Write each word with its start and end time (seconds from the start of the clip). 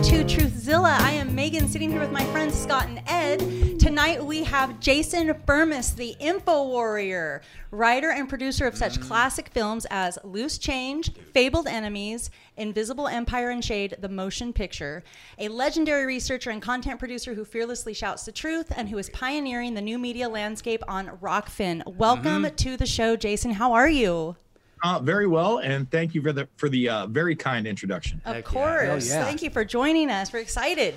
Welcome 0.00 0.26
to 0.26 0.34
Truthzilla. 0.34 0.98
I 0.98 1.10
am 1.12 1.34
Megan 1.34 1.68
sitting 1.68 1.90
here 1.90 2.00
with 2.00 2.10
my 2.10 2.24
friends 2.32 2.58
Scott 2.58 2.86
and 2.88 3.02
Ed. 3.06 3.78
Tonight 3.78 4.24
we 4.24 4.42
have 4.44 4.80
Jason 4.80 5.28
Bermas, 5.44 5.94
the 5.94 6.16
info 6.18 6.68
warrior, 6.68 7.42
writer 7.70 8.10
and 8.10 8.26
producer 8.26 8.66
of 8.66 8.78
such 8.78 8.98
classic 8.98 9.50
films 9.50 9.86
as 9.90 10.18
Loose 10.24 10.56
Change, 10.56 11.12
Fabled 11.34 11.66
Enemies, 11.66 12.30
Invisible 12.56 13.08
Empire 13.08 13.50
and 13.50 13.62
Shade, 13.62 13.96
the 14.00 14.08
motion 14.08 14.54
picture, 14.54 15.04
a 15.38 15.48
legendary 15.48 16.06
researcher 16.06 16.48
and 16.48 16.62
content 16.62 16.98
producer 16.98 17.34
who 17.34 17.44
fearlessly 17.44 17.92
shouts 17.92 18.24
the 18.24 18.32
truth 18.32 18.72
and 18.74 18.88
who 18.88 18.96
is 18.96 19.10
pioneering 19.10 19.74
the 19.74 19.82
new 19.82 19.98
media 19.98 20.30
landscape 20.30 20.82
on 20.88 21.08
Rokfin. 21.18 21.84
Welcome 21.98 22.44
mm-hmm. 22.44 22.54
to 22.54 22.78
the 22.78 22.86
show, 22.86 23.16
Jason. 23.16 23.50
How 23.50 23.74
are 23.74 23.90
you? 23.90 24.36
Uh, 24.82 24.98
very 24.98 25.26
well, 25.26 25.58
and 25.58 25.90
thank 25.90 26.14
you 26.14 26.22
for 26.22 26.32
the 26.32 26.48
for 26.56 26.68
the 26.68 26.88
uh, 26.88 27.06
very 27.06 27.36
kind 27.36 27.66
introduction. 27.66 28.20
Of 28.24 28.34
Heck 28.34 28.44
yeah. 28.44 28.50
course. 28.50 29.10
Hell 29.10 29.20
yeah. 29.20 29.24
Thank 29.24 29.42
you 29.42 29.50
for 29.50 29.64
joining 29.64 30.10
us. 30.10 30.32
We're 30.32 30.40
excited. 30.40 30.94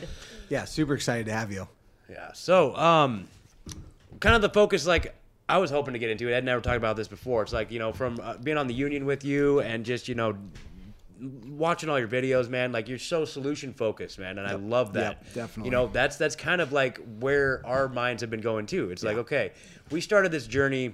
Yeah, 0.50 0.66
super 0.66 0.94
excited 0.94 1.26
to 1.26 1.34
have 1.34 1.52
you. 1.52 1.68
Yeah. 2.09 2.32
So, 2.34 2.76
um, 2.76 3.28
kind 4.20 4.36
of 4.36 4.42
the 4.42 4.50
focus, 4.50 4.86
like 4.86 5.16
I 5.50 5.58
was 5.58 5.70
hoping 5.70 5.94
to 5.94 6.00
get 6.00 6.09
into 6.09 6.30
it. 6.30 6.38
I'd 6.38 6.46
never 6.46 6.62
talked 6.62 6.78
about 6.78 6.96
this 6.96 7.08
before. 7.08 7.44
It's 7.44 7.54
like 7.54 7.72
you 7.72 7.80
know, 7.80 7.92
from 7.92 8.20
uh, 8.22 8.38
being 8.38 8.58
on 8.58 8.68
the 8.68 8.73
union 8.73 9.06
with 9.06 9.26
you 9.26 9.59
and 9.59 9.86
just 9.86 10.08
you 10.08 10.16
know, 10.16 10.38
watching 11.48 11.90
all 11.90 12.00
your 12.00 12.08
videos, 12.08 12.50
man. 12.50 12.72
Like 12.72 12.88
you're 12.88 12.98
so 12.98 13.26
solution 13.26 13.73
focused, 13.73 14.18
man, 14.18 14.38
and 14.38 14.48
I 14.48 14.56
love 14.56 14.94
that. 14.94 15.23
Yep, 15.23 15.34
definitely. 15.34 15.66
You 15.66 15.72
know, 15.72 15.88
that's 15.88 16.16
that's 16.16 16.36
kind 16.36 16.62
of 16.62 16.72
like 16.72 17.00
where 17.20 17.62
our 17.66 17.90
minds 17.90 18.22
have 18.22 18.30
been 18.30 18.42
going 18.42 18.66
too. 18.66 18.92
It's 18.92 19.03
like 19.03 19.18
okay, 19.18 19.52
we 19.92 20.00
started 20.00 20.31
this 20.31 20.47
journey 20.47 20.94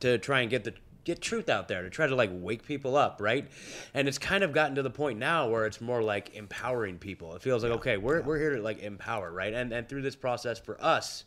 to 0.00 0.18
try 0.18 0.40
and 0.40 0.50
get 0.50 0.64
the 0.64 0.74
get 1.06 1.22
truth 1.22 1.48
out 1.48 1.68
there 1.68 1.82
to 1.82 1.88
try 1.88 2.06
to 2.06 2.14
like 2.14 2.30
wake 2.32 2.66
people 2.66 2.96
up 2.96 3.18
right? 3.20 3.48
And 3.94 4.08
it's 4.08 4.18
kind 4.18 4.44
of 4.44 4.52
gotten 4.52 4.74
to 4.74 4.82
the 4.82 4.90
point 4.90 5.18
now 5.18 5.48
where 5.48 5.64
it's 5.64 5.80
more 5.80 6.02
like 6.02 6.34
empowering 6.34 6.98
people. 6.98 7.34
It 7.34 7.40
feels 7.40 7.62
like 7.62 7.72
okay 7.72 7.96
we're, 7.96 8.20
we're 8.20 8.38
here 8.38 8.56
to 8.56 8.60
like 8.60 8.80
empower 8.80 9.32
right? 9.32 9.54
And 9.54 9.72
and 9.72 9.88
through 9.88 10.02
this 10.02 10.16
process 10.16 10.58
for 10.58 10.76
us 10.84 11.24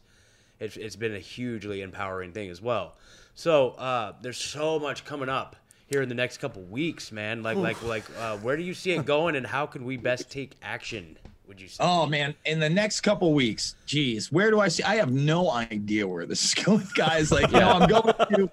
it's, 0.60 0.76
it's 0.76 0.98
been 0.98 1.16
a 1.16 1.20
hugely 1.20 1.82
empowering 1.82 2.34
thing 2.34 2.50
as 2.50 2.62
well. 2.62 2.98
So 3.34 3.70
uh 3.72 4.14
there's 4.22 4.38
so 4.38 4.78
much 4.78 5.06
coming 5.06 5.30
up 5.30 5.56
here 5.88 6.04
in 6.04 6.10
the 6.10 6.16
next 6.16 6.38
couple 6.38 6.62
weeks 6.64 7.12
man. 7.12 7.42
Like 7.42 7.58
like 7.58 7.82
like 7.82 8.04
uh, 8.20 8.38
where 8.38 8.58
do 8.58 8.64
you 8.64 8.74
see 8.74 8.92
it 8.92 9.06
going 9.06 9.36
and 9.36 9.48
how 9.48 9.66
can 9.66 9.86
we 9.86 9.96
best 9.98 10.30
take 10.30 10.56
action 10.62 11.18
would 11.48 11.60
you 11.60 11.68
say? 11.68 11.84
Oh 11.84 12.06
man, 12.06 12.36
in 12.46 12.60
the 12.60 12.70
next 12.70 13.02
couple 13.02 13.34
weeks, 13.34 13.76
geez, 13.86 14.32
where 14.32 14.52
do 14.52 14.60
I 14.60 14.68
see? 14.68 14.84
I 14.84 14.96
have 14.96 15.12
no 15.12 15.50
idea 15.52 16.08
where 16.08 16.26
this 16.26 16.46
is 16.46 16.54
going, 16.64 16.88
guys. 16.94 17.32
Like, 17.32 17.52
you 17.52 17.60
know, 17.60 17.72
I'm 17.72 17.90
going 17.90 18.14
to, 18.36 18.52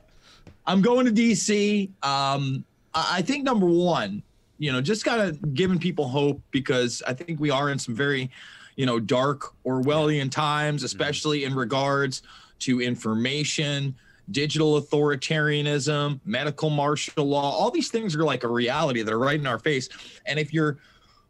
I'm 0.67 0.83
going 0.83 1.07
to 1.07 1.13
DC. 1.13 1.89
Um, 2.03 2.65
I 2.95 3.19
I 3.19 3.23
think 3.23 3.45
number 3.45 3.67
one, 3.67 4.23
you 4.59 4.73
know, 4.73 4.81
just 4.81 5.05
kind 5.05 5.21
of 5.21 5.55
giving 5.55 5.79
people 5.79 6.09
hope 6.09 6.41
because 6.51 7.03
I 7.07 7.13
think 7.13 7.41
we 7.41 7.51
are 7.51 7.71
in 7.71 7.79
some 7.79 7.95
very, 7.95 8.31
you 8.77 8.87
know, 8.87 8.99
dark 8.99 9.55
Orwellian 9.65 10.31
times, 10.31 10.83
especially 10.83 11.45
in 11.45 11.55
regards 11.55 12.23
to 12.61 12.81
information, 12.81 13.95
digital 14.31 14.81
authoritarianism, 14.81 16.21
medical 16.25 16.71
martial 16.71 17.25
law. 17.25 17.51
All 17.51 17.71
these 17.71 17.91
things 17.91 18.17
are 18.17 18.25
like 18.25 18.45
a 18.45 18.49
reality 18.49 19.03
that 19.03 19.13
are 19.13 19.19
right 19.19 19.39
in 19.39 19.47
our 19.47 19.59
face. 19.59 19.89
And 20.25 20.39
if 20.39 20.53
you're 20.53 20.79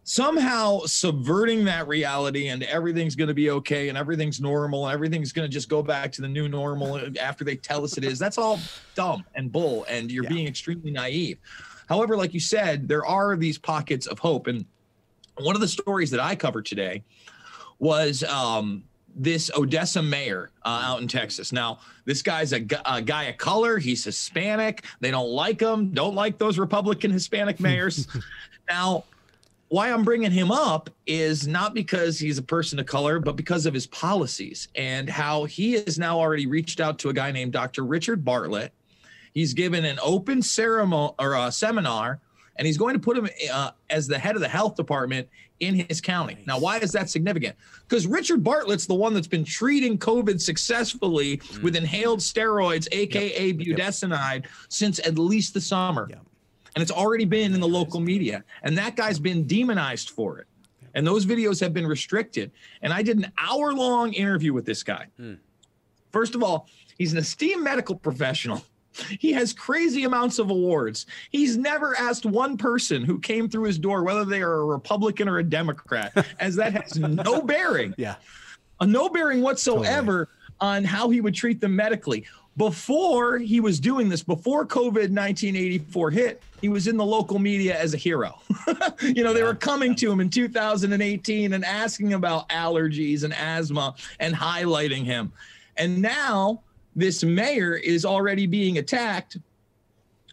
somehow 0.08 0.78
subverting 0.86 1.64
that 1.64 1.88
reality 1.88 2.46
and 2.48 2.62
everything's 2.62 3.16
going 3.16 3.26
to 3.26 3.34
be 3.34 3.50
okay 3.50 3.88
and 3.88 3.98
everything's 3.98 4.40
normal 4.40 4.86
and 4.86 4.94
everything's 4.94 5.32
going 5.32 5.44
to 5.46 5.52
just 5.52 5.68
go 5.68 5.82
back 5.82 6.12
to 6.12 6.22
the 6.22 6.28
new 6.28 6.48
normal 6.48 7.00
after 7.20 7.42
they 7.42 7.56
tell 7.56 7.82
us 7.82 7.98
it 7.98 8.04
is 8.04 8.16
that's 8.16 8.38
all 8.38 8.60
dumb 8.94 9.24
and 9.34 9.50
bull 9.50 9.84
and 9.88 10.12
you're 10.12 10.22
Yeah. 10.22 10.30
being 10.30 10.46
extremely 10.46 10.92
naive 10.92 11.38
however 11.88 12.16
like 12.16 12.32
you 12.32 12.38
said 12.38 12.86
there 12.86 13.04
are 13.04 13.36
these 13.36 13.58
pockets 13.58 14.06
of 14.06 14.20
hope 14.20 14.46
and 14.46 14.64
one 15.40 15.56
of 15.56 15.60
the 15.60 15.66
stories 15.66 16.12
that 16.12 16.20
i 16.20 16.36
covered 16.36 16.66
today 16.66 17.02
was 17.80 18.22
um 18.22 18.84
this 19.18 19.50
Odessa 19.56 20.02
mayor 20.02 20.50
uh, 20.66 20.82
out 20.84 21.00
in 21.00 21.08
Texas. 21.08 21.50
Now, 21.50 21.78
this 22.04 22.20
guy's 22.20 22.52
a, 22.52 22.60
gu- 22.60 22.76
a 22.84 23.00
guy 23.00 23.24
of 23.24 23.38
color. 23.38 23.78
He's 23.78 24.04
Hispanic. 24.04 24.84
They 25.00 25.10
don't 25.10 25.30
like 25.30 25.58
him. 25.58 25.92
Don't 25.92 26.14
like 26.14 26.36
those 26.36 26.58
Republican 26.58 27.10
Hispanic 27.10 27.58
mayors. 27.58 28.06
now, 28.68 29.04
why 29.76 29.92
I'm 29.92 30.04
bringing 30.04 30.30
him 30.30 30.50
up 30.50 30.88
is 31.06 31.46
not 31.46 31.74
because 31.74 32.18
he's 32.18 32.38
a 32.38 32.42
person 32.42 32.78
of 32.78 32.86
color, 32.86 33.20
but 33.20 33.36
because 33.36 33.66
of 33.66 33.74
his 33.74 33.86
policies 33.86 34.68
and 34.74 35.06
how 35.06 35.44
he 35.44 35.72
has 35.72 35.98
now 35.98 36.18
already 36.18 36.46
reached 36.46 36.80
out 36.80 36.98
to 37.00 37.10
a 37.10 37.12
guy 37.12 37.30
named 37.30 37.52
Dr. 37.52 37.84
Richard 37.84 38.24
Bartlett. 38.24 38.72
He's 39.34 39.52
given 39.52 39.84
an 39.84 39.98
open 40.02 40.40
ceremony 40.40 41.12
or 41.18 41.34
a 41.34 41.52
seminar, 41.52 42.20
and 42.56 42.64
he's 42.64 42.78
going 42.78 42.94
to 42.94 42.98
put 42.98 43.18
him 43.18 43.28
uh, 43.52 43.72
as 43.90 44.06
the 44.06 44.18
head 44.18 44.34
of 44.34 44.40
the 44.40 44.48
health 44.48 44.76
department 44.76 45.28
in 45.60 45.74
his 45.74 46.00
county. 46.00 46.38
Now, 46.46 46.58
why 46.58 46.78
is 46.78 46.92
that 46.92 47.10
significant? 47.10 47.54
Because 47.86 48.06
Richard 48.06 48.42
Bartlett's 48.42 48.86
the 48.86 48.94
one 48.94 49.12
that's 49.12 49.26
been 49.26 49.44
treating 49.44 49.98
COVID 49.98 50.40
successfully 50.40 51.38
with 51.62 51.76
inhaled 51.76 52.20
steroids, 52.20 52.88
aka 52.92 53.52
budesonide, 53.52 54.46
since 54.70 55.00
at 55.00 55.18
least 55.18 55.52
the 55.52 55.60
summer 55.60 56.06
Yep. 56.08 56.25
And 56.76 56.82
it's 56.82 56.92
already 56.92 57.24
been 57.24 57.54
in 57.54 57.60
the 57.60 57.66
local 57.66 58.00
media. 58.00 58.44
And 58.62 58.76
that 58.76 58.96
guy's 58.96 59.18
been 59.18 59.46
demonized 59.46 60.10
for 60.10 60.38
it. 60.38 60.46
And 60.94 61.06
those 61.06 61.24
videos 61.24 61.58
have 61.60 61.72
been 61.72 61.86
restricted. 61.86 62.52
And 62.82 62.92
i 62.92 63.02
did 63.02 63.16
an 63.16 63.32
hour 63.38 63.72
long 63.72 64.12
interview 64.12 64.52
with 64.52 64.66
this 64.66 64.82
guy. 64.82 65.06
Hmm. 65.16 65.34
First 66.12 66.34
of 66.34 66.42
all 66.42 66.68
he's 66.98 67.12
an 67.12 67.18
esteemed 67.18 67.64
medical 67.64 67.96
professional. 67.96 68.62
He 69.20 69.30
has 69.32 69.52
crazy 69.52 70.04
amounts 70.04 70.38
of 70.38 70.48
awards. 70.48 71.04
He's 71.30 71.58
never 71.58 71.94
asked 71.98 72.24
one 72.24 72.56
person 72.56 73.04
who 73.04 73.18
came 73.18 73.46
through 73.46 73.64
his 73.64 73.78
door 73.78 74.02
whether 74.02 74.24
they 74.24 74.40
are 74.40 74.54
a 74.54 74.64
republican 74.64 75.28
or 75.28 75.36
a 75.36 75.44
democrat 75.44 76.16
as 76.40 76.56
that 76.56 76.72
has 76.72 76.98
no 76.98 77.42
bearing. 77.42 77.94
Yeah. 77.98 78.14
a 78.80 78.86
no 78.86 79.10
bearing 79.10 79.42
whatsoever 79.42 80.30
on 80.60 80.82
how 80.82 81.10
he 81.10 81.20
would 81.20 81.34
treat 81.34 81.60
them 81.60 81.76
medically. 81.76 82.24
Before 82.56 83.38
he 83.38 83.60
was 83.60 83.78
doing 83.78 84.08
this, 84.08 84.22
before 84.22 84.64
COVID 84.64 85.10
1984 85.12 86.10
hit, 86.10 86.42
he 86.60 86.70
was 86.70 86.86
in 86.86 86.96
the 86.96 87.04
local 87.04 87.38
media 87.38 87.78
as 87.78 87.92
a 87.92 87.98
hero. 87.98 88.38
you 89.02 89.22
know, 89.22 89.34
they 89.34 89.42
were 89.42 89.54
coming 89.54 89.94
to 89.96 90.10
him 90.10 90.20
in 90.20 90.30
2018 90.30 91.52
and 91.52 91.64
asking 91.64 92.14
about 92.14 92.48
allergies 92.48 93.24
and 93.24 93.34
asthma 93.34 93.94
and 94.20 94.34
highlighting 94.34 95.04
him. 95.04 95.32
And 95.76 96.00
now 96.00 96.62
this 96.94 97.22
mayor 97.22 97.74
is 97.74 98.06
already 98.06 98.46
being 98.46 98.78
attacked 98.78 99.36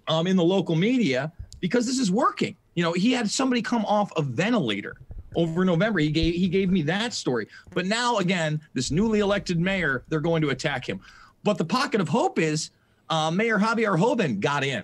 um, 0.07 0.25
in 0.25 0.38
the 0.38 0.44
local 0.44 0.75
media 0.75 1.31
because 1.59 1.85
this 1.85 2.00
is 2.00 2.09
working. 2.09 2.56
You 2.75 2.83
know, 2.83 2.94
he 2.94 3.12
had 3.12 3.29
somebody 3.29 3.62
come 3.62 3.85
off 3.85 4.12
a 4.16 4.22
ventilator 4.22 4.95
over 5.35 5.66
November. 5.66 6.00
He 6.00 6.09
gave 6.09 6.35
he 6.35 6.47
gave 6.47 6.69
me 6.69 6.81
that 6.83 7.13
story. 7.13 7.47
But 7.73 7.85
now 7.85 8.17
again, 8.17 8.62
this 8.73 8.91
newly 8.91 9.19
elected 9.19 9.59
mayor, 9.59 10.03
they're 10.07 10.19
going 10.19 10.41
to 10.41 10.50
attack 10.50 10.88
him. 10.88 11.01
But 11.43 11.57
the 11.57 11.65
pocket 11.65 12.01
of 12.01 12.07
hope 12.07 12.39
is 12.39 12.71
uh, 13.09 13.31
Mayor 13.31 13.57
Javier 13.57 13.97
Joven 13.97 14.39
got 14.39 14.63
in, 14.63 14.83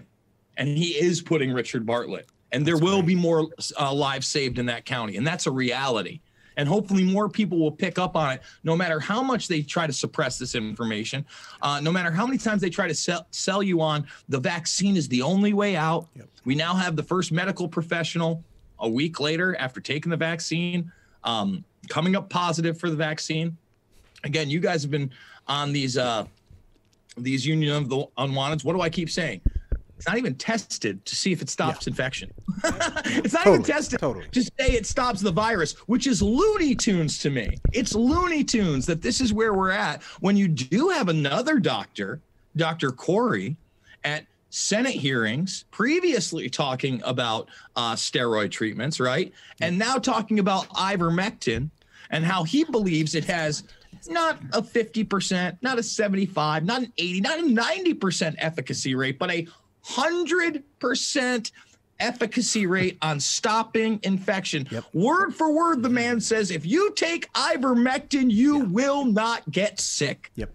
and 0.58 0.78
he 0.78 0.90
is 0.90 1.22
putting 1.22 1.53
Richard 1.53 1.86
Bartlett, 1.86 2.28
and 2.52 2.66
there 2.66 2.78
will 2.78 3.02
be 3.02 3.16
more 3.16 3.47
uh, 3.80 3.94
lives 3.94 4.28
saved 4.28 4.59
in 4.59 4.66
that 4.68 4.86
county, 4.86 5.18
and 5.18 5.25
that's 5.25 5.48
a 5.48 5.52
reality. 5.52 6.19
And 6.58 6.68
hopefully, 6.68 7.06
more 7.06 7.30
people 7.30 7.58
will 7.58 7.72
pick 7.72 7.98
up 7.98 8.18
on 8.18 8.34
it, 8.34 8.42
no 8.66 8.75
matter 8.75 9.00
how 9.00 9.24
much 9.24 9.48
they 9.48 9.62
try 9.62 9.88
to 9.88 9.94
suppress 9.94 10.38
this 10.38 10.56
information, 10.56 11.25
uh, 11.62 11.80
no 11.80 11.90
matter 11.90 12.12
how 12.12 12.25
many 12.25 12.38
times 12.38 12.62
they 12.62 12.69
try 12.69 12.86
to 12.86 12.94
sell, 12.94 13.25
sell 13.31 13.64
you 13.64 13.80
on 13.80 14.06
the 14.28 14.40
vaccine 14.40 14.98
is 14.98 15.08
the 15.08 15.22
only 15.22 15.53
way 15.53 15.78
out. 15.78 16.09
We 16.44 16.56
now 16.56 16.74
have 16.74 16.98
the 16.98 17.03
first 17.03 17.31
medical 17.31 17.69
professional 17.69 18.44
a 18.80 18.90
week 18.90 19.22
later 19.22 19.56
after 19.58 19.80
taking 19.80 20.09
the 20.09 20.18
vaccine, 20.18 20.92
um, 21.24 21.63
coming 21.88 22.18
up 22.18 22.30
positive 22.30 22.78
for 22.78 22.89
the 22.89 22.95
vaccine. 22.98 23.56
Again, 24.25 24.50
you 24.50 24.60
guys 24.60 24.81
have 24.81 24.92
been 24.92 25.12
on 25.48 25.72
these 25.72 25.98
uh, 25.98 26.25
these 27.24 27.45
Union 27.45 27.75
of 27.75 27.89
the 27.89 28.06
Unwanteds. 28.18 28.63
What 28.63 28.74
do 28.74 28.81
I 28.81 28.89
keep 28.89 29.10
saying? 29.10 29.42
It's 29.98 30.07
not 30.07 30.18
even 30.18 30.36
tested 30.36 31.04
to 31.06 31.16
see 31.16 31.33
if 31.33 31.42
it 31.42 31.50
stops 31.50 31.86
infection. 31.86 32.31
it's 32.63 33.33
not 33.33 33.48
even 33.48 33.63
tested 33.63 34.00
totally. 34.00 34.30
to 34.30 34.42
say 34.42 34.71
it 34.71 34.86
stops 34.86 35.19
the 35.19 35.31
virus, 35.31 35.74
which 35.88 36.07
is 36.07 36.21
Looney 36.21 36.74
Tunes 36.74 37.19
to 37.19 37.30
me. 37.30 37.57
It's 37.74 37.94
Looney 37.94 38.45
Tunes 38.45 38.86
that 38.86 39.01
this 39.01 39.19
is 39.19 39.33
where 39.33 39.54
we're 39.54 39.71
at. 39.71 40.01
When 40.21 40.38
you 40.38 40.48
do 40.48 40.88
have 40.88 41.10
another 41.10 41.60
doctor, 41.60 42.21
Dr. 42.56 42.92
Kory, 42.92 43.57
at 44.06 44.25
Senate 44.51 44.95
hearings, 44.95 45.65
previously 45.69 46.50
talking 46.50 47.01
about 47.04 47.50
uh, 47.75 47.94
steroid 47.94 48.51
treatments, 48.51 49.01
right? 49.01 49.33
And 49.62 49.77
now 49.77 49.98
talking 49.98 50.39
about 50.39 50.69
ivermectin 50.69 51.69
and 52.10 52.24
how 52.24 52.44
he 52.44 52.63
believes 52.63 53.15
it 53.15 53.25
has 53.25 53.63
not 54.07 54.40
a 54.54 54.62
50%, 54.62 55.57
not 55.62 55.80
a 55.80 55.84
75, 55.84 56.63
not 56.63 56.84
an 56.84 56.94
80, 56.98 57.22
not 57.22 57.40
a 57.40 57.44
90% 57.44 58.36
efficacy 58.38 58.96
rate, 58.96 59.19
but 59.19 59.31
a 59.31 59.48
100% 59.86 61.51
efficacy 62.00 62.66
rate 62.66 62.98
on 63.01 63.19
stopping 63.19 64.00
infection. 64.04 64.68
Yep. 64.72 64.86
Word 64.94 65.36
for 65.36 65.51
word, 65.51 65.84
the 65.84 65.90
man 65.90 66.22
says 66.22 66.51
if 66.51 66.66
you 66.66 66.92
take 66.92 67.31
ivermectin, 67.34 68.31
you 68.31 68.60
will 68.60 69.06
not 69.06 69.50
get 69.51 69.80
sick. 69.80 70.31
Yep. 70.36 70.54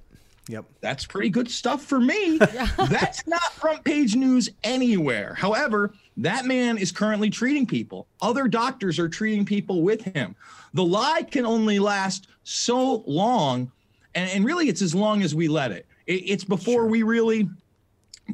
Yep. 0.49 0.65
That's 0.81 1.07
pretty 1.07 1.31
good 1.31 1.51
stuff 1.51 1.83
for 1.83 2.01
me. 2.01 2.39
That's 2.77 3.27
not 3.27 3.43
front 3.55 3.85
page 3.85 4.15
news 4.15 4.51
anywhere. 4.63 5.35
However, 5.35 5.95
That 6.17 6.45
man 6.45 6.79
is 6.79 6.93
currently 6.93 7.31
treating 7.31 7.67
people. 7.67 8.07
Other 8.23 8.47
doctors 8.47 8.99
are 8.99 9.09
treating 9.09 9.45
people 9.45 9.83
with 9.83 10.03
him. 10.03 10.37
The 10.75 10.85
lie 10.85 11.23
can 11.23 11.47
only 11.47 11.79
last 11.79 12.29
so 12.43 13.05
long, 13.07 13.71
and, 14.15 14.31
and 14.31 14.45
really 14.45 14.69
it's 14.69 14.83
as 14.83 14.95
long 14.95 15.23
as 15.23 15.35
we 15.35 15.49
let 15.49 15.73
it. 15.73 15.87
it 16.07 16.23
it's 16.27 16.45
before 16.45 16.83
sure. 16.83 16.87
we 16.87 17.03
really 17.03 17.49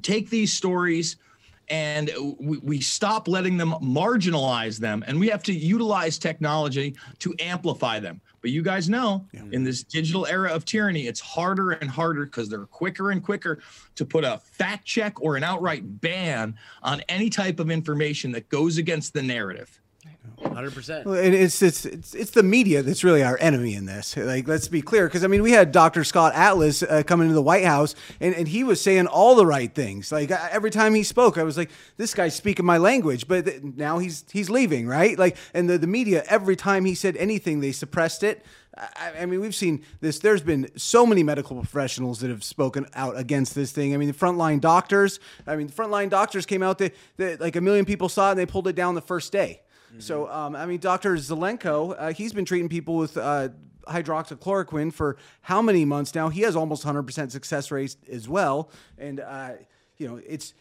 take 0.03 0.31
these 0.31 0.53
stories 0.53 1.17
and 1.71 2.11
we, 2.41 2.59
we 2.59 2.81
stop 2.81 3.29
letting 3.29 3.57
them 3.57 3.71
marginalize 3.81 4.79
them 4.79 5.05
and 5.07 5.19
we 5.19 5.29
have 5.29 5.43
to 5.45 5.53
utilize 5.53 6.19
technology 6.19 6.97
to 7.19 7.35
amplify 7.39 8.01
them 8.01 8.21
but 8.41 8.51
you 8.51 8.63
guys 8.63 8.89
know 8.89 9.25
yeah. 9.33 9.43
in 9.53 9.63
this 9.63 9.83
digital 9.83 10.27
era 10.27 10.51
of 10.51 10.65
tyranny 10.65 11.07
it's 11.07 11.21
harder 11.21 11.73
and 11.73 11.89
harder 11.89 12.25
because 12.25 12.49
they're 12.49 12.67
quicker 12.67 13.11
and 13.13 13.23
quicker 13.23 13.61
to 13.95 14.05
put 14.05 14.25
a 14.25 14.41
fact 14.45 14.85
check 14.85 15.21
or 15.21 15.37
an 15.37 15.45
outright 15.45 16.01
ban 16.01 16.57
on 16.83 17.01
any 17.09 17.31
type 17.31 17.61
of 17.61 17.71
information 17.71 18.33
that 18.33 18.49
goes 18.49 18.79
against 18.79 19.13
the 19.15 19.23
narrative 19.23 19.80
Hundred 20.43 20.75
percent. 20.75 21.07
It's, 21.07 21.63
it's 21.63 21.85
it's 21.85 22.15
it's 22.15 22.31
the 22.31 22.43
media 22.43 22.83
that's 22.83 23.05
really 23.05 23.23
our 23.23 23.39
enemy 23.41 23.75
in 23.75 23.85
this. 23.87 24.17
Like, 24.17 24.49
let's 24.49 24.69
be 24.69 24.83
clear, 24.83 25.07
because 25.07 25.23
I 25.23 25.27
mean, 25.27 25.43
we 25.43 25.53
had 25.53 25.71
Dr. 25.71 26.03
Scott 26.03 26.35
Atlas 26.35 26.83
uh, 26.83 27.03
come 27.07 27.21
into 27.21 27.35
the 27.35 27.43
White 27.43 27.65
House, 27.65 27.95
and, 28.21 28.35
and 28.35 28.49
he 28.49 28.65
was 28.65 28.81
saying 28.81 29.07
all 29.07 29.35
the 29.35 29.47
right 29.47 29.73
things. 29.75 30.11
Like 30.11 30.31
every 30.31 30.71
time 30.71 30.95
he 30.95 31.03
spoke, 31.03 31.39
I 31.39 31.43
was 31.43 31.57
like, 31.57 31.71
this 31.99 32.15
guy's 32.15 32.35
speaking 32.35 32.65
my 32.65 32.79
language. 32.79 33.29
But 33.29 33.47
th- 33.47 33.63
now 33.63 33.99
he's 33.99 34.25
he's 34.31 34.51
leaving, 34.51 34.87
right? 34.87 35.19
Like, 35.19 35.37
and 35.55 35.69
the 35.69 35.79
the 35.79 35.87
media 35.87 36.25
every 36.27 36.57
time 36.57 36.85
he 36.85 36.95
said 36.95 37.17
anything, 37.17 37.61
they 37.61 37.73
suppressed 37.73 38.23
it. 38.23 38.45
I, 38.77 39.13
I, 39.21 39.27
mean, 39.27 39.41
we've 39.41 39.55
seen 39.55 39.85
this. 40.01 40.21
There's 40.21 40.43
been 40.43 40.71
so 40.77 41.05
many 41.05 41.23
medical 41.23 41.57
professionals 41.57 42.21
that 42.21 42.31
have 42.31 42.45
spoken 42.45 42.87
out 42.95 43.17
against 43.19 43.55
this 43.55 43.73
thing. 43.73 43.95
I 43.95 43.99
mean, 43.99 44.09
the 44.09 44.15
frontline 44.15 44.61
doctors. 44.61 45.21
I 45.47 45.57
mean, 45.57 45.67
the 45.67 45.73
frontline 45.73 46.09
doctors 46.09 46.47
came 46.47 46.63
out. 46.63 46.79
That 46.79 47.41
like 47.41 47.57
a 47.57 47.61
million 47.61 47.85
people 47.85 48.09
saw 48.09 48.29
it, 48.29 48.31
and 48.33 48.41
they 48.41 48.47
pulled 48.47 48.69
it 48.69 48.77
down 48.77 48.95
the 48.95 49.03
first 49.03 49.33
day. 49.33 49.61
Mm-hmm. 49.91 50.01
So, 50.01 50.29
um, 50.31 50.55
I 50.55 50.67
mean, 50.67 50.79
Dr. 50.79 51.17
Zelenko, 51.17 51.95
uh, 51.99 52.13
he's 52.13 52.33
been 52.33 52.45
treating 52.45 52.69
people 52.69 52.97
with 52.97 53.17
uh, 53.17 53.49
hydroxychloroquine 53.89 54.93
for 54.93 55.17
how 55.43 55.61
many 55.61 55.85
months 55.85 56.15
now? 56.15 56.29
He 56.29 56.43
has 56.43 56.57
almost 56.57 56.85
100% 56.85 57.31
success 57.31 57.71
rate 57.71 57.97
as 58.11 58.29
well. 58.29 58.71
And, 58.99 59.21
uh, 59.21 59.53
you 59.97 60.09
know, 60.09 60.21
it's 60.27 60.55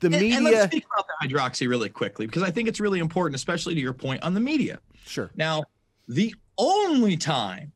the 0.00 0.06
and, 0.06 0.16
media. 0.16 0.36
And 0.36 0.44
let's 0.44 0.66
speak 0.66 0.86
about 0.92 1.06
the 1.08 1.28
hydroxy 1.28 1.68
really 1.68 1.88
quickly 1.88 2.26
because 2.26 2.42
I 2.42 2.50
think 2.50 2.68
it's 2.68 2.80
really 2.80 3.00
important, 3.00 3.36
especially 3.36 3.74
to 3.74 3.80
your 3.80 3.92
point 3.92 4.22
on 4.22 4.34
the 4.34 4.40
media. 4.40 4.78
Sure. 5.06 5.30
Now, 5.34 5.64
the 6.06 6.34
only 6.56 7.16
time 7.16 7.72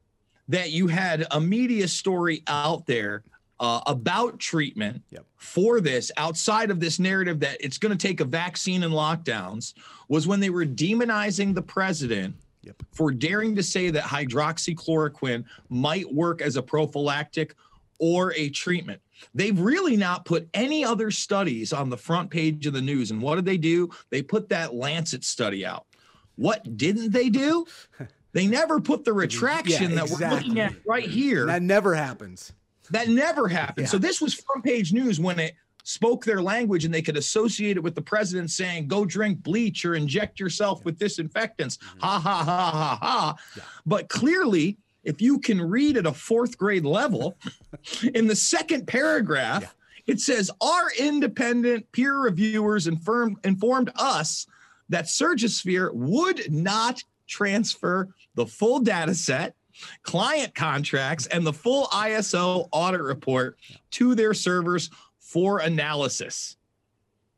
that 0.49 0.71
you 0.71 0.87
had 0.89 1.27
a 1.31 1.41
media 1.41 1.89
story 1.89 2.43
out 2.47 2.87
there 2.87 3.25
uh, 3.61 3.81
about 3.87 4.39
treatment 4.39 5.03
yep. 5.11 5.25
for 5.37 5.81
this 5.81 6.11
outside 6.17 6.71
of 6.71 6.81
this 6.81 6.99
narrative 6.99 7.41
that 7.41 7.57
it's 7.61 7.79
going 7.79 7.97
to 7.97 8.09
take 8.09 8.21
a 8.21 8.25
vaccine 8.25 8.83
and 8.83 8.93
lockdowns 8.93 9.75
was 10.09 10.27
when 10.27 10.41
they 10.41 10.51
were 10.51 10.65
demonizing 10.65 11.55
the 11.55 11.63
president 11.63 12.35
yep. 12.63 12.77
for 12.93 13.13
daring 13.13 13.55
to 13.55 13.63
say 13.63 13.91
that 13.91 14.05
hydroxychloroquine 14.05 15.45
might 15.69 16.13
work 16.13 16.43
as 16.43 16.57
a 16.57 16.63
prophylactic 16.63 17.55
or 17.99 18.33
a 18.35 18.49
treatment. 18.51 19.01
They've 19.35 19.59
really 19.59 19.97
not 19.97 20.25
put 20.25 20.49
any 20.53 20.85
other 20.85 21.13
studies 21.13 21.73
on 21.73 21.89
the 21.89 21.97
front 21.97 22.31
page 22.31 22.67
of 22.67 22.73
the 22.73 22.83
news. 22.83 23.13
And 23.13 23.23
what 23.23 23.37
did 23.37 23.45
they 23.45 23.59
do? 23.59 23.91
They 24.11 24.23
put 24.23 24.49
that 24.49 24.75
Lancet 24.75 25.23
study 25.23 25.65
out. 25.65 25.87
What 26.35 26.77
didn't 26.77 27.13
they 27.13 27.29
do? 27.29 27.67
They 28.35 28.47
never 28.47 28.81
put 28.81 29.05
the 29.05 29.13
retraction 29.13 29.91
yeah, 29.91 30.05
exactly. 30.05 30.17
that 30.17 30.31
we're 30.31 30.37
looking 30.37 30.61
at 30.61 30.73
right 30.87 31.07
here. 31.07 31.45
That 31.45 31.61
never 31.61 31.95
happens. 31.95 32.51
That 32.91 33.09
never 33.09 33.49
happened. 33.49 33.87
Yeah. 33.87 33.91
So 33.91 33.99
this 33.99 34.21
was 34.21 34.35
front 34.35 34.65
page 34.65 34.93
news 34.93 35.21
when 35.21 35.39
it 35.39 35.55
spoke 35.85 36.25
their 36.25 36.43
language 36.43 36.85
and 36.85 36.95
they 36.95 37.03
could 37.03 37.17
associate 37.17 37.77
it 37.77 37.83
with 37.83 37.95
the 37.95 38.03
president 38.03 38.51
saying, 38.51 38.89
go 38.89 39.05
drink 39.05 39.43
bleach 39.43 39.85
or 39.85 39.95
inject 39.95 40.39
yourself 40.39 40.85
with 40.85 40.99
disinfectants. 40.99 41.77
Mm-hmm. 41.79 42.01
Ha 42.01 42.19
ha 42.19 42.45
ha 42.45 42.71
ha 42.71 42.99
ha. 43.01 43.35
Yeah. 43.57 43.63
But 43.87 44.09
clearly, 44.09 44.79
if 45.05 45.21
you 45.21 45.39
can 45.39 45.61
read 45.61 45.97
at 45.97 46.07
a 46.07 46.13
fourth 46.13 46.57
grade 46.57 46.85
level, 46.85 47.37
in 48.15 48.27
the 48.27 48.37
second 48.37 48.87
paragraph, 48.87 49.63
yeah. 49.63 50.15
it 50.15 50.21
says, 50.21 50.51
Our 50.61 50.91
independent 50.99 51.91
peer 51.93 52.19
reviewers 52.19 52.87
informed, 52.87 53.39
informed 53.45 53.91
us 53.97 54.47
that 54.89 55.07
Surgisphere 55.07 55.93
would 55.93 56.53
not 56.53 57.03
transfer 57.27 58.09
the 58.35 58.47
full 58.47 58.79
data 58.79 59.15
set 59.15 59.55
client 60.03 60.55
contracts, 60.55 61.27
and 61.27 61.47
the 61.47 61.53
full 61.53 61.87
ISO 61.87 62.69
audit 62.73 63.01
report 63.01 63.59
to 63.93 64.15
their 64.15 64.35
servers 64.35 64.91
for 65.19 65.59
analysis. 65.59 66.57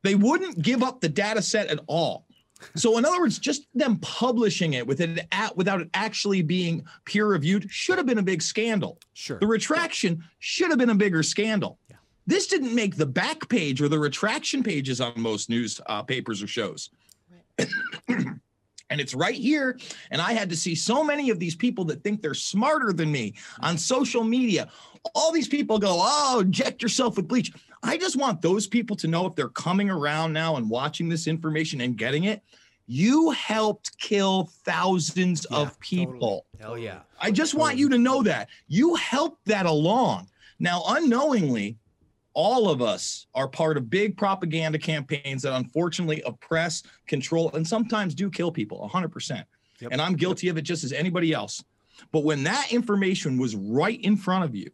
They 0.02 0.14
wouldn't 0.14 0.60
give 0.60 0.82
up 0.82 1.00
the 1.00 1.08
data 1.08 1.42
set 1.42 1.68
at 1.68 1.80
all. 1.86 2.26
So, 2.76 2.98
in 2.98 3.04
other 3.04 3.20
words, 3.20 3.38
just 3.38 3.66
them 3.74 3.98
publishing 3.98 4.74
it 4.74 4.86
with 4.86 5.00
it 5.00 5.26
at, 5.32 5.56
without 5.56 5.80
it 5.80 5.90
actually 5.94 6.42
being 6.42 6.84
peer 7.04 7.26
reviewed 7.26 7.70
should 7.70 7.98
have 7.98 8.06
been 8.06 8.18
a 8.18 8.22
big 8.22 8.42
scandal. 8.42 8.98
Sure. 9.12 9.38
The 9.38 9.46
retraction 9.46 10.24
should 10.38 10.70
have 10.70 10.78
been 10.78 10.90
a 10.90 10.94
bigger 10.94 11.22
scandal. 11.22 11.78
Yeah. 11.90 11.96
This 12.26 12.46
didn't 12.46 12.74
make 12.74 12.96
the 12.96 13.06
back 13.06 13.48
page 13.48 13.82
or 13.82 13.88
the 13.88 13.98
retraction 13.98 14.62
pages 14.62 15.00
on 15.00 15.12
most 15.16 15.50
news 15.50 15.80
uh, 15.86 16.02
papers 16.02 16.42
or 16.42 16.46
shows. 16.46 16.90
Right. 17.58 17.68
And 18.90 19.00
it's 19.00 19.14
right 19.14 19.34
here. 19.34 19.78
And 20.10 20.20
I 20.20 20.32
had 20.32 20.50
to 20.50 20.56
see 20.56 20.74
so 20.74 21.02
many 21.02 21.30
of 21.30 21.38
these 21.38 21.56
people 21.56 21.84
that 21.86 22.02
think 22.02 22.22
they're 22.22 22.34
smarter 22.34 22.92
than 22.92 23.10
me 23.10 23.34
on 23.60 23.78
social 23.78 24.24
media. 24.24 24.68
All 25.14 25.32
these 25.32 25.48
people 25.48 25.78
go, 25.78 25.96
oh, 26.00 26.40
inject 26.40 26.82
yourself 26.82 27.16
with 27.16 27.28
bleach. 27.28 27.52
I 27.82 27.96
just 27.96 28.16
want 28.16 28.40
those 28.40 28.66
people 28.66 28.96
to 28.96 29.08
know 29.08 29.26
if 29.26 29.34
they're 29.34 29.48
coming 29.48 29.90
around 29.90 30.32
now 30.32 30.56
and 30.56 30.70
watching 30.70 31.08
this 31.08 31.26
information 31.26 31.80
and 31.80 31.96
getting 31.96 32.24
it, 32.24 32.42
you 32.86 33.30
helped 33.30 33.96
kill 33.98 34.50
thousands 34.64 35.46
yeah, 35.50 35.58
of 35.58 35.80
people. 35.80 36.46
Totally. 36.58 36.60
Hell 36.60 36.78
yeah. 36.78 37.00
I 37.20 37.30
just 37.30 37.52
totally. 37.52 37.68
want 37.68 37.78
you 37.78 37.88
to 37.90 37.98
know 37.98 38.22
that. 38.22 38.48
You 38.68 38.94
helped 38.96 39.44
that 39.46 39.66
along. 39.66 40.28
Now, 40.58 40.82
unknowingly, 40.88 41.76
all 42.34 42.68
of 42.68 42.82
us 42.82 43.26
are 43.34 43.48
part 43.48 43.76
of 43.76 43.88
big 43.88 44.16
propaganda 44.16 44.78
campaigns 44.78 45.42
that 45.42 45.54
unfortunately 45.54 46.22
oppress, 46.26 46.82
control, 47.06 47.50
and 47.54 47.66
sometimes 47.66 48.14
do 48.14 48.30
kill 48.30 48.52
people 48.52 48.88
100%. 48.92 49.44
Yep. 49.80 49.92
And 49.92 50.00
I'm 50.00 50.14
guilty 50.14 50.48
of 50.48 50.58
it 50.58 50.62
just 50.62 50.84
as 50.84 50.92
anybody 50.92 51.32
else. 51.32 51.64
But 52.12 52.24
when 52.24 52.42
that 52.44 52.72
information 52.72 53.38
was 53.38 53.54
right 53.56 54.00
in 54.00 54.16
front 54.16 54.44
of 54.44 54.54
you, 54.54 54.70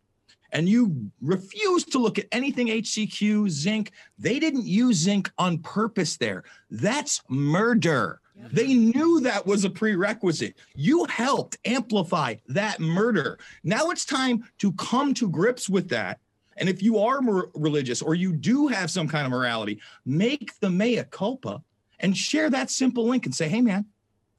and 0.53 0.69
you 0.69 1.11
refused 1.21 1.93
to 1.93 1.99
look 1.99 2.19
at 2.19 2.27
anything 2.33 2.67
HCQ, 2.69 3.49
zinc, 3.49 3.93
they 4.19 4.41
didn't 4.41 4.67
use 4.67 4.97
zinc 4.97 5.31
on 5.39 5.59
purpose 5.59 6.17
there. 6.17 6.43
That's 6.71 7.23
murder. 7.29 8.21
They 8.53 8.73
knew 8.75 9.21
that 9.21 9.47
was 9.47 9.65
a 9.65 9.71
prerequisite. 9.71 10.57
You 10.75 11.05
helped 11.05 11.59
amplify 11.65 12.37
that 12.49 12.81
murder. 12.81 13.39
Now 13.63 13.91
it's 13.91 14.07
time 14.07 14.45
to 14.59 14.73
come 14.73 15.13
to 15.15 15.29
grips 15.29 15.69
with 15.69 15.91
that 15.91 16.21
and 16.61 16.69
if 16.69 16.83
you 16.83 16.99
are 16.99 17.21
religious 17.55 18.03
or 18.03 18.15
you 18.15 18.33
do 18.33 18.69
have 18.69 18.91
some 18.91 19.09
kind 19.09 19.25
of 19.25 19.33
morality, 19.33 19.81
make 20.05 20.59
the 20.61 20.69
mea 20.69 21.03
culpa 21.11 21.63
and 21.99 22.17
share 22.17 22.51
that 22.51 22.71
simple 22.71 23.07
link 23.07 23.25
and 23.25 23.35
say, 23.35 23.49
hey, 23.49 23.63
man, 23.63 23.87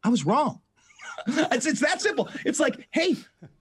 I 0.04 0.10
was 0.10 0.26
wrong. 0.26 0.62
it's, 1.28 1.66
it's 1.66 1.82
that 1.82 2.00
simple. 2.00 2.30
It's 2.46 2.60
like, 2.60 2.88
hey, 2.92 3.16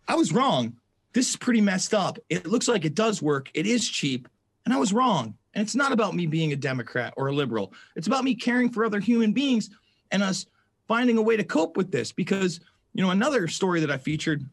I 0.07 0.14
was 0.14 0.33
wrong. 0.33 0.76
This 1.14 1.31
is 1.31 1.37
pretty 1.37 1.62
messed 1.62 1.95
up. 1.95 2.19
It 2.29 2.47
looks 2.47 2.69
like 2.69 2.85
it 2.85 2.95
does 2.95 3.23
work. 3.23 3.50
It 3.55 3.67
is 3.67 3.88
cheap. 3.88 4.29
And 4.67 4.75
I 4.75 4.79
was 4.79 4.93
wrong. 4.93 5.35
And 5.55 5.62
it's 5.62 5.75
not 5.75 5.90
about 5.90 6.14
me 6.14 6.26
being 6.26 6.52
a 6.52 6.57
Democrat 6.57 7.14
or 7.17 7.29
a 7.29 7.33
liberal. 7.33 7.73
It's 7.97 8.07
about 8.07 8.25
me 8.25 8.35
caring 8.35 8.71
for 8.71 8.85
other 8.85 9.00
human 9.00 9.33
beings 9.33 9.71
and 10.12 10.23
us 10.23 10.47
finding 10.87 11.17
a 11.17 11.23
way 11.23 11.37
to 11.37 11.45
cope 11.45 11.79
with 11.79 11.90
this. 11.90 12.12
Because, 12.12 12.61
you 12.93 13.02
know, 13.02 13.11
another 13.11 13.49
story 13.49 13.81
that 13.81 13.90
I 13.90 13.97
featured 13.97 14.45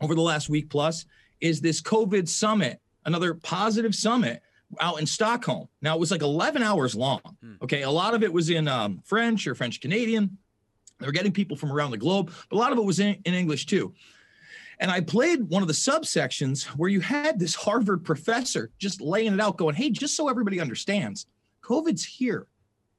over 0.00 0.14
the 0.14 0.22
last 0.22 0.48
week 0.48 0.70
plus 0.70 1.04
is 1.40 1.60
this 1.60 1.82
COVID 1.82 2.26
summit 2.26 2.80
another 3.04 3.34
positive 3.34 3.94
summit 3.94 4.42
out 4.80 4.98
in 4.98 5.06
Stockholm. 5.06 5.68
Now 5.82 5.94
it 5.94 6.00
was 6.00 6.10
like 6.10 6.22
11 6.22 6.62
hours 6.62 6.94
long. 6.94 7.20
Hmm. 7.40 7.54
Okay. 7.62 7.82
A 7.82 7.90
lot 7.90 8.14
of 8.14 8.22
it 8.22 8.32
was 8.32 8.50
in 8.50 8.68
um, 8.68 9.00
French 9.04 9.46
or 9.46 9.54
French 9.54 9.80
Canadian. 9.80 10.38
They 10.98 11.06
were 11.06 11.12
getting 11.12 11.32
people 11.32 11.56
from 11.56 11.72
around 11.72 11.90
the 11.90 11.98
globe, 11.98 12.32
but 12.48 12.56
a 12.56 12.58
lot 12.58 12.72
of 12.72 12.78
it 12.78 12.84
was 12.84 13.00
in, 13.00 13.16
in 13.24 13.34
English 13.34 13.66
too. 13.66 13.94
And 14.78 14.90
I 14.90 15.00
played 15.00 15.48
one 15.48 15.62
of 15.62 15.68
the 15.68 15.74
subsections 15.74 16.64
where 16.66 16.90
you 16.90 17.00
had 17.00 17.38
this 17.38 17.54
Harvard 17.54 18.04
professor 18.04 18.70
just 18.78 19.00
laying 19.00 19.32
it 19.32 19.40
out, 19.40 19.56
going, 19.56 19.74
Hey, 19.74 19.90
just 19.90 20.16
so 20.16 20.28
everybody 20.28 20.60
understands, 20.60 21.26
COVID's 21.62 22.04
here. 22.04 22.46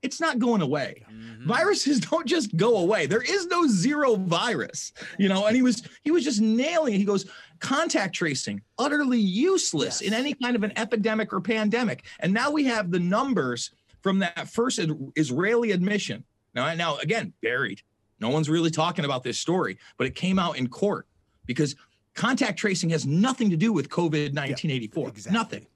It's 0.06 0.22
not 0.22 0.38
going 0.40 0.62
away. 0.62 1.04
Mm-hmm. 1.12 1.48
Viruses 1.48 2.00
don't 2.12 2.28
just 2.28 2.56
go 2.56 2.78
away. 2.78 3.08
There 3.08 3.22
is 3.22 3.48
no 3.48 3.68
zero 3.68 4.16
virus, 4.16 4.94
you 5.18 5.28
know. 5.28 5.48
And 5.48 5.56
he 5.56 5.62
was 5.62 5.84
he 6.04 6.12
was 6.12 6.24
just 6.24 6.42
nailing 6.42 6.94
it. 6.94 6.98
He 6.98 7.06
goes, 7.06 7.26
contact 7.60 8.14
tracing 8.14 8.62
utterly 8.78 9.20
useless 9.20 10.02
yes. 10.02 10.08
in 10.08 10.14
any 10.14 10.34
kind 10.36 10.56
of 10.56 10.64
an 10.64 10.74
epidemic 10.78 11.34
or 11.34 11.42
pandemic. 11.42 12.06
And 12.20 12.34
now 12.34 12.52
we 12.52 12.66
have 12.66 12.92
the 12.92 13.00
numbers 13.00 13.72
from 14.02 14.20
that 14.20 14.48
first 14.50 14.80
Israeli 15.16 15.72
admission. 15.72 16.24
Now, 16.54 16.74
now 16.76 16.98
again, 16.98 17.34
buried. 17.42 17.82
No 18.20 18.30
one's 18.30 18.50
really 18.50 18.72
talking 18.72 19.04
about 19.04 19.24
this 19.24 19.40
story, 19.40 19.78
but 19.98 20.08
it 20.08 20.16
came 20.16 20.40
out 20.40 20.58
in 20.58 20.68
court 20.68 21.08
because 21.46 21.76
contact 22.14 22.58
tracing 22.58 22.90
has 22.92 23.06
nothing 23.06 23.50
to 23.50 23.58
do 23.58 23.74
with 23.74 23.90
COVID 23.90 24.34
1984. 24.34 25.04
Yeah, 25.04 25.10
exactly. 25.10 25.38
Nothing 25.38 25.68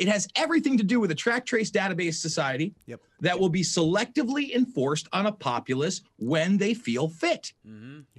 It 0.00 0.08
has 0.08 0.26
everything 0.34 0.78
to 0.78 0.82
do 0.82 0.98
with 0.98 1.10
a 1.10 1.14
track 1.14 1.44
trace 1.44 1.70
database 1.70 2.14
society 2.14 2.74
Yep. 2.86 3.00
that 3.20 3.38
will 3.38 3.50
be 3.50 3.60
selectively 3.60 4.54
enforced 4.54 5.06
on 5.12 5.26
a 5.26 5.32
populace 5.32 6.00
when 6.16 6.56
they 6.56 6.72
feel 6.72 7.06
fit. 7.10 7.52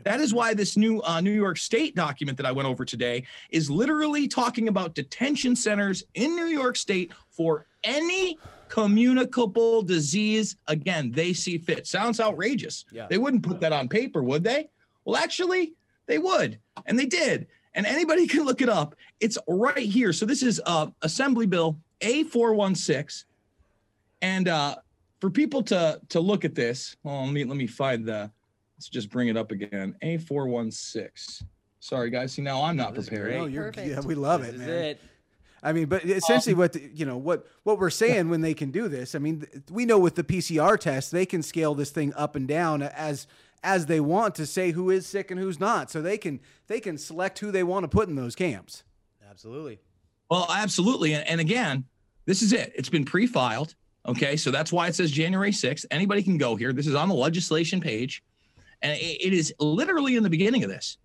That 0.04 0.20
is 0.20 0.32
why 0.32 0.54
this 0.54 0.78
new 0.78 1.02
uh, 1.02 1.22
New 1.22 1.32
York 1.32 1.58
State 1.58 1.96
document 1.96 2.38
that 2.38 2.46
I 2.46 2.52
went 2.52 2.68
over 2.68 2.86
today 2.86 3.24
is 3.50 3.72
literally 3.72 4.28
talking 4.28 4.68
about 4.68 4.94
detention 4.94 5.56
centers 5.56 6.04
in 6.14 6.36
New 6.36 6.46
York 6.46 6.76
State 6.78 7.14
for 7.32 7.66
any 7.84 8.38
communicable 8.70 9.82
disease. 9.82 10.58
Again, 10.68 11.12
they 11.12 11.34
see 11.34 11.58
fit. 11.58 11.88
Sounds 11.88 12.20
outrageous. 12.20 12.86
Yeah. 12.92 13.08
They 13.10 13.18
wouldn't 13.18 13.42
put 13.42 13.60
that 13.62 13.74
on 13.74 13.90
paper, 13.90 14.22
would 14.22 14.44
they? 14.44 14.70
Well, 15.04 15.16
actually, 15.18 15.74
they 16.06 16.20
would, 16.20 16.60
and 16.86 16.98
they 17.00 17.08
did. 17.08 17.48
And 17.74 17.86
anybody 17.86 18.28
can 18.28 18.44
look 18.44 18.62
it 18.62 18.70
up. 18.70 18.96
It's 19.20 19.38
right 19.48 19.78
here. 19.78 20.12
So 20.14 20.26
this 20.26 20.44
is 20.44 20.62
uh, 20.66 20.88
Assembly 21.02 21.46
Bill 21.46 21.78
A416. 22.02 23.24
And 24.22 24.48
uh, 24.48 24.76
for 25.20 25.30
people 25.30 25.64
to 25.64 26.00
to 26.10 26.20
look 26.20 26.46
at 26.46 26.54
this, 26.56 26.96
well, 27.04 27.24
let 27.24 27.34
me 27.34 27.44
let 27.44 27.58
me 27.58 27.68
find 27.68 28.06
the. 28.06 28.32
Let's 28.78 28.90
just 28.90 29.12
bring 29.12 29.28
it 29.28 29.38
up 29.38 29.52
again. 29.52 29.96
A416. 30.04 31.44
Sorry, 31.80 32.10
guys. 32.10 32.34
See 32.34 32.42
now 32.42 32.64
I'm 32.64 32.76
not 32.76 32.96
prepared. 32.96 33.26
great. 33.28 33.38
Oh, 33.38 33.46
you're, 33.46 33.66
Perfect. 33.66 33.88
yeah, 33.88 34.00
we 34.02 34.16
love 34.16 34.42
This 34.42 34.50
it, 34.50 34.56
is 34.56 34.62
man. 34.62 34.70
it. 34.70 35.02
I 35.64 35.74
mean, 35.74 35.86
but 35.86 36.04
essentially, 36.04 36.56
what 36.56 36.74
the, 36.74 36.90
you 36.92 37.06
know, 37.06 37.18
what 37.18 37.46
what 37.62 37.78
we're 37.78 37.92
saying 37.92 38.30
when 38.30 38.42
they 38.42 38.56
can 38.56 38.72
do 38.72 38.88
this. 38.88 39.14
I 39.14 39.20
mean, 39.20 39.42
th- 39.42 39.64
we 39.70 39.86
know 39.86 40.00
with 40.00 40.16
the 40.16 40.24
PCR 40.24 40.80
test, 40.80 41.12
they 41.12 41.28
can 41.28 41.44
scale 41.44 41.76
this 41.76 41.92
thing 41.92 42.12
up 42.16 42.36
and 42.36 42.48
down 42.48 42.82
as 42.82 43.28
as 43.64 43.86
they 43.86 44.00
want 44.00 44.36
to 44.36 44.46
say 44.46 44.72
who 44.72 44.90
is 44.90 45.06
sick 45.06 45.32
and 45.32 45.40
who's 45.40 45.60
not. 45.60 45.92
So 45.92 46.02
they 46.02 46.18
can 46.18 46.40
they 46.68 46.80
can 46.80 46.98
select 46.98 47.40
who 47.40 47.52
they 47.52 47.64
want 47.64 47.84
to 47.84 47.88
put 47.88 48.10
in 48.10 48.16
those 48.16 48.36
camps. 48.36 48.84
Absolutely. 49.30 49.80
Well, 50.30 50.48
absolutely. 50.50 51.14
And, 51.14 51.28
and 51.28 51.42
again, 51.42 51.86
this 52.26 52.42
is 52.42 52.54
it. 52.54 52.72
It's 52.76 52.90
been 52.90 53.06
pre-filed. 53.06 53.76
Okay, 54.08 54.36
so 54.36 54.50
that's 54.50 54.72
why 54.72 54.88
it 54.88 54.96
says 54.96 55.12
January 55.12 55.52
6th. 55.52 55.86
Anybody 55.92 56.24
can 56.24 56.38
go 56.38 56.56
here. 56.56 56.74
This 56.74 56.88
is 56.88 56.96
on 56.96 57.08
the 57.10 57.16
legislation 57.16 57.80
page. 57.82 58.24
And 58.82 58.94
it- 59.00 59.22
it 59.28 59.34
is 59.34 59.54
literally 59.60 60.16
in 60.16 60.24
the 60.24 60.30
beginning 60.30 60.64
of 60.64 60.70
this. 60.70 60.98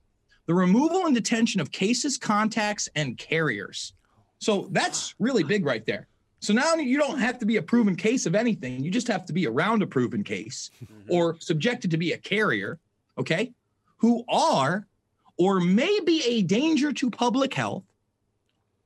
The 0.47 0.55
removal 0.55 1.07
and 1.07 1.15
detention 1.15 1.61
of 1.61 1.71
cases, 1.73 2.17
contacts, 2.17 2.89
and 2.95 3.19
carriers. 3.19 3.93
So 4.39 4.69
that's 4.71 5.15
really 5.19 5.43
big 5.43 5.65
right 5.67 5.85
there. 5.85 6.07
So 6.41 6.53
now 6.53 6.75
you 6.75 6.99
don't 6.99 7.19
have 7.19 7.39
to 7.39 7.47
be 7.47 7.57
a 7.57 7.63
proven 7.63 7.97
case 7.97 8.27
of 8.27 8.35
anything. 8.35 8.85
You 8.85 8.91
just 8.91 9.09
have 9.09 9.25
to 9.27 9.33
be 9.33 9.47
around 9.47 9.83
a 9.83 9.87
proven 9.87 10.23
case 10.23 10.71
or 11.09 11.37
subjected 11.41 11.91
to 11.93 11.97
be 11.97 12.13
a 12.13 12.19
carrier, 12.19 12.79
okay, 13.19 13.53
who 13.97 14.25
are 14.29 14.87
or 15.39 15.61
may 15.61 16.01
be 16.01 16.23
a 16.25 16.43
danger 16.43 16.93
to 16.93 17.11
public 17.11 17.55
health 17.55 17.85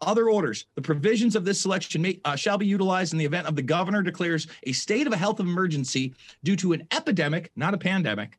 other 0.00 0.30
orders. 0.30 0.66
The 0.76 0.82
provisions 0.82 1.36
of 1.36 1.44
this 1.44 1.60
selection 1.60 2.02
may, 2.02 2.20
uh, 2.24 2.36
shall 2.36 2.58
be 2.58 2.66
utilized 2.66 3.12
in 3.12 3.18
the 3.18 3.24
event 3.24 3.46
of 3.46 3.56
the 3.56 3.62
governor 3.62 4.02
declares 4.02 4.46
a 4.62 4.72
state 4.72 5.06
of 5.06 5.12
a 5.12 5.16
health 5.16 5.40
emergency 5.40 6.14
due 6.42 6.56
to 6.56 6.72
an 6.72 6.86
epidemic, 6.90 7.50
not 7.56 7.74
a 7.74 7.78
pandemic, 7.78 8.38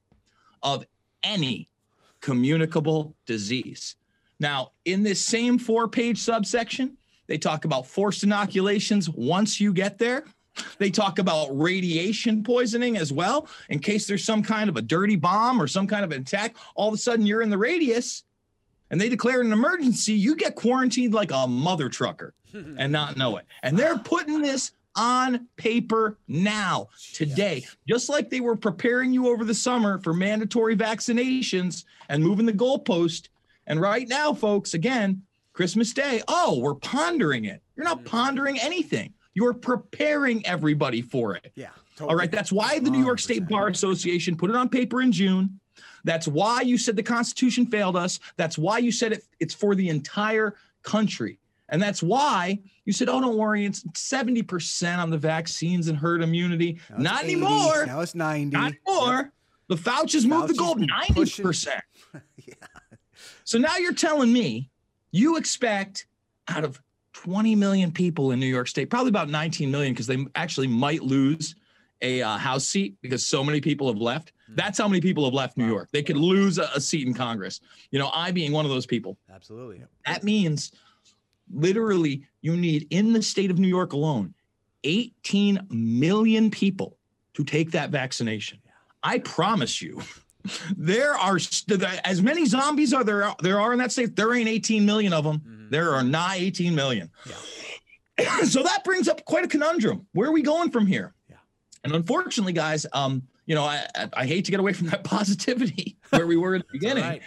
of 0.63 0.85
any 1.23 1.69
communicable 2.19 3.15
disease. 3.25 3.95
Now, 4.39 4.71
in 4.85 5.03
this 5.03 5.23
same 5.23 5.59
four 5.59 5.87
page 5.87 6.17
subsection, 6.17 6.97
they 7.31 7.37
talk 7.37 7.63
about 7.63 7.87
forced 7.87 8.23
inoculations 8.23 9.09
once 9.09 9.57
you 9.61 9.71
get 9.71 9.97
there. 9.97 10.25
They 10.79 10.89
talk 10.91 11.17
about 11.17 11.47
radiation 11.57 12.43
poisoning 12.43 12.97
as 12.97 13.13
well, 13.13 13.47
in 13.69 13.79
case 13.79 14.05
there's 14.05 14.25
some 14.25 14.43
kind 14.43 14.69
of 14.69 14.75
a 14.75 14.81
dirty 14.81 15.15
bomb 15.15 15.61
or 15.61 15.65
some 15.65 15.87
kind 15.87 16.03
of 16.03 16.11
an 16.11 16.23
attack. 16.23 16.57
All 16.75 16.89
of 16.89 16.93
a 16.93 16.97
sudden, 16.97 17.25
you're 17.25 17.41
in 17.41 17.49
the 17.49 17.57
radius 17.57 18.25
and 18.89 18.99
they 18.99 19.07
declare 19.07 19.39
an 19.39 19.53
emergency, 19.53 20.11
you 20.11 20.35
get 20.35 20.55
quarantined 20.55 21.13
like 21.13 21.31
a 21.31 21.47
mother 21.47 21.87
trucker 21.87 22.33
and 22.53 22.91
not 22.91 23.15
know 23.15 23.37
it. 23.37 23.45
And 23.63 23.79
they're 23.79 23.97
putting 23.97 24.41
this 24.41 24.73
on 24.97 25.47
paper 25.55 26.17
now, 26.27 26.89
today, 27.13 27.65
just 27.87 28.09
like 28.09 28.29
they 28.29 28.41
were 28.41 28.57
preparing 28.57 29.13
you 29.13 29.29
over 29.29 29.45
the 29.45 29.55
summer 29.55 29.99
for 29.99 30.13
mandatory 30.13 30.75
vaccinations 30.75 31.85
and 32.09 32.21
moving 32.21 32.45
the 32.45 32.51
goalpost. 32.51 33.29
And 33.67 33.79
right 33.79 34.09
now, 34.09 34.33
folks, 34.33 34.73
again, 34.73 35.21
Christmas 35.61 35.93
Day, 35.93 36.23
oh, 36.27 36.57
we're 36.57 36.73
pondering 36.73 37.45
it. 37.45 37.61
You're 37.75 37.83
not 37.83 37.99
mm-hmm. 37.99 38.07
pondering 38.07 38.59
anything. 38.59 39.13
You're 39.35 39.53
preparing 39.53 40.43
everybody 40.43 41.03
for 41.03 41.35
it. 41.35 41.51
Yeah. 41.53 41.67
Totally. 41.95 42.09
All 42.09 42.15
right. 42.15 42.31
That's 42.31 42.51
why 42.51 42.79
the 42.79 42.89
New 42.89 43.05
York 43.05 43.19
State 43.19 43.47
Bar 43.47 43.67
Association 43.67 44.35
put 44.35 44.49
it 44.49 44.55
on 44.55 44.69
paper 44.69 45.03
in 45.03 45.11
June. 45.11 45.59
That's 46.03 46.27
why 46.27 46.61
you 46.61 46.79
said 46.79 46.95
the 46.95 47.03
Constitution 47.03 47.67
failed 47.67 47.95
us. 47.95 48.19
That's 48.37 48.57
why 48.57 48.79
you 48.79 48.91
said 48.91 49.11
it, 49.11 49.23
it's 49.39 49.53
for 49.53 49.75
the 49.75 49.87
entire 49.89 50.55
country. 50.81 51.37
And 51.69 51.79
that's 51.79 52.01
why 52.01 52.57
you 52.85 52.91
said, 52.91 53.07
oh, 53.07 53.21
don't 53.21 53.37
worry, 53.37 53.63
it's 53.63 53.83
70% 53.83 54.97
on 54.97 55.11
the 55.11 55.17
vaccines 55.19 55.89
and 55.89 55.97
herd 55.97 56.23
immunity. 56.23 56.79
Not 56.97 57.25
80, 57.25 57.33
anymore. 57.33 57.85
Now 57.85 57.99
it's 57.99 58.15
90. 58.15 58.57
Not 58.57 58.73
anymore. 58.87 59.31
The 59.67 59.75
Fauci's 59.75 60.25
moved 60.25 60.49
the 60.49 60.55
goal 60.55 60.73
been 60.73 60.87
90%. 60.87 61.81
yeah. 62.37 62.55
So 63.43 63.59
now 63.59 63.77
you're 63.77 63.93
telling 63.93 64.33
me 64.33 64.70
you 65.11 65.37
expect 65.37 66.07
out 66.47 66.63
of 66.63 66.81
20 67.13 67.55
million 67.55 67.91
people 67.91 68.31
in 68.31 68.39
New 68.39 68.47
York 68.47 68.67
State, 68.67 68.89
probably 68.89 69.09
about 69.09 69.29
19 69.29 69.69
million, 69.69 69.93
because 69.93 70.07
they 70.07 70.25
actually 70.35 70.67
might 70.67 71.03
lose 71.03 71.55
a 72.01 72.21
uh, 72.21 72.37
House 72.37 72.65
seat 72.65 72.95
because 73.01 73.25
so 73.25 73.43
many 73.43 73.61
people 73.61 73.87
have 73.87 74.01
left. 74.01 74.33
That's 74.49 74.77
how 74.77 74.87
many 74.87 75.01
people 75.01 75.23
have 75.25 75.33
left 75.33 75.57
New 75.57 75.67
York. 75.67 75.89
They 75.91 76.03
could 76.03 76.17
lose 76.17 76.57
a, 76.57 76.69
a 76.75 76.81
seat 76.81 77.07
in 77.07 77.13
Congress. 77.13 77.61
You 77.91 77.99
know, 77.99 78.09
I 78.13 78.31
being 78.31 78.51
one 78.51 78.65
of 78.65 78.71
those 78.71 78.85
people. 78.85 79.17
Absolutely. 79.31 79.83
That 80.05 80.23
means 80.23 80.71
literally 81.53 82.23
you 82.41 82.57
need 82.57 82.87
in 82.89 83.13
the 83.13 83.21
state 83.21 83.51
of 83.51 83.59
New 83.59 83.67
York 83.67 83.93
alone 83.93 84.33
18 84.83 85.67
million 85.69 86.49
people 86.49 86.97
to 87.33 87.43
take 87.43 87.71
that 87.71 87.91
vaccination. 87.91 88.59
I 89.03 89.19
promise 89.19 89.81
you, 89.81 90.01
there 90.75 91.13
are 91.13 91.39
as 92.03 92.21
many 92.21 92.45
zombies 92.45 92.93
are 92.93 93.03
there 93.03 93.33
there 93.41 93.59
are 93.59 93.73
in 93.73 93.79
that 93.79 93.91
state. 93.91 94.15
There 94.15 94.33
ain't 94.33 94.49
18 94.49 94.85
million 94.85 95.13
of 95.13 95.23
them. 95.23 95.67
There 95.69 95.93
are 95.93 96.03
not 96.03 96.35
18 96.35 96.75
million. 96.75 97.09
so 98.43 98.63
that 98.63 98.83
brings 98.83 99.07
up 99.07 99.23
quite 99.25 99.45
a 99.45 99.47
conundrum. 99.47 100.05
Where 100.13 100.29
are 100.29 100.33
we 100.33 100.41
going 100.41 100.69
from 100.69 100.85
here? 100.85 101.13
Yeah. 101.29 101.37
And 101.83 101.93
unfortunately, 101.93 102.53
guys, 102.53 102.85
um, 102.93 103.23
you 103.45 103.55
know, 103.55 103.63
I, 103.63 103.85
I, 103.95 104.09
I 104.13 104.25
hate 104.25 104.45
to 104.45 104.51
get 104.51 104.59
away 104.59 104.73
from 104.73 104.87
that 104.87 105.03
positivity 105.05 105.97
where 106.09 106.27
we 106.27 106.37
were 106.37 106.55
at 106.55 106.61
the 106.61 106.71
beginning. 106.71 107.03
Right. 107.03 107.21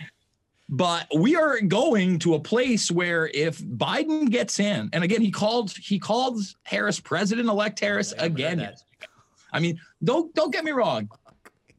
But 0.68 1.06
we 1.14 1.36
are 1.36 1.60
going 1.60 2.18
to 2.20 2.34
a 2.34 2.40
place 2.40 2.90
where 2.90 3.28
if 3.34 3.58
Biden 3.58 4.30
gets 4.30 4.58
in, 4.58 4.88
and 4.92 5.04
again, 5.04 5.20
he 5.20 5.30
called 5.30 5.72
he 5.76 5.98
called 5.98 6.40
Harris 6.62 7.00
President 7.00 7.48
elect 7.48 7.80
Harris 7.80 8.12
again. 8.16 8.72
I 9.52 9.60
mean, 9.60 9.78
don't 10.02 10.34
don't 10.34 10.52
get 10.52 10.64
me 10.64 10.72
wrong. 10.72 11.10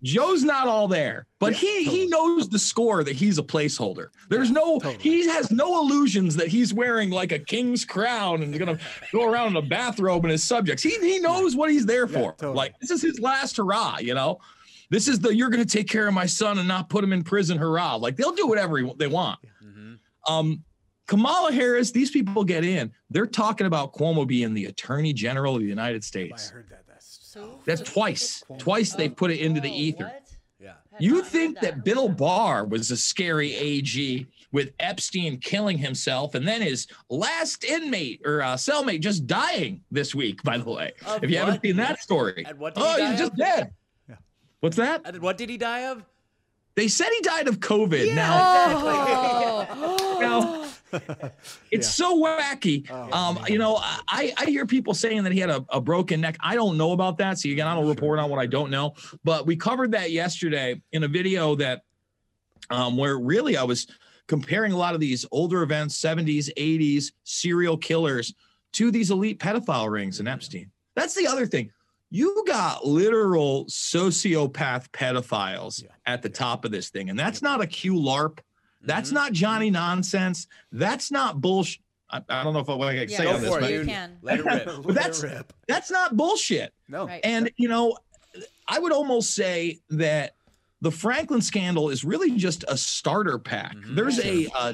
Joe's 0.04 0.44
not 0.44 0.68
all 0.68 0.88
there, 0.88 1.26
but 1.40 1.54
he 1.54 1.84
he 1.84 2.06
knows 2.08 2.48
the 2.50 2.60
score 2.60 3.04
that 3.04 3.16
he's 3.16 3.38
a 3.40 3.44
placeholder. 3.44 4.10
There's 4.30 4.52
no 4.52 4.80
he 5.00 5.28
has 5.28 5.50
no 5.52 5.80
illusions 5.82 6.36
that 6.36 6.48
he's 6.48 6.74
wearing 6.74 7.10
like 7.10 7.32
a 7.32 7.40
king's 7.40 7.86
crown 7.86 8.44
and 8.44 8.58
gonna 8.60 8.78
go 9.12 9.30
around 9.30 9.52
in 9.52 9.56
a 9.58 9.62
bathrobe 9.62 10.24
and 10.26 10.32
his 10.32 10.44
subjects. 10.44 10.84
He 10.84 10.92
he 11.00 11.20
knows 11.20 11.56
what 11.56 11.72
he's 11.72 11.86
there 11.86 12.08
for. 12.08 12.34
totally. 12.34 12.54
Like 12.56 12.80
this 12.80 12.92
is 12.92 13.02
his 13.02 13.20
last 13.20 13.58
hurrah, 13.58 13.98
you 14.00 14.14
know. 14.14 14.40
This 14.92 15.08
is 15.08 15.20
the 15.20 15.36
you're 15.36 15.50
gonna 15.50 15.66
take 15.66 15.90
care 15.90 16.08
of 16.08 16.14
my 16.14 16.28
son 16.28 16.60
and 16.60 16.68
not 16.68 16.90
put 16.90 17.04
him 17.04 17.12
in 17.12 17.24
prison 17.24 17.58
hurrah. 17.58 17.96
Like 17.96 18.16
they'll 18.16 18.36
do 18.36 18.46
whatever 18.48 18.78
he- 18.78 18.94
they 18.98 19.08
want. 19.08 19.40
Um, 20.28 20.64
Kamala 21.08 21.52
Harris, 21.52 21.92
these 21.92 22.10
people 22.10 22.44
get 22.44 22.64
in. 22.66 22.92
They're 23.12 23.28
talking 23.28 23.68
about 23.68 23.94
Cuomo 23.94 24.26
being 24.28 24.54
the 24.56 24.66
Attorney 24.66 25.14
General 25.14 25.56
of 25.56 25.62
the 25.62 25.68
United 25.68 26.04
States. 26.04 26.50
I 26.52 26.56
heard 26.56 26.70
that. 26.70 26.85
That's 27.36 27.48
So 27.48 27.60
That's 27.66 27.82
twice. 27.82 28.44
Twice 28.58 28.94
they've 28.94 29.16
put 29.16 29.32
it 29.32 29.40
into 29.40 29.62
the 29.62 29.70
Oh, 29.70 29.74
ether. 29.74 30.04
what? 30.06 30.22
Yeah. 30.60 30.74
You 31.00 31.16
not 31.16 31.28
think 31.28 31.60
that 31.60 31.84
Bill 31.84 32.08
Barr 32.10 32.66
was 32.66 32.90
a 32.92 32.98
scary 32.98 33.54
AG 33.56 34.26
with 34.52 34.72
Epstein 34.80 35.38
killing 35.40 35.78
himself 35.78 36.34
and 36.34 36.48
then 36.48 36.62
his 36.62 36.88
last 37.10 37.64
inmate 37.66 38.22
or 38.26 38.42
uh, 38.42 38.56
cellmate 38.56 39.02
just 39.02 39.28
dying 39.28 39.82
this 39.92 40.16
week, 40.16 40.42
by 40.44 40.58
the 40.58 40.70
way. 40.70 40.94
Of 41.06 41.24
if 41.24 41.30
you 41.30 41.38
haven't 41.38 41.62
seen 41.62 41.76
that 41.76 42.00
story. 42.02 42.46
And 42.48 42.58
what 42.58 42.74
did 42.76 42.82
he 42.84 42.90
oh, 42.90 42.98
die 42.98 43.10
he's 43.12 43.20
just 43.20 43.32
of? 43.34 43.38
dead. 43.38 43.74
Yeah. 44.08 44.16
What's 44.62 44.78
that? 44.78 45.02
And 45.04 45.20
what 45.22 45.38
did 45.38 45.50
he 45.50 45.58
die 45.58 45.88
of? 45.92 46.06
They 46.76 46.88
said 46.88 47.10
he 47.14 47.22
died 47.22 47.48
of 47.48 47.60
COVID. 47.60 48.16
Now, 48.16 49.68
Oh, 49.70 50.18
now 50.22 50.65
it's 51.72 51.90
so 51.90 52.22
wacky. 52.22 52.90
um, 52.92 53.40
you 53.48 53.58
know, 53.58 53.78
I, 53.82 54.34
I 54.38 54.46
hear 54.46 54.66
people 54.66 54.94
saying 54.94 55.24
that 55.24 55.34
he 55.34 55.40
had 55.40 55.50
a, 55.50 55.66
a 55.70 55.82
broken 55.82 56.22
neck. 56.22 56.38
I 56.40 56.56
don't 56.56 56.78
know 56.78 56.92
about 56.92 57.18
that. 57.18 57.38
See, 57.38 57.52
again, 57.52 57.68
I 57.68 57.76
don't 57.76 57.88
report 57.88 58.20
on 58.20 58.30
what 58.30 58.40
I 58.40 58.46
don't 58.46 58.72
know. 58.72 58.94
But 59.24 59.46
we 59.46 59.56
covered 59.56 59.92
that 59.92 60.12
yesterday 60.12 60.82
in 60.92 61.04
a 61.04 61.08
video 61.08 61.56
that 61.56 61.82
um, 62.70 62.98
where 62.98 63.18
really 63.18 63.58
I 63.58 63.64
was 63.64 63.88
comparing 64.28 64.72
a 64.72 64.78
lot 64.78 64.94
of 64.94 65.00
these 65.00 65.26
older 65.32 65.62
events, 65.62 66.00
70s, 66.00 66.50
80s 66.58 67.12
serial 67.24 67.78
killers 67.78 68.34
to 68.74 68.92
these 68.92 69.12
elite 69.12 69.40
pedophile 69.40 69.90
rings 69.90 70.20
in 70.20 70.28
Epstein. 70.28 70.72
That's 70.96 71.16
the 71.16 71.28
other 71.28 71.46
thing. 71.46 71.72
You 72.10 72.44
got 72.48 72.86
literal 72.86 73.66
sociopath 73.66 74.90
pedophiles 74.90 75.84
at 76.06 76.22
the 76.22 76.30
top 76.30 76.66
of 76.66 76.72
this 76.72 76.90
thing. 76.90 77.10
And 77.10 77.20
that's 77.20 77.42
not 77.42 77.62
a 77.62 77.68
Q 77.68 77.98
LARP. 78.86 78.88
That's 78.88 79.12
not 79.12 79.34
Johnny 79.34 79.70
nonsense. 79.70 80.48
That's 80.72 81.12
not 81.12 81.42
bullshit. 81.42 81.82
I, 82.10 82.22
I 82.30 82.44
don't 82.44 82.54
know 82.54 82.60
if 82.60 82.70
I, 82.70 82.76
what 82.76 82.88
I 82.90 83.00
can 83.00 83.10
Yeah, 83.10 83.18
say 83.18 83.24
go 83.24 83.34
on 83.34 83.42
this, 83.42 83.54
for 83.54 83.60
but, 83.62 83.72
you 83.72 83.86
can. 83.86 84.18
Let 84.22 84.40
it 84.40 84.46
rip. 84.46 84.66
but 84.84 84.96
that's 84.96 85.26
that's 85.68 85.92
not 85.92 86.16
bullshit. 86.16 86.74
No. 86.88 87.08
Right. 87.08 87.22
And 87.24 87.52
you 87.58 87.68
know, 87.68 87.98
I 88.68 88.80
would 88.80 88.92
almost 88.92 89.34
say 89.34 89.80
that 89.90 90.36
the 90.82 90.92
Franklin 90.92 91.42
scandal 91.42 91.90
is 91.90 92.04
really 92.04 92.32
just 92.32 92.64
a 92.68 92.78
starter 92.78 93.40
pack. 93.40 93.76
Mhm. 93.76 93.96
There's 93.96 94.20
a, 94.20 94.48
uh 94.56 94.74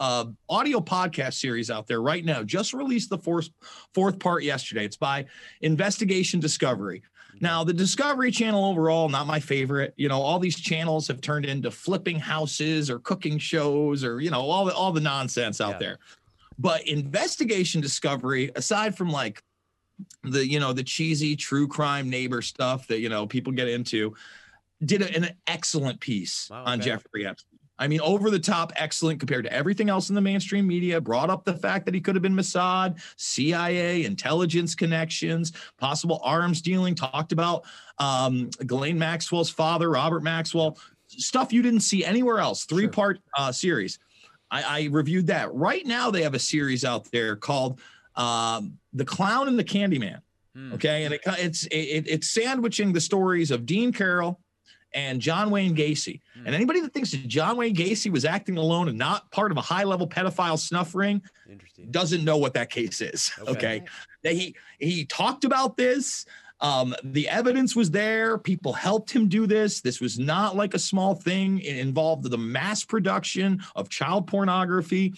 uh 0.00 0.24
audio 0.48 0.80
podcast 0.80 1.34
series 1.34 1.70
out 1.70 1.86
there 1.86 2.02
right 2.02 2.24
now. 2.24 2.42
Just 2.42 2.72
released 2.72 3.10
the 3.10 3.18
fourth 3.18 3.50
fourth 3.94 4.18
part 4.18 4.42
yesterday. 4.42 4.84
It's 4.84 4.96
by 4.96 5.26
Investigation 5.60 6.40
Discovery. 6.40 7.02
Now, 7.42 7.64
the 7.64 7.72
Discovery 7.72 8.30
Channel 8.30 8.64
overall, 8.64 9.08
not 9.08 9.26
my 9.26 9.40
favorite. 9.40 9.92
You 9.96 10.08
know, 10.08 10.22
all 10.22 10.38
these 10.38 10.58
channels 10.58 11.08
have 11.08 11.20
turned 11.20 11.44
into 11.44 11.72
flipping 11.72 12.18
houses 12.18 12.88
or 12.88 13.00
cooking 13.00 13.36
shows 13.36 14.04
or 14.04 14.20
you 14.20 14.30
know 14.30 14.40
all 14.40 14.64
the 14.64 14.74
all 14.74 14.92
the 14.92 15.00
nonsense 15.00 15.60
out 15.60 15.72
Yeah. 15.72 15.78
there. 15.78 15.98
But 16.58 16.86
Investigation 16.86 17.80
Discovery, 17.80 18.52
aside 18.54 18.96
from 18.96 19.10
like 19.10 19.42
the 20.22 20.46
you 20.46 20.60
know 20.60 20.72
the 20.72 20.84
cheesy 20.84 21.34
true 21.34 21.66
crime 21.66 22.08
neighbor 22.08 22.42
stuff 22.42 22.86
that 22.86 23.00
you 23.00 23.08
know 23.08 23.26
people 23.26 23.52
get 23.52 23.68
into 23.68 24.14
did 24.84 25.02
an 25.02 25.30
excellent 25.46 26.00
piece 26.00 26.48
Wow, 26.50 26.64
on 26.64 26.80
okay. 26.80 26.90
jeffrey 26.90 27.26
epstein 27.26 27.51
i 27.82 27.88
mean 27.88 28.00
over 28.00 28.30
the 28.30 28.38
top 28.38 28.72
excellent 28.76 29.18
compared 29.20 29.44
to 29.44 29.52
everything 29.52 29.88
else 29.88 30.08
in 30.08 30.14
the 30.14 30.20
mainstream 30.20 30.66
media. 30.66 31.00
Brought 31.00 31.30
up 31.30 31.44
the 31.44 31.56
fact 31.56 31.84
that 31.86 31.94
he 31.94 32.00
could 32.00 32.14
have 32.14 32.22
been 32.22 32.34
mossad 32.34 33.00
cia 33.16 34.04
intelligence 34.04 34.74
connections 34.74 35.52
possible 35.78 36.20
arms 36.22 36.62
dealing 36.62 36.94
talked 36.94 37.32
about 37.32 37.64
um, 37.98 38.50
ghislaine 38.66 38.98
maxwell's 38.98 39.50
father 39.50 39.90
robert 39.90 40.22
maxwell 40.22 40.78
stuff 41.18 41.52
you 41.52 41.62
didn't 41.62 41.80
see 41.80 42.04
anywhere 42.04 42.38
else. 42.38 42.64
Three 42.64 42.88
part 42.88 43.20
uh, 43.36 43.52
series. 43.52 43.98
I, 44.50 44.62
I 44.62 44.88
reviewed 44.90 45.26
that. 45.28 45.52
Right 45.54 45.86
now 45.86 46.10
they 46.10 46.22
have 46.22 46.34
a 46.34 46.38
series 46.38 46.84
out 46.84 47.10
there 47.10 47.36
called 47.36 47.80
um, 48.16 48.78
the 48.92 49.04
clown 49.04 49.48
and 49.48 49.58
the 49.58 49.64
candyman. 49.64 50.20
Hmm. 50.54 50.74
Okay, 50.74 51.04
and 51.04 51.14
it, 51.14 51.20
it's 51.38 51.64
it, 51.66 52.06
it's 52.06 52.30
sandwiching 52.30 52.92
the 52.92 53.00
stories 53.00 53.50
of 53.50 53.64
Dean 53.64 53.92
Corll 53.92 54.38
and 54.94 55.20
John 55.20 55.50
Wayne 55.50 55.74
Gacy. 55.74 56.20
Hmm. 56.34 56.46
And 56.46 56.54
anybody 56.54 56.80
that 56.80 56.92
thinks 56.92 57.10
that 57.12 57.26
John 57.26 57.56
Wayne 57.56 57.74
Gacy 57.74 58.10
was 58.10 58.24
acting 58.24 58.58
alone 58.58 58.88
and 58.88 58.98
not 58.98 59.30
part 59.30 59.50
of 59.50 59.58
a 59.58 59.62
high 59.62 59.84
level 59.84 60.08
pedophile 60.08 60.58
snuff 60.58 60.94
ring 60.94 61.22
doesn't 61.90 62.24
know 62.24 62.36
what 62.36 62.54
that 62.54 62.70
case 62.70 63.00
is. 63.00 63.30
Okay. 63.40 63.50
Okay, 63.50 63.82
that 64.22 64.32
he 64.32 64.54
he 64.78 65.04
talked 65.04 65.44
about 65.44 65.76
this. 65.76 66.26
Um, 66.60 66.94
the 67.02 67.28
evidence 67.28 67.74
was 67.74 67.90
there. 67.90 68.38
People 68.38 68.72
helped 68.72 69.10
him 69.10 69.28
do 69.28 69.48
this. 69.48 69.80
This 69.80 70.00
was 70.00 70.16
not 70.18 70.54
like 70.54 70.74
a 70.74 70.78
small 70.78 71.16
thing. 71.16 71.58
It 71.58 71.76
involved 71.78 72.30
the 72.30 72.38
mass 72.38 72.84
production 72.84 73.62
of 73.74 73.88
child 73.88 74.28
pornography. 74.28 75.14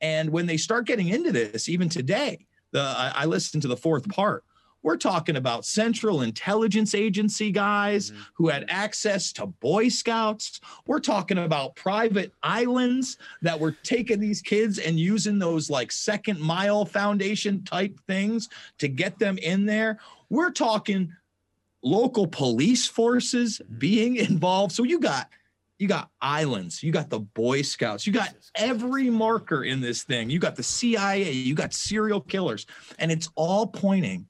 And 0.00 0.30
when 0.30 0.46
they 0.46 0.56
start 0.56 0.86
getting 0.86 1.08
into 1.08 1.32
this, 1.32 1.68
even 1.68 1.88
today, 1.88 2.46
the 2.70 2.80
I, 2.80 3.12
I 3.14 3.24
listened 3.24 3.62
to 3.62 3.68
the 3.68 3.76
fourth 3.76 4.08
part. 4.08 4.44
We're 4.84 4.98
talking 4.98 5.36
about 5.36 5.64
Central 5.64 6.20
Intelligence 6.20 6.94
Agency 6.94 7.50
guys 7.50 8.10
Mhm. 8.10 8.16
who 8.34 8.48
had 8.48 8.66
access 8.68 9.32
to 9.32 9.46
Boy 9.46 9.88
Scouts. 9.88 10.60
We're 10.86 11.00
talking 11.00 11.38
about 11.38 11.74
private 11.74 12.34
islands 12.42 13.16
that 13.40 13.58
were 13.58 13.72
taking 13.72 14.20
these 14.20 14.42
kids 14.42 14.78
and 14.78 15.00
using 15.00 15.38
those 15.38 15.70
like 15.70 15.90
second 15.90 16.38
mile 16.38 16.84
foundation 16.84 17.64
type 17.64 17.98
things 18.06 18.50
to 18.78 18.86
get 18.88 19.18
them 19.18 19.38
in 19.38 19.64
there. 19.64 19.98
We're 20.28 20.50
talking 20.52 21.14
local 21.82 22.26
police 22.26 22.86
forces 22.86 23.62
being 23.78 24.16
involved. 24.16 24.74
So 24.74 24.84
you 24.84 25.00
got 25.00 25.30
you 25.80 25.88
got 25.88 26.08
islands, 26.20 26.84
you 26.84 26.92
got 26.92 27.10
the 27.10 27.18
Boy 27.18 27.60
Scouts, 27.62 28.06
you 28.06 28.12
got 28.12 28.32
every 28.54 29.10
marker 29.10 29.64
in 29.64 29.80
this 29.80 30.04
thing. 30.04 30.30
You 30.30 30.38
got 30.38 30.54
the 30.54 30.62
CIA, 30.62 31.32
you 31.32 31.54
got 31.56 31.74
serial 31.74 32.20
killers, 32.20 32.64
and 33.00 33.10
it's 33.10 33.28
all 33.34 33.66
pointing 33.66 34.28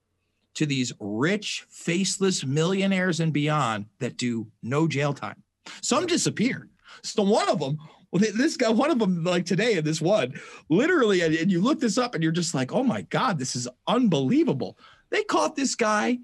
to 0.55 0.67
these 0.67 0.93
rich, 1.01 1.67
faceless 1.69 2.45
millionaires 2.45 3.21
and 3.21 3.33
beyond 3.33 3.87
that 3.99 4.17
do 4.17 4.47
no 4.63 4.87
jail 4.89 5.13
time. 5.13 5.43
Some 5.83 6.07
disappear. 6.07 6.69
So 7.03 7.23
one 7.23 7.49
of 7.49 7.59
them, 7.59 7.79
well, 8.13 8.23
this 8.35 8.57
guy, 8.57 8.69
one 8.69 8.91
of 8.91 8.99
them, 8.99 9.25
like 9.25 9.45
today 9.45 9.77
in 9.77 9.85
this 9.85 10.01
one, 10.01 10.35
literally, 10.69 11.23
and, 11.23 11.35
and 11.35 11.51
you 11.51 11.61
look 11.61 11.81
this 11.81 11.99
up 11.99 12.15
and 12.15 12.23
you're 12.23 12.33
just 12.33 12.55
like, 12.55 12.73
oh 12.73 12.85
my 12.85 13.03
God, 13.03 13.39
this 13.39 13.57
is 13.57 13.69
unbelievable. 13.87 14.79
They 15.11 15.25
caught 15.25 15.57
this 15.57 15.75
guy, 15.75 16.19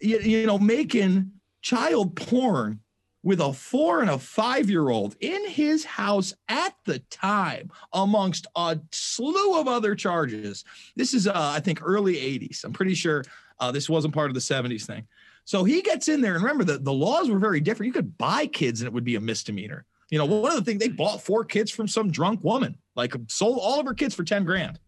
you, 0.00 0.18
you 0.18 0.46
know, 0.46 0.58
making 0.58 1.32
child 1.62 2.16
porn 2.16 2.80
with 3.22 3.40
a 3.40 3.52
four 3.52 4.00
and 4.00 4.10
a 4.10 4.18
five 4.18 4.68
year 4.68 4.88
old 4.88 5.16
in 5.20 5.48
his 5.48 5.84
house 5.84 6.34
at 6.48 6.74
the 6.84 6.98
time, 7.10 7.70
amongst 7.92 8.46
a 8.56 8.78
slew 8.90 9.58
of 9.58 9.68
other 9.68 9.94
charges. 9.94 10.64
This 10.96 11.14
is, 11.14 11.28
uh, 11.28 11.32
I 11.34 11.60
think, 11.60 11.80
early 11.82 12.14
80s. 12.14 12.64
I'm 12.64 12.72
pretty 12.72 12.94
sure 12.94 13.24
uh, 13.62 13.70
this 13.70 13.88
wasn't 13.88 14.12
part 14.12 14.28
of 14.28 14.34
the 14.34 14.40
70s 14.40 14.84
thing. 14.84 15.06
So 15.44 15.62
he 15.62 15.82
gets 15.82 16.08
in 16.08 16.20
there, 16.20 16.34
and 16.34 16.42
remember 16.42 16.64
that 16.64 16.84
the 16.84 16.92
laws 16.92 17.30
were 17.30 17.38
very 17.38 17.60
different. 17.60 17.86
You 17.86 17.92
could 17.92 18.18
buy 18.18 18.46
kids, 18.46 18.80
and 18.80 18.86
it 18.86 18.92
would 18.92 19.04
be 19.04 19.14
a 19.14 19.20
misdemeanor. 19.20 19.86
You 20.10 20.18
know, 20.18 20.24
one 20.24 20.50
of 20.50 20.58
the 20.58 20.64
things 20.64 20.80
they 20.80 20.88
bought 20.88 21.22
four 21.22 21.44
kids 21.44 21.70
from 21.70 21.88
some 21.88 22.10
drunk 22.10 22.42
woman, 22.42 22.76
like 22.96 23.14
sold 23.28 23.58
all 23.62 23.80
of 23.80 23.86
her 23.86 23.94
kids 23.94 24.14
for 24.14 24.24
10 24.24 24.44
grand. 24.44 24.78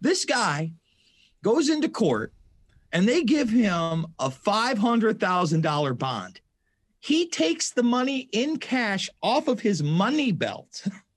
This 0.00 0.24
guy 0.24 0.72
goes 1.42 1.68
into 1.68 1.88
court 1.88 2.32
and 2.92 3.06
they 3.06 3.22
give 3.22 3.50
him 3.50 4.06
a 4.18 4.30
$500,000 4.30 5.98
bond. 5.98 6.40
He 7.00 7.28
takes 7.28 7.70
the 7.70 7.82
money 7.82 8.28
in 8.32 8.56
cash 8.56 9.10
off 9.22 9.46
of 9.46 9.60
his 9.60 9.82
money 9.82 10.32
belt. 10.32 10.86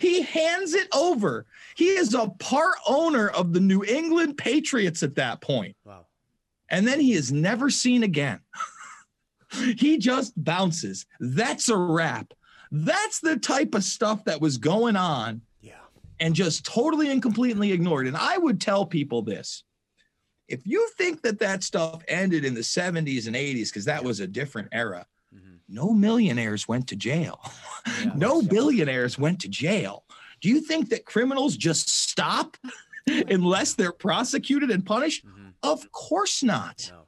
he 0.00 0.22
hands 0.22 0.74
it 0.74 0.88
over. 0.94 1.46
He 1.76 1.88
is 1.88 2.14
a 2.14 2.28
part 2.38 2.76
owner 2.86 3.28
of 3.28 3.52
the 3.52 3.60
New 3.60 3.84
England 3.84 4.36
Patriots 4.38 5.02
at 5.02 5.16
that 5.16 5.40
point. 5.40 5.76
Wow. 5.84 6.06
And 6.68 6.86
then 6.86 7.00
he 7.00 7.12
is 7.12 7.30
never 7.32 7.70
seen 7.70 8.02
again. 8.02 8.40
he 9.78 9.98
just 9.98 10.32
bounces. 10.42 11.06
That's 11.20 11.68
a 11.68 11.76
wrap. 11.76 12.32
That's 12.72 13.20
the 13.20 13.36
type 13.36 13.74
of 13.74 13.84
stuff 13.84 14.24
that 14.24 14.40
was 14.40 14.58
going 14.58 14.96
on 14.96 15.42
Yeah. 15.60 15.74
and 16.18 16.34
just 16.34 16.64
totally 16.66 17.10
and 17.10 17.22
completely 17.22 17.72
ignored. 17.72 18.06
And 18.08 18.16
I 18.16 18.36
would 18.38 18.60
tell 18.60 18.84
people 18.84 19.22
this 19.22 19.62
if 20.48 20.66
you 20.66 20.88
think 20.96 21.22
that 21.22 21.38
that 21.40 21.62
stuff 21.64 22.02
ended 22.08 22.44
in 22.44 22.54
the 22.54 22.60
70s 22.60 23.26
and 23.26 23.34
80s, 23.36 23.66
because 23.68 23.84
that 23.86 24.04
was 24.04 24.20
a 24.20 24.26
different 24.28 24.68
era. 24.72 25.06
No 25.68 25.92
millionaires 25.92 26.68
went 26.68 26.86
to 26.88 26.96
jail, 26.96 27.40
Yeah. 28.04 28.12
no 28.16 28.42
billionaires 28.42 29.18
went 29.18 29.40
to 29.40 29.48
jail. 29.48 30.04
Do 30.40 30.48
you 30.48 30.60
think 30.60 30.90
that 30.90 31.04
criminals 31.04 31.56
just 31.56 31.88
stop 31.88 32.56
unless 33.28 33.74
they're 33.74 33.92
prosecuted 33.92 34.70
and 34.70 34.84
punished? 34.84 35.26
Mhm. 35.26 35.52
Of 35.62 35.90
course 35.92 36.42
not. 36.42 36.90
No. 36.92 37.02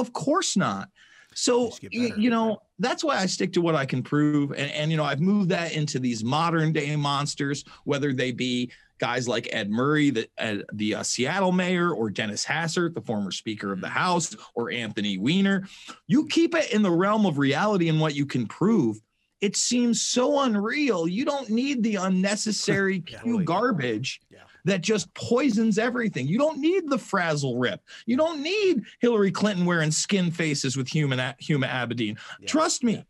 Of 0.00 0.12
course 0.12 0.56
not. 0.56 0.88
So 1.34 1.66
Just 1.68 1.80
get 1.82 1.92
y- 1.94 2.08
better. 2.08 2.20
you 2.20 2.30
know 2.30 2.58
that's 2.80 3.04
why 3.04 3.16
I 3.18 3.26
stick 3.26 3.52
to 3.52 3.60
what 3.60 3.74
I 3.76 3.86
can 3.86 4.02
prove, 4.02 4.50
and, 4.50 4.70
and 4.72 4.90
you 4.90 4.96
know 4.96 5.04
I've 5.04 5.20
moved 5.20 5.50
that 5.50 5.72
into 5.74 5.98
these 6.00 6.24
modern 6.24 6.72
day 6.72 6.94
monsters, 6.96 7.64
whether 7.84 8.12
they 8.12 8.32
be 8.32 8.70
guys 9.00 9.26
like 9.26 9.48
Ed 9.50 9.70
Murray, 9.70 10.10
the 10.10 10.28
uh, 10.38 10.58
the 10.72 10.94
uh, 10.96 11.02
Seattle 11.02 11.50
mayor, 11.52 11.90
or 11.92 12.10
Dennis 12.10 12.44
Hastert, 12.44 12.94
the 12.94 13.00
former 13.00 13.32
Speaker 13.32 13.72
of 13.72 13.80
the 13.80 13.88
House, 13.88 14.36
or 14.54 14.70
Anthony 14.70 15.18
Weiner. 15.18 15.66
You 16.06 16.26
keep 16.28 16.54
it 16.54 16.72
in 16.72 16.82
the 16.82 16.90
realm 16.90 17.26
of 17.26 17.38
reality 17.38 17.88
and 17.88 18.00
what 18.00 18.14
you 18.14 18.26
can 18.26 18.46
prove. 18.46 19.00
It 19.40 19.56
seems 19.56 20.02
so 20.02 20.40
unreal. 20.42 21.08
You 21.08 21.24
don't 21.24 21.48
need 21.48 21.82
the 21.82 21.96
unnecessary 21.96 23.02
Yeah, 23.10 23.20
Q 23.22 23.42
garbage 23.42 24.20
Yeah. 24.30 24.40
that 24.66 24.82
just 24.82 25.12
poisons 25.14 25.78
everything. 25.78 26.28
You 26.28 26.36
don't 26.38 26.58
need 26.58 26.90
the 26.90 26.98
Frazzledrip. 26.98 27.78
You 28.04 28.18
don't 28.18 28.42
need 28.42 28.82
Hillary 29.00 29.30
Clinton 29.32 29.64
wearing 29.64 29.90
skin 29.90 30.30
faces 30.30 30.76
with 30.76 30.88
human 30.88 31.18
Huma 31.18 31.68
Abedin. 31.70 32.18
Yeah. 32.38 32.46
Trust 32.46 32.84
me. 32.84 33.02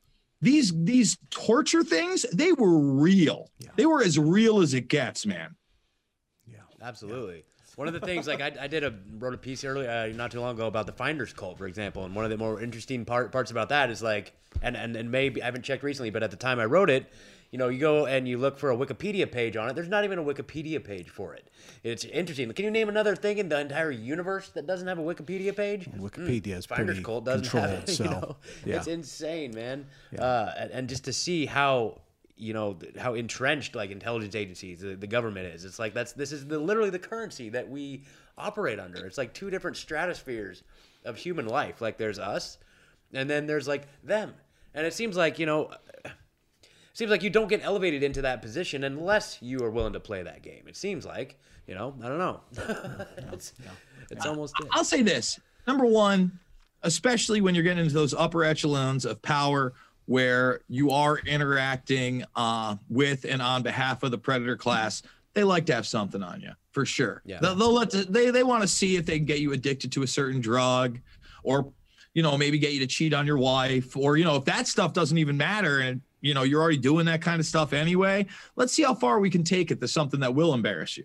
These 0.42 0.72
these 0.84 1.18
torture 1.30 1.82
things, 1.82 2.24
they 2.32 2.52
were 2.52 2.78
real. 2.78 3.50
Yeah. 3.58 3.70
They 3.76 3.84
were 3.86 4.00
as 4.02 4.18
real 4.18 4.60
as 4.60 4.72
it 4.72 4.88
gets, 4.88 5.26
man. 5.26 5.54
Yeah. 6.80 6.88
Absolutely. 6.88 7.44
One 7.76 7.88
of 7.88 7.94
the 7.94 8.00
things, 8.00 8.26
like 8.26 8.40
I, 8.40 8.52
I 8.60 8.66
did 8.66 8.84
a 8.84 8.92
wrote 9.18 9.32
a 9.32 9.38
piece 9.38 9.64
earlier, 9.64 9.88
uh, 9.88 10.14
not 10.14 10.32
too 10.32 10.40
long 10.40 10.54
ago, 10.54 10.66
about 10.66 10.86
the 10.86 10.92
Finders 10.92 11.32
cult, 11.32 11.56
for 11.56 11.66
example, 11.66 12.04
and 12.04 12.14
one 12.14 12.24
of 12.24 12.30
the 12.30 12.36
more 12.36 12.60
interesting 12.60 13.04
part, 13.04 13.32
parts 13.32 13.50
about 13.50 13.68
that 13.68 13.90
is 13.90 14.02
like, 14.02 14.32
and, 14.60 14.76
and 14.76 14.96
and 14.96 15.10
maybe 15.10 15.40
I 15.40 15.46
haven't 15.46 15.62
checked 15.62 15.82
recently, 15.82 16.10
but 16.10 16.22
at 16.22 16.30
the 16.30 16.36
time 16.36 16.58
I 16.58 16.64
wrote 16.64 16.90
it, 16.90 17.10
you 17.50 17.58
know, 17.58 17.68
you 17.68 17.80
go 17.80 18.06
and 18.06 18.28
you 18.28 18.38
look 18.38 18.58
for 18.58 18.70
a 18.70 18.76
Wikipedia 18.76 19.30
page 19.30 19.56
on 19.56 19.68
it. 19.68 19.74
There's 19.74 19.88
not 19.88 20.04
even 20.04 20.18
a 20.18 20.22
Wikipedia 20.22 20.82
page 20.82 21.08
for 21.08 21.34
it. 21.34 21.48
It's 21.82 22.04
interesting. 22.04 22.52
Can 22.52 22.64
you 22.64 22.70
name 22.70 22.88
another 22.88 23.16
thing 23.16 23.38
in 23.38 23.48
the 23.48 23.58
entire 23.58 23.90
universe 23.90 24.50
that 24.50 24.66
doesn't 24.66 24.86
have 24.86 24.98
a 24.98 25.02
Wikipedia 25.02 25.56
page? 25.56 25.88
Wikipedia 25.90 26.58
is 26.58 26.66
Finders 26.66 26.96
pretty 26.96 27.02
cult 27.02 27.24
doesn't 27.24 27.46
have 27.46 27.84
controlled, 27.84 27.88
it. 27.88 27.88
so, 27.96 28.04
you 28.04 28.10
know? 28.10 28.36
yeah. 28.64 28.76
it's 28.76 28.86
insane, 28.86 29.52
man. 29.54 29.86
Uh, 30.16 30.52
and, 30.58 30.70
and 30.70 30.88
just 30.88 31.04
to 31.04 31.12
see 31.12 31.46
how 31.46 32.00
you 32.40 32.52
know 32.54 32.78
how 32.98 33.14
entrenched 33.14 33.74
like 33.74 33.90
intelligence 33.90 34.34
agencies, 34.34 34.80
the, 34.80 34.96
the 34.96 35.06
government 35.06 35.46
is. 35.46 35.64
It's 35.64 35.78
like 35.78 35.94
that's 35.94 36.12
this 36.12 36.32
is 36.32 36.46
the 36.46 36.58
literally 36.58 36.90
the 36.90 36.98
currency 36.98 37.50
that 37.50 37.68
we 37.68 38.04
operate 38.38 38.80
under. 38.80 39.04
It's 39.06 39.18
like 39.18 39.34
two 39.34 39.50
different 39.50 39.76
stratospheres 39.76 40.62
of 41.04 41.16
human 41.16 41.46
life. 41.46 41.80
Like 41.80 41.98
there's 41.98 42.18
us, 42.18 42.58
and 43.12 43.28
then 43.28 43.46
there's 43.46 43.68
like 43.68 43.86
them. 44.02 44.34
And 44.74 44.86
it 44.86 44.94
seems 44.94 45.16
like 45.16 45.38
you 45.38 45.46
know 45.46 45.70
seems 46.92 47.10
like 47.10 47.22
you 47.22 47.30
don't 47.30 47.48
get 47.48 47.60
elevated 47.62 48.02
into 48.02 48.22
that 48.22 48.42
position 48.42 48.84
unless 48.84 49.38
you 49.40 49.60
are 49.60 49.70
willing 49.70 49.92
to 49.92 50.00
play 50.00 50.22
that 50.22 50.42
game. 50.42 50.64
It 50.66 50.76
seems 50.76 51.06
like, 51.06 51.38
you 51.66 51.74
know, 51.74 51.94
I 52.02 52.08
don't 52.08 52.18
know. 52.18 52.40
it's 53.32 53.52
it's 54.10 54.26
almost 54.26 54.54
it. 54.60 54.68
I'll 54.72 54.84
say 54.84 55.02
this. 55.02 55.38
Number 55.66 55.86
one, 55.86 56.38
especially 56.82 57.40
when 57.40 57.54
you're 57.54 57.64
getting 57.64 57.84
into 57.84 57.94
those 57.94 58.14
upper 58.14 58.44
echelons 58.44 59.04
of 59.04 59.22
power 59.22 59.72
where 60.10 60.62
you 60.66 60.90
are 60.90 61.18
interacting 61.18 62.24
uh, 62.34 62.74
with 62.88 63.24
and 63.24 63.40
on 63.40 63.62
behalf 63.62 64.02
of 64.02 64.10
the 64.10 64.18
predator 64.18 64.56
class, 64.56 65.04
they 65.34 65.44
like 65.44 65.64
to 65.66 65.72
have 65.72 65.86
something 65.86 66.20
on 66.20 66.40
you 66.40 66.50
for 66.72 66.84
sure. 66.84 67.22
Yeah. 67.24 67.38
They'll, 67.40 67.54
they'll 67.54 67.72
let 67.72 67.90
the, 67.90 67.98
they 67.98 68.32
they 68.32 68.42
want 68.42 68.62
to 68.62 68.66
see 68.66 68.96
if 68.96 69.06
they 69.06 69.18
can 69.18 69.24
get 69.24 69.38
you 69.38 69.52
addicted 69.52 69.92
to 69.92 70.02
a 70.02 70.08
certain 70.08 70.40
drug, 70.40 70.98
or 71.44 71.72
you 72.12 72.24
know 72.24 72.36
maybe 72.36 72.58
get 72.58 72.72
you 72.72 72.80
to 72.80 72.88
cheat 72.88 73.14
on 73.14 73.24
your 73.24 73.38
wife, 73.38 73.96
or 73.96 74.16
you 74.16 74.24
know 74.24 74.34
if 74.34 74.44
that 74.46 74.66
stuff 74.66 74.92
doesn't 74.92 75.16
even 75.16 75.36
matter 75.36 75.78
and 75.78 76.00
you 76.22 76.34
know 76.34 76.42
you're 76.42 76.60
already 76.60 76.76
doing 76.76 77.06
that 77.06 77.22
kind 77.22 77.38
of 77.38 77.46
stuff 77.46 77.72
anyway. 77.72 78.26
Let's 78.56 78.72
see 78.72 78.82
how 78.82 78.96
far 78.96 79.20
we 79.20 79.30
can 79.30 79.44
take 79.44 79.70
it 79.70 79.80
to 79.80 79.86
something 79.86 80.18
that 80.18 80.34
will 80.34 80.54
embarrass 80.54 80.96
you. 80.96 81.04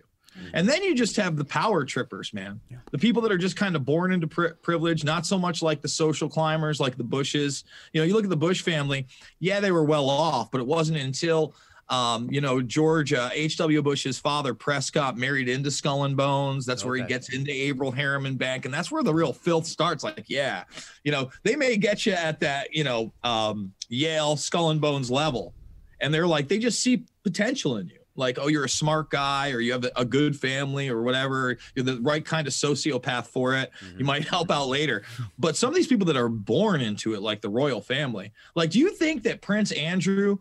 And 0.52 0.68
then 0.68 0.82
you 0.82 0.94
just 0.94 1.16
have 1.16 1.36
the 1.36 1.44
power 1.44 1.84
trippers, 1.84 2.32
man. 2.32 2.60
The 2.90 2.98
people 2.98 3.22
that 3.22 3.32
are 3.32 3.38
just 3.38 3.56
kind 3.56 3.76
of 3.76 3.84
born 3.84 4.12
into 4.12 4.26
pri- 4.26 4.52
privilege, 4.62 5.04
not 5.04 5.26
so 5.26 5.38
much 5.38 5.62
like 5.62 5.82
the 5.82 5.88
social 5.88 6.28
climbers, 6.28 6.80
like 6.80 6.96
the 6.96 7.04
Bushes. 7.04 7.64
You 7.92 8.00
know, 8.00 8.06
you 8.06 8.14
look 8.14 8.24
at 8.24 8.30
the 8.30 8.36
Bush 8.36 8.62
family, 8.62 9.06
yeah, 9.38 9.60
they 9.60 9.72
were 9.72 9.84
well 9.84 10.08
off, 10.08 10.50
but 10.50 10.60
it 10.60 10.66
wasn't 10.66 10.98
until, 10.98 11.54
um, 11.88 12.28
you 12.30 12.40
know, 12.40 12.60
George 12.60 13.12
uh, 13.12 13.30
H.W. 13.32 13.82
Bush's 13.82 14.18
father, 14.18 14.54
Prescott, 14.54 15.16
married 15.16 15.48
into 15.48 15.70
Skull 15.70 16.04
and 16.04 16.16
Bones. 16.16 16.66
That's 16.66 16.84
where 16.84 16.96
he 16.96 17.02
gets 17.04 17.32
into 17.32 17.52
Averell 17.52 17.92
Harriman 17.92 18.36
Bank. 18.36 18.64
And 18.64 18.74
that's 18.74 18.90
where 18.90 19.02
the 19.02 19.14
real 19.14 19.32
filth 19.32 19.66
starts. 19.66 20.02
Like, 20.02 20.24
yeah, 20.28 20.64
you 21.04 21.12
know, 21.12 21.30
they 21.42 21.56
may 21.56 21.76
get 21.76 22.06
you 22.06 22.12
at 22.12 22.40
that, 22.40 22.74
you 22.74 22.84
know, 22.84 23.12
um, 23.22 23.72
Yale 23.88 24.36
Skull 24.36 24.70
and 24.70 24.80
Bones 24.80 25.10
level. 25.10 25.54
And 26.00 26.12
they're 26.12 26.26
like, 26.26 26.48
they 26.48 26.58
just 26.58 26.80
see 26.80 27.04
potential 27.24 27.78
in 27.78 27.88
you 27.88 27.98
like 28.16 28.38
oh 28.40 28.48
you're 28.48 28.64
a 28.64 28.68
smart 28.68 29.10
guy 29.10 29.50
or 29.50 29.60
you 29.60 29.72
have 29.72 29.86
a 29.96 30.04
good 30.04 30.36
family 30.38 30.88
or 30.88 31.02
whatever 31.02 31.56
you're 31.74 31.84
the 31.84 32.00
right 32.00 32.24
kind 32.24 32.46
of 32.46 32.52
sociopath 32.52 33.26
for 33.26 33.54
it 33.54 33.70
you 33.82 33.88
mm-hmm. 33.88 34.06
might 34.06 34.28
help 34.28 34.50
out 34.50 34.68
later 34.68 35.02
but 35.38 35.56
some 35.56 35.68
of 35.68 35.74
these 35.74 35.86
people 35.86 36.06
that 36.06 36.16
are 36.16 36.28
born 36.28 36.80
into 36.80 37.14
it 37.14 37.22
like 37.22 37.40
the 37.40 37.48
royal 37.48 37.80
family 37.80 38.32
like 38.54 38.70
do 38.70 38.78
you 38.78 38.90
think 38.90 39.22
that 39.22 39.40
prince 39.40 39.72
andrew 39.72 40.36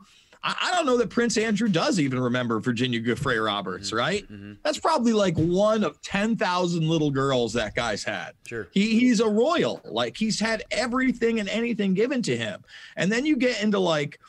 I 0.46 0.56
I 0.62 0.72
don't 0.72 0.86
know 0.86 0.98
that 0.98 1.10
Prince 1.10 1.38
Andrew 1.38 1.68
does 1.68 2.00
even 2.00 2.20
remember 2.20 2.60
Virginia 2.60 3.02
Giuffre 3.02 3.44
Roberts, 3.44 3.88
mm-hmm. 3.88 3.98
right? 3.98 4.24
Mm-hmm. 4.32 4.54
That's 4.64 4.80
probably 4.80 5.14
like 5.14 5.36
one 5.36 5.84
of 5.84 6.02
10,000 6.02 6.88
little 6.88 7.12
girls 7.12 7.54
that 7.54 7.76
guy's 7.76 8.04
had. 8.04 8.34
Sure. 8.46 8.68
He, 8.72 9.00
he's 9.00 9.20
a 9.20 9.28
royal. 9.28 9.82
Like 9.84 10.16
he's 10.16 10.40
had 10.40 10.64
everything 10.72 11.40
and 11.40 11.50
anything 11.50 11.94
given 11.94 12.22
to 12.24 12.38
him. 12.38 12.64
And 12.96 13.12
then 13.12 13.26
you 13.26 13.36
get 13.36 13.62
into 13.62 13.80
like 13.80 14.20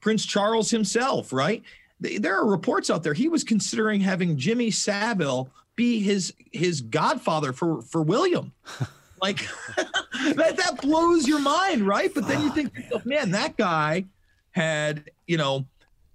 Prince 0.00 0.26
Charles 0.26 0.70
himself, 0.70 1.32
right? 1.32 1.62
Th- 2.02 2.20
There 2.20 2.36
are 2.36 2.46
reports 2.46 2.90
out 2.90 3.02
there 3.02 3.14
he 3.14 3.28
was 3.28 3.44
considering 3.44 4.00
having 4.00 4.36
Jimmy 4.36 4.70
Savile 4.70 5.50
be 5.76 6.00
his 6.00 6.32
his 6.52 6.80
godfather 6.80 7.52
for 7.52 7.82
for 7.82 8.02
William. 8.02 8.52
Like 9.22 9.46
that 9.76 10.56
that 10.56 10.80
blows 10.80 11.28
your 11.28 11.40
mind, 11.40 11.86
right? 11.86 12.12
But 12.14 12.26
then 12.26 12.42
you 12.42 12.50
think, 12.50 12.72
man, 13.04 13.30
that 13.32 13.56
guy 13.56 14.06
had, 14.52 15.10
you 15.26 15.36
know, 15.36 15.66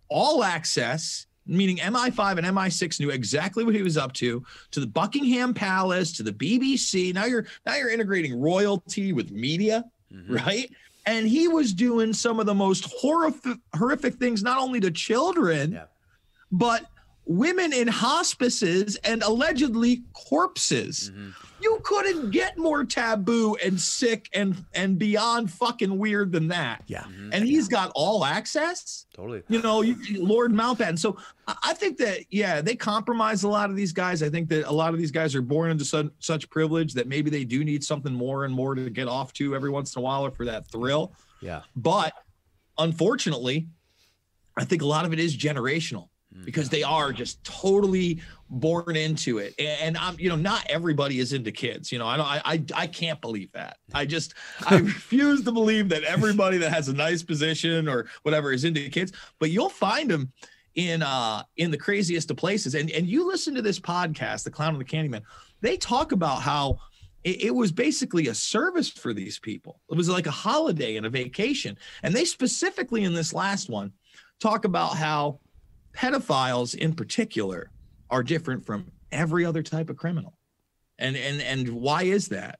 all 0.10 0.43
access, 0.43 1.28
meaning 1.45 1.78
MI5 1.78 2.38
and 2.38 2.48
MI6 2.48 3.00
knew 3.00 3.12
exactly 3.12 3.63
what 3.63 3.76
he 3.76 3.84
was 3.84 3.98
up 3.98 4.13
to, 4.13 4.43
to 4.71 4.80
the 4.80 4.88
Buckingham 4.88 5.54
Palace, 5.54 6.12
to 6.13 6.24
the 6.24 6.34
BBC. 6.34 7.13
Now 7.13 7.26
you're 7.26 7.45
now 7.65 7.76
you're 7.76 7.89
integrating 7.89 8.39
royalty 8.39 9.13
with 9.13 9.32
media, 9.32 9.86
mm-hmm. 10.12 10.34
right? 10.34 10.71
And 11.06 11.28
he 11.28 11.48
was 11.48 11.74
doing 11.74 12.13
some 12.13 12.39
of 12.39 12.46
the 12.46 12.56
most 12.56 12.91
horrific 13.00 13.58
horrific 13.76 14.15
things, 14.15 14.41
not 14.41 14.58
only 14.58 14.80
to 14.80 14.89
children, 14.91 15.74
Yeah. 15.74 15.86
but 16.52 16.86
women 17.26 17.74
in 17.74 17.88
hospices 17.88 18.96
and 19.04 19.22
allegedly 19.24 20.04
corpses. 20.13 21.12
Mm-hmm. 21.12 21.30
You 21.62 21.80
couldn't 21.84 22.32
get 22.32 22.58
more 22.58 22.84
taboo 22.84 23.56
and 23.63 23.80
sick 23.80 24.30
and 24.34 24.65
and 24.74 25.00
beyond 25.00 25.52
fucking 25.52 25.98
weird 25.98 26.32
than 26.32 26.50
that. 26.50 26.84
Yeah. 26.88 27.04
Mm-hmm. 27.04 27.30
And 27.34 27.46
he's 27.46 27.68
got 27.68 27.91
all 27.96 28.26
access. 28.26 29.06
Totally. 29.13 29.44
You 29.48 29.62
know, 29.62 29.82
you, 29.82 29.96
Lord 30.18 30.52
Mountbatten. 30.52 31.00
So 31.00 31.18
I 31.48 31.56
I 31.63 31.74
think 31.74 31.98
that 31.98 32.22
yeah, 32.30 32.62
they 32.62 32.76
compromise 32.76 33.44
a 33.44 33.50
lot 33.50 33.70
of 33.70 33.76
these 33.76 33.91
guys. 33.91 34.24
I 34.24 34.30
think 34.30 34.50
that 34.50 34.68
a 34.68 34.72
lot 34.72 34.94
of 34.94 35.00
these 35.00 35.12
guys 35.12 35.36
are 35.36 35.41
born 35.41 35.72
into 35.72 35.86
such, 35.86 36.08
such 36.20 36.50
privilege 36.50 36.94
that 36.94 37.08
maybe 37.08 37.30
they 37.30 37.44
do 37.44 37.63
need 37.63 37.84
something 37.84 38.13
more 38.13 38.46
and 38.46 38.54
more 38.54 38.76
to 38.76 38.89
get 38.89 39.08
off 39.08 39.34
to 39.34 39.56
every 39.56 39.70
once 39.70 39.96
in 39.96 40.00
a 40.00 40.04
while 40.04 40.26
or 40.26 40.32
for 40.32 40.46
that 40.46 40.68
thrill. 40.72 41.13
Yeah. 41.41 41.62
But 41.76 42.13
unfortunately, 42.78 43.68
I 44.58 44.65
think 44.65 44.82
a 44.82 44.86
lot 44.86 45.06
of 45.06 45.13
it 45.13 45.20
is 45.20 45.36
generational 45.36 46.10
mm. 46.36 46.46
because 46.46 46.70
they 46.70 46.84
are 46.84 47.12
just 47.12 47.44
totally 47.44 48.22
born 48.49 48.95
into 48.95 49.39
it. 49.39 49.53
And, 49.60 49.97
I'm, 49.97 50.19
you 50.19 50.29
know, 50.29 50.36
not 50.36 50.65
everybody 50.69 51.19
is 51.19 51.34
into 51.34 51.51
kids. 51.51 51.91
You 51.91 51.99
know, 51.99 52.08
I 52.08 52.17
don't, 52.17 52.25
I, 52.25 52.41
I, 52.45 52.63
I 52.75 52.88
can't 52.88 53.19
believe 53.21 53.51
that. 53.53 53.77
I 53.93 54.05
just, 54.05 54.34
I 54.67 54.77
refuse 54.79 55.43
to 55.43 55.51
believe 55.51 55.89
that 55.89 56.03
everybody 56.03 56.58
that 56.60 56.71
has 56.71 56.88
a 56.88 56.93
nice 56.93 57.23
position 57.23 57.89
or 57.89 58.08
whatever 58.23 58.51
is 58.51 58.63
into 58.63 58.88
kids. 58.89 59.12
But 59.39 59.49
you'll 59.49 59.69
find 59.69 60.10
them 60.10 60.31
in, 60.75 61.01
uh, 61.01 61.43
in 61.58 61.71
the 61.71 61.77
craziest 61.77 62.29
of 62.31 62.38
places. 62.38 62.75
And 62.75 62.91
and 62.91 63.08
you 63.08 63.27
listen 63.27 63.55
to 63.55 63.62
this 63.62 63.79
podcast, 63.79 64.43
The 64.43 64.51
Clown 64.51 64.75
and 64.75 64.81
the 64.81 64.86
Candyman. 64.86 65.21
They 65.62 65.77
talk 65.77 66.12
about 66.12 66.41
how 66.41 66.79
it, 67.23 67.45
it 67.45 67.55
was 67.55 67.71
basically 67.71 68.27
a 68.27 68.36
service 68.36 68.89
for 68.89 69.13
these 69.13 69.39
people. 69.39 69.81
It 69.89 69.97
was 69.97 70.10
like 70.10 70.27
a 70.27 70.31
holiday 70.31 70.97
and 70.97 71.05
a 71.05 71.10
vacation. 71.10 71.77
And 72.03 72.13
they 72.13 72.25
specifically 72.25 73.03
in 73.03 73.13
this 73.13 73.34
last 73.34 73.69
one 73.69 73.93
talk 74.39 74.65
about 74.65 74.95
how 74.95 75.39
pedophiles 75.95 76.75
in 76.75 76.93
particular 76.93 77.71
are 78.10 78.24
different 78.24 78.65
from 78.65 78.91
every 79.12 79.46
other 79.46 79.63
type 79.63 79.89
of 79.89 79.98
criminal. 79.98 80.38
And 80.98 81.15
and 81.15 81.41
and 81.41 81.70
why 81.70 82.04
is 82.04 82.30
that? 82.30 82.60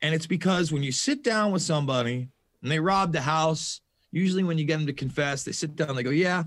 And 0.00 0.14
it's 0.14 0.26
because 0.26 0.72
when 0.72 0.82
you 0.82 0.92
sit 0.92 1.22
down 1.22 1.52
with 1.52 1.62
somebody 1.62 2.28
and 2.62 2.70
they 2.70 2.78
rob 2.78 3.12
the 3.12 3.20
house, 3.20 3.80
usually 4.10 4.44
when 4.44 4.58
you 4.58 4.64
get 4.64 4.78
them 4.78 4.86
to 4.86 4.92
confess, 4.92 5.44
they 5.44 5.52
sit 5.52 5.74
down, 5.74 5.96
they 5.96 6.02
go, 6.02 6.10
"Yeah, 6.10 6.44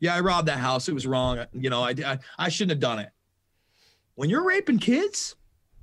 yeah, 0.00 0.14
I 0.14 0.20
robbed 0.20 0.48
that 0.48 0.58
house. 0.58 0.88
It 0.88 0.94
was 0.94 1.06
wrong. 1.06 1.44
You 1.52 1.70
know, 1.70 1.82
I 1.82 1.94
I, 2.04 2.18
I 2.38 2.48
shouldn't 2.48 2.70
have 2.70 2.80
done 2.80 2.98
it." 3.00 3.10
When 4.14 4.30
you're 4.30 4.44
raping 4.44 4.78
kids, 4.78 5.36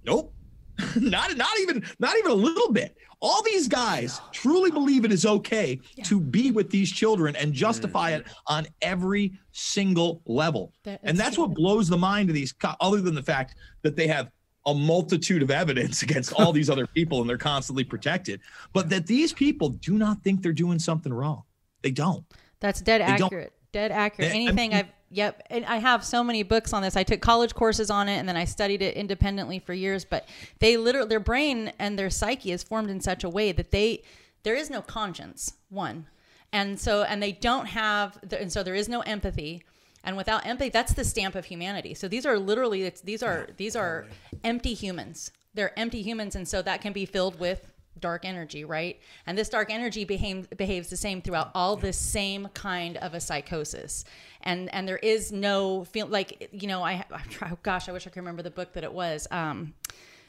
nope, 0.04 0.34
not 0.96 1.36
not 1.38 1.60
even 1.62 1.86
not 2.00 2.18
even 2.18 2.32
a 2.32 2.36
little 2.36 2.72
bit. 2.72 2.98
All 3.22 3.42
these 3.44 3.68
guys 3.68 4.22
truly 4.32 4.72
believe 4.72 5.06
it 5.06 5.12
is 5.12 5.26
okay 5.26 5.80
to 6.04 6.20
be 6.20 6.52
with 6.52 6.70
these 6.70 6.92
children 6.92 7.36
and 7.36 7.54
justify 7.54 8.12
it 8.12 8.24
mm-hmm. 8.26 8.54
on 8.54 8.68
every 8.82 9.34
single 9.52 10.22
level. 10.26 10.74
That- 10.84 11.00
and 11.04 11.18
that's 11.18 11.38
what 11.38 11.54
blows 11.54 11.88
the 11.88 11.98
mind 11.98 12.30
of 12.30 12.36
these 12.36 12.52
co- 12.52 12.76
other 12.82 13.02
than 13.02 13.16
the 13.16 13.24
fact 13.24 13.56
that 13.82 13.96
they 13.96 14.08
have 14.08 14.30
a 14.68 14.74
multitude 14.74 15.42
of 15.44 15.52
evidence 15.52 16.02
against 16.08 16.34
all 16.34 16.52
these 16.52 16.70
other 16.70 16.88
people 16.88 17.22
and 17.22 17.30
they're 17.30 17.38
constantly 17.38 17.84
protected. 17.84 18.42
But 18.74 18.90
that 18.90 19.08
these 19.08 19.32
people 19.34 19.70
do 19.70 19.98
not 19.98 20.22
think 20.24 20.42
they're 20.42 20.54
doing 20.54 20.80
something 20.80 21.14
wrong. 21.14 21.44
They 21.82 21.92
don't. 21.92 22.26
That's 22.60 22.82
dead 22.82 23.00
don't- 23.00 23.22
accurate. 23.22 23.54
Dead 23.72 23.92
accurate. 23.92 24.32
They- 24.32 24.38
I 24.38 24.42
Anything 24.42 24.72
mean- 24.72 24.74
I've 24.80 24.95
yep, 25.10 25.44
and 25.50 25.66
I 25.66 25.78
have 25.78 26.04
so 26.04 26.24
many 26.24 26.44
books 26.44 26.74
on 26.74 26.82
this. 26.82 26.96
I 26.96 27.04
took 27.04 27.22
college 27.22 27.54
courses 27.54 27.90
on 27.90 28.10
it 28.10 28.18
and 28.18 28.28
then 28.28 28.38
I 28.38 28.46
studied 28.46 28.82
it 28.82 28.96
independently 28.96 29.60
for 29.60 29.74
years, 29.74 30.06
but 30.06 30.28
they 30.60 30.78
literally 30.78 31.10
their 31.10 31.20
brain 31.20 31.72
and 31.80 31.98
their 31.98 32.10
psyche 32.10 32.52
is 32.52 32.64
formed 32.64 32.90
in 32.90 33.02
such 33.02 33.24
a 33.24 33.30
way 33.30 33.52
that 33.52 33.72
they 33.72 34.04
there 34.44 34.56
is 34.56 34.70
no 34.70 34.82
conscience, 34.82 35.54
one. 35.70 36.08
And 36.52 36.80
so 36.80 37.04
and 37.04 37.22
they 37.22 37.32
don't 37.32 37.66
have 37.68 38.20
and 38.32 38.52
so 38.52 38.64
there 38.64 38.76
is 38.76 38.90
no 38.90 39.02
empathy. 39.02 39.64
And 40.04 40.16
without 40.16 40.46
empathy, 40.46 40.70
that's 40.70 40.94
the 40.94 41.04
stamp 41.04 41.34
of 41.36 41.46
humanity. 41.46 41.96
So 41.96 42.08
these 42.08 42.26
are 42.26 42.38
literally 42.38 42.84
it's, 42.84 43.02
these 43.02 43.24
are 43.24 43.50
these 43.58 43.76
are 43.76 44.06
empty 44.44 44.74
humans. 44.74 45.32
They're 45.54 45.78
empty 45.80 46.02
humans 46.02 46.36
and 46.36 46.48
so 46.48 46.62
that 46.62 46.82
can 46.82 46.94
be 46.94 47.06
filled 47.06 47.40
with 47.40 47.72
dark 48.00 48.26
energy, 48.26 48.66
right? 48.66 49.00
And 49.26 49.38
this 49.38 49.50
dark 49.50 49.72
energy 49.72 50.06
behaves 50.06 50.48
behaves 50.48 50.90
the 50.90 50.98
same 50.98 51.22
throughout 51.22 51.52
all 51.56 51.76
the 51.76 51.94
same 51.94 52.48
kind 52.54 52.98
of 52.98 53.14
a 53.14 53.20
psychosis. 53.20 54.06
And 54.42 54.74
and 54.74 54.88
there 54.88 54.98
is 54.98 55.32
no 55.32 55.86
feel 55.86 56.08
like 56.08 56.50
you 56.52 56.68
know 56.68 56.84
I 56.84 57.06
I'm 57.12 57.30
try, 57.30 57.50
oh 57.52 57.58
gosh 57.64 57.90
I 57.90 57.92
wish 57.92 58.08
I 58.08 58.10
could 58.10 58.22
remember 58.22 58.44
the 58.44 58.52
book 58.52 58.74
that 58.74 58.84
it 58.84 58.94
was. 58.94 59.28
Um, 59.32 59.74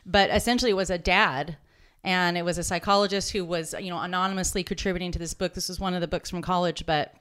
but 0.04 0.30
essentially 0.30 0.70
it 0.70 0.74
was 0.74 0.90
a 0.90 0.98
dad 0.98 1.56
and 2.04 2.38
it 2.38 2.44
was 2.44 2.56
a 2.56 2.62
psychologist 2.62 3.32
who 3.32 3.44
was 3.44 3.74
you 3.80 3.90
know 3.90 3.98
anonymously 4.00 4.62
contributing 4.62 5.12
to 5.12 5.18
this 5.18 5.34
book. 5.34 5.54
This 5.54 5.68
was 5.68 5.80
one 5.80 5.94
of 5.94 6.00
the 6.00 6.08
books 6.08 6.30
from 6.30 6.42
college, 6.42 6.86
but 6.86 7.14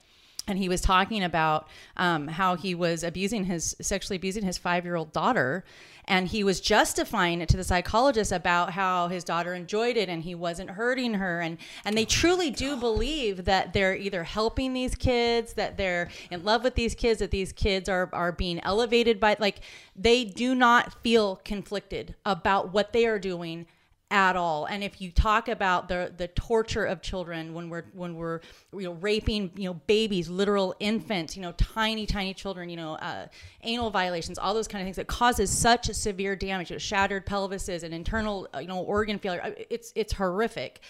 and 0.48 0.60
he 0.60 0.70
was 0.70 0.82
talking 0.82 1.24
about 1.24 1.68
um, 1.98 2.28
how 2.28 2.56
he 2.56 2.76
was 2.76 3.04
abusing 3.04 3.46
his 3.46 3.76
sexually 3.82 4.18
abusing 4.18 4.44
his 4.44 4.58
five 4.58 4.86
year 4.86 4.96
old 4.96 5.12
daughter 5.12 5.64
and 6.08 6.28
he 6.28 6.44
was 6.44 6.62
justifying 6.62 7.42
it 7.42 7.50
to 7.50 7.58
the 7.58 7.64
psychologist 7.64 8.32
about 8.32 8.72
how 8.72 9.08
his 9.08 9.24
daughter 9.24 9.54
enjoyed 9.54 9.98
it 9.98 10.10
and 10.10 10.24
he 10.24 10.36
wasn't 10.36 10.70
hurting 10.70 11.16
her. 11.16 11.42
And 11.42 11.58
and 11.84 11.98
they 11.98 12.06
truly 12.06 12.52
do 12.52 12.78
believe 12.78 13.46
that 13.46 13.74
they're 13.74 13.96
either 13.96 14.24
helping 14.24 14.74
these 14.74 14.96
kids 14.96 15.54
that 15.54 15.78
they're 15.78 16.10
in 16.32 16.44
love 16.44 16.64
with 16.64 16.76
these 16.76 16.96
kids 16.96 17.20
that 17.20 17.32
these 17.32 17.52
kids 17.52 17.90
are 17.90 18.10
are 18.14 18.32
being 18.32 18.60
elevated 18.62 19.20
by 19.20 19.36
like 19.40 19.62
they 19.96 20.24
do 20.24 20.56
not 20.56 21.02
feel 21.02 21.38
conflicted 21.38 22.16
about 22.26 22.74
what 22.74 22.94
they 22.94 23.06
are 23.06 23.20
doing 23.20 23.66
at 24.12 24.36
all. 24.36 24.66
And 24.66 24.84
if 24.84 25.02
you 25.02 25.12
talk 25.12 25.48
about 25.48 25.88
the 25.88 26.14
the 26.16 26.28
torture 26.30 26.86
of 26.86 27.02
children 27.02 27.54
when 27.54 27.70
we're 27.70 27.86
when 27.94 28.16
we're 28.16 28.42
you 28.74 28.84
know 28.84 28.94
raping 28.94 29.52
you 29.56 29.66
know 29.66 29.74
babies, 29.88 30.30
literal 30.30 30.76
infants, 30.80 31.36
you 31.36 31.42
know 31.42 31.54
tiny 31.54 32.06
tiny 32.06 32.34
children, 32.34 32.70
you 32.70 32.78
know 32.78 32.94
uh, 32.96 33.28
anal 33.64 33.90
violations, 33.90 34.38
all 34.38 34.54
those 34.54 34.68
kind 34.68 34.82
of 34.82 34.86
things 34.86 34.98
that 34.98 35.08
causes 35.08 35.50
such 35.50 35.88
severe 35.88 36.36
damage, 36.36 36.70
you 36.70 36.76
know, 36.76 36.80
shattered 36.80 37.26
pelvises 37.26 37.84
and 37.84 37.94
internal 37.94 38.48
uh, 38.54 38.60
you 38.60 38.68
know 38.68 38.80
organ 38.80 39.18
failure. 39.18 39.56
It's 39.70 39.92
it's 39.96 40.14
horrific. 40.14 40.82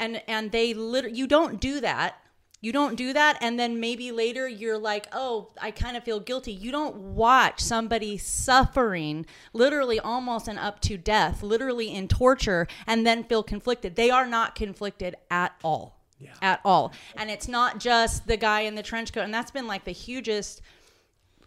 And 0.00 0.22
and 0.28 0.52
they 0.52 0.74
literally 0.74 1.16
you 1.16 1.26
don't 1.26 1.60
do 1.60 1.80
that 1.80 2.20
you 2.60 2.72
don't 2.72 2.96
do 2.96 3.12
that 3.12 3.38
and 3.40 3.58
then 3.58 3.78
maybe 3.78 4.10
later 4.10 4.48
you're 4.48 4.78
like 4.78 5.06
oh 5.12 5.50
i 5.60 5.70
kind 5.70 5.96
of 5.96 6.04
feel 6.04 6.20
guilty. 6.20 6.52
You 6.52 6.72
don't 6.72 6.96
watch 6.96 7.60
somebody 7.60 8.16
suffering 8.18 9.26
literally 9.52 10.00
almost 10.00 10.48
and 10.48 10.58
up 10.58 10.80
to 10.80 10.96
death 10.96 11.42
literally 11.42 11.94
in 11.94 12.08
torture 12.08 12.66
and 12.86 13.06
then 13.06 13.24
feel 13.24 13.42
conflicted. 13.42 13.96
They 13.96 14.10
are 14.10 14.26
not 14.26 14.54
conflicted 14.54 15.16
at 15.30 15.54
all. 15.62 15.96
Yeah. 16.20 16.34
at 16.42 16.60
all. 16.64 16.92
And 17.16 17.30
it's 17.30 17.46
not 17.46 17.78
just 17.78 18.26
the 18.26 18.36
guy 18.36 18.62
in 18.62 18.74
the 18.74 18.82
trench 18.82 19.12
coat 19.12 19.22
and 19.22 19.32
that's 19.32 19.52
been 19.52 19.68
like 19.68 19.84
the 19.84 19.92
hugest 19.92 20.60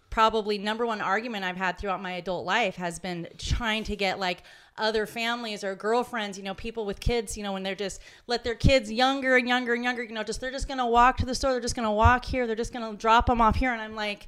probably 0.09 0.57
number 0.57 0.85
one 0.85 1.01
argument 1.01 1.43
i've 1.43 1.57
had 1.57 1.77
throughout 1.77 2.01
my 2.01 2.11
adult 2.11 2.45
life 2.45 2.75
has 2.75 2.99
been 2.99 3.27
trying 3.37 3.83
to 3.83 3.95
get 3.95 4.19
like 4.19 4.43
other 4.77 5.05
families 5.05 5.63
or 5.63 5.75
girlfriends, 5.75 6.37
you 6.37 6.43
know, 6.43 6.53
people 6.53 6.85
with 6.85 6.99
kids, 6.99 7.37
you 7.37 7.43
know, 7.43 7.53
when 7.53 7.63
they're 7.63 7.75
just 7.75 8.01
let 8.27 8.43
their 8.43 8.55
kids 8.55 8.91
younger 8.91 9.35
and 9.37 9.47
younger 9.47 9.73
and 9.73 9.83
younger, 9.83 10.03
you 10.03 10.13
know, 10.13 10.23
just 10.23 10.41
they're 10.41 10.51
just 10.51 10.67
going 10.67 10.77
to 10.77 10.85
walk 10.85 11.17
to 11.17 11.25
the 11.25 11.35
store, 11.35 11.51
they're 11.51 11.59
just 11.59 11.75
going 11.75 11.87
to 11.87 11.91
walk 11.91 12.25
here, 12.25 12.47
they're 12.47 12.55
just 12.55 12.73
going 12.73 12.89
to 12.89 12.97
drop 12.97 13.27
them 13.27 13.41
off 13.41 13.55
here. 13.55 13.71
And 13.71 13.81
I'm 13.81 13.95
like, 13.95 14.27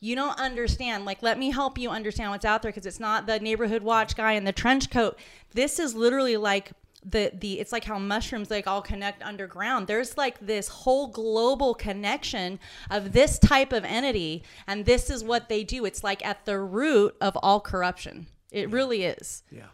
you 0.00 0.14
don't 0.14 0.38
understand. 0.38 1.04
Like, 1.04 1.22
let 1.22 1.38
me 1.38 1.50
help 1.50 1.78
you 1.78 1.90
understand 1.90 2.30
what's 2.30 2.44
out 2.44 2.60
there 2.60 2.70
because 2.70 2.84
it's 2.84 3.00
not 3.00 3.26
the 3.26 3.38
neighborhood 3.40 3.82
watch 3.82 4.16
guy 4.16 4.32
in 4.32 4.44
the 4.44 4.52
trench 4.52 4.90
coat. 4.90 5.18
This 5.54 5.78
is 5.78 5.94
literally 5.94 6.36
like 6.36 6.72
the 7.04 7.30
the 7.38 7.60
it's 7.60 7.72
like 7.72 7.84
how 7.84 7.98
mushrooms 7.98 8.50
like 8.50 8.66
all 8.66 8.80
connect 8.80 9.22
underground 9.22 9.86
there's 9.86 10.16
like 10.16 10.38
this 10.40 10.68
whole 10.68 11.08
global 11.08 11.74
connection 11.74 12.58
of 12.90 13.12
this 13.12 13.38
type 13.38 13.72
of 13.72 13.84
entity 13.84 14.42
and 14.66 14.86
this 14.86 15.10
is 15.10 15.22
what 15.22 15.48
they 15.48 15.62
do 15.62 15.84
it's 15.84 16.02
like 16.02 16.24
at 16.24 16.44
the 16.46 16.58
root 16.58 17.14
of 17.20 17.36
all 17.42 17.60
corruption 17.60 18.26
it 18.50 18.70
really 18.70 19.04
is 19.04 19.42
yeah 19.50 19.66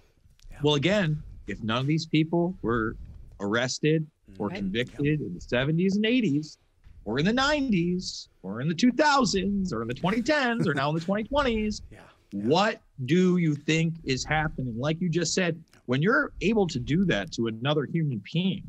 well, 0.63 0.75
again, 0.75 1.23
if 1.47 1.63
none 1.63 1.79
of 1.79 1.87
these 1.87 2.07
people 2.07 2.57
were 2.63 2.97
arrested 3.41 4.07
or 4.39 4.49
right. 4.49 4.59
convicted 4.59 5.21
in 5.21 5.35
the 5.35 5.41
70s 5.41 5.97
and 5.97 6.05
80s, 6.05 6.57
or 7.05 7.19
in 7.19 7.25
the 7.25 7.33
90s, 7.33 8.29
or 8.43 8.61
in 8.61 8.69
the 8.69 8.75
2000s, 8.75 9.73
or 9.73 9.83
in 9.83 9.89
the 9.89 9.95
2010s, 9.95 10.67
or 10.67 10.75
now 10.75 10.91
in 10.91 10.95
the 10.95 11.01
2020s, 11.07 11.83
yeah. 11.91 11.99
Yeah. 12.33 12.43
what 12.45 12.81
do 13.07 13.39
you 13.39 13.55
think 13.55 13.95
is 14.05 14.25
happening? 14.25 14.75
Like 14.79 15.01
you 15.01 15.09
just 15.09 15.35
said, 15.35 15.61
when 15.87 16.03
you're 16.03 16.33
able 16.41 16.67
to 16.69 16.79
do 16.79 17.05
that 17.07 17.33
to 17.33 17.49
another 17.49 17.87
human 17.91 18.23
being, 18.33 18.63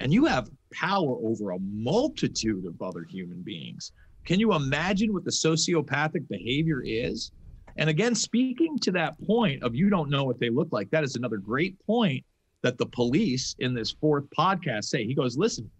and 0.00 0.12
you 0.12 0.24
have 0.24 0.50
power 0.72 1.16
over 1.22 1.52
a 1.52 1.58
multitude 1.60 2.66
of 2.66 2.82
other 2.82 3.04
human 3.08 3.42
beings, 3.42 3.92
can 4.26 4.40
you 4.40 4.54
imagine 4.54 5.12
what 5.12 5.24
the 5.24 5.30
sociopathic 5.30 6.26
behavior 6.28 6.82
is? 6.84 7.30
And 7.76 7.90
again, 7.90 8.14
speaking 8.14 8.78
to 8.80 8.92
that 8.92 9.14
point 9.26 9.62
of 9.62 9.74
you 9.74 9.90
don't 9.90 10.10
know 10.10 10.24
what 10.24 10.38
they 10.38 10.50
look 10.50 10.68
like, 10.72 10.90
that 10.90 11.04
is 11.04 11.16
another 11.16 11.38
great 11.38 11.76
point 11.86 12.24
that 12.62 12.78
the 12.78 12.86
police 12.86 13.54
in 13.58 13.74
this 13.74 13.90
fourth 13.90 14.24
podcast 14.36 14.84
say. 14.84 15.04
He 15.04 15.14
goes, 15.14 15.36
listen, 15.36 15.70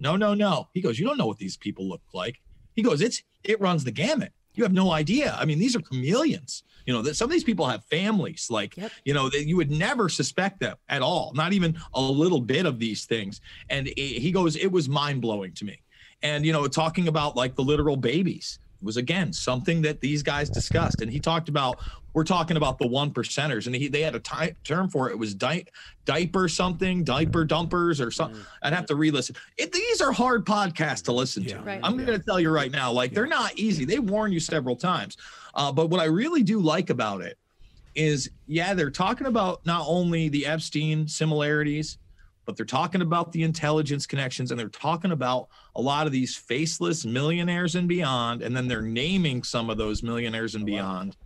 no, 0.00 0.16
no, 0.16 0.34
no. 0.34 0.68
He 0.74 0.80
goes, 0.80 0.98
you 0.98 1.06
don't 1.06 1.18
know 1.18 1.26
what 1.26 1.38
these 1.38 1.56
people 1.56 1.88
look 1.88 2.02
like. 2.12 2.36
He 2.74 2.82
goes, 2.82 3.00
it's 3.00 3.22
it 3.44 3.60
runs 3.60 3.84
the 3.84 3.90
gamut. 3.90 4.32
You 4.54 4.64
have 4.64 4.72
no 4.72 4.90
idea. 4.90 5.36
I 5.38 5.44
mean, 5.44 5.58
these 5.58 5.76
are 5.76 5.80
chameleons. 5.80 6.62
You 6.86 6.94
know, 6.94 7.02
that 7.02 7.16
some 7.16 7.26
of 7.26 7.32
these 7.32 7.44
people 7.44 7.66
have 7.66 7.84
families. 7.84 8.48
Like, 8.50 8.76
yep. 8.76 8.90
you 9.04 9.12
know, 9.12 9.28
that 9.28 9.46
you 9.46 9.56
would 9.56 9.70
never 9.70 10.08
suspect 10.08 10.60
them 10.60 10.76
at 10.88 11.02
all. 11.02 11.32
Not 11.34 11.52
even 11.52 11.78
a 11.94 12.00
little 12.00 12.40
bit 12.40 12.64
of 12.64 12.78
these 12.78 13.04
things. 13.04 13.40
And 13.70 13.88
it, 13.88 13.98
he 13.98 14.32
goes, 14.32 14.56
it 14.56 14.72
was 14.72 14.88
mind 14.88 15.20
blowing 15.20 15.52
to 15.54 15.64
me. 15.64 15.80
And 16.22 16.46
you 16.46 16.52
know, 16.52 16.66
talking 16.66 17.08
about 17.08 17.36
like 17.36 17.54
the 17.54 17.62
literal 17.62 17.96
babies 17.96 18.58
was 18.82 18.96
again 18.96 19.32
something 19.32 19.82
that 19.82 20.00
these 20.00 20.22
guys 20.22 20.50
discussed. 20.50 21.00
And 21.00 21.10
he 21.10 21.20
talked 21.20 21.48
about 21.48 21.80
we're 22.12 22.24
talking 22.24 22.56
about 22.56 22.78
the 22.78 22.86
one 22.86 23.10
percenters 23.10 23.66
and 23.66 23.76
he, 23.76 23.88
they 23.88 24.00
had 24.00 24.14
a 24.14 24.20
ty- 24.20 24.54
term 24.64 24.88
for 24.88 25.08
it. 25.08 25.12
It 25.12 25.18
was 25.18 25.34
di- 25.34 25.66
diaper 26.04 26.48
something 26.48 27.04
diaper 27.04 27.44
dumpers 27.44 28.00
or 28.00 28.10
something 28.10 28.40
mm. 28.40 28.46
i'd 28.62 28.72
have 28.72 28.86
to 28.86 28.94
re-listen. 28.94 29.36
It, 29.56 29.72
these 29.72 30.00
are 30.00 30.12
hard 30.12 30.46
podcasts 30.46 31.02
to 31.04 31.12
listen 31.12 31.44
to. 31.44 31.58
Right. 31.58 31.80
i'm 31.82 31.96
going 31.96 32.06
to 32.06 32.18
tell 32.18 32.40
you 32.40 32.50
right 32.50 32.70
now 32.70 32.92
like 32.92 33.10
yeah. 33.10 33.16
they're 33.16 33.26
not 33.26 33.58
easy. 33.58 33.84
They 33.84 33.98
warn 33.98 34.32
you 34.32 34.40
several 34.40 34.76
times. 34.76 35.16
Uh, 35.54 35.72
but 35.72 35.88
what 35.88 36.00
i 36.00 36.04
really 36.04 36.42
do 36.42 36.60
like 36.60 36.90
about 36.90 37.22
it 37.22 37.38
is 37.94 38.30
yeah 38.46 38.74
they're 38.74 38.90
talking 38.90 39.26
about 39.26 39.64
not 39.64 39.82
only 39.86 40.28
the 40.28 40.46
epstein 40.46 41.08
similarities 41.08 41.98
but 42.46 42.56
they're 42.56 42.64
talking 42.64 43.02
about 43.02 43.32
the 43.32 43.42
intelligence 43.42 44.06
connections 44.06 44.50
and 44.50 44.58
they're 44.58 44.68
talking 44.68 45.10
about 45.10 45.48
a 45.74 45.82
lot 45.82 46.06
of 46.06 46.12
these 46.12 46.36
faceless 46.36 47.04
millionaires 47.04 47.74
and 47.74 47.88
beyond. 47.88 48.40
And 48.40 48.56
then 48.56 48.68
they're 48.68 48.80
naming 48.80 49.42
some 49.42 49.68
of 49.68 49.76
those 49.76 50.02
millionaires 50.02 50.54
and 50.54 50.64
beyond, 50.64 51.16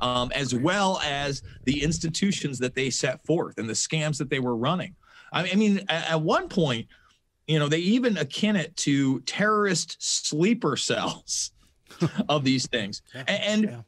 um, 0.00 0.30
as 0.32 0.54
well 0.54 1.00
as 1.04 1.42
the 1.64 1.82
institutions 1.82 2.58
that 2.60 2.74
they 2.74 2.88
set 2.88 3.24
forth 3.26 3.58
and 3.58 3.68
the 3.68 3.74
scams 3.74 4.16
that 4.18 4.30
they 4.30 4.38
were 4.38 4.56
running. 4.56 4.94
I 5.32 5.52
mean, 5.56 5.84
at, 5.88 6.12
at 6.12 6.22
one 6.22 6.48
point, 6.48 6.86
you 7.48 7.58
know, 7.58 7.68
they 7.68 7.78
even 7.78 8.16
akin 8.16 8.54
it 8.54 8.74
to 8.76 9.20
terrorist 9.22 9.96
sleeper 10.00 10.76
cells 10.76 11.50
of 12.28 12.44
these 12.44 12.68
things. 12.68 13.02
And, 13.12 13.28
and 13.28 13.64
yeah. 13.64 13.80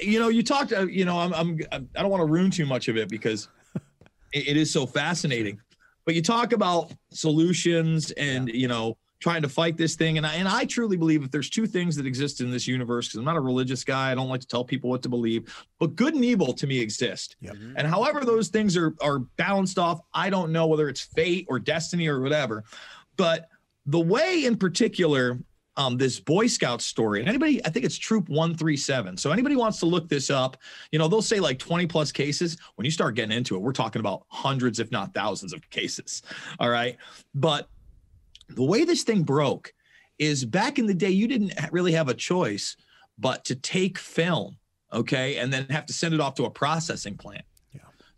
you 0.00 0.18
know, 0.18 0.28
you 0.28 0.42
talked, 0.42 0.72
uh, 0.72 0.86
you 0.86 1.04
know, 1.04 1.18
I'm, 1.18 1.34
I'm, 1.34 1.60
I 1.70 2.00
don't 2.00 2.10
want 2.10 2.22
to 2.22 2.26
ruin 2.32 2.50
too 2.50 2.64
much 2.64 2.88
of 2.88 2.96
it 2.96 3.10
because 3.10 3.48
it 4.32 4.56
is 4.56 4.72
so 4.72 4.86
fascinating 4.86 5.60
but 6.08 6.14
you 6.14 6.22
talk 6.22 6.54
about 6.54 6.90
solutions 7.10 8.12
and 8.12 8.48
yeah. 8.48 8.54
you 8.54 8.66
know 8.66 8.96
trying 9.20 9.42
to 9.42 9.48
fight 9.48 9.76
this 9.76 9.94
thing 9.94 10.16
and 10.16 10.26
I, 10.26 10.36
and 10.36 10.48
I 10.48 10.64
truly 10.64 10.96
believe 10.96 11.22
if 11.22 11.30
there's 11.30 11.50
two 11.50 11.66
things 11.66 11.96
that 11.96 12.06
exist 12.06 12.40
in 12.40 12.50
this 12.50 12.66
universe 12.66 13.08
because 13.08 13.18
i'm 13.18 13.26
not 13.26 13.36
a 13.36 13.42
religious 13.42 13.84
guy 13.84 14.10
i 14.10 14.14
don't 14.14 14.30
like 14.30 14.40
to 14.40 14.46
tell 14.46 14.64
people 14.64 14.88
what 14.88 15.02
to 15.02 15.10
believe 15.10 15.54
but 15.78 15.96
good 15.96 16.14
and 16.14 16.24
evil 16.24 16.54
to 16.54 16.66
me 16.66 16.80
exist 16.80 17.36
yep. 17.42 17.56
Mm-hmm. 17.56 17.74
and 17.76 17.86
however 17.86 18.24
those 18.24 18.48
things 18.48 18.74
are 18.74 18.94
are 19.02 19.18
balanced 19.18 19.78
off 19.78 20.00
i 20.14 20.30
don't 20.30 20.50
know 20.50 20.66
whether 20.66 20.88
it's 20.88 21.02
fate 21.02 21.44
or 21.50 21.58
destiny 21.58 22.08
or 22.08 22.22
whatever 22.22 22.64
but 23.18 23.50
the 23.84 24.00
way 24.00 24.46
in 24.46 24.56
particular 24.56 25.38
um, 25.78 25.96
this 25.96 26.18
Boy 26.18 26.48
Scout 26.48 26.82
story. 26.82 27.20
And 27.20 27.28
anybody, 27.28 27.64
I 27.64 27.70
think 27.70 27.86
it's 27.86 27.96
Troop 27.96 28.28
137. 28.28 29.16
So 29.16 29.30
anybody 29.30 29.56
wants 29.56 29.78
to 29.78 29.86
look 29.86 30.08
this 30.08 30.28
up, 30.28 30.58
you 30.90 30.98
know, 30.98 31.06
they'll 31.06 31.22
say 31.22 31.38
like 31.38 31.58
20 31.58 31.86
plus 31.86 32.12
cases. 32.12 32.58
When 32.74 32.84
you 32.84 32.90
start 32.90 33.14
getting 33.14 33.36
into 33.36 33.54
it, 33.54 33.62
we're 33.62 33.72
talking 33.72 34.00
about 34.00 34.24
hundreds, 34.28 34.80
if 34.80 34.90
not 34.90 35.14
thousands 35.14 35.52
of 35.52 35.68
cases. 35.70 36.22
All 36.58 36.68
right. 36.68 36.96
But 37.34 37.70
the 38.48 38.64
way 38.64 38.84
this 38.84 39.04
thing 39.04 39.22
broke 39.22 39.72
is 40.18 40.44
back 40.44 40.80
in 40.80 40.86
the 40.86 40.94
day, 40.94 41.10
you 41.10 41.28
didn't 41.28 41.54
really 41.70 41.92
have 41.92 42.08
a 42.08 42.14
choice 42.14 42.76
but 43.16 43.44
to 43.44 43.54
take 43.54 43.98
film, 43.98 44.56
okay, 44.92 45.36
and 45.38 45.52
then 45.52 45.66
have 45.70 45.86
to 45.86 45.92
send 45.92 46.12
it 46.12 46.20
off 46.20 46.34
to 46.34 46.44
a 46.44 46.50
processing 46.50 47.16
plant. 47.16 47.44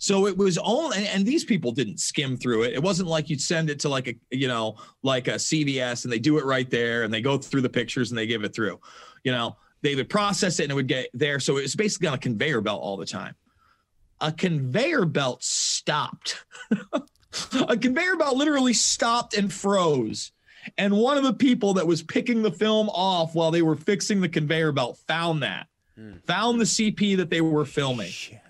So 0.01 0.27
it 0.27 0.39
was 0.39 0.57
only, 0.57 0.97
and, 0.97 1.07
and, 1.09 1.27
these 1.27 1.45
people 1.45 1.73
didn't 1.73 2.01
skim 2.01 2.39
through 2.39 2.63
it. 2.63 2.73
It 2.73 2.83
wasn't 2.83 3.11
like 3.11 3.29
you'd 3.29 3.43
send 3.43 3.69
it 3.69 3.79
to 3.81 3.91
like 3.91 4.09
a, 4.09 4.15
you 4.31 4.49
know, 4.49 4.77
like 5.03 5.29
a 5.29 5.33
CVS 5.33 6.05
and 6.05 6.13
they 6.13 6.19
do 6.19 6.39
it 6.39 6.47
right 6.47 6.69
there 6.71 7.03
and 7.03 7.13
they 7.13 7.21
go 7.21 7.37
through 7.37 7.61
the 7.61 7.69
pictures 7.69 8.11
and 8.11 8.17
they 8.17 8.27
give 8.27 8.43
it 8.43 8.55
through. 8.55 8.81
You 9.25 9.33
know, 9.33 9.59
they 9.83 9.95
would 9.95 10.09
process 10.09 10.59
it 10.59 10.65
and 10.65 10.73
it 10.73 10.75
would 10.75 10.89
get 10.89 11.11
there. 11.13 11.39
So 11.39 11.59
it 11.59 11.63
was 11.63 11.77
basically 11.77 12.09
on 12.09 12.15
a 12.15 12.19
conveyor 12.19 12.63
belt 12.63 12.81
all 12.81 12.97
the 12.97 13.05
time. 13.05 13.35
A 14.23 14.33
conveyor 14.33 15.05
belt 15.05 15.45
stopped. 15.45 16.47
a 17.69 17.77
conveyor 17.77 18.17
belt 18.17 18.39
literally 18.39 18.73
stopped 18.73 19.37
and 19.37 19.53
froze. 19.53 20.33
And 20.79 20.97
one 20.97 21.19
of 21.19 21.25
the 21.25 21.35
people 21.35 21.75
that 21.75 21.87
was 21.87 22.03
picking 22.03 22.41
the 22.41 22.51
film 22.51 22.89
off 22.89 23.35
while 23.35 23.51
they 23.51 23.63
were 23.63 23.77
fixing 23.77 24.23
the 24.23 24.31
conveyor 24.31 24.73
belt 24.73 24.99
found 25.07 25.43
that, 25.43 25.67
mm. 25.99 26.25
found 26.25 26.59
the 26.59 26.65
CP 26.65 27.19
that 27.19 27.29
they 27.29 27.43
were 27.43 27.67
filming. 27.67 28.09
Shit 28.09 28.41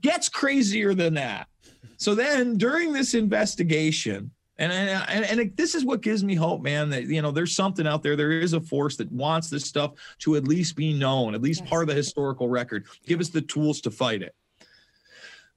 gets 0.00 0.28
crazier 0.28 0.94
than 0.94 1.14
that. 1.14 1.48
So 1.96 2.14
then 2.14 2.56
during 2.56 2.92
this 2.92 3.14
investigation, 3.14 4.30
and, 4.58 4.72
and 4.72 5.24
and 5.24 5.56
this 5.56 5.74
is 5.74 5.86
what 5.86 6.02
gives 6.02 6.22
me 6.22 6.34
hope, 6.34 6.60
man. 6.60 6.90
That 6.90 7.04
you 7.04 7.22
know, 7.22 7.30
there's 7.30 7.56
something 7.56 7.86
out 7.86 8.02
there. 8.02 8.14
There 8.14 8.32
is 8.32 8.52
a 8.52 8.60
force 8.60 8.96
that 8.96 9.10
wants 9.10 9.48
this 9.48 9.64
stuff 9.64 9.92
to 10.20 10.36
at 10.36 10.46
least 10.46 10.76
be 10.76 10.92
known, 10.92 11.34
at 11.34 11.40
least 11.40 11.60
yes. 11.60 11.70
part 11.70 11.82
of 11.82 11.88
the 11.88 11.94
historical 11.94 12.48
record. 12.48 12.86
Give 13.06 13.20
us 13.20 13.30
the 13.30 13.40
tools 13.40 13.80
to 13.82 13.90
fight 13.90 14.20
it. 14.22 14.34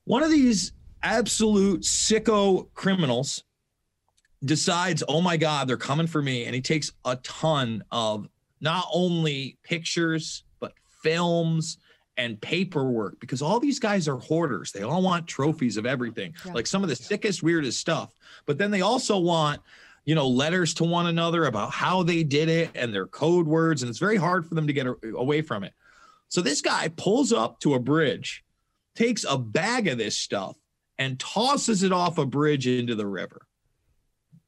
One 0.05 0.23
of 0.23 0.31
these 0.31 0.71
absolute 1.01 1.81
sicko 1.81 2.67
criminals 2.75 3.43
decides, 4.43 5.03
oh 5.07 5.21
my 5.21 5.35
God, 5.35 5.67
they're 5.67 5.77
coming 5.77 6.07
for 6.07 6.21
me, 6.21 6.45
and 6.45 6.55
he 6.55 6.61
takes 6.61 6.91
a 7.03 7.17
ton 7.17 7.83
of 7.91 8.27
not 8.61 8.87
only 8.93 9.57
pictures 9.63 10.43
but 10.61 10.73
films 11.01 11.77
and 12.17 12.39
paperwork 12.39 13.19
because 13.19 13.41
all 13.41 13.59
these 13.59 13.79
guys 13.79 14.07
are 14.07 14.17
hoarders. 14.17 14.71
They 14.71 14.83
all 14.83 15.01
want 15.01 15.27
trophies 15.27 15.77
of 15.77 15.85
everything, 15.85 16.33
yeah. 16.45 16.53
like 16.53 16.67
some 16.67 16.83
of 16.83 16.89
the 16.89 16.95
sickest, 16.95 17.43
weirdest 17.43 17.79
stuff. 17.79 18.13
But 18.45 18.57
then 18.57 18.71
they 18.71 18.81
also 18.81 19.17
want, 19.17 19.61
you 20.05 20.15
know, 20.15 20.27
letters 20.27 20.73
to 20.75 20.83
one 20.83 21.07
another 21.07 21.45
about 21.45 21.71
how 21.71 22.03
they 22.03 22.23
did 22.23 22.49
it 22.49 22.71
and 22.75 22.93
their 22.93 23.07
code 23.07 23.47
words. 23.47 23.81
And 23.81 23.89
it's 23.89 23.99
very 23.99 24.17
hard 24.17 24.45
for 24.45 24.55
them 24.55 24.67
to 24.67 24.73
get 24.73 24.87
away 25.15 25.41
from 25.41 25.63
it. 25.63 25.73
So 26.27 26.41
this 26.41 26.61
guy 26.61 26.89
pulls 26.89 27.31
up 27.31 27.59
to 27.61 27.75
a 27.75 27.79
bridge, 27.79 28.43
takes 28.95 29.25
a 29.27 29.37
bag 29.37 29.87
of 29.87 29.97
this 29.97 30.17
stuff, 30.17 30.57
and 30.97 31.19
tosses 31.19 31.83
it 31.83 31.91
off 31.91 32.17
a 32.17 32.25
bridge 32.25 32.67
into 32.67 32.95
the 32.95 33.07
river. 33.07 33.45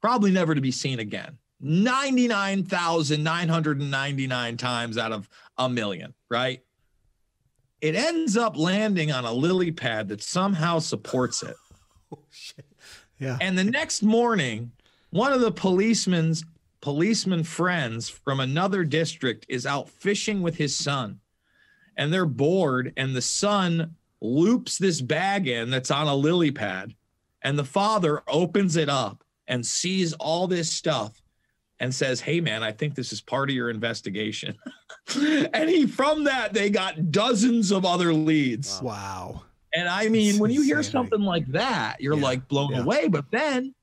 Probably 0.02 0.32
never 0.32 0.56
to 0.56 0.62
be 0.62 0.72
seen 0.72 1.00
again. 1.00 1.38
99,999 1.62 4.58
times 4.58 4.98
out 4.98 5.12
of 5.12 5.30
a 5.58 5.70
million, 5.70 6.14
right? 6.30 6.62
It 7.86 7.94
ends 7.94 8.36
up 8.36 8.58
landing 8.58 9.12
on 9.12 9.26
a 9.26 9.32
lily 9.32 9.72
pad 9.72 10.08
that 10.08 10.24
somehow 10.24 10.80
supports 10.80 11.44
it. 11.44 11.56
Oh, 12.12 12.20
shit. 12.30 12.66
Yeah. 13.20 13.38
And 13.42 13.58
the 13.58 13.64
next 13.64 14.04
morning, 14.04 14.72
one 15.10 15.34
of 15.34 15.42
the 15.42 15.52
policeman's 15.52 16.46
policeman 16.82 17.44
friends 17.44 18.10
from 18.10 18.40
another 18.40 18.84
district 18.84 19.46
is 19.50 19.66
out 19.66 19.90
fishing 19.90 20.44
with 20.44 20.56
his 20.56 20.76
son. 20.76 21.20
And 21.98 22.14
they're 22.14 22.28
bored, 22.28 22.94
and 22.96 23.16
the 23.16 23.24
son 23.24 23.96
loops 24.22 24.78
this 24.78 25.02
bag 25.02 25.48
in 25.48 25.72
that's 25.72 25.90
on 25.92 26.08
a 26.08 26.16
lily 26.16 26.52
pad. 26.52 26.94
And 27.42 27.58
the 27.58 27.64
father 27.64 28.22
opens 28.28 28.76
it 28.76 28.88
up 28.88 29.24
and 29.48 29.66
sees 29.66 30.14
all 30.14 30.48
this 30.48 30.72
stuff 30.72 31.22
and 31.80 31.94
says, 31.94 32.22
Hey, 32.22 32.40
man, 32.42 32.64
I 32.64 32.72
think 32.72 32.96
this 32.96 33.12
is 33.12 33.22
part 33.22 33.50
of 33.50 33.56
your 33.56 33.70
investigation. 33.70 34.56
and 35.16 35.70
he, 35.70 35.86
from 35.88 36.24
that, 36.26 36.54
they 36.54 36.70
got 36.70 37.12
dozens 37.12 37.72
of 37.72 37.86
other 37.86 38.14
leads. 38.14 38.82
Wow. 38.82 39.44
And 39.74 39.90
I 39.90 40.08
mean, 40.08 40.28
That's 40.28 40.40
when 40.40 40.52
you 40.52 40.62
hear 40.62 40.82
something 40.84 41.22
like 41.22 41.48
that, 41.48 41.98
you're 42.00 42.16
Yeah, 42.16 42.24
like 42.24 42.48
blown 42.48 42.72
yeah. 42.72 42.82
away. 42.82 43.08
But 43.10 43.26
then 43.32 43.74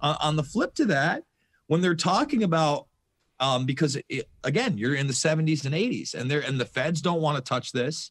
uh, 0.00 0.16
on 0.20 0.36
the 0.36 0.42
flip 0.42 0.74
to 0.74 0.86
that, 0.86 1.22
when 1.68 1.80
they're 1.80 1.94
talking 1.94 2.42
about, 2.42 2.86
um, 3.38 3.64
because 3.66 3.96
it, 4.08 4.28
again, 4.44 4.76
you're 4.78 4.94
in 4.94 5.06
the 5.06 5.12
70s 5.12 5.64
and 5.66 5.74
80s, 5.74 6.14
and 6.14 6.30
they're 6.30 6.40
and 6.40 6.58
the 6.58 6.64
feds 6.64 7.00
don't 7.02 7.20
want 7.20 7.36
to 7.36 7.42
touch 7.48 7.70
this. 7.72 8.10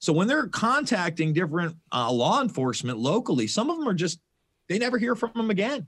So 0.00 0.12
when 0.12 0.26
they're 0.26 0.48
contacting 0.48 1.32
different 1.32 1.76
uh, 1.92 2.10
law 2.10 2.42
enforcement 2.42 2.98
locally, 2.98 3.46
some 3.46 3.70
of 3.70 3.78
them 3.78 3.88
are 3.88 3.94
just 3.94 4.18
they 4.68 4.78
never 4.78 4.98
hear 4.98 5.14
from 5.14 5.30
them 5.34 5.50
again. 5.50 5.86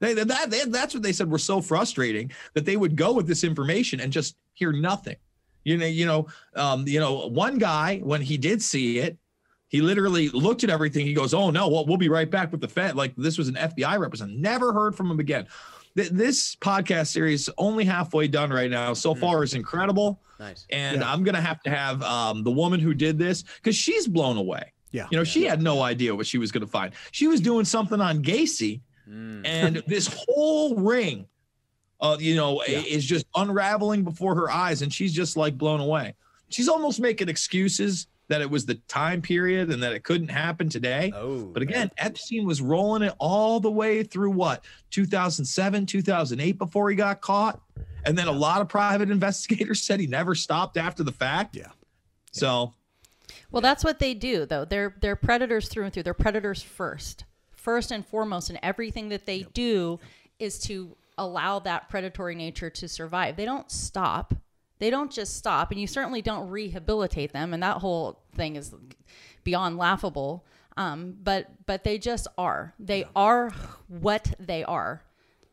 They, 0.00 0.12
that, 0.14 0.50
they, 0.50 0.64
that's 0.66 0.92
what 0.94 1.02
they 1.02 1.12
said 1.12 1.30
were 1.30 1.38
so 1.38 1.60
frustrating 1.62 2.30
that 2.54 2.64
they 2.66 2.76
would 2.76 2.96
go 2.96 3.12
with 3.12 3.26
this 3.26 3.44
information 3.44 4.00
and 4.00 4.12
just 4.12 4.36
hear 4.54 4.72
nothing. 4.72 5.16
You 5.64 5.76
know, 5.78 5.86
you 5.86 6.06
know, 6.06 6.26
um, 6.54 6.86
you 6.86 7.00
know, 7.00 7.26
one 7.28 7.58
guy 7.58 7.98
when 7.98 8.20
he 8.20 8.36
did 8.38 8.62
see 8.62 8.98
it, 8.98 9.16
he 9.68 9.80
literally 9.80 10.28
looked 10.28 10.62
at 10.64 10.70
everything. 10.70 11.04
He 11.06 11.12
goes, 11.12 11.34
"Oh 11.34 11.50
no, 11.50 11.66
well, 11.68 11.84
we'll 11.86 11.96
be 11.96 12.08
right 12.08 12.30
back 12.30 12.52
with 12.52 12.60
the 12.60 12.68
Fed." 12.68 12.94
Like 12.94 13.16
this 13.16 13.36
was 13.36 13.48
an 13.48 13.56
FBI 13.56 13.98
representative. 13.98 14.40
Never 14.40 14.72
heard 14.72 14.94
from 14.94 15.10
him 15.10 15.18
again. 15.18 15.46
Th- 15.96 16.10
This 16.10 16.54
podcast 16.56 17.08
series 17.08 17.48
only 17.58 17.84
halfway 17.84 18.28
done 18.28 18.50
right 18.50 18.70
now. 18.70 18.92
So 18.94 19.12
far 19.14 19.42
is 19.42 19.54
incredible, 19.54 20.20
Nice. 20.38 20.66
and 20.70 21.00
Yeah. 21.00 21.12
I'm 21.12 21.24
gonna 21.24 21.40
have 21.40 21.60
to 21.64 21.70
have 21.70 22.00
um, 22.02 22.44
the 22.44 22.50
woman 22.52 22.78
who 22.78 22.94
did 22.94 23.18
this 23.18 23.42
because 23.42 23.74
she's 23.74 24.06
blown 24.06 24.36
away. 24.36 24.72
Yeah. 24.92 25.08
You 25.10 25.18
know, 25.18 25.24
she 25.24 25.42
had 25.44 25.60
no 25.60 25.82
idea 25.82 26.14
what 26.14 26.26
she 26.26 26.38
was 26.38 26.52
gonna 26.52 26.66
find. 26.68 26.92
She 27.10 27.26
was 27.26 27.40
doing 27.40 27.64
something 27.64 28.00
on 28.00 28.22
Gacy, 28.22 28.82
Mm. 29.08 29.42
and 29.46 29.76
this 29.86 30.08
whole 30.28 30.76
ring, 30.76 31.26
uh, 32.00 32.16
you 32.20 32.34
know, 32.36 32.62
Yeah. 32.66 32.80
is 32.80 33.04
just 33.04 33.26
unraveling 33.34 34.02
before 34.04 34.34
her 34.34 34.50
eyes, 34.50 34.82
and 34.82 34.92
she's 34.92 35.12
just 35.12 35.36
like 35.36 35.56
blown 35.56 35.80
away. 35.80 36.14
She's 36.48 36.68
almost 36.68 37.00
making 37.00 37.28
excuses 37.28 38.06
that 38.28 38.40
it 38.40 38.50
was 38.50 38.66
the 38.66 38.74
time 38.88 39.22
period 39.22 39.70
and 39.70 39.80
that 39.82 39.92
it 39.92 40.02
couldn't 40.02 40.28
happen 40.28 40.68
today. 40.68 41.12
Oh, 41.14 41.44
But 41.44 41.62
again, 41.62 41.90
Epstein 41.96 42.44
was 42.44 42.60
rolling 42.60 43.02
it 43.02 43.14
all 43.18 43.60
the 43.60 43.70
way 43.70 44.02
through 44.02 44.30
what 44.30 44.64
2007, 44.90 45.86
2008 45.86 46.58
before 46.58 46.90
he 46.90 46.96
got 46.96 47.20
caught. 47.20 47.60
And 48.04 48.16
then 48.18 48.26
a 48.28 48.32
lot 48.32 48.60
of 48.60 48.68
private 48.68 49.10
investigators 49.12 49.82
said 49.82 50.00
he 50.00 50.06
never 50.08 50.34
stopped 50.34 50.76
after 50.76 51.04
the 51.04 51.12
fact. 51.12 51.54
Yeah. 51.56 51.70
So, 52.32 52.74
Well, 53.52 53.62
that's 53.62 53.84
what 53.84 53.98
they 54.00 54.12
do, 54.14 54.44
though. 54.44 54.64
They're 54.64 54.96
they're 55.00 55.16
predators 55.16 55.68
through 55.68 55.84
and 55.84 55.92
through. 55.92 56.02
They're 56.02 56.14
predators 56.14 56.62
first, 56.62 57.24
first 57.66 57.90
and 57.90 58.06
foremost, 58.06 58.48
and 58.48 58.60
everything 58.62 59.08
that 59.08 59.26
they 59.26 59.42
do 59.52 59.98
is 60.38 60.56
to 60.60 60.96
allow 61.18 61.58
that 61.58 61.88
predatory 61.88 62.36
nature 62.36 62.70
to 62.70 62.86
survive. 62.86 63.34
They 63.34 63.44
don't 63.44 63.68
stop. 63.68 64.32
They 64.78 64.88
don't 64.88 65.10
just 65.10 65.36
stop, 65.36 65.72
and 65.72 65.80
you 65.80 65.88
certainly 65.88 66.22
don't 66.22 66.48
rehabilitate 66.48 67.32
them. 67.32 67.52
And 67.52 67.60
that 67.64 67.78
whole 67.78 68.20
thing 68.36 68.54
is 68.54 68.72
beyond 69.42 69.78
laughable. 69.78 70.44
Um, 70.76 71.16
but 71.20 71.50
but 71.66 71.82
they 71.82 71.98
just 71.98 72.28
are. 72.38 72.72
They 72.78 73.04
are 73.16 73.50
what 73.88 74.32
they 74.38 74.62
are, 74.62 75.02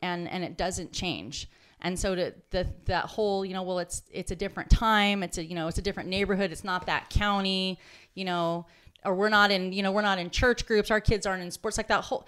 and 0.03 0.29
and 0.29 0.43
it 0.43 0.55
doesn't 0.55 0.93
change. 0.93 1.49
And 1.81 1.97
so 1.97 2.13
to 2.13 2.31
the 2.51 2.67
that 2.85 3.05
whole, 3.05 3.43
you 3.43 3.53
know, 3.53 3.63
well, 3.63 3.79
it's 3.79 4.03
it's 4.11 4.29
a 4.29 4.35
different 4.35 4.69
time. 4.69 5.23
It's 5.23 5.39
a 5.39 5.43
you 5.43 5.55
know, 5.55 5.67
it's 5.67 5.79
a 5.79 5.81
different 5.81 6.09
neighborhood. 6.09 6.51
It's 6.51 6.63
not 6.63 6.85
that 6.85 7.09
county, 7.09 7.79
you 8.13 8.25
know, 8.25 8.67
or 9.05 9.13
we're 9.15 9.29
not 9.29 9.51
in 9.51 9.73
you 9.73 9.83
know 9.83 9.91
we're 9.91 10.01
not 10.01 10.19
in 10.19 10.29
church 10.29 10.65
groups. 10.65 10.91
Our 10.91 11.01
kids 11.01 11.25
aren't 11.25 11.43
in 11.43 11.51
sports 11.51 11.77
like 11.77 11.87
that 11.87 12.03
whole 12.05 12.27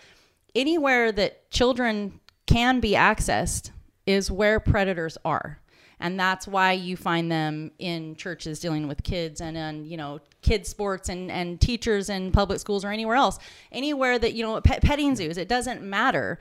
anywhere 0.53 1.11
that 1.11 1.49
children 1.51 2.19
can 2.45 2.79
be 2.79 2.91
accessed 2.91 3.71
is 4.05 4.31
where 4.31 4.59
predators 4.59 5.17
are 5.25 5.59
and 5.99 6.19
that's 6.19 6.47
why 6.47 6.73
you 6.73 6.97
find 6.97 7.31
them 7.31 7.71
in 7.79 8.15
churches 8.15 8.59
dealing 8.59 8.87
with 8.87 9.03
kids 9.03 9.41
and 9.41 9.57
in 9.57 9.85
you 9.85 9.97
know 9.97 10.19
kids 10.41 10.69
sports 10.69 11.09
and 11.09 11.31
and 11.31 11.59
teachers 11.61 12.09
in 12.09 12.31
public 12.31 12.59
schools 12.59 12.83
or 12.83 12.91
anywhere 12.91 13.15
else 13.15 13.39
anywhere 13.71 14.19
that 14.19 14.33
you 14.33 14.43
know 14.43 14.59
pet, 14.61 14.81
petting 14.81 15.15
zoos 15.15 15.37
it 15.37 15.47
doesn't 15.47 15.81
matter 15.81 16.37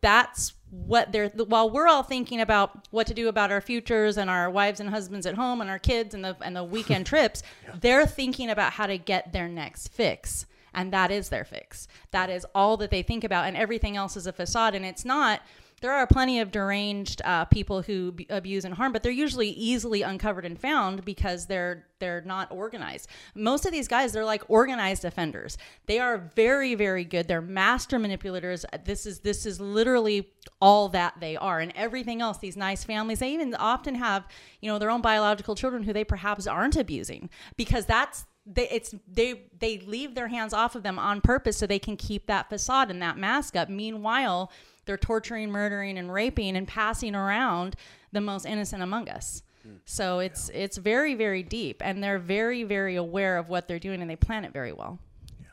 that's 0.00 0.54
what 0.70 1.12
they're 1.12 1.28
while 1.28 1.70
we're 1.70 1.88
all 1.88 2.02
thinking 2.02 2.40
about 2.40 2.86
what 2.90 3.06
to 3.06 3.14
do 3.14 3.28
about 3.28 3.50
our 3.50 3.60
futures 3.60 4.18
and 4.18 4.28
our 4.28 4.50
wives 4.50 4.80
and 4.80 4.90
husbands 4.90 5.26
at 5.26 5.34
home 5.34 5.60
and 5.60 5.70
our 5.70 5.78
kids 5.78 6.14
and 6.14 6.24
the 6.24 6.36
and 6.42 6.54
the 6.54 6.64
weekend 6.64 7.06
trips 7.12 7.42
they're 7.80 8.06
thinking 8.06 8.50
about 8.50 8.72
how 8.72 8.86
to 8.86 8.98
get 8.98 9.32
their 9.32 9.48
next 9.48 9.88
fix 9.88 10.46
and 10.74 10.92
that 10.92 11.10
is 11.10 11.28
their 11.28 11.44
fix. 11.44 11.88
That 12.10 12.30
is 12.30 12.46
all 12.54 12.76
that 12.78 12.90
they 12.90 13.02
think 13.02 13.24
about 13.24 13.46
and 13.46 13.56
everything 13.56 13.96
else 13.96 14.16
is 14.16 14.26
a 14.26 14.32
facade 14.32 14.74
and 14.74 14.84
it's 14.84 15.04
not 15.04 15.40
there 15.80 15.92
are 15.92 16.06
plenty 16.06 16.40
of 16.40 16.50
deranged 16.50 17.22
uh, 17.24 17.44
people 17.46 17.82
who 17.82 18.12
b- 18.12 18.26
abuse 18.30 18.64
and 18.64 18.74
harm, 18.74 18.92
but 18.92 19.02
they're 19.02 19.12
usually 19.12 19.50
easily 19.50 20.02
uncovered 20.02 20.44
and 20.44 20.58
found 20.58 21.04
because 21.04 21.46
they're 21.46 21.86
they're 22.00 22.20
not 22.20 22.50
organized. 22.52 23.08
Most 23.34 23.66
of 23.66 23.72
these 23.72 23.88
guys, 23.88 24.12
they're 24.12 24.24
like 24.24 24.42
organized 24.48 25.04
offenders. 25.04 25.58
They 25.86 25.98
are 25.98 26.30
very 26.34 26.74
very 26.74 27.04
good. 27.04 27.28
They're 27.28 27.40
master 27.40 27.98
manipulators. 27.98 28.64
This 28.84 29.06
is 29.06 29.20
this 29.20 29.46
is 29.46 29.60
literally 29.60 30.28
all 30.60 30.88
that 30.90 31.14
they 31.20 31.36
are, 31.36 31.60
and 31.60 31.72
everything 31.76 32.20
else. 32.20 32.38
These 32.38 32.56
nice 32.56 32.84
families, 32.84 33.20
they 33.20 33.32
even 33.32 33.54
often 33.54 33.94
have 33.94 34.26
you 34.60 34.70
know 34.70 34.78
their 34.78 34.90
own 34.90 35.02
biological 35.02 35.54
children 35.54 35.82
who 35.82 35.92
they 35.92 36.04
perhaps 36.04 36.46
aren't 36.46 36.76
abusing 36.76 37.30
because 37.56 37.86
that's 37.86 38.26
they 38.46 38.68
it's 38.70 38.94
they 39.06 39.42
they 39.58 39.78
leave 39.80 40.14
their 40.14 40.28
hands 40.28 40.54
off 40.54 40.74
of 40.74 40.82
them 40.82 40.98
on 40.98 41.20
purpose 41.20 41.56
so 41.56 41.66
they 41.66 41.78
can 41.78 41.96
keep 41.96 42.26
that 42.26 42.48
facade 42.48 42.90
and 42.90 43.02
that 43.02 43.18
mask 43.18 43.54
up. 43.56 43.68
Meanwhile, 43.68 44.50
they're 44.88 44.96
torturing, 44.96 45.52
murdering, 45.52 45.96
and 45.98 46.12
raping 46.12 46.56
and 46.56 46.66
passing 46.66 47.14
around 47.14 47.76
the 48.10 48.20
most 48.20 48.44
innocent 48.44 48.82
among 48.82 49.08
us. 49.08 49.42
So 49.84 50.20
it's 50.20 50.48
it's 50.54 50.78
very 50.78 51.14
very 51.14 51.42
deep, 51.42 51.82
and 51.84 52.02
they're 52.02 52.18
very 52.18 52.64
very 52.64 52.96
aware 52.96 53.36
of 53.36 53.50
what 53.50 53.68
they're 53.68 53.78
doing, 53.78 54.00
and 54.00 54.10
they 54.10 54.16
plan 54.16 54.46
it 54.46 54.52
very 54.52 54.72
well. 54.72 54.98
Yeah. 55.38 55.46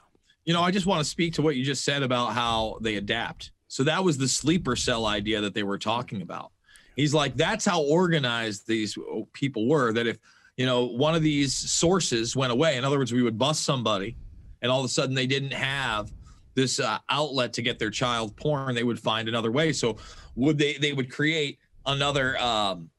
you 0.45 0.53
know, 0.53 0.61
I 0.61 0.71
just 0.71 0.85
want 0.85 1.03
to 1.03 1.05
speak 1.05 1.33
to 1.33 1.41
what 1.41 1.57
you 1.57 1.65
just 1.65 1.83
said 1.83 2.01
about 2.01 2.31
how 2.31 2.77
they 2.79 2.95
adapt. 2.95 3.51
So 3.67 3.83
that 3.83 4.03
was 4.03 4.17
the 4.17 4.27
sleeper 4.29 4.77
cell 4.77 5.05
idea 5.05 5.41
that 5.41 5.53
they 5.53 5.63
were 5.63 5.77
talking 5.77 6.21
about. 6.21 6.51
He's 6.95 7.13
like, 7.13 7.35
that's 7.35 7.65
how 7.65 7.83
organized 7.83 8.67
these 8.67 8.97
uh, 8.97 9.21
people 9.33 9.67
were. 9.67 9.91
That 9.91 10.07
if, 10.07 10.17
you 10.55 10.65
know, 10.65 10.85
one 10.85 11.13
of 11.13 11.21
these 11.21 11.53
sources 11.53 12.37
went 12.37 12.53
away, 12.53 12.77
in 12.77 12.85
other 12.85 12.97
words, 12.97 13.11
we 13.11 13.21
would 13.21 13.37
bust 13.37 13.65
somebody 13.65 14.15
and 14.61 14.71
all 14.71 14.79
of 14.79 14.85
a 14.85 14.89
sudden 14.89 15.13
they 15.13 15.27
didn't 15.27 15.53
have 15.53 16.11
this 16.55 16.79
uh, 16.79 16.97
outlet 17.09 17.53
to 17.53 17.61
get 17.61 17.79
their 17.79 17.91
child 17.91 18.35
porn, 18.35 18.73
they 18.73 18.83
would 18.83 18.99
find 18.99 19.27
another 19.27 19.51
way. 19.51 19.71
So 19.73 19.97
would 20.35 20.57
they, 20.57 20.73
they 20.73 20.93
would 20.93 21.11
create 21.11 21.59
another 21.85 22.37
um, 22.39 22.89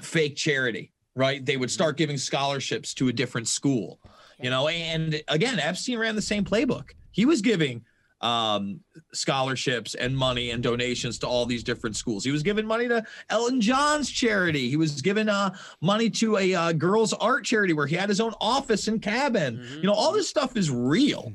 fake 0.00 0.36
charity, 0.36 0.92
right? 1.14 1.44
They 1.44 1.56
would 1.56 1.70
start 1.70 1.96
giving 1.96 2.16
scholarships 2.16 2.94
to 2.94 3.08
a 3.08 3.12
different 3.12 3.48
school, 3.48 4.00
you 4.40 4.50
know, 4.50 4.68
and 4.68 5.20
again, 5.28 5.58
Epstein 5.58 5.98
ran 5.98 6.14
the 6.14 6.22
same 6.22 6.44
playbook. 6.44 6.90
He 7.10 7.24
was 7.24 7.40
giving 7.42 7.84
um, 8.20 8.80
scholarships 9.12 9.94
and 9.94 10.16
money 10.16 10.50
and 10.50 10.62
donations 10.62 11.18
to 11.18 11.26
all 11.26 11.46
these 11.46 11.62
different 11.62 11.96
schools. 11.96 12.24
He 12.24 12.30
was 12.30 12.42
giving 12.42 12.66
money 12.66 12.88
to 12.88 13.04
Elton 13.30 13.60
John's 13.60 14.10
charity. 14.10 14.70
He 14.70 14.76
was 14.76 15.02
giving 15.02 15.28
uh, 15.28 15.54
money 15.80 16.10
to 16.10 16.36
a 16.38 16.54
uh, 16.54 16.72
girls' 16.72 17.12
art 17.12 17.44
charity 17.44 17.72
where 17.72 17.86
he 17.86 17.96
had 17.96 18.08
his 18.08 18.20
own 18.20 18.32
office 18.40 18.88
and 18.88 19.02
cabin. 19.02 19.60
You 19.76 19.86
know, 19.86 19.92
all 19.92 20.12
this 20.12 20.28
stuff 20.28 20.56
is 20.56 20.70
real. 20.70 21.32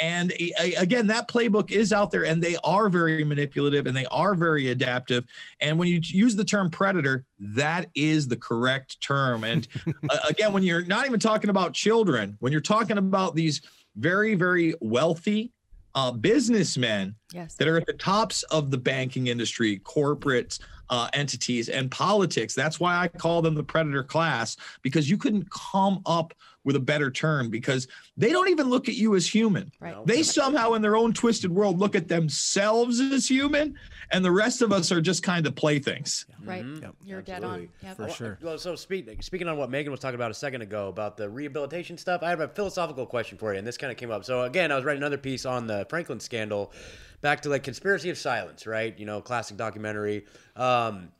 And 0.00 0.32
a- 0.32 0.52
a- 0.58 0.74
again, 0.76 1.06
that 1.08 1.28
playbook 1.28 1.70
is 1.70 1.92
out 1.92 2.10
there, 2.10 2.24
and 2.24 2.42
they 2.42 2.56
are 2.64 2.88
very 2.88 3.22
manipulative 3.22 3.86
and 3.86 3.94
they 3.96 4.06
are 4.06 4.34
very 4.34 4.70
adaptive. 4.70 5.24
And 5.60 5.78
when 5.78 5.88
you 5.88 6.00
use 6.02 6.34
the 6.34 6.44
term 6.44 6.70
predator, 6.70 7.24
that 7.38 7.90
is 7.94 8.26
the 8.26 8.36
correct 8.36 9.00
term. 9.02 9.44
And 9.44 9.68
again, 10.28 10.52
when 10.52 10.62
you're 10.62 10.84
not 10.86 11.06
even 11.06 11.20
talking 11.20 11.50
about 11.50 11.74
children, 11.74 12.36
when 12.40 12.50
you're 12.50 12.60
talking 12.62 12.96
about 12.98 13.34
these 13.34 13.60
very, 13.96 14.34
very 14.34 14.74
wealthy 14.80 15.52
uh, 15.94 16.12
businessmen 16.12 17.14
Yes. 17.34 17.56
that 17.56 17.68
are 17.68 17.76
at 17.76 17.86
the 17.86 17.92
tops 17.92 18.42
of 18.44 18.70
the 18.70 18.78
banking 18.78 19.26
industry, 19.26 19.78
corporate 19.78 20.58
uh, 20.88 21.08
entities 21.12 21.68
and 21.68 21.90
politics. 21.90 22.54
That's 22.54 22.80
why 22.80 22.96
I 22.96 23.08
call 23.08 23.42
them 23.42 23.54
the 23.54 23.62
predator 23.62 24.02
class 24.02 24.56
because 24.82 25.08
you 25.10 25.16
couldn't 25.18 25.48
come 25.50 26.00
up 26.06 26.32
with 26.64 26.76
a 26.76 26.80
better 26.80 27.10
term 27.10 27.48
because 27.48 27.88
they 28.16 28.30
don't 28.30 28.48
even 28.48 28.68
look 28.68 28.88
at 28.88 28.94
you 28.94 29.14
as 29.16 29.32
human. 29.32 29.72
Right. 29.80 29.94
They 30.06 30.22
somehow, 30.22 30.74
in 30.74 30.82
their 30.82 30.96
own 30.96 31.12
twisted 31.12 31.50
world, 31.50 31.78
look 31.78 31.94
at 31.94 32.08
themselves 32.08 33.00
as 33.00 33.28
human, 33.28 33.76
and 34.10 34.24
the 34.24 34.30
rest 34.30 34.62
of 34.62 34.72
us 34.72 34.92
are 34.92 35.00
just 35.00 35.22
kind 35.22 35.46
of 35.46 35.54
playthings. 35.54 36.26
Right. 36.44 36.64
Yep, 36.64 36.94
You're 37.04 37.22
dead 37.22 37.44
on. 37.44 37.68
Yep. 37.82 37.96
For 37.96 38.10
sure. 38.10 38.38
Well, 38.42 38.58
so 38.58 38.76
speak, 38.76 39.22
speaking 39.22 39.48
on 39.48 39.56
what 39.56 39.70
Megan 39.70 39.90
was 39.90 40.00
talking 40.00 40.16
about 40.16 40.30
a 40.30 40.34
second 40.34 40.62
ago 40.62 40.88
about 40.88 41.16
the 41.16 41.28
rehabilitation 41.28 41.96
stuff, 41.96 42.22
I 42.22 42.30
have 42.30 42.40
a 42.40 42.48
philosophical 42.48 43.06
question 43.06 43.38
for 43.38 43.52
you, 43.52 43.58
and 43.58 43.66
this 43.66 43.76
kind 43.76 43.90
of 43.90 43.96
came 43.96 44.10
up. 44.10 44.24
So 44.24 44.42
again, 44.42 44.70
I 44.72 44.76
was 44.76 44.84
writing 44.84 45.02
another 45.02 45.18
piece 45.18 45.46
on 45.46 45.66
the 45.66 45.86
Franklin 45.88 46.20
scandal, 46.20 46.72
back 47.20 47.42
to 47.42 47.48
like 47.48 47.62
conspiracy 47.62 48.10
of 48.10 48.18
silence, 48.18 48.66
right? 48.66 48.98
You 48.98 49.06
know, 49.06 49.20
classic 49.20 49.56
documentary. 49.56 50.26
Um, 50.56 51.10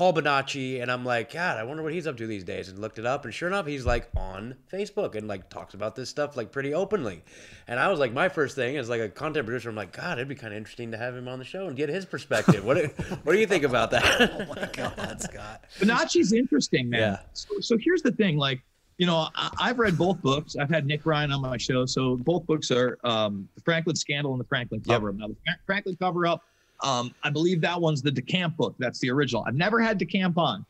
Paul 0.00 0.14
Bonacci, 0.14 0.80
and 0.80 0.90
I'm 0.90 1.04
like, 1.04 1.30
God, 1.30 1.58
I 1.58 1.62
wonder 1.62 1.82
what 1.82 1.92
he's 1.92 2.06
up 2.06 2.16
to 2.16 2.26
these 2.26 2.42
days. 2.42 2.70
And 2.70 2.78
looked 2.78 2.98
it 2.98 3.04
up, 3.04 3.26
and 3.26 3.34
sure 3.34 3.48
enough, 3.48 3.66
he's 3.66 3.84
like 3.84 4.08
on 4.16 4.54
Facebook 4.72 5.14
and 5.14 5.28
like 5.28 5.50
talks 5.50 5.74
about 5.74 5.94
this 5.94 6.08
stuff 6.08 6.38
like 6.38 6.50
pretty 6.50 6.72
openly. 6.72 7.22
And 7.68 7.78
I 7.78 7.88
was 7.88 8.00
like, 8.00 8.10
my 8.10 8.30
first 8.30 8.56
thing 8.56 8.78
as 8.78 8.88
like 8.88 9.02
a 9.02 9.10
content 9.10 9.44
producer, 9.44 9.68
I'm 9.68 9.76
like, 9.76 9.92
God, 9.92 10.16
it'd 10.16 10.26
be 10.26 10.34
kind 10.36 10.54
of 10.54 10.56
interesting 10.56 10.92
to 10.92 10.96
have 10.96 11.14
him 11.14 11.28
on 11.28 11.38
the 11.38 11.44
show 11.44 11.66
and 11.66 11.76
get 11.76 11.90
his 11.90 12.06
perspective. 12.06 12.64
what 12.64 12.78
do, 12.78 12.84
What 13.24 13.34
do 13.34 13.38
you 13.38 13.46
think 13.46 13.62
about 13.62 13.90
that? 13.90 14.30
Oh 14.40 14.46
my 14.54 14.70
God, 14.72 15.20
Scott. 15.20 15.66
Bonacci's 15.78 16.32
interesting, 16.32 16.88
man. 16.88 17.00
Yeah. 17.00 17.18
So, 17.34 17.60
so 17.60 17.76
here's 17.76 18.00
the 18.00 18.12
thing, 18.12 18.38
like, 18.38 18.62
you 18.96 19.04
know, 19.04 19.28
I, 19.34 19.50
I've 19.60 19.78
read 19.78 19.98
both 19.98 20.22
books. 20.22 20.56
I've 20.56 20.70
had 20.70 20.86
Nick 20.86 21.02
Bryant 21.02 21.30
on 21.30 21.42
my 21.42 21.58
show, 21.58 21.84
so 21.84 22.16
both 22.16 22.46
books 22.46 22.70
are 22.70 22.96
um, 23.04 23.50
the 23.54 23.60
Franklin 23.60 23.96
Scandal 23.96 24.32
and 24.32 24.40
the 24.40 24.48
Franklin 24.48 24.80
Cover 24.80 25.10
Up. 25.10 25.16
Now, 25.16 25.26
the 25.26 25.36
Franklin 25.66 25.96
Cover 25.96 26.26
Up, 26.26 26.42
um, 26.82 27.14
I 27.22 27.30
believe 27.30 27.60
that 27.60 27.80
one's 27.80 28.02
the 28.02 28.10
DeCamp 28.10 28.56
book. 28.56 28.74
That's 28.78 28.98
the 29.00 29.10
original. 29.10 29.44
I've 29.46 29.54
never 29.54 29.80
had 29.80 29.98
DeCamp 29.98 30.36
on. 30.36 30.64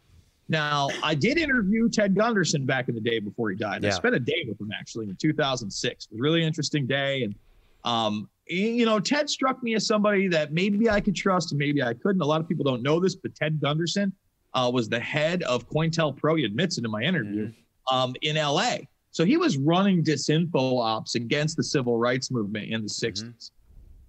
Now, 0.48 0.88
I 1.02 1.14
did 1.14 1.38
interview 1.38 1.88
Ted 1.88 2.16
Gunderson 2.16 2.66
back 2.66 2.88
in 2.88 2.96
the 2.96 3.00
day 3.00 3.20
before 3.20 3.50
he 3.50 3.56
died. 3.56 3.84
I 3.84 3.90
spent 3.90 4.16
a 4.16 4.20
day 4.20 4.44
with 4.48 4.60
him 4.60 4.70
actually 4.76 5.08
in 5.08 5.16
2006. 5.16 6.04
It 6.04 6.10
was 6.10 6.18
a 6.18 6.22
really 6.22 6.42
interesting 6.42 6.88
day, 6.88 7.22
and 7.22 7.34
um, 7.84 8.28
you 8.46 8.84
know, 8.84 8.98
Ted 8.98 9.30
struck 9.30 9.62
me 9.62 9.74
as 9.74 9.86
somebody 9.86 10.26
that 10.28 10.52
maybe 10.52 10.90
I 10.90 11.00
could 11.00 11.14
trust 11.14 11.52
and 11.52 11.58
maybe 11.58 11.82
I 11.82 11.94
couldn't. 11.94 12.20
A 12.20 12.26
lot 12.26 12.40
of 12.40 12.48
people 12.48 12.64
don't 12.64 12.82
know 12.82 12.98
this, 12.98 13.14
but 13.14 13.34
Ted 13.36 13.60
Gunderson 13.60 14.12
uh, 14.54 14.68
was 14.74 14.88
the 14.88 14.98
head 14.98 15.44
of 15.44 15.68
COINTELPRO. 15.68 16.38
He 16.38 16.44
admits 16.44 16.76
it 16.76 16.84
in 16.84 16.90
my 16.90 17.02
interview 17.02 17.52
um, 17.92 18.14
in 18.22 18.34
LA. 18.34 18.78
So 19.12 19.24
he 19.24 19.36
was 19.36 19.56
running 19.56 20.02
disinfo 20.02 20.80
ops 20.82 21.14
against 21.14 21.56
the 21.56 21.62
civil 21.62 21.96
rights 21.96 22.32
movement 22.32 22.70
in 22.70 22.82
the 22.82 22.88
60s. 22.88 23.52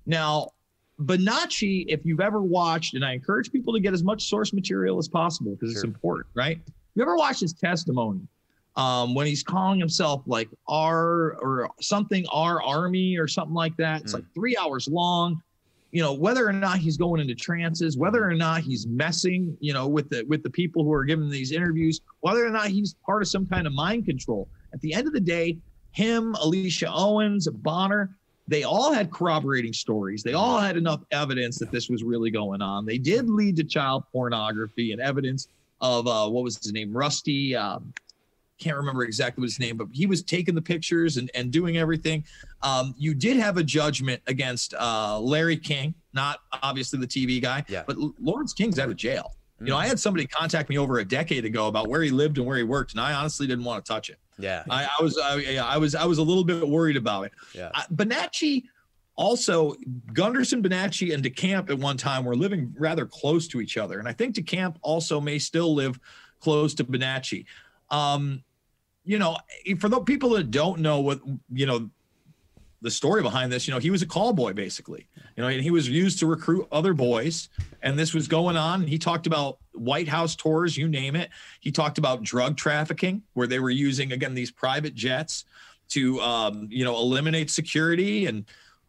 Now, 0.07 0.49
Bonacci, 1.05 1.85
if 1.87 2.01
you've 2.05 2.19
ever 2.19 2.41
watched, 2.41 2.93
and 2.93 3.03
I 3.03 3.13
encourage 3.13 3.51
people 3.51 3.73
to 3.73 3.79
get 3.79 3.93
as 3.93 4.03
much 4.03 4.29
source 4.29 4.53
material 4.53 4.97
as 4.97 5.07
possible 5.07 5.55
because 5.55 5.71
it's 5.75 5.83
important, 5.83 6.27
right? 6.35 6.59
You 6.95 7.01
ever 7.01 7.15
watched 7.15 7.41
his 7.41 7.53
testimony 7.53 8.21
um, 8.75 9.15
when 9.15 9.25
he's 9.25 9.43
calling 9.43 9.79
himself 9.79 10.21
like 10.25 10.49
R 10.67 11.35
or 11.41 11.69
something 11.79 12.25
R 12.31 12.61
Army 12.61 13.17
or 13.17 13.27
something 13.27 13.55
like 13.55 13.75
that? 13.77 14.01
It's 14.01 14.11
Mm. 14.11 14.15
like 14.15 14.25
three 14.33 14.55
hours 14.57 14.87
long. 14.87 15.41
You 15.91 16.01
know 16.01 16.13
whether 16.13 16.47
or 16.47 16.53
not 16.53 16.77
he's 16.77 16.95
going 16.95 17.19
into 17.19 17.35
trances, 17.35 17.97
whether 17.97 18.23
or 18.23 18.33
not 18.33 18.61
he's 18.61 18.87
messing, 18.87 19.57
you 19.59 19.73
know, 19.73 19.89
with 19.89 20.09
the 20.09 20.23
with 20.29 20.41
the 20.41 20.49
people 20.49 20.85
who 20.85 20.93
are 20.93 21.03
giving 21.03 21.29
these 21.29 21.51
interviews, 21.51 21.99
whether 22.21 22.45
or 22.45 22.49
not 22.49 22.67
he's 22.67 22.95
part 23.05 23.21
of 23.21 23.27
some 23.27 23.45
kind 23.45 23.67
of 23.67 23.73
mind 23.73 24.05
control. 24.05 24.47
At 24.73 24.79
the 24.79 24.93
end 24.93 25.07
of 25.07 25.11
the 25.13 25.19
day, 25.19 25.57
him, 25.91 26.33
Alicia 26.41 26.89
Owens, 26.89 27.49
Bonner, 27.49 28.15
they 28.51 28.63
all 28.63 28.91
had 28.91 29.09
corroborating 29.11 29.71
stories. 29.71 30.23
They 30.23 30.33
all 30.33 30.59
had 30.59 30.75
enough 30.75 31.01
evidence 31.11 31.57
that 31.59 31.71
this 31.71 31.87
was 31.87 32.03
really 32.03 32.29
going 32.29 32.61
on. 32.61 32.85
They 32.85 32.97
did 32.97 33.29
lead 33.29 33.55
to 33.55 33.63
child 33.63 34.03
pornography 34.11 34.91
and 34.91 34.99
evidence 35.01 35.47
of 35.79 36.05
uh, 36.05 36.27
what 36.29 36.43
was 36.43 36.57
his 36.61 36.73
name, 36.73 36.91
Rusty. 36.91 37.55
Um, 37.55 37.93
can't 38.59 38.75
remember 38.75 39.03
exactly 39.05 39.41
what 39.41 39.45
his 39.49 39.59
name, 39.59 39.77
but 39.77 39.87
he 39.93 40.05
was 40.05 40.21
taking 40.21 40.53
the 40.53 40.61
pictures 40.61 41.15
and, 41.15 41.31
and 41.33 41.49
doing 41.49 41.77
everything. 41.77 42.25
Um, 42.61 42.93
you 42.97 43.13
did 43.13 43.37
have 43.37 43.55
a 43.57 43.63
judgment 43.63 44.21
against 44.27 44.73
uh, 44.77 45.17
Larry 45.19 45.57
King, 45.57 45.95
not 46.13 46.39
obviously 46.61 46.99
the 46.99 47.07
TV 47.07 47.41
guy, 47.41 47.63
Yeah. 47.69 47.83
but 47.87 47.95
Lawrence 48.19 48.53
King's 48.53 48.77
out 48.79 48.89
of 48.89 48.97
jail. 48.97 49.31
You 49.61 49.67
know, 49.67 49.77
I 49.77 49.87
had 49.87 49.99
somebody 49.99 50.25
contact 50.27 50.69
me 50.69 50.77
over 50.79 50.99
a 50.99 51.05
decade 51.05 51.45
ago 51.45 51.67
about 51.67 51.87
where 51.87 52.01
he 52.01 52.09
lived 52.09 52.37
and 52.39 52.45
where 52.47 52.57
he 52.57 52.63
worked, 52.63 52.91
and 52.93 52.99
I 52.99 53.13
honestly 53.13 53.45
didn't 53.47 53.63
want 53.63 53.85
to 53.85 53.93
touch 53.93 54.09
it. 54.09 54.17
Yeah. 54.41 54.63
I, 54.69 54.87
I 54.99 55.03
was 55.03 55.17
I, 55.17 55.55
I 55.57 55.77
was 55.77 55.95
I 55.95 56.05
was 56.05 56.17
a 56.17 56.23
little 56.23 56.43
bit 56.43 56.67
worried 56.67 56.97
about 56.97 57.25
it. 57.25 57.31
Yeah. 57.53 57.71
I, 57.73 57.85
Bonacci 57.93 58.63
also 59.15 59.75
Gunderson, 60.13 60.63
Bonacci, 60.63 61.13
and 61.13 61.23
DeCamp 61.23 61.69
at 61.69 61.77
one 61.77 61.97
time 61.97 62.25
were 62.25 62.35
living 62.35 62.73
rather 62.77 63.05
close 63.05 63.47
to 63.49 63.61
each 63.61 63.77
other, 63.77 63.99
and 63.99 64.07
I 64.07 64.13
think 64.13 64.35
DeCamp 64.35 64.77
also 64.81 65.21
may 65.21 65.39
still 65.39 65.73
live 65.73 65.99
close 66.39 66.73
to 66.75 66.83
Bonacci. 66.83 67.45
Um, 67.89 68.43
you 69.03 69.19
know, 69.19 69.37
for 69.79 69.89
the 69.89 69.99
people 70.01 70.31
that 70.31 70.51
don't 70.51 70.79
know 70.79 70.99
what 70.99 71.21
you 71.51 71.65
know 71.65 71.89
the 72.81 72.91
story 72.91 73.21
behind 73.21 73.51
this, 73.51 73.67
you 73.67 73.73
know, 73.73 73.79
he 73.79 73.91
was 73.91 74.01
a 74.01 74.07
call 74.07 74.33
boy 74.33 74.53
basically. 74.53 75.07
You 75.37 75.43
know, 75.43 75.49
and 75.49 75.61
he 75.61 75.71
was 75.71 75.87
used 75.87 76.19
to 76.19 76.27
recruit 76.27 76.67
other 76.71 76.93
boys, 76.93 77.49
and 77.81 77.97
this 77.97 78.13
was 78.13 78.27
going 78.27 78.57
on. 78.57 78.85
He 78.87 78.97
talked 78.97 79.27
about 79.27 79.59
White 79.73 80.07
House 80.07 80.35
tours, 80.35 80.77
you 80.77 80.87
name 80.87 81.15
it. 81.15 81.29
He 81.59 81.71
talked 81.71 81.97
about 81.97 82.23
drug 82.23 82.57
trafficking, 82.57 83.23
where 83.33 83.47
they 83.47 83.59
were 83.59 83.69
using 83.69 84.11
again 84.11 84.33
these 84.33 84.51
private 84.51 84.95
jets 84.95 85.45
to, 85.89 86.19
um, 86.21 86.67
you 86.69 86.85
know, 86.85 86.95
eliminate 86.95 87.49
security 87.49 88.25
and 88.25 88.45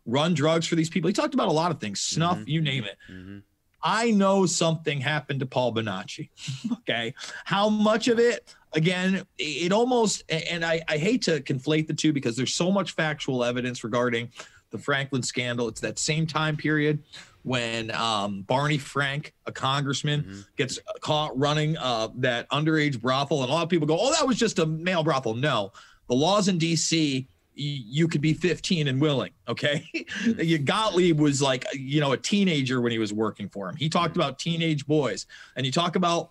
run 0.06 0.34
drugs 0.34 0.66
for 0.66 0.74
these 0.74 0.90
people. 0.90 1.08
He 1.08 1.14
talked 1.14 1.34
about 1.34 1.48
a 1.48 1.52
lot 1.52 1.70
of 1.70 1.80
things, 1.80 2.00
snuff, 2.00 2.38
you 2.46 2.60
name 2.60 2.84
it. 2.84 2.96
Mhm. 3.10 3.42
I 3.84 4.12
know 4.12 4.46
something 4.46 5.00
happened 5.00 5.40
to 5.40 5.46
Paul 5.46 5.74
Bonacci. 5.74 6.28
okay. 6.72 7.14
How 7.44 7.68
much 7.68 8.06
of 8.08 8.18
it? 8.20 8.54
Again, 8.74 9.26
it 9.38 9.72
almost, 9.72 10.22
and 10.28 10.64
I, 10.64 10.80
I 10.88 10.96
hate 10.96 11.22
to 11.22 11.40
conflate 11.40 11.88
the 11.88 11.94
two 11.94 12.12
because 12.12 12.36
there's 12.36 12.54
so 12.54 12.70
much 12.70 12.92
factual 12.92 13.44
evidence 13.44 13.84
regarding 13.84 14.30
the 14.70 14.78
Franklin 14.78 15.22
scandal. 15.22 15.68
It's 15.68 15.80
that 15.80 15.98
same 15.98 16.26
time 16.26 16.56
period 16.56 17.02
when 17.42 17.90
um, 17.92 18.42
Barney 18.42 18.78
Frank, 18.78 19.34
a 19.46 19.52
congressman, 19.52 20.44
gets 20.56 20.78
caught 21.00 21.36
running 21.38 21.76
uh, 21.76 22.08
that 22.16 22.48
underage 22.50 23.00
brothel. 23.00 23.42
And 23.42 23.50
a 23.50 23.52
lot 23.52 23.62
of 23.62 23.68
people 23.68 23.86
go, 23.86 23.98
oh, 24.00 24.12
that 24.12 24.26
was 24.26 24.36
just 24.38 24.58
a 24.58 24.66
male 24.66 25.02
brothel. 25.02 25.34
No, 25.34 25.72
the 26.08 26.14
laws 26.14 26.48
in 26.48 26.58
D.C 26.58 27.28
you 27.54 28.08
could 28.08 28.20
be 28.20 28.32
15 28.32 28.88
and 28.88 29.00
willing. 29.00 29.32
Okay. 29.46 29.86
Gottlieb 30.64 31.20
was 31.20 31.42
like, 31.42 31.66
you 31.74 32.00
know, 32.00 32.12
a 32.12 32.16
teenager 32.16 32.80
when 32.80 32.92
he 32.92 32.98
was 32.98 33.12
working 33.12 33.48
for 33.48 33.68
him. 33.68 33.76
He 33.76 33.88
talked 33.88 34.16
about 34.16 34.38
teenage 34.38 34.86
boys 34.86 35.26
and 35.56 35.66
you 35.66 35.72
talk 35.72 35.96
about 35.96 36.30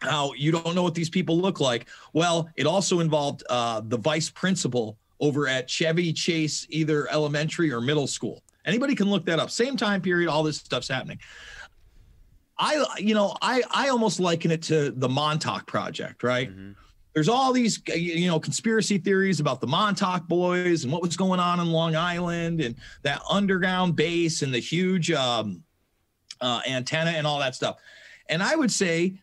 how 0.00 0.32
you 0.34 0.52
don't 0.52 0.74
know 0.74 0.82
what 0.82 0.94
these 0.94 1.08
people 1.08 1.38
look 1.38 1.60
like. 1.60 1.88
Well, 2.12 2.48
it 2.56 2.66
also 2.66 3.00
involved 3.00 3.42
uh, 3.48 3.80
the 3.84 3.96
vice 3.96 4.28
principal 4.28 4.98
over 5.20 5.48
at 5.48 5.70
Chevy 5.70 6.12
Chase, 6.12 6.66
either 6.68 7.10
elementary 7.10 7.72
or 7.72 7.80
middle 7.80 8.06
school. 8.06 8.42
Anybody 8.66 8.94
can 8.94 9.10
look 9.10 9.24
that 9.26 9.38
up. 9.38 9.50
Same 9.50 9.76
time 9.76 10.00
period, 10.00 10.28
all 10.28 10.42
this 10.42 10.56
stuff's 10.56 10.88
happening. 10.88 11.18
I, 12.58 12.84
you 12.98 13.14
know, 13.14 13.36
I, 13.42 13.62
I 13.70 13.88
almost 13.88 14.20
liken 14.20 14.50
it 14.50 14.62
to 14.64 14.90
the 14.92 15.08
Montauk 15.08 15.66
Project, 15.66 16.22
right? 16.22 16.50
there's 17.14 17.28
all 17.28 17.52
these 17.52 17.80
you 17.94 18.26
know 18.26 18.40
conspiracy 18.40 18.98
theories 18.98 19.40
about 19.40 19.60
the 19.60 19.66
Montauk 19.66 20.26
boys 20.26 20.82
and 20.82 20.92
what 20.92 21.00
was 21.00 21.16
going 21.16 21.40
on 21.40 21.60
in 21.60 21.70
Long 21.70 21.94
Island 21.96 22.60
and 22.60 22.74
that 23.02 23.22
underground 23.30 23.96
base 23.96 24.42
and 24.42 24.52
the 24.52 24.58
huge 24.58 25.12
um, 25.12 25.62
uh, 26.40 26.60
antenna 26.68 27.12
and 27.12 27.26
all 27.26 27.38
that 27.38 27.54
stuff. 27.54 27.76
And 28.28 28.42
I 28.42 28.56
would 28.56 28.72
say 28.72 29.20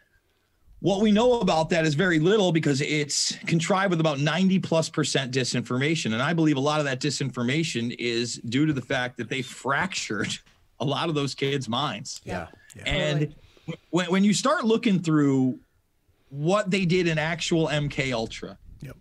what 0.82 1.00
we 1.00 1.12
know 1.12 1.40
about 1.40 1.70
that 1.70 1.86
is 1.86 1.94
very 1.94 2.18
little 2.20 2.52
because 2.52 2.82
it's 2.82 3.36
contrived 3.46 3.92
with 3.92 4.00
about 4.00 4.20
90 4.20 4.60
plus 4.60 4.90
percent 4.90 5.32
disinformation. 5.32 6.14
And 6.14 6.22
I 6.22 6.34
believe 6.34 6.58
a 6.58 6.62
lot 6.62 6.80
of 6.80 6.86
that 6.86 7.00
disinformation 7.00 7.96
is 8.00 8.36
due 8.38 8.66
to 8.66 8.74
the 8.74 8.82
fact 8.82 9.18
that 9.18 9.30
they 9.30 9.44
fractured 9.44 10.38
a 10.80 10.86
lot 10.86 11.08
of 11.08 11.14
those 11.16 11.36
kids' 11.36 11.70
minds. 11.70 12.20
Yeah. 12.26 12.48
And 12.86 13.36
when, 13.92 14.08
when 14.08 14.24
you 14.24 14.34
start 14.34 14.66
looking 14.66 15.00
through 15.02 15.60
what 16.30 16.72
they 16.72 16.86
did 16.86 17.08
in 17.08 17.18
actual 17.20 17.68
MK 17.68 18.12
Ultra, 18.12 18.58
Yep. 18.82 18.98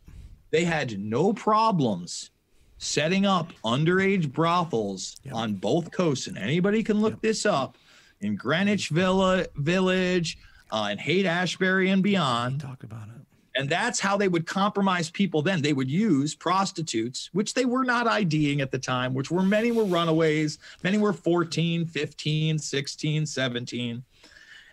they 0.50 0.64
had 0.64 1.00
no 1.00 1.32
problems 1.32 2.30
setting 2.76 3.24
up 3.24 3.52
underage 3.64 4.30
brothels 4.30 5.16
Yep. 5.24 5.34
on 5.34 5.54
both 5.54 5.90
coasts, 5.92 6.26
and 6.26 6.36
anybody 6.36 6.82
can 6.82 7.00
look 7.00 7.22
this 7.22 7.46
up 7.46 7.78
in 8.20 8.36
Greenwich 8.36 8.90
Villa 8.90 9.46
Village, 9.56 10.36
uh, 10.72 10.88
and 10.90 11.00
Haight 11.00 11.26
Ashbury 11.26 11.90
and 11.90 12.02
beyond. 12.02 12.60
Talk 12.60 12.82
about 12.82 13.08
it. 13.08 13.20
And 13.56 13.68
that's 13.68 13.98
how 13.98 14.16
they 14.16 14.28
would 14.28 14.46
compromise 14.46 15.10
people 15.10 15.42
then. 15.42 15.60
They 15.60 15.72
would 15.72 15.90
use 15.90 16.34
prostitutes, 16.34 17.30
which 17.32 17.54
they 17.54 17.64
were 17.64 17.84
not 17.84 18.06
IDing 18.06 18.60
at 18.60 18.70
the 18.70 18.78
time, 18.78 19.12
which 19.12 19.30
were 19.30 19.42
many 19.42 19.72
were 19.72 19.84
runaways, 19.84 20.58
many 20.84 20.98
were 20.98 21.12
14, 21.12 21.86
15, 21.86 22.58
16, 22.58 23.26
17. 23.26 24.04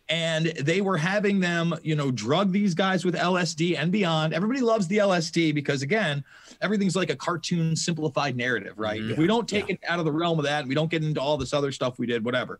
And 0.10 0.45
they 0.45 0.80
were 0.80 0.95
having 0.95 1.41
them, 1.41 1.76
you 1.84 1.95
know, 1.95 2.12
drug 2.12 2.54
these 2.54 2.74
guys 2.74 3.04
with 3.04 3.16
LSD 3.16 3.78
and 3.78 3.91
beyond. 3.91 4.34
Everybody 4.34 4.62
loves 4.62 4.88
the 4.88 5.00
LSD 5.00 5.54
because, 5.54 5.82
again, 5.82 6.24
everything's 6.62 6.95
like 6.95 7.10
a 7.10 7.16
cartoon 7.16 7.76
simplified 7.76 8.38
narrative, 8.38 8.78
right? 8.78 9.02
If 9.02 9.18
we 9.18 9.28
don't 9.28 9.50
take 9.50 9.70
it 9.70 9.80
out 9.86 10.00
of 10.00 10.06
the 10.06 10.12
realm 10.12 10.39
of 10.39 10.45
that 10.45 10.66
we 10.66 10.76
don't 10.76 10.89
get 10.89 11.04
into 11.04 11.20
all 11.20 11.36
this 11.36 11.54
other 11.54 11.74
stuff 11.74 12.00
we 12.00 12.06
did, 12.06 12.24
whatever. 12.24 12.60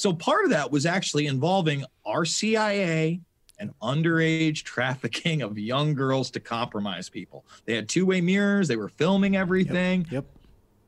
So 0.00 0.14
part 0.14 0.44
of 0.44 0.50
that 0.52 0.70
was 0.72 0.86
actually 0.86 1.26
involving 1.26 1.84
our 2.06 2.24
CIA 2.24 3.20
and 3.58 3.70
underage 3.82 4.62
trafficking 4.62 5.42
of 5.42 5.58
young 5.58 5.92
girls 5.94 6.30
to 6.30 6.40
compromise 6.40 7.10
people. 7.10 7.44
They 7.66 7.74
had 7.74 7.86
two-way 7.86 8.22
mirrors, 8.22 8.66
they 8.66 8.76
were 8.76 8.88
filming 8.88 9.36
everything. 9.36 10.06
Yep. 10.10 10.24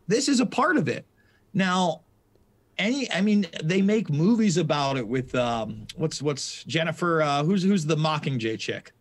This 0.08 0.28
is 0.30 0.40
a 0.40 0.46
part 0.46 0.78
of 0.78 0.88
it. 0.88 1.04
Now, 1.52 2.00
any 2.78 3.12
I 3.12 3.20
mean, 3.20 3.46
they 3.62 3.82
make 3.82 4.08
movies 4.08 4.56
about 4.56 4.96
it 4.96 5.06
with 5.06 5.34
um 5.34 5.86
what's 5.96 6.22
what's 6.22 6.64
Jennifer 6.64 7.20
uh 7.20 7.44
who's 7.44 7.62
who's 7.62 7.84
the 7.84 7.96
Mockingjay 7.96 8.58
chick? 8.58 8.92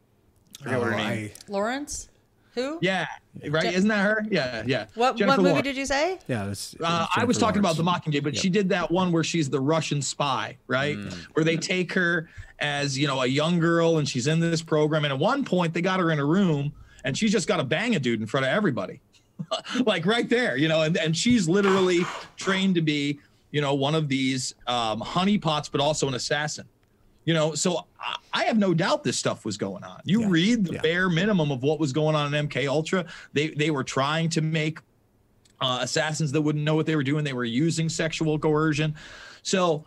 I 0.59 0.63
forget 0.63 0.79
what 0.79 0.87
her 0.89 0.93
Oh, 0.93 0.97
name. 0.97 1.31
Lawrence? 1.47 2.09
Who? 2.53 2.79
Yeah, 2.81 3.07
right. 3.49 3.63
Jen- 3.63 3.73
Isn't 3.73 3.87
that 3.89 4.03
her? 4.03 4.25
Yeah, 4.29 4.63
yeah. 4.65 4.85
What 4.95 5.15
Jennifer 5.15 5.37
what 5.37 5.37
movie 5.37 5.49
Lawrence. 5.51 5.63
did 5.67 5.77
you 5.77 5.85
say? 5.85 6.19
yeah, 6.27 6.49
it's, 6.49 6.75
Uh, 6.81 7.05
I 7.15 7.23
was 7.23 7.37
Jennifer 7.37 7.39
talking 7.39 7.59
about 7.59 7.77
the 7.77 7.83
Mockingjay, 7.83 8.23
but 8.23 8.35
she 8.35 8.49
did 8.49 8.67
that 8.69 8.91
one 8.91 9.11
where 9.11 9.23
she's 9.23 9.49
the 9.49 9.59
Russian 9.59 10.01
spy, 10.01 10.57
right? 10.67 10.97
Where 11.33 11.45
they 11.45 11.55
take 11.57 11.93
her 11.93 12.29
as 12.59 12.97
you 12.97 13.07
know 13.07 13.21
a 13.21 13.25
young 13.27 13.59
girl 13.59 13.97
and 13.99 14.07
she's 14.07 14.27
in 14.27 14.39
this 14.39 14.61
program, 14.61 15.05
and 15.05 15.13
at 15.13 15.19
one 15.19 15.45
point 15.45 15.73
they 15.73 15.81
got 15.81 15.99
her 15.99 16.11
in 16.11 16.19
a 16.19 16.25
room 16.25 16.73
and 17.03 17.17
she's 17.17 17.31
just 17.31 17.47
got 17.47 17.57
to 17.57 17.63
bang 17.63 17.95
a 17.95 17.99
dude 17.99 18.19
in 18.21 18.27
front 18.27 18.45
of 18.45 18.51
everybody, 18.51 18.99
like 19.85 20.05
right 20.05 20.29
there, 20.29 20.57
you 20.57 20.67
know, 20.67 20.81
and 20.81 20.97
and 20.97 21.15
she's 21.15 21.47
literally 21.47 22.01
trained 22.37 22.75
to 22.75 22.81
be 22.81 23.19
you 23.51 23.61
know 23.61 23.73
one 23.73 23.95
of 23.95 24.07
these 24.09 24.55
um, 24.67 24.99
honeypots, 25.01 25.71
but 25.71 25.79
also 25.81 26.07
an 26.07 26.13
assassin. 26.15 26.65
You 27.25 27.33
know, 27.33 27.53
so 27.55 27.85
I- 28.33 28.45
have 28.45 28.57
no 28.57 28.73
doubt 28.73 29.03
this 29.05 29.17
stuff 29.17 29.45
was 29.45 29.55
going 29.55 29.83
on. 29.85 30.01
You 30.03 30.21
Yeah. 30.21 30.27
read 30.29 30.65
the 30.65 30.73
Yeah. 30.73 30.81
bare 30.81 31.09
minimum 31.09 31.51
of 31.51 31.63
what 31.63 31.79
was 31.79 31.93
going 31.93 32.15
on 32.17 32.33
in 32.33 32.47
MK 32.49 32.67
Ultra. 32.67 33.05
They 33.31 33.49
they 33.51 33.71
were 33.71 33.83
trying 33.85 34.27
to 34.31 34.41
make 34.41 34.79
uh, 35.61 35.77
assassins 35.81 36.31
that 36.31 36.41
wouldn't 36.41 36.65
know 36.65 36.73
what 36.75 36.85
they 36.87 36.95
were 36.95 37.03
doing. 37.03 37.23
They 37.23 37.33
were 37.33 37.45
using 37.45 37.87
sexual 37.87 38.39
coercion. 38.39 38.95
So 39.43 39.85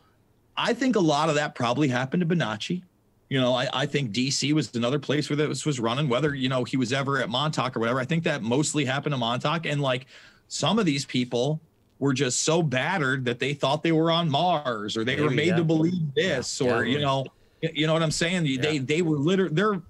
I 0.57 0.73
think 0.73 0.95
a 0.97 1.01
lot 1.01 1.29
of 1.29 1.35
that 1.35 1.55
probably 1.57 1.89
happened 1.89 2.21
to 2.21 2.27
Bonacci. 2.37 2.83
You 3.29 3.41
know, 3.41 3.53
I, 3.55 3.69
I 3.73 3.87
think 3.87 4.13
DC 4.13 4.53
was 4.53 4.73
another 4.77 5.01
place 5.01 5.29
where 5.29 5.37
this 5.37 5.67
was 5.67 5.81
running, 5.81 6.09
whether, 6.09 6.33
you 6.35 6.49
know, 6.49 6.63
he 6.63 6.77
was 6.77 6.93
ever 6.93 7.21
at 7.21 7.29
Montauk 7.29 7.77
or 7.77 7.81
whatever. 7.81 7.99
I 7.99 8.05
think 8.05 8.23
that 8.23 8.43
mostly 8.43 8.85
happened 8.85 9.15
to 9.15 9.19
Montauk. 9.19 9.67
And 9.67 9.81
like 9.83 10.07
some 10.47 10.79
of 10.79 10.87
these 10.87 11.05
people 11.05 11.61
were 11.99 12.13
just 12.13 12.43
so 12.43 12.63
battered 12.63 13.25
that 13.25 13.39
they 13.39 13.55
thought 13.55 13.83
they 13.83 13.93
were 13.93 14.11
on 14.11 14.29
Mars 14.29 14.97
or 14.97 15.05
they 15.05 15.21
were 15.21 15.31
made 15.31 15.49
yeah. 15.49 15.57
to 15.57 15.65
believe 15.65 16.15
this 16.15 16.61
Yeah. 16.61 16.75
or, 16.79 16.85
Yeah. 16.85 16.99
you 16.99 17.05
know, 17.05 17.27
you 17.63 17.87
know 17.87 17.93
what 17.93 18.03
I'm 18.03 18.11
saying? 18.11 18.43
They, 18.45 18.75
Yeah. 18.75 18.83
they 18.85 19.03
were 19.03 19.17
literally, 19.17 19.55
they're, 19.55 19.81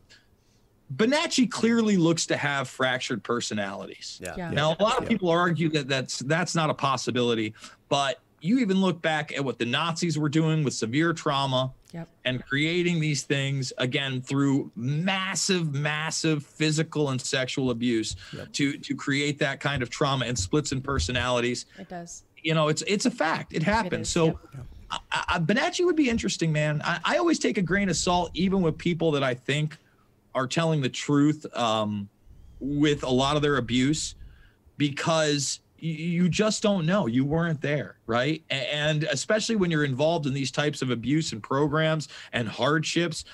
Bonacci 0.95 1.51
clearly 1.51 1.97
looks 1.97 2.27
to 2.27 2.37
have 2.37 2.69
fractured 2.69 3.25
personalities. 3.25 4.21
Yeah. 4.23 4.35
Yeah. 4.37 4.51
Now, 4.51 4.77
a 4.79 4.83
lot 4.83 5.03
of 5.03 5.09
people 5.09 5.31
argue 5.31 5.69
that 5.71 5.89
that's 5.89 6.19
that's 6.21 6.55
not 6.55 6.71
a 6.71 6.75
possibility, 6.75 7.55
but 7.89 8.21
you 8.41 8.59
even 8.59 8.81
look 8.81 9.01
back 9.01 9.33
at 9.33 9.43
what 9.43 9.59
the 9.59 9.65
Nazis 9.65 10.19
were 10.19 10.29
doing 10.29 10.63
with 10.63 10.75
severe 10.75 11.15
trauma 11.15 11.73
Yep. 11.95 12.09
and 12.25 12.45
creating 12.45 12.99
these 12.99 13.23
things 13.23 13.73
again 13.79 14.21
through 14.21 14.73
massive, 14.75 15.73
massive 15.73 16.45
physical 16.45 17.11
and 17.11 17.21
sexual 17.21 17.71
abuse 17.71 18.17
to 18.53 18.77
to 18.79 18.97
create 18.97 19.39
that 19.39 19.61
kind 19.61 19.81
of 19.81 19.91
trauma 19.91 20.27
and 20.27 20.37
splits 20.37 20.73
in 20.73 20.81
personalities. 20.81 21.67
It 21.79 21.89
does. 21.89 22.25
You 22.43 22.53
know, 22.55 22.67
it's 22.67 22.83
it's 22.89 23.07
a 23.07 23.13
fact. 23.13 23.53
It 23.55 23.63
happens. 23.63 24.09
is, 24.09 24.13
so. 24.13 24.27
yep. 24.27 24.39
I, 24.91 25.25
I, 25.29 25.39
Bonacci 25.39 25.85
would 25.85 25.97
be 25.97 26.09
interesting, 26.11 26.53
man. 26.53 26.81
I, 26.85 26.99
I 27.05 27.17
always 27.19 27.39
take 27.39 27.59
a 27.59 27.63
grain 27.63 27.89
of 27.89 27.97
salt, 27.97 28.31
even 28.35 28.61
with 28.61 28.77
people 28.77 29.13
that 29.13 29.23
I 29.23 29.35
think 29.35 29.77
are 30.35 30.47
telling 30.47 30.83
the 30.83 30.89
truth 30.89 31.47
um, 31.57 32.09
with 32.61 33.03
a 33.03 33.11
lot 33.11 33.37
of 33.37 33.43
their 33.43 33.57
abuse, 33.57 34.15
because 34.77 35.61
y- 35.63 35.64
you 35.79 36.29
just 36.29 36.63
don't 36.63 36.87
know. 36.87 37.07
You 37.07 37.25
weren't 37.25 37.61
there, 37.61 37.97
right? 38.07 38.43
And 38.51 39.05
especially 39.05 39.57
when 39.57 39.71
you're 39.71 39.85
involved 39.85 40.27
in 40.27 40.33
these 40.33 40.51
types 40.51 40.81
of 40.83 40.91
abuse 40.91 41.33
and 41.33 41.43
programs 41.43 42.09
and 42.33 42.49
hardships, 42.49 43.25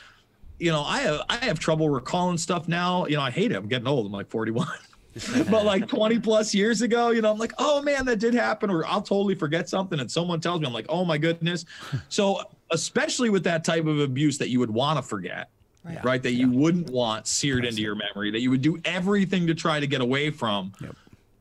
you 0.59 0.71
know, 0.71 0.83
I 0.83 1.01
have 1.01 1.21
I 1.29 1.37
have 1.37 1.59
trouble 1.59 1.89
recalling 1.89 2.39
stuff 2.39 2.69
now. 2.69 3.07
You 3.07 3.17
know, 3.17 3.23
I 3.23 3.31
hate 3.31 3.53
it. 3.53 3.57
I'm 3.57 3.69
getting 3.69 3.87
old. 3.89 4.07
I'm 4.07 4.13
like 4.13 4.29
41. 4.29 4.67
but 5.51 5.65
like 5.65 5.89
20 5.89 6.19
plus 6.21 6.55
years 6.55 6.83
ago, 6.83 7.11
you 7.11 7.21
know, 7.23 7.31
I'm 7.33 7.39
like, 7.39 7.53
oh 7.59 7.83
man, 7.83 8.05
that 8.07 8.19
did 8.21 8.35
happen. 8.35 8.71
Or 8.71 8.87
I'll 8.87 9.03
totally 9.03 9.35
forget 9.35 9.69
something. 9.69 9.99
And 10.01 10.11
someone 10.11 10.41
tells 10.41 10.61
me, 10.61 10.67
I'm 10.67 10.73
like, 10.73 10.87
oh 10.89 11.05
my 11.05 11.19
goodness. 11.19 11.65
So, 12.09 12.43
especially 12.71 13.31
with 13.31 13.43
that 13.45 13.65
type 13.65 13.87
of 13.87 13.99
abuse 14.01 14.39
that 14.39 14.49
you 14.51 14.61
would 14.61 14.71
want 14.71 14.99
to 14.99 15.03
forget, 15.03 15.51
Right. 15.83 16.05
right? 16.05 16.23
That 16.23 16.33
you 16.33 16.51
wouldn't 16.51 16.91
want 16.91 17.27
seared 17.27 17.65
into 17.65 17.81
your 17.83 17.97
memory, 17.97 18.31
that 18.31 18.41
you 18.41 18.51
would 18.51 18.63
do 18.63 18.79
everything 18.85 19.47
to 19.49 19.55
try 19.55 19.81
to 19.81 19.87
get 19.87 20.01
away 20.01 20.31
from. 20.31 20.73
Yep. 20.81 20.95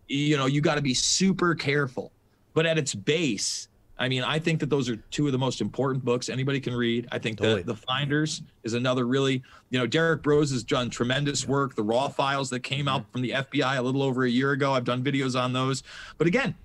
You 0.09 0.37
know, 0.37 0.47
you 0.47 0.59
got 0.59 0.75
to 0.75 0.81
be 0.81 0.93
super 0.93 1.55
careful. 1.55 2.11
But 2.53 2.65
at 2.65 2.77
its 2.77 2.93
base, 2.93 3.69
I 3.99 4.07
mean, 4.07 4.23
I 4.23 4.39
think 4.39 4.61
that 4.61 4.69
those 4.69 4.89
are 4.89 4.95
two 5.11 5.25
of 5.25 5.33
the 5.33 5.37
most 5.37 5.59
important 5.59 6.05
books 6.05 6.29
anybody 6.29 6.61
can 6.61 6.73
read. 6.73 7.07
I 7.11 7.19
think 7.19 7.37
Totally. 7.37 7.61
that 7.61 7.65
The 7.65 7.75
Finders 7.75 8.41
is 8.63 8.73
another 8.73 9.05
really, 9.05 9.43
you 9.69 9.77
know, 9.77 9.85
Derrick 9.85 10.23
Broze 10.23 10.51
has 10.51 10.63
done 10.63 10.89
tremendous 10.89 11.45
work. 11.45 11.75
The 11.75 11.83
raw 11.83 12.07
files 12.07 12.49
that 12.51 12.61
came 12.61 12.87
out 12.87 13.01
mm-hmm. 13.01 13.11
from 13.11 13.21
the 13.21 13.31
FBI 13.31 13.77
a 13.77 13.81
little 13.81 14.01
over 14.01 14.23
a 14.23 14.29
year 14.29 14.51
ago, 14.51 14.73
I've 14.73 14.85
done 14.85 15.03
videos 15.03 15.39
on 15.39 15.51
those. 15.51 15.83
But 16.17 16.27
again, 16.27 16.55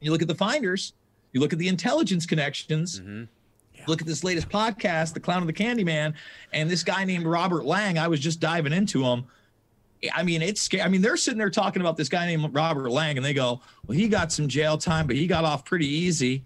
you 0.00 0.12
look 0.12 0.20
at 0.20 0.28
The 0.28 0.34
Finders, 0.34 0.92
you 1.32 1.40
look 1.40 1.54
at 1.54 1.58
the 1.58 1.68
intelligence 1.68 2.26
connections, 2.26 3.00
mm-hmm. 3.00 3.24
look 3.86 4.02
at 4.02 4.06
this 4.06 4.22
latest 4.22 4.50
podcast, 4.50 5.14
The 5.14 5.20
Clown 5.20 5.40
and 5.40 5.48
the 5.48 5.54
Candyman, 5.54 6.12
and 6.52 6.70
this 6.70 6.82
guy 6.82 7.04
named 7.04 7.24
Robert 7.24 7.64
Lang. 7.64 7.98
I 7.98 8.08
was 8.08 8.20
just 8.20 8.40
diving 8.40 8.74
into 8.74 9.02
him. 9.04 9.24
I 10.12 10.22
mean, 10.22 10.42
it's. 10.42 10.68
I 10.80 10.88
mean, 10.88 11.02
they're 11.02 11.16
sitting 11.16 11.38
there 11.38 11.50
talking 11.50 11.80
about 11.80 11.96
this 11.96 12.08
guy 12.08 12.26
named 12.26 12.54
Robert 12.54 12.90
Lang, 12.90 13.16
and 13.16 13.24
they 13.24 13.34
go, 13.34 13.60
"Well, 13.86 13.96
he 13.96 14.08
got 14.08 14.32
some 14.32 14.48
jail 14.48 14.78
time, 14.78 15.06
but 15.06 15.16
he 15.16 15.26
got 15.26 15.44
off 15.44 15.64
pretty 15.64 15.86
easy." 15.86 16.44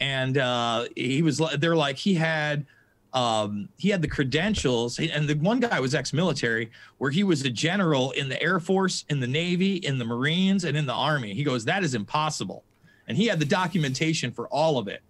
And 0.00 0.38
uh, 0.38 0.86
he 0.96 1.20
was, 1.22 1.42
they're 1.58 1.76
like, 1.76 1.96
he 1.96 2.14
had, 2.14 2.64
um, 3.12 3.68
he 3.76 3.90
had 3.90 4.00
the 4.00 4.08
credentials, 4.08 4.98
and 4.98 5.28
the 5.28 5.34
one 5.34 5.60
guy 5.60 5.78
was 5.78 5.94
ex-military, 5.94 6.70
where 6.96 7.10
he 7.10 7.22
was 7.22 7.44
a 7.44 7.50
general 7.50 8.12
in 8.12 8.30
the 8.30 8.42
Air 8.42 8.60
Force, 8.60 9.04
in 9.10 9.20
the 9.20 9.26
Navy, 9.26 9.76
in 9.76 9.98
the 9.98 10.06
Marines, 10.06 10.64
and 10.64 10.74
in 10.74 10.86
the 10.86 10.94
Army. 10.94 11.34
He 11.34 11.44
goes, 11.44 11.64
"That 11.64 11.84
is 11.84 11.94
impossible," 11.94 12.64
and 13.08 13.16
he 13.16 13.26
had 13.26 13.38
the 13.38 13.44
documentation 13.44 14.32
for 14.32 14.48
all 14.48 14.78
of 14.78 14.88
it. 14.88 15.02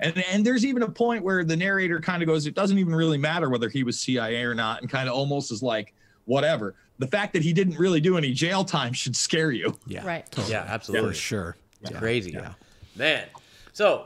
And, 0.00 0.18
and 0.32 0.44
there's 0.44 0.64
even 0.64 0.82
a 0.82 0.88
point 0.88 1.22
where 1.22 1.44
the 1.44 1.56
narrator 1.56 2.00
kind 2.00 2.22
of 2.22 2.26
goes, 2.26 2.46
it 2.46 2.54
doesn't 2.54 2.76
even 2.76 2.92
really 2.92 3.18
matter 3.18 3.48
whether 3.48 3.68
he 3.68 3.84
was 3.84 4.00
CIA 4.00 4.42
or 4.42 4.54
not, 4.54 4.80
and 4.80 4.90
kind 4.90 5.08
of 5.08 5.14
almost 5.14 5.52
is 5.52 5.62
like, 5.62 5.94
whatever. 6.24 6.74
The 6.98 7.06
fact 7.06 7.32
that 7.32 7.42
he 7.42 7.52
didn't 7.52 7.78
really 7.78 8.00
do 8.00 8.16
any 8.16 8.32
jail 8.32 8.64
time 8.64 8.92
should 8.92 9.16
scare 9.16 9.50
you. 9.50 9.76
Yeah, 9.86 10.04
Right. 10.06 10.30
totally. 10.30 10.52
Yeah, 10.52 10.64
absolutely. 10.68 11.10
for 11.10 11.14
sure. 11.14 11.56
It's 11.80 11.90
Yeah. 11.90 11.98
crazy. 11.98 12.30
Yeah. 12.32 12.54
Man. 12.96 13.24
So, 13.72 14.04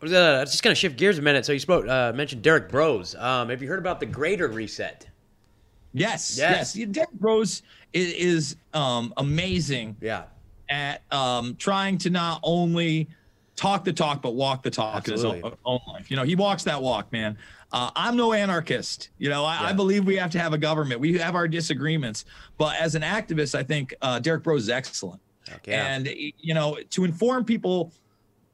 I 0.00 0.04
was 0.04 0.12
uh, 0.12 0.44
just 0.44 0.62
going 0.62 0.72
to 0.74 0.78
shift 0.78 0.96
gears 0.96 1.18
a 1.18 1.22
minute. 1.22 1.44
So, 1.46 1.52
you 1.52 1.58
spoke, 1.58 1.86
uh, 1.88 2.12
mentioned 2.14 2.42
Derrick 2.42 2.68
Broze. 2.68 3.14
Um, 3.16 3.48
have 3.48 3.62
you 3.62 3.68
heard 3.68 3.78
about 3.78 3.98
the 4.00 4.06
Greater 4.06 4.48
Reset? 4.48 5.06
Yes, 5.92 6.36
Yes. 6.38 6.74
yes. 6.76 6.88
Derrick 6.88 7.12
Broze 7.12 7.62
is, 7.92 8.12
is 8.14 8.56
um, 8.74 9.12
amazing 9.16 9.96
Yeah. 10.00 10.24
at 10.68 11.02
um, 11.12 11.54
trying 11.56 11.98
to 11.98 12.10
not 12.10 12.40
only 12.42 13.08
talk 13.56 13.84
the 13.84 13.92
talk 13.92 14.22
but 14.22 14.34
walk 14.34 14.62
the 14.62 14.70
talk 14.70 15.06
in 15.06 15.12
his 15.12 15.24
own, 15.24 15.42
own 15.64 15.80
life. 15.88 16.10
You 16.10 16.16
know, 16.16 16.24
he 16.24 16.34
walks 16.34 16.64
that 16.64 16.80
walk, 16.80 17.12
man. 17.12 17.36
Uh, 17.72 17.90
I'm 17.96 18.16
no 18.16 18.32
anarchist. 18.32 19.08
You 19.18 19.30
know, 19.30 19.44
I, 19.44 19.70
I 19.70 19.72
believe 19.72 20.04
we 20.04 20.16
have 20.16 20.30
to 20.32 20.38
have 20.38 20.52
a 20.52 20.58
government. 20.58 21.00
We 21.00 21.16
have 21.18 21.34
our 21.34 21.48
disagreements, 21.48 22.24
but 22.58 22.76
as 22.76 22.94
an 22.94 23.02
activist, 23.02 23.54
I 23.54 23.62
think 23.62 23.94
uh, 24.02 24.18
Derrick 24.18 24.42
Broze 24.42 24.62
is 24.62 24.68
excellent. 24.68 25.20
Yeah. 25.66 25.94
And 25.94 26.08
you 26.38 26.54
know, 26.54 26.78
to 26.90 27.04
inform 27.04 27.44
people 27.44 27.92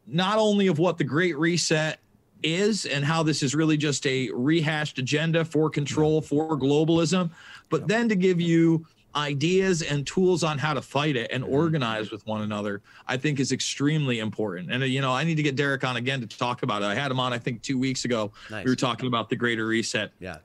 not 0.07 0.39
only 0.39 0.69
of 0.69 0.79
what 0.79 0.99
the 0.99 1.05
Great 1.05 1.37
Reset 1.37 1.99
is 2.43 2.87
and 2.87 3.05
how 3.05 3.23
this 3.23 3.43
is 3.43 3.55
really 3.55 3.77
just 3.77 4.07
a 4.07 4.31
rehashed 4.33 4.99
agenda 4.99 5.45
for 5.45 5.69
control 5.69 6.21
for 6.23 6.57
globalism, 6.57 7.31
but 7.69 7.89
then 7.89 8.09
to 8.09 8.17
give 8.17 8.41
you 8.41 8.87
ideas 9.19 9.83
and 9.83 10.07
tools 10.07 10.43
on 10.45 10.59
how 10.59 10.75
to 10.75 10.83
fight 10.83 11.17
it 11.17 11.31
and 11.33 11.45
organize 11.45 12.11
with 12.11 12.27
one 12.27 12.43
another, 12.43 12.81
I 13.07 13.17
think 13.17 13.41
is 13.41 13.53
extremely 13.53 14.19
important. 14.21 14.71
And 14.71 14.83
uh, 14.83 14.87
you 14.87 15.01
know, 15.01 15.13
I 15.13 15.25
need 15.25 15.35
to 15.37 15.43
get 15.43 15.57
Derrick 15.57 15.85
on 15.85 15.97
again 15.97 16.21
to 16.21 16.27
talk 16.27 16.63
about 16.63 16.83
it. 16.83 16.87
I 16.87 16.95
had 16.95 17.11
him 17.11 17.21
on, 17.21 17.33
I 17.33 17.39
think, 17.39 17.63
two 17.63 17.79
weeks 17.79 18.05
ago. 18.05 18.33
Nice. 18.51 18.65
We 18.65 18.71
were 18.71 18.77
talking 18.77 19.07
about 19.07 19.29
the 19.29 19.37
Greater 19.37 19.67
Reset. 19.67 20.13
Yeah. 20.21 20.39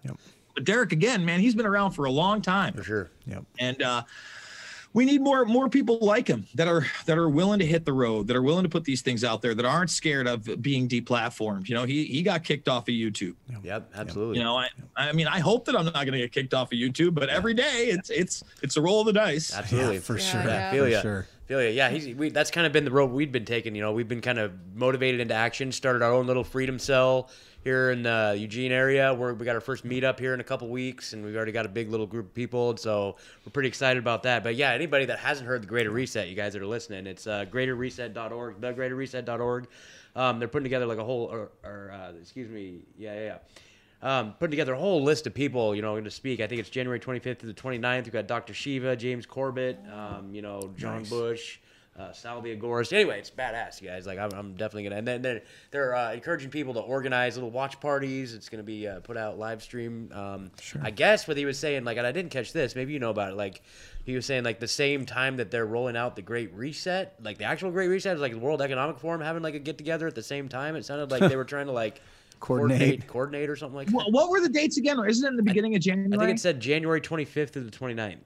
But 0.56 0.66
Derrick, 0.66 0.92
again, 0.92 1.26
man, 1.26 1.40
he's 1.40 1.56
been 1.56 1.66
around 1.66 1.92
for 1.92 2.06
a 2.06 2.12
long 2.12 2.42
time 2.42 2.74
For 2.74 2.84
sure. 2.84 3.10
Yep. 3.26 3.44
and 3.60 3.82
uh, 3.82 4.04
we 4.94 5.06
need 5.06 5.22
more 5.22 5.44
more 5.46 5.70
people 5.70 5.98
like 6.02 6.28
him 6.28 6.46
that 6.56 6.68
are 6.68 6.86
that 7.06 7.18
are 7.18 7.30
willing 7.30 7.60
to 7.60 7.66
hit 7.66 7.84
the 7.86 7.94
road, 7.94 8.28
that 8.28 8.36
are 8.36 8.42
willing 8.44 8.64
to 8.64 8.70
put 8.70 8.84
these 8.84 9.02
things 9.02 9.24
out 9.24 9.42
there, 9.42 9.56
that 9.56 9.66
aren't 9.66 9.90
scared 9.90 10.28
of 10.28 10.62
being 10.62 10.88
deplatformed. 10.88 11.68
You 11.68 11.76
know, 11.76 11.84
he 11.84 12.06
he 12.06 12.22
got 12.22 12.44
kicked 12.44 12.70
off 12.70 12.84
of 12.84 12.94
YouTube. 12.94 13.36
Yep. 13.64 13.92
Absolutely. 13.96 14.38
You 14.38 14.44
know, 14.44 14.58
I 14.58 14.68
I 14.96 15.12
mean, 15.12 15.28
I 15.28 15.40
hope 15.40 15.66
that 15.66 15.76
I'm 15.76 15.86
not 15.86 15.94
going 15.94 16.12
to 16.14 16.20
get 16.20 16.32
kicked 16.32 16.54
off 16.54 16.72
of 16.72 16.78
YouTube, 16.78 17.14
but 17.16 17.30
every 17.30 17.54
day 17.54 17.88
it's 17.88 18.10
it's 18.10 18.44
it's 18.62 18.78
a 18.78 18.82
roll 18.82 19.02
of 19.02 19.08
the 19.08 19.14
dice. 19.14 19.54
Absolutely. 19.54 19.96
Yeah, 19.96 20.00
for 20.02 20.18
Yeah, 20.18 20.24
sure. 20.32 20.42
yeah. 20.44 20.72
Feel 20.72 20.84
for 20.86 20.90
ya. 20.90 21.02
sure. 21.02 21.28
Feel 21.48 21.62
ya. 21.62 21.70
Yeah, 21.70 21.90
he's 21.90 22.16
we, 22.16 22.30
that's 22.30 22.52
kind 22.52 22.66
of 22.68 22.72
been 22.72 22.86
the 22.86 22.92
road 22.92 23.12
we've 23.12 23.32
been 23.32 23.46
taking. 23.46 23.76
You 23.76 23.82
know, 23.82 23.92
we've 23.92 24.08
been 24.08 24.22
kind 24.22 24.40
of 24.40 24.52
motivated 24.76 25.20
into 25.20 25.34
action. 25.34 25.72
Started 25.72 26.02
our 26.02 26.12
own 26.14 26.28
little 26.28 26.44
freedom 26.44 26.80
cell 26.80 27.30
here 27.64 27.92
in 27.92 28.04
the 28.04 28.36
Eugene 28.38 28.72
area. 28.72 29.14
Where 29.14 29.34
we 29.34 29.46
got 29.46 29.56
our 29.56 29.62
first 29.62 29.86
meetup 29.86 30.20
here 30.20 30.34
in 30.34 30.40
a 30.40 30.44
couple 30.44 30.68
weeks, 30.70 31.14
and 31.14 31.24
we've 31.24 31.36
already 31.36 31.52
got 31.52 31.66
a 31.66 31.70
big 31.70 31.90
little 31.90 32.08
group 32.08 32.28
of 32.28 32.34
people. 32.34 32.72
And 32.72 32.80
so 32.80 33.16
we're 33.46 33.52
pretty 33.52 33.70
excited 33.70 34.02
about 34.02 34.24
that. 34.24 34.44
But 34.44 34.56
yeah, 34.56 34.72
anybody 34.72 35.06
that 35.06 35.20
hasn't 35.20 35.48
heard 35.48 35.64
the 35.64 35.68
Greater 35.68 35.92
Reset, 35.92 36.28
you 36.28 36.36
guys 36.36 36.54
that 36.54 36.62
are 36.62 36.68
listening, 36.68 37.08
it's 37.08 37.28
uh, 37.28 37.46
greaterreset.org, 37.52 38.60
thegreaterreset.org. 38.60 39.68
Um, 40.16 40.40
they're 40.40 40.48
putting 40.48 40.66
together 40.66 40.86
like 40.86 41.00
a 41.00 41.04
whole, 41.04 41.24
or, 41.26 41.52
or 41.64 41.92
uh, 41.92 42.12
excuse 42.22 42.50
me, 42.50 42.82
yeah, 42.98 43.14
yeah. 43.16 43.26
yeah. 43.26 43.38
Um, 44.04 44.34
putting 44.34 44.52
together 44.52 44.74
a 44.74 44.78
whole 44.78 45.02
list 45.02 45.28
of 45.28 45.34
people, 45.34 45.74
you 45.74 45.82
know, 45.82 45.94
going 45.94 46.04
to 46.04 46.12
speak. 46.12 46.42
I 46.42 46.48
think 46.48 46.60
it's 46.60 46.70
January 46.70 47.00
25th 47.00 47.40
to 47.40 47.46
the 47.46 47.54
29th. 47.54 48.04
We've 48.04 48.12
got 48.12 48.28
Dr. 48.28 48.54
Shiva, 48.54 48.98
James 48.98 49.26
Corbett, 49.26 49.80
um, 49.94 50.36
you 50.36 50.42
know, 50.42 50.74
John 50.78 51.00
Nice. 51.00 51.10
Bush, 51.10 51.60
uh, 51.98 52.12
Salvia 52.12 52.56
Gorst. 52.56 52.92
Anyway, 52.92 53.20
it's 53.20 53.30
badass, 53.30 53.82
you 53.82 53.88
guys. 53.88 54.08
Like, 54.08 54.18
I'm, 54.18 54.32
I'm 54.34 54.54
definitely 54.54 54.84
gonna. 54.84 54.98
And 54.98 55.08
then 55.08 55.22
they're, 55.22 55.42
they're 55.72 55.96
uh, 55.96 56.14
encouraging 56.14 56.50
people 56.50 56.74
to 56.74 56.80
organize 56.80 57.36
little 57.36 57.52
watch 57.52 57.80
parties. 57.80 58.34
It's 58.34 58.50
gonna 58.50 58.64
be 58.64 58.88
uh, 58.88 59.00
put 59.02 59.18
out 59.18 59.38
live 59.38 59.62
stream. 59.62 60.10
Um, 60.14 60.52
I 60.82 60.92
guess 60.92 61.28
what 61.28 61.38
he 61.38 61.46
was 61.46 61.60
saying, 61.60 61.84
like, 61.84 61.98
and 61.98 62.08
I 62.08 62.12
didn't 62.12 62.32
catch 62.32 62.54
this. 62.54 62.76
Maybe 62.76 62.94
you 62.94 63.00
know 63.00 63.12
about 63.12 63.32
it. 63.32 63.36
Like, 63.36 63.62
he 64.06 64.16
was 64.16 64.26
saying 64.26 64.44
like 64.44 64.60
the 64.60 64.68
same 64.68 65.06
time 65.06 65.38
that 65.38 65.52
they're 65.52 65.66
rolling 65.66 65.96
out 65.96 66.16
the 66.16 66.22
Great 66.22 66.54
Reset, 66.54 67.16
like 67.22 67.38
the 67.38 67.46
actual 67.46 67.72
Great 67.72 67.88
Reset 67.88 68.16
is 68.16 68.22
like 68.22 68.34
the 68.34 68.40
World 68.40 68.62
Economic 68.62 69.00
Forum 69.00 69.22
having 69.22 69.44
like 69.44 69.56
a 69.56 69.60
get 69.60 69.78
together 69.78 70.08
at 70.08 70.16
the 70.16 70.24
same 70.24 70.50
time. 70.50 70.76
It 70.76 70.86
sounded 70.86 71.12
like 71.12 71.22
they 71.30 71.36
were 71.36 71.46
trying 71.46 71.68
to 71.68 71.72
like 71.72 72.02
Coordinate. 72.40 73.08
coordinate 73.08 73.50
or 73.50 73.56
something 73.56 73.78
like 73.78 73.88
that. 73.88 73.96
What, 73.96 74.12
what 74.12 74.30
were 74.30 74.42
the 74.42 74.50
dates 74.50 74.78
again? 74.78 75.00
Or 75.00 75.08
isn't 75.08 75.26
it 75.26 75.30
in 75.30 75.38
the 75.38 75.44
beginning 75.44 75.76
of 75.76 75.82
January? 75.82 76.14
I 76.14 76.26
think 76.26 76.38
it 76.38 76.42
said 76.42 76.60
January 76.60 77.00
25th 77.00 77.52
to 77.52 77.62
the 77.62 77.72
29th. 77.72 78.18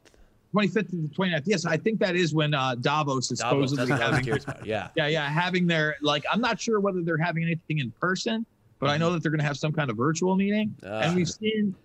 25th 0.54 0.90
to 0.90 0.96
the 0.96 1.08
29th. 1.10 1.44
Yes, 1.46 1.66
I 1.66 1.78
think 1.78 2.00
that 2.00 2.16
is 2.16 2.34
when 2.34 2.54
uh, 2.54 2.76
Davos 2.76 3.32
is 3.32 3.40
Davos, 3.40 3.72
supposedly 3.72 3.86
that's 3.86 3.90
what 3.92 4.02
I 4.02 4.10
was 4.10 4.16
having. 4.16 4.24
curious 4.24 4.44
about. 4.44 4.66
Yeah. 4.66 4.88
Yeah, 4.96 5.08
yeah, 5.08 5.30
having 5.30 5.68
their 5.68 5.98
like. 6.02 6.24
I'm 6.32 6.42
not 6.42 6.60
sure 6.60 6.80
whether 6.80 7.02
they're 7.02 7.18
having 7.18 7.44
anything 7.44 7.80
in 7.80 7.92
person, 7.92 8.46
but 8.80 8.90
I 8.90 8.98
know 8.98 9.12
that 9.12 9.22
they're 9.22 9.32
going 9.32 9.40
to 9.40 9.46
have 9.46 9.58
some 9.58 9.74
kind 9.74 9.90
of 9.90 9.98
virtual 9.98 10.36
meeting. 10.36 10.76
Ah. 10.86 11.02
and 11.02 11.16
we've 11.16 11.30
seen 11.30 11.76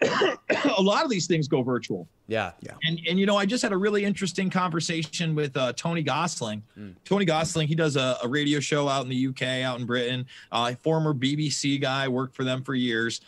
a 0.76 0.82
lot 0.82 1.04
of 1.04 1.10
these 1.10 1.26
things 1.26 1.48
go 1.48 1.62
virtual. 1.62 2.08
Yeah. 2.26 2.52
Yeah. 2.60 2.72
And 2.84 3.00
and 3.08 3.18
you 3.18 3.26
know, 3.26 3.36
I 3.36 3.46
just 3.46 3.62
had 3.62 3.72
a 3.72 3.76
really 3.76 4.04
interesting 4.04 4.50
conversation 4.50 5.34
with 5.34 5.56
uh, 5.56 5.72
Tony 5.74 6.02
Gosling. 6.02 6.62
Tony 7.04 7.24
Gosling, 7.24 7.68
he 7.68 7.74
does 7.74 7.96
a, 7.96 8.16
a 8.22 8.28
radio 8.28 8.60
show 8.60 8.88
out 8.88 9.02
in 9.02 9.08
the 9.08 9.26
UK, 9.28 9.64
out 9.64 9.78
in 9.78 9.86
Britain. 9.86 10.26
Uh, 10.50 10.74
former 10.82 11.14
BBC 11.14 11.80
guy, 11.80 12.08
worked 12.08 12.34
for 12.34 12.44
them 12.44 12.62
for 12.62 12.74
years. 12.74 13.20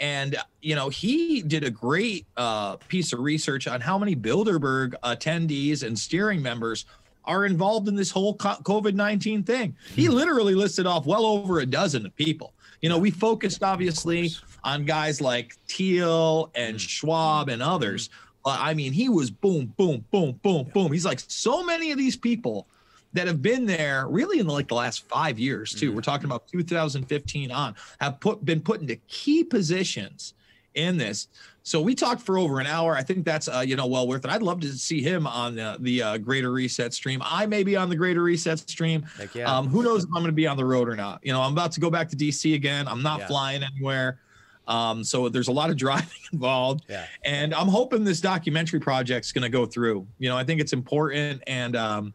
And 0.00 0.36
you 0.62 0.74
know, 0.74 0.88
he 0.88 1.42
did 1.42 1.64
a 1.64 1.70
great 1.70 2.26
uh, 2.36 2.76
piece 2.76 3.12
of 3.12 3.20
research 3.20 3.66
on 3.66 3.80
how 3.80 3.98
many 3.98 4.14
Bilderberg 4.14 4.94
attendees 5.02 5.82
and 5.82 5.98
steering 5.98 6.40
members 6.40 6.84
are 7.24 7.44
involved 7.44 7.88
in 7.88 7.94
this 7.94 8.10
whole 8.10 8.36
COVID 8.36 8.94
nineteen 8.94 9.42
thing. 9.42 9.76
He 9.94 10.08
literally 10.08 10.54
listed 10.54 10.86
off 10.86 11.04
well 11.04 11.26
over 11.26 11.58
a 11.58 11.66
dozen 11.66 12.06
of 12.06 12.14
people. 12.14 12.54
You 12.80 12.88
know, 12.88 12.98
we 12.98 13.10
focused 13.10 13.62
obviously 13.64 14.30
on 14.62 14.84
guys 14.84 15.20
like 15.20 15.56
Thiel 15.66 16.50
and 16.54 16.80
Schwab 16.80 17.48
and 17.48 17.60
others. 17.60 18.08
Uh, 18.44 18.56
I 18.58 18.72
mean, 18.74 18.92
he 18.92 19.08
was 19.08 19.30
boom, 19.30 19.74
boom, 19.76 20.04
boom, 20.12 20.38
boom, 20.42 20.70
boom. 20.72 20.92
He's 20.92 21.04
like 21.04 21.20
so 21.26 21.64
many 21.64 21.90
of 21.90 21.98
these 21.98 22.16
people 22.16 22.68
that 23.14 23.26
have 23.26 23.40
been 23.42 23.64
there 23.66 24.06
really 24.08 24.38
in 24.38 24.46
like 24.46 24.68
the 24.68 24.74
last 24.74 25.08
five 25.08 25.38
years 25.38 25.72
too. 25.72 25.92
We're 25.92 26.02
talking 26.02 26.26
about 26.26 26.46
2015 26.48 27.50
on 27.50 27.74
have 28.00 28.20
put 28.20 28.44
been 28.44 28.60
put 28.60 28.80
into 28.80 28.96
key 29.08 29.44
positions 29.44 30.34
in 30.74 30.96
this. 30.96 31.28
So 31.62 31.82
we 31.82 31.94
talked 31.94 32.22
for 32.22 32.38
over 32.38 32.60
an 32.60 32.66
hour. 32.66 32.94
I 32.96 33.02
think 33.02 33.24
that's 33.26 33.46
uh, 33.48 33.62
you 33.66 33.76
know 33.76 33.86
well 33.86 34.08
worth 34.08 34.24
it. 34.24 34.30
I'd 34.30 34.42
love 34.42 34.60
to 34.60 34.72
see 34.72 35.02
him 35.02 35.26
on 35.26 35.54
the, 35.54 35.76
the 35.80 36.02
uh, 36.02 36.18
Greater 36.18 36.50
Reset 36.52 36.94
stream. 36.94 37.20
I 37.24 37.44
may 37.46 37.62
be 37.62 37.76
on 37.76 37.88
the 37.90 37.96
Greater 37.96 38.22
Reset 38.22 38.58
stream. 38.58 39.02
Heck 39.18 39.34
yeah. 39.34 39.54
Um, 39.54 39.68
who 39.68 39.82
knows 39.82 40.04
if 40.04 40.08
I'm 40.08 40.22
going 40.22 40.26
to 40.26 40.32
be 40.32 40.46
on 40.46 40.56
the 40.56 40.64
road 40.64 40.88
or 40.88 40.96
not? 40.96 41.20
You 41.22 41.32
know, 41.32 41.42
I'm 41.42 41.52
about 41.52 41.72
to 41.72 41.80
go 41.80 41.90
back 41.90 42.08
to 42.10 42.16
DC 42.16 42.54
again. 42.54 42.88
I'm 42.88 43.02
not 43.02 43.20
Yeah. 43.20 43.26
flying 43.26 43.62
anywhere. 43.62 44.18
Um, 44.66 45.02
so 45.02 45.28
there's 45.28 45.48
a 45.48 45.52
lot 45.52 45.68
of 45.70 45.76
driving 45.84 46.08
involved. 46.32 46.84
Yeah. 46.88 47.06
And 47.24 47.54
I'm 47.54 47.68
hoping 47.68 48.04
this 48.04 48.20
documentary 48.20 48.80
project's 48.80 49.32
going 49.32 49.42
to 49.42 49.48
go 49.50 49.66
through. 49.66 50.06
You 50.18 50.28
know, 50.28 50.36
I 50.38 50.44
think 50.44 50.60
it's 50.60 50.72
important. 50.72 51.42
And, 51.46 51.74
um, 51.76 52.14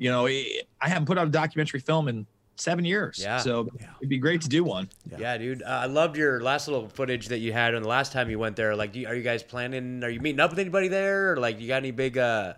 you 0.00 0.10
know, 0.10 0.26
it, 0.26 0.66
I 0.80 0.88
haven't 0.88 1.04
put 1.04 1.18
out 1.18 1.26
a 1.26 1.30
documentary 1.30 1.78
film 1.80 2.08
in 2.08 2.26
seven 2.56 2.86
years. 2.86 3.20
Yeah. 3.22 3.36
So 3.36 3.68
yeah. 3.78 3.88
it'd 3.98 4.08
be 4.08 4.18
great 4.18 4.40
to 4.40 4.48
do 4.48 4.64
one. 4.64 4.88
Yeah, 5.18 5.36
dude. 5.36 5.62
Uh, 5.62 5.66
I 5.66 5.86
loved 5.86 6.16
your 6.16 6.40
last 6.40 6.68
little 6.68 6.88
footage 6.88 7.28
that 7.28 7.38
you 7.38 7.52
had 7.52 7.74
on 7.74 7.82
the 7.82 7.88
last 7.88 8.10
time 8.10 8.30
you 8.30 8.38
went 8.38 8.56
there. 8.56 8.74
Like, 8.74 8.92
do 8.92 9.00
you, 9.00 9.06
are 9.06 9.14
you 9.14 9.22
guys 9.22 9.42
planning? 9.42 10.02
Are 10.02 10.08
you 10.08 10.20
meeting 10.20 10.40
up 10.40 10.50
with 10.50 10.58
anybody 10.58 10.88
there? 10.88 11.32
Or 11.32 11.36
like, 11.36 11.60
you 11.60 11.68
got 11.68 11.76
any 11.76 11.90
big, 11.90 12.16
uh, 12.16 12.54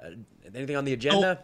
anything 0.54 0.76
on 0.76 0.84
the 0.84 0.92
agenda? 0.92 1.40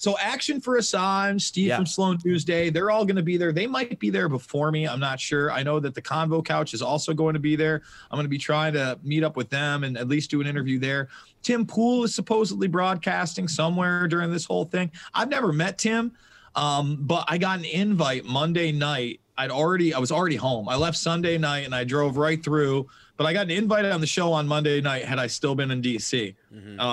So 0.00 0.16
Action 0.18 0.62
for 0.62 0.78
Assange, 0.78 1.42
Steve 1.42 1.66
Yeah. 1.68 1.76
from 1.76 1.84
Sloan 1.84 2.16
Tuesday, 2.16 2.70
they're 2.70 2.90
all 2.90 3.04
going 3.04 3.16
to 3.16 3.22
be 3.22 3.36
there. 3.36 3.52
They 3.52 3.66
might 3.66 3.98
be 3.98 4.08
there 4.08 4.30
before 4.30 4.70
me. 4.70 4.88
I'm 4.88 4.98
not 4.98 5.20
sure. 5.20 5.52
I 5.52 5.62
know 5.62 5.78
that 5.78 5.94
the 5.94 6.00
Convo 6.00 6.42
Couch 6.42 6.72
is 6.72 6.80
also 6.80 7.12
going 7.12 7.34
to 7.34 7.38
be 7.38 7.54
there. 7.54 7.82
I'm 8.10 8.16
going 8.16 8.24
to 8.24 8.30
be 8.30 8.38
trying 8.38 8.72
to 8.72 8.98
meet 9.02 9.22
up 9.22 9.36
with 9.36 9.50
them 9.50 9.84
and 9.84 9.98
at 9.98 10.08
least 10.08 10.30
do 10.30 10.40
an 10.40 10.46
interview 10.46 10.78
there. 10.78 11.08
Tim 11.42 11.66
Pool 11.66 12.04
is 12.04 12.14
supposedly 12.14 12.66
broadcasting 12.66 13.46
somewhere 13.46 14.08
during 14.08 14.30
this 14.32 14.46
whole 14.46 14.64
thing. 14.64 14.90
I've 15.12 15.28
never 15.28 15.52
met 15.52 15.76
Tim, 15.76 16.12
um, 16.54 16.96
but 17.00 17.26
I 17.28 17.36
got 17.36 17.58
an 17.58 17.66
invite 17.66 18.24
Monday 18.24 18.72
night. 18.72 19.20
I'd 19.36 19.50
already, 19.50 19.92
I 19.92 19.98
was 19.98 20.10
already 20.10 20.36
home. 20.36 20.66
I 20.66 20.76
left 20.76 20.96
Sunday 20.96 21.36
night 21.36 21.66
and 21.66 21.74
I 21.74 21.84
drove 21.84 22.16
right 22.16 22.42
through. 22.42 22.88
But 23.18 23.26
I 23.26 23.34
got 23.34 23.42
an 23.42 23.50
invite 23.50 23.84
on 23.84 24.00
the 24.00 24.06
show 24.06 24.32
on 24.32 24.48
Monday 24.48 24.80
night. 24.80 25.04
Had 25.04 25.18
I 25.18 25.26
still 25.26 25.54
been 25.54 25.70
in 25.70 25.82
DC, 25.82 26.34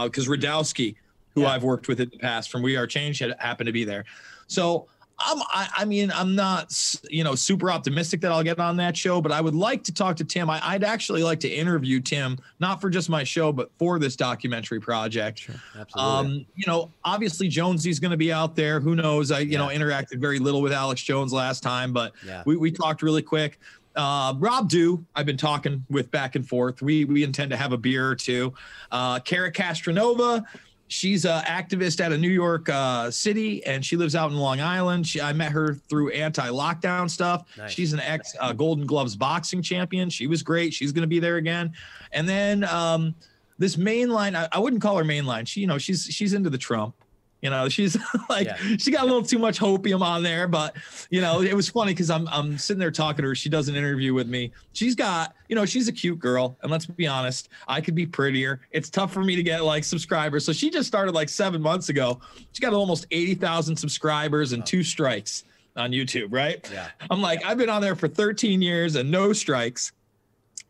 because 0.04 0.28
Rudkowski, 0.28 0.96
who 1.38 1.44
Yeah. 1.44 1.52
I've 1.52 1.64
worked 1.64 1.88
with 1.88 2.00
in 2.00 2.10
the 2.10 2.18
past 2.18 2.50
from 2.50 2.64
We 2.64 2.76
Are 2.78 2.88
Change, 2.88 3.20
had 3.20 3.36
happened 3.38 3.68
to 3.68 3.72
be 3.74 3.84
there. 3.84 4.06
So 4.48 4.88
I'm, 5.20 5.40
I, 5.50 5.68
I 5.78 5.86
mean, 5.86 6.12
I'm 6.12 6.34
not, 6.36 6.74
you 7.12 7.24
know, 7.24 7.36
super 7.36 7.70
optimistic 7.72 8.22
that 8.22 8.32
I'll 8.32 8.44
get 8.44 8.60
on 8.60 8.78
that 8.78 8.98
show, 8.98 9.22
but 9.22 9.32
I 9.32 9.40
would 9.40 9.54
like 9.56 9.84
to 9.86 9.94
talk 9.94 10.16
to 10.18 10.24
Tim. 10.24 10.50
I, 10.50 10.60
I'd 10.64 10.84
actually 10.84 11.22
like 11.24 11.40
to 11.42 11.48
interview 11.48 12.00
Tim, 12.00 12.38
not 12.60 12.82
for 12.82 12.90
just 12.90 13.08
my 13.10 13.24
show, 13.24 13.52
but 13.52 13.70
for 13.78 14.00
this 14.00 14.16
documentary 14.16 14.80
project. 14.80 15.40
Sure, 15.40 15.56
Absolutely. 15.78 16.14
Um, 16.38 16.46
you 16.56 16.66
know, 16.68 16.92
obviously 17.04 17.48
Jonesy's 17.48 18.00
going 18.00 18.12
to 18.12 18.18
be 18.18 18.32
out 18.34 18.56
there. 18.56 18.80
Who 18.80 18.96
knows? 18.96 19.32
I, 19.32 19.40
you 19.40 19.58
know, 19.60 19.68
interacted 19.68 20.20
very 20.20 20.40
little 20.40 20.62
with 20.62 20.74
Alex 20.74 21.02
Jones 21.04 21.32
last 21.34 21.62
time, 21.62 21.94
but 21.94 22.14
Yeah. 22.26 22.42
we, 22.48 22.56
we 22.56 22.72
talked 22.72 23.02
really 23.04 23.22
quick. 23.24 23.60
Uh, 23.96 24.36
Rob 24.38 24.70
Dew, 24.70 25.04
I've 25.16 25.26
been 25.26 25.38
talking 25.38 25.84
with 25.90 26.12
back 26.12 26.36
and 26.36 26.48
forth. 26.48 26.84
We 26.84 27.06
we 27.06 27.24
intend 27.24 27.50
to 27.50 27.58
have 27.58 27.72
a 27.72 27.78
beer 27.78 28.08
or 28.08 28.14
two. 28.16 28.54
Uh, 28.92 29.18
Kara 29.22 29.52
Castronuova, 29.52 30.44
she's 30.88 31.26
an 31.26 31.44
activist 31.44 32.00
out 32.00 32.12
of 32.12 32.20
New 32.20 32.30
York 32.30 32.70
uh, 32.70 33.12
City, 33.12 33.66
and 33.66 33.86
she 33.86 33.96
lives 33.98 34.16
out 34.16 34.32
in 34.32 34.38
Long 34.38 34.62
Island. 34.62 35.08
She, 35.08 35.22
I 35.22 35.34
met 35.34 35.52
her 35.52 35.74
through 35.74 36.12
anti-lockdown 36.12 37.10
stuff. 37.10 37.48
Nice. 37.58 37.72
She's 37.72 37.94
an 37.94 38.00
ex 38.00 38.36
uh, 38.40 38.54
Golden 38.54 38.86
Gloves 38.86 39.16
boxing 39.16 39.62
champion. 39.62 40.10
She 40.10 40.28
was 40.28 40.44
great. 40.44 40.74
She's 40.74 40.92
going 40.92 41.02
to 41.02 41.08
be 41.08 41.20
there 41.20 41.38
again. 41.38 41.74
And 42.12 42.28
then 42.28 42.64
um, 42.64 43.16
this 43.58 43.76
mainline, 43.76 44.36
I, 44.36 44.48
I 44.52 44.60
wouldn't 44.60 44.82
call 44.82 44.98
her 44.98 45.04
mainline. 45.04 45.48
She, 45.48 45.62
you 45.62 45.68
know, 45.68 45.78
she's 45.78 46.06
she's 46.06 46.34
into 46.34 46.50
the 46.50 46.58
Trump. 46.58 46.96
You 47.42 47.52
know, 47.52 47.70
she's 47.70 47.96
like 48.30 48.48
Yeah. 48.48 48.58
she 48.78 48.90
got 48.92 49.04
a 49.04 49.06
little 49.06 49.22
too 49.22 49.38
much 49.38 49.60
hopium 49.60 50.02
on 50.02 50.24
there, 50.24 50.48
but 50.48 50.76
you 51.12 51.22
know, 51.22 51.42
it 51.42 51.54
was 51.54 51.70
funny 51.70 51.94
because 51.94 52.10
I'm 52.10 52.28
I'm 52.30 52.58
sitting 52.58 52.80
there 52.80 52.90
talking 52.92 53.22
to 53.24 53.30
her. 53.30 53.36
She 53.36 53.48
does 53.50 53.68
an 53.70 53.76
interview 53.76 54.14
with 54.14 54.28
me. 54.28 54.52
She's 54.74 54.96
got, 54.96 55.36
you 55.48 55.56
know, 55.56 55.64
she's 55.66 55.88
a 55.88 55.92
cute 55.92 56.18
girl, 56.18 56.58
and 56.64 56.72
let's 56.72 56.88
be 56.88 57.06
honest, 57.06 57.50
I 57.68 57.80
could 57.80 57.94
be 57.96 58.06
prettier. 58.08 58.62
It's 58.72 58.90
tough 58.90 59.14
for 59.14 59.24
me 59.24 59.36
to 59.36 59.44
get 59.44 59.64
like 59.64 59.84
subscribers. 59.84 60.46
So 60.46 60.52
she 60.54 60.70
just 60.72 60.88
started 60.88 61.14
like 61.14 61.30
seven 61.30 61.62
months 61.62 61.90
ago. 61.90 62.20
She 62.54 62.62
got 62.62 62.74
almost 62.74 63.06
eighty 63.12 63.36
thousand 63.36 63.76
subscribers 63.76 64.54
and 64.54 64.66
two 64.66 64.82
strikes 64.84 65.44
on 65.76 65.92
YouTube. 65.92 66.30
Right? 66.32 66.68
Yeah. 66.74 66.88
I'm 67.12 67.22
like, 67.22 67.46
I've 67.46 67.60
been 67.60 67.70
on 67.70 67.82
there 67.84 67.96
for 67.96 68.08
13 68.08 68.64
years 68.64 68.96
and 68.96 69.12
no 69.12 69.32
strikes 69.32 69.92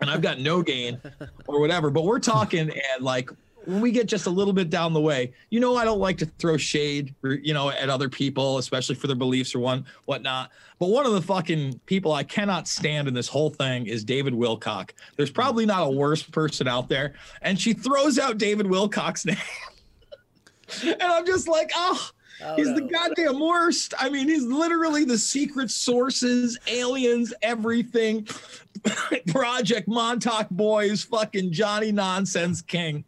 and 0.02 0.10
I've 0.10 0.22
got 0.22 0.40
no 0.42 0.62
gain 0.62 1.00
or 1.48 1.62
whatever. 1.62 1.90
But 1.90 2.04
we're 2.04 2.20
talking 2.20 2.70
and 2.70 3.04
like 3.04 3.30
when 3.68 3.82
we 3.82 3.92
get 3.92 4.08
just 4.08 4.28
a 4.28 4.30
little 4.30 4.54
bit 4.54 4.70
down 4.70 4.94
the 4.94 5.02
way, 5.02 5.34
you 5.50 5.60
know, 5.60 5.76
I 5.76 5.84
don't 5.84 6.00
like 6.00 6.18
to 6.20 6.26
throw 6.26 6.56
shade, 6.56 7.14
you 7.22 7.54
know, 7.54 7.70
at 7.70 7.90
other 7.90 8.08
people, 8.08 8.60
especially 8.60 8.96
for 8.96 9.08
their 9.08 9.16
beliefs 9.16 9.54
or 9.54 9.60
one 9.60 9.86
whatnot. 10.06 10.52
But 10.80 10.88
one 10.88 11.06
of 11.06 11.12
the 11.12 11.22
fucking 11.22 11.82
people 11.86 12.14
I 12.14 12.24
cannot 12.24 12.70
stand 12.70 13.10
in 13.10 13.14
this 13.14 13.28
whole 13.28 13.50
thing 13.50 13.88
is 13.88 14.06
David 14.06 14.34
Wilcock. 14.34 14.92
There's 15.18 15.30
probably 15.30 15.66
not 15.66 15.86
a 15.86 15.92
worse 15.92 16.24
person 16.24 16.66
out 16.66 16.88
there, 16.88 17.16
and 17.42 17.60
she 17.60 17.74
throws 17.74 18.18
out 18.18 18.38
David 18.38 18.68
Wilcock's 18.68 19.26
name, 19.26 19.38
and 20.84 21.04
I'm 21.04 21.26
just 21.26 21.50
like, 21.50 21.72
oh. 21.76 22.10
Oh, 22.44 22.56
he's 22.56 22.74
the 22.74 22.82
goddamn 22.82 23.40
worst. 23.40 23.94
I 24.00 24.10
mean, 24.10 24.28
he's 24.28 24.44
literally 24.44 25.06
the 25.06 25.18
secret 25.18 25.72
sources, 25.72 26.58
aliens, 26.68 27.34
everything. 27.42 28.28
Project 29.28 29.88
Montauk 29.88 30.50
Boys, 30.50 31.04
fucking 31.04 31.52
Johnny 31.52 31.92
Nonsense 31.92 32.62
King. 32.62 33.04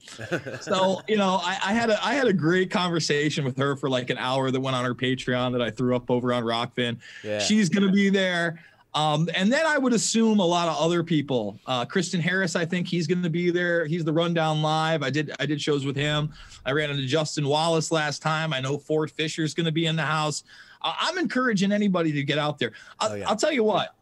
So 0.62 1.02
you 1.08 1.18
know, 1.18 1.40
I, 1.44 1.58
I 1.64 1.74
had 1.74 1.90
a 1.90 2.04
I 2.04 2.14
had 2.14 2.28
a 2.28 2.34
great 2.34 2.72
conversation 2.72 3.46
with 3.46 3.58
her 3.58 3.76
for 3.76 3.90
like 3.90 4.10
an 4.10 4.18
hour 4.18 4.52
that 4.52 4.60
went 4.60 4.76
on 4.76 4.84
her 4.84 4.96
Patreon 4.96 5.52
that 5.54 5.62
I 5.62 5.70
threw 5.70 5.96
up 5.96 6.10
over 6.10 6.34
on 6.34 6.44
Rokfin. 6.44 6.98
Yeah. 7.24 7.40
She's 7.40 7.70
gonna 7.70 7.92
be 7.92 8.10
there. 8.10 8.60
Um, 8.96 9.30
and 9.36 9.52
then 9.54 9.66
I 9.68 9.78
would 9.78 9.94
assume 9.94 10.40
a 10.40 10.46
lot 10.46 10.68
of 10.68 10.76
other 10.78 11.04
people. 11.04 11.60
Uh, 11.68 11.86
Kristen 11.86 12.20
Harris, 12.20 12.56
I 12.56 12.66
think 12.66 12.88
he's 12.88 13.06
going 13.06 13.22
to 13.22 13.30
be 13.30 13.52
there. 13.52 13.86
He's 13.86 14.04
the 14.04 14.12
Rundown 14.12 14.62
Live. 14.64 15.04
I 15.04 15.12
did 15.12 15.32
I 15.40 15.46
did 15.46 15.62
shows 15.62 15.86
with 15.86 15.96
him. 15.96 16.34
I 16.66 16.72
ran 16.72 16.90
into 16.90 17.06
Justin 17.06 17.48
Wallace 17.48 17.92
last 17.92 18.22
time. 18.24 18.52
I 18.52 18.60
know 18.60 18.78
Ford 18.80 19.12
Fischer's 19.12 19.54
going 19.54 19.68
to 19.68 19.72
be 19.72 19.86
in 19.86 19.96
the 19.96 20.02
house. 20.02 20.44
Uh, 20.82 20.94
I'm 21.00 21.18
encouraging 21.20 21.72
anybody 21.72 22.12
to 22.14 22.24
get 22.24 22.40
out 22.40 22.58
there. 22.58 22.72
I'll, 23.00 23.12
Oh, 23.12 23.16
yeah. 23.16 23.30
I'll 23.30 23.36
tell 23.36 23.52
you 23.52 23.64
what, 23.64 23.96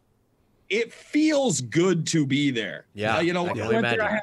it 0.70 0.92
feels 0.92 1.60
good 1.60 2.06
to 2.08 2.24
be 2.26 2.50
there. 2.50 2.86
Yeah, 2.94 3.16
Uh, 3.16 3.20
you 3.20 3.32
know, 3.34 3.46
I 3.46 3.50
I 3.50 3.68
went 3.68 3.82
there, 3.82 4.02
I 4.02 4.10
had 4.12 4.22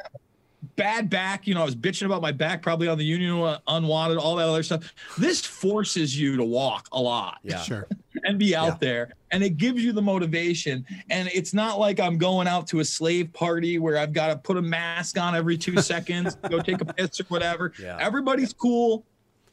bad 0.75 1.09
back. 1.09 1.47
You 1.47 1.55
know, 1.55 1.61
I 1.61 1.65
was 1.65 1.75
bitching 1.75 2.05
about 2.05 2.21
my 2.21 2.31
back, 2.31 2.61
probably 2.61 2.87
on 2.87 2.97
the 2.97 3.05
Union 3.05 3.39
uh, 3.41 3.59
Unwanted, 3.67 4.17
all 4.17 4.35
that 4.37 4.47
other 4.47 4.63
stuff. 4.63 4.93
This 5.17 5.45
forces 5.45 6.19
you 6.19 6.35
to 6.37 6.43
walk 6.43 6.87
a 6.91 7.01
lot. 7.01 7.39
Yeah. 7.43 7.61
Sure. 7.61 7.87
and 8.23 8.39
be 8.39 8.55
out 8.55 8.65
Yeah. 8.67 8.77
there 8.79 9.13
and 9.31 9.43
it 9.43 9.57
gives 9.57 9.83
you 9.83 9.91
the 9.91 10.01
motivation 10.01 10.85
and 11.09 11.29
it's 11.33 11.53
not 11.53 11.77
like 11.77 11.99
i'm 11.99 12.17
going 12.17 12.47
out 12.47 12.65
to 12.67 12.79
a 12.79 12.85
slave 12.85 13.31
party 13.33 13.77
where 13.77 13.97
i've 13.97 14.13
got 14.13 14.27
to 14.27 14.37
put 14.37 14.55
a 14.57 14.61
mask 14.61 15.19
on 15.19 15.35
every 15.35 15.57
two 15.57 15.77
seconds 15.81 16.35
go 16.49 16.59
take 16.61 16.79
a 16.81 16.85
piss 16.85 17.19
or 17.19 17.25
whatever 17.25 17.73
Yeah. 17.79 17.97
everybody's 17.99 18.53
cool 18.53 19.03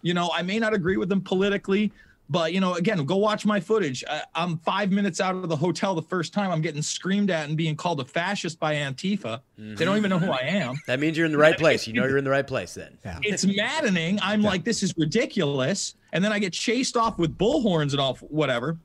you 0.03 0.15
know 0.15 0.31
i 0.33 0.43
may 0.43 0.59
not 0.61 0.73
agree 0.75 0.97
with 0.97 1.09
them 1.09 1.21
politically 1.21 1.93
but 2.33 2.53
you 2.53 2.61
know 2.61 2.75
again 2.75 3.05
go 3.05 3.17
watch 3.17 3.45
my 3.47 3.61
footage 3.61 4.03
I, 4.09 4.23
i'm 4.35 4.59
five 4.59 4.91
minutes 4.91 5.21
out 5.21 5.35
of 5.37 5.49
the 5.49 5.57
hotel 5.57 5.95
the 5.95 6.03
first 6.15 6.33
time 6.33 6.51
i'm 6.51 6.61
getting 6.63 6.83
screamed 6.83 7.31
at 7.31 7.49
and 7.49 7.57
being 7.57 7.77
called 7.77 8.01
a 8.01 8.05
fascist 8.05 8.59
by 8.59 8.75
antifa 8.75 9.41
they 9.57 9.85
don't 9.85 9.97
even 9.97 10.11
know 10.11 10.19
who 10.19 10.31
i 10.33 10.41
am 10.43 10.75
That 10.87 10.99
means 10.99 11.17
you're 11.17 11.27
in 11.27 11.33
the 11.33 11.39
right 11.39 11.57
place. 11.57 11.87
You 11.87 11.93
know 11.93 12.05
you're 12.07 12.19
in 12.19 12.25
the 12.25 12.31
right 12.39 12.47
place 12.47 12.75
then. 12.75 12.99
Yeah. 13.05 13.19
it's 13.23 13.45
maddening. 13.45 14.19
I'm 14.21 14.43
like, 14.43 14.65
this 14.65 14.83
is 14.83 14.93
ridiculous. 14.99 15.95
And 16.13 16.25
then 16.25 16.33
I 16.33 16.39
get 16.41 16.53
chased 16.53 16.97
off 16.97 17.19
with 17.19 17.37
bullhorns 17.39 17.93
and 17.93 18.01
all 18.01 18.17
whatever. 18.41 18.77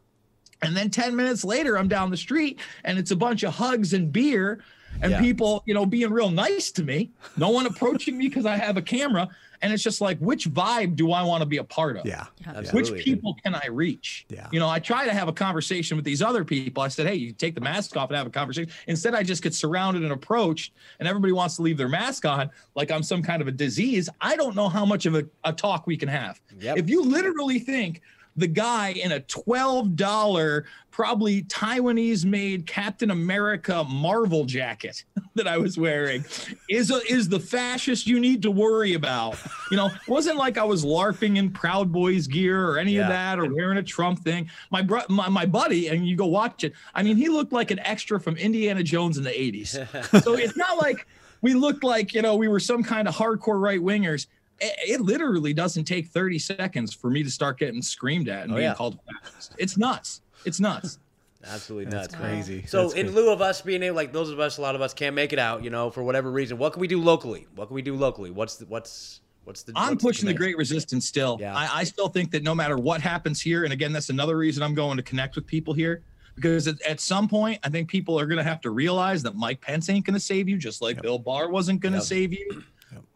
And 0.61 0.75
then 0.77 0.89
10 0.91 1.15
minutes 1.15 1.43
later, 1.43 1.77
I'm 1.77 1.87
down 1.87 2.09
the 2.11 2.17
street 2.17 2.59
and 2.83 2.97
it's 2.99 3.11
a 3.11 3.15
bunch 3.15 3.43
of 3.43 3.53
hugs 3.53 3.93
and 3.93 4.11
beer 4.11 4.59
and 5.01 5.11
Yeah. 5.11 5.19
people, 5.21 5.63
you 5.65 5.73
know, 5.73 5.85
being 5.85 6.11
real 6.11 6.29
nice 6.31 6.71
to 6.73 6.83
me. 6.83 7.11
No 7.37 7.49
one 7.49 7.65
approaching 7.65 8.17
me 8.17 8.27
because 8.27 8.45
I 8.45 8.57
have 8.57 8.77
a 8.77 8.81
camera. 8.81 9.27
And 9.61 9.73
it's 9.73 9.83
just 9.83 10.01
like, 10.01 10.17
which 10.19 10.49
vibe 10.49 10.95
do 10.95 11.11
I 11.11 11.23
want 11.23 11.41
to 11.41 11.45
be 11.45 11.57
a 11.57 11.63
part 11.63 11.97
of? 11.97 12.05
Yeah. 12.05 12.25
Absolutely. 12.45 12.91
Which 12.93 13.03
people 13.03 13.35
can 13.43 13.55
I 13.55 13.67
reach? 13.67 14.25
Yeah. 14.29 14.47
You 14.51 14.59
know, 14.59 14.69
I 14.69 14.79
try 14.79 15.05
to 15.05 15.13
have 15.13 15.27
a 15.27 15.33
conversation 15.33 15.97
with 15.97 16.05
these 16.05 16.21
other 16.21 16.43
people. 16.43 16.83
I 16.83 16.87
said, 16.87 17.07
hey, 17.07 17.15
you 17.15 17.31
take 17.31 17.55
the 17.55 17.61
mask 17.61 17.97
off 17.97 18.09
and 18.09 18.17
have 18.17 18.27
a 18.27 18.31
conversation. 18.31 18.71
Instead, 18.87 19.15
I 19.15 19.23
just 19.23 19.41
get 19.41 19.53
surrounded 19.53 20.03
and 20.03 20.11
approached, 20.11 20.73
and 20.99 21.07
everybody 21.07 21.33
wants 21.33 21.55
to 21.57 21.61
leave 21.61 21.77
their 21.77 21.89
mask 21.89 22.25
on 22.25 22.49
like 22.75 22.91
I'm 22.91 23.03
some 23.03 23.21
kind 23.23 23.41
of 23.41 23.47
a 23.47 23.51
disease. 23.51 24.09
I 24.21 24.35
don't 24.35 24.55
know 24.55 24.69
how 24.69 24.85
much 24.85 25.05
of 25.05 25.15
a, 25.15 25.25
a 25.43 25.53
talk 25.53 25.87
we 25.87 25.97
can 25.97 26.09
have. 26.09 26.39
Yep. 26.59 26.77
If 26.77 26.89
you 26.89 27.03
literally 27.03 27.59
think 27.59 28.01
the 28.37 28.47
guy 28.47 28.89
in 28.89 29.11
a 29.11 29.19
$12, 29.19 30.63
probably 30.91 31.43
Taiwanese 31.43 32.23
made 32.25 32.65
Captain 32.65 33.11
America 33.11 33.83
Marvel 33.83 34.45
jacket 34.45 35.03
that 35.35 35.47
I 35.47 35.57
was 35.57 35.77
wearing 35.77 36.23
is 36.69 36.91
a, 36.91 37.01
is 37.11 37.29
the 37.29 37.39
fascist 37.39 38.07
you 38.07 38.19
need 38.19 38.41
to 38.43 38.51
worry 38.51 38.93
about. 38.93 39.37
You 39.71 39.77
know, 39.77 39.87
it 39.87 40.07
wasn't 40.07 40.37
like 40.37 40.57
I 40.57 40.63
was 40.63 40.85
LARPing 40.85 41.37
in 41.37 41.51
Proud 41.51 41.91
Boys 41.91 42.27
gear 42.27 42.67
or 42.69 42.77
any 42.77 42.93
Yeah. 42.93 43.01
of 43.03 43.07
that 43.09 43.39
or 43.39 43.53
wearing 43.53 43.77
a 43.77 43.83
Trump 43.83 44.19
thing. 44.19 44.49
My, 44.71 44.81
bro- 44.81 45.01
my 45.09 45.29
my 45.29 45.45
buddy, 45.45 45.87
and 45.87 46.07
you 46.07 46.15
go 46.15 46.25
watch 46.27 46.63
it. 46.63 46.73
I 46.95 47.03
mean, 47.03 47.17
he 47.17 47.29
looked 47.29 47.53
like 47.53 47.71
an 47.71 47.79
extra 47.79 48.19
from 48.19 48.37
Indiana 48.37 48.83
Jones 48.83 49.17
in 49.17 49.23
the 49.23 49.29
80s. 49.31 50.21
so 50.23 50.33
it's 50.35 50.55
not 50.57 50.77
like 50.77 51.05
we 51.41 51.53
looked 51.53 51.83
like, 51.83 52.13
you 52.13 52.21
know, 52.21 52.35
we 52.35 52.47
were 52.47 52.59
some 52.59 52.83
kind 52.83 53.07
of 53.07 53.15
hardcore 53.15 53.59
right 53.61 53.79
wingers. 53.79 54.25
It, 54.59 54.99
it 54.99 55.01
literally 55.01 55.53
doesn't 55.53 55.85
take 55.85 56.07
30 56.07 56.39
seconds 56.39 56.93
for 56.93 57.09
me 57.09 57.23
to 57.23 57.29
start 57.29 57.59
getting 57.59 57.81
screamed 57.81 58.27
at 58.29 58.43
and 58.43 58.51
Oh, 58.51 58.55
being 58.55 58.67
yeah. 58.67 58.73
called 58.73 58.97
a 59.07 59.13
fascist. 59.25 59.53
It's 59.57 59.77
nuts. 59.77 60.21
It's 60.45 60.59
nuts. 60.59 60.99
Absolutely 61.45 61.91
That's 61.91 62.13
crazy. 62.15 62.65
So, 62.65 62.83
That's 62.83 62.93
in 62.95 63.05
crazy. 63.07 63.15
lieu 63.15 63.31
of 63.31 63.41
us 63.41 63.61
being 63.61 63.83
able, 63.83 63.95
like 63.95 64.11
those 64.11 64.31
of 64.31 64.39
us, 64.39 64.57
a 64.57 64.61
lot 64.61 64.73
of 64.75 64.81
us 64.81 64.93
can't 64.93 65.15
make 65.15 65.31
it 65.33 65.39
out, 65.39 65.63
you 65.63 65.69
know, 65.69 65.89
for 65.91 66.03
whatever 66.03 66.31
reason. 66.31 66.57
What 66.57 66.73
can 66.73 66.79
we 66.81 66.87
do 66.87 66.99
locally? 66.99 67.47
What 67.55 67.67
can 67.67 67.75
we 67.75 67.81
do 67.83 67.95
locally? 67.95 68.31
What's 68.31 68.55
the, 68.57 68.65
what's 68.65 69.21
what's 69.43 69.61
the? 69.63 69.71
I'm 69.75 69.91
what's 69.91 70.03
pushing 70.03 70.25
the 70.25 70.33
command? 70.33 70.39
great 70.39 70.57
resistance 70.57 71.07
still. 71.07 71.37
Yeah. 71.39 71.55
I, 71.55 71.69
I 71.71 71.83
still 71.83 72.09
think 72.09 72.31
that 72.31 72.41
no 72.43 72.55
matter 72.55 72.75
what 72.77 73.01
happens 73.01 73.39
here, 73.39 73.63
and 73.63 73.71
again, 73.71 73.93
that's 73.93 74.09
another 74.09 74.35
reason 74.35 74.63
I'm 74.63 74.73
going 74.73 74.97
to 74.97 75.03
connect 75.03 75.35
with 75.35 75.45
people 75.45 75.73
here, 75.75 76.01
because 76.35 76.67
at, 76.67 76.81
at 76.81 76.99
some 76.99 77.27
point, 77.29 77.59
I 77.63 77.69
think 77.69 77.87
people 77.87 78.19
are 78.19 78.25
going 78.25 78.39
to 78.39 78.43
have 78.43 78.59
to 78.61 78.71
realize 78.71 79.21
that 79.23 79.35
Mike 79.35 79.61
Pence 79.61 79.89
ain't 79.89 80.05
going 80.05 80.15
to 80.15 80.19
save 80.19 80.49
you, 80.49 80.57
just 80.57 80.81
like 80.81 81.01
Bill 81.03 81.19
Barr 81.19 81.49
wasn't 81.49 81.79
going 81.81 81.93
to 81.93 81.99
Yep. 81.99 82.05
save 82.07 82.33
you. 82.33 82.63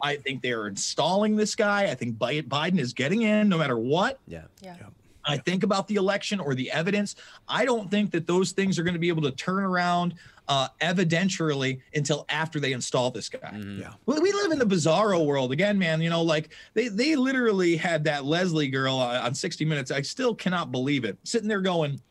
I 0.01 0.15
think 0.17 0.41
they 0.41 0.51
are 0.51 0.67
installing 0.67 1.35
this 1.35 1.55
guy. 1.55 1.83
I 1.83 1.95
think 1.95 2.17
Biden 2.17 2.79
is 2.79 2.93
getting 2.93 3.21
in 3.23 3.49
no 3.49 3.57
matter 3.57 3.77
what. 3.77 4.19
Yeah. 4.27 4.43
Yeah. 4.61 4.75
I 5.23 5.37
think 5.37 5.63
about 5.63 5.87
the 5.87 5.95
election 5.95 6.39
or 6.39 6.55
the 6.55 6.71
evidence. 6.71 7.15
I 7.47 7.65
don't 7.65 7.89
think 7.91 8.11
that 8.11 8.27
those 8.27 8.51
things 8.51 8.79
are 8.79 8.83
going 8.83 8.95
to 8.95 8.99
be 8.99 9.09
able 9.09 9.21
to 9.23 9.31
turn 9.31 9.63
around 9.63 10.15
uh, 10.47 10.67
evidentially 10.81 11.79
until 11.93 12.25
after 12.29 12.59
they 12.59 12.73
install 12.73 13.11
this 13.11 13.29
guy. 13.29 13.55
Yeah. 13.55 13.93
We, 14.05 14.19
we 14.19 14.33
live 14.33 14.51
in 14.51 14.59
the 14.59 14.65
bizarro 14.65 15.25
world 15.25 15.51
again, 15.51 15.77
man. 15.77 16.01
You 16.01 16.09
know, 16.09 16.21
like 16.21 16.49
they 16.73 16.87
they 16.87 17.15
literally 17.15 17.77
had 17.77 18.03
that 18.05 18.25
Lesley 18.25 18.67
girl 18.67 18.99
uh, 18.99 19.21
on 19.21 19.33
60 19.33 19.63
Minutes. 19.65 19.91
I 19.91 20.01
still 20.01 20.35
cannot 20.35 20.71
believe 20.71 21.05
it. 21.05 21.17
Sitting 21.23 21.47
there 21.47 21.61
going 21.61 22.01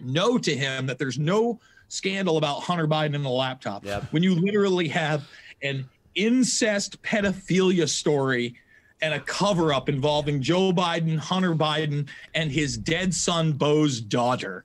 no 0.00 0.38
to 0.38 0.56
him 0.56 0.86
that 0.86 0.98
there's 0.98 1.18
no 1.18 1.60
scandal 1.88 2.36
about 2.36 2.62
Hunter 2.62 2.86
Biden 2.86 3.14
in 3.14 3.22
the 3.22 3.30
laptop. 3.30 3.84
Yep. 3.84 4.04
When 4.12 4.22
you 4.22 4.34
literally 4.34 4.88
have 4.88 5.28
an 5.62 5.88
incest 6.18 7.00
pedophilia 7.02 7.88
story 7.88 8.54
and 9.00 9.14
a 9.14 9.20
cover 9.20 9.72
up 9.72 9.88
involving 9.88 10.42
Joe 10.42 10.72
Biden, 10.72 11.16
Hunter 11.16 11.54
Biden, 11.54 12.08
and 12.34 12.50
his 12.50 12.76
dead 12.76 13.14
son 13.14 13.52
Beau's 13.52 14.00
daughter. 14.00 14.64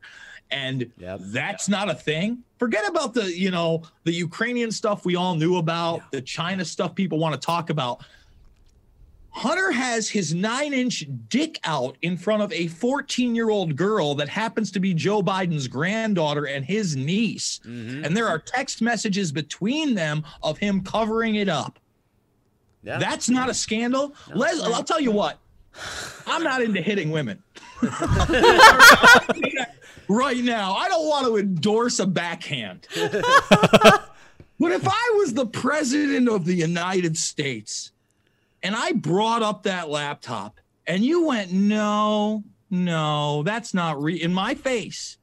And 0.49 0.91
Yep. 0.97 1.19
that's 1.25 1.69
not 1.69 1.89
a 1.89 1.93
thing. 1.93 2.39
Forget 2.57 2.87
about 2.87 3.13
the, 3.13 3.31
you 3.31 3.51
know, 3.51 3.83
the 4.03 4.11
Ukrainian 4.11 4.71
stuff 4.71 5.05
we 5.05 5.15
all 5.15 5.35
knew 5.35 5.57
about, 5.57 6.11
the 6.11 6.21
China 6.21 6.65
stuff 6.65 6.95
people 6.95 7.19
want 7.19 7.39
to 7.39 7.45
talk 7.45 7.69
about. 7.69 8.03
Hunter 9.33 9.71
has 9.71 10.07
his 10.07 10.33
nine 10.33 10.73
inch 10.73 11.05
dick 11.27 11.59
out 11.63 11.97
in 12.03 12.17
front 12.17 12.43
of 12.43 12.53
a 12.53 12.67
14 12.67 13.33
year 13.35 13.49
old 13.49 13.75
girl 13.75 14.13
that 14.15 14.29
happens 14.29 14.71
to 14.71 14.79
be 14.79 14.93
Joe 14.93 15.23
Biden's 15.23 15.67
granddaughter 15.67 16.45
and 16.45 16.63
his 16.63 16.95
niece. 16.95 17.59
Mm-hmm. 17.65 18.05
And 18.05 18.15
there 18.15 18.27
are 18.27 18.37
text 18.37 18.81
messages 18.81 19.31
between 19.31 19.95
them 19.95 20.23
of 20.43 20.59
him 20.59 20.81
covering 20.81 21.35
it 21.35 21.49
up. 21.49 21.79
Yeah. 22.83 22.99
That's 22.99 23.27
not 23.27 23.49
a 23.49 23.53
scandal. 23.53 24.13
Les, 24.35 24.61
I'll 24.61 24.83
tell 24.83 24.99
you 24.99 25.11
what, 25.11 25.39
I'm 26.27 26.43
not 26.43 26.61
into 26.61 26.81
hitting 26.81 27.09
women. 27.09 27.41
right 30.07 30.37
now, 30.37 30.73
I 30.73 30.89
don't 30.89 31.07
want 31.07 31.25
to 31.27 31.37
endorse 31.37 31.99
a 31.99 32.05
backhand. 32.05 32.87
but 32.95 34.71
if 34.71 34.87
I 34.87 35.15
was 35.17 35.33
the 35.33 35.47
president 35.47 36.29
of 36.29 36.45
the 36.45 36.53
United 36.53 37.17
States 37.17 37.92
and 38.63 38.75
I 38.75 38.93
brought 38.93 39.43
up 39.43 39.63
that 39.63 39.89
laptop 39.89 40.59
and 40.87 41.03
you 41.03 41.27
went, 41.27 41.51
no, 41.51 42.43
no, 42.69 43.43
that's 43.43 43.73
not 43.73 44.01
re 44.01 44.15
in 44.15 44.33
my 44.33 44.55
face. 44.55 45.17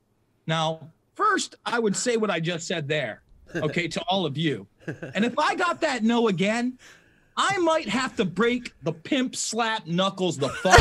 Now, 0.46 0.90
first, 1.14 1.56
I 1.64 1.78
would 1.78 1.96
say 1.96 2.16
what 2.16 2.30
I 2.30 2.38
just 2.38 2.66
said 2.66 2.86
there, 2.86 3.22
okay, 3.54 3.88
to 3.88 4.00
all 4.08 4.26
of 4.26 4.36
you. 4.36 4.66
And 5.14 5.24
if 5.24 5.38
I 5.38 5.54
got 5.54 5.80
that 5.80 6.02
no 6.02 6.28
again, 6.28 6.78
I 7.36 7.58
might 7.58 7.88
have 7.88 8.16
to 8.16 8.24
break 8.24 8.72
the 8.82 8.92
pimp 8.92 9.36
slap 9.36 9.86
knuckles 9.86 10.36
the 10.36 10.48
fuck. 10.48 10.78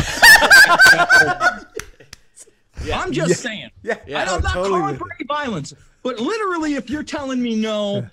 I'm 2.94 3.12
just 3.12 3.42
saying. 3.42 3.70
Yeah. 3.84 3.98
I 4.08 4.26
don't, 4.26 4.38
I'm 4.38 4.42
not 4.42 4.54
totally 4.54 4.80
calling 4.80 4.98
for 4.98 5.08
any 5.18 5.26
violence, 5.26 5.74
but 6.02 6.20
literally, 6.20 6.76
if 6.76 6.90
you're 6.90 7.04
telling 7.04 7.42
me 7.42 7.56
no, 7.56 8.08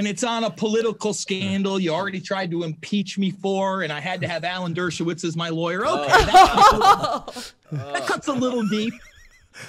and 0.00 0.08
it's 0.08 0.24
on 0.24 0.44
a 0.44 0.50
political 0.50 1.12
scandal 1.12 1.78
you 1.78 1.92
already 1.92 2.20
hmm. 2.20 2.24
tried 2.24 2.50
to 2.50 2.62
impeach 2.62 3.18
me 3.18 3.30
for, 3.30 3.82
and 3.82 3.92
I 3.92 4.00
had 4.00 4.22
to 4.22 4.28
have 4.28 4.44
Alan 4.44 4.74
Dershowitz 4.74 5.24
as 5.24 5.36
my 5.36 5.50
lawyer. 5.50 5.82
Oh. 5.84 6.04
Okay, 6.04 6.24
that, 6.24 6.30
oh. 6.72 7.92
that 7.92 8.06
cuts 8.06 8.26
a 8.28 8.32
little 8.32 8.66
deep. 8.68 8.94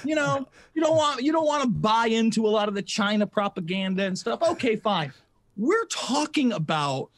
You 0.06 0.14
know, 0.14 0.48
you 0.72 0.80
don't 0.80 0.96
want 0.96 1.22
you 1.22 1.32
don't 1.32 1.44
want 1.44 1.64
to 1.64 1.68
buy 1.68 2.06
into 2.06 2.46
a 2.46 2.48
lot 2.48 2.68
of 2.68 2.74
the 2.74 2.80
China 2.80 3.26
propaganda 3.26 4.04
and 4.04 4.18
stuff. 4.18 4.40
Okay, 4.42 4.74
fine. 4.74 5.12
We're 5.58 5.84
talking 5.88 6.52
about 6.52 7.10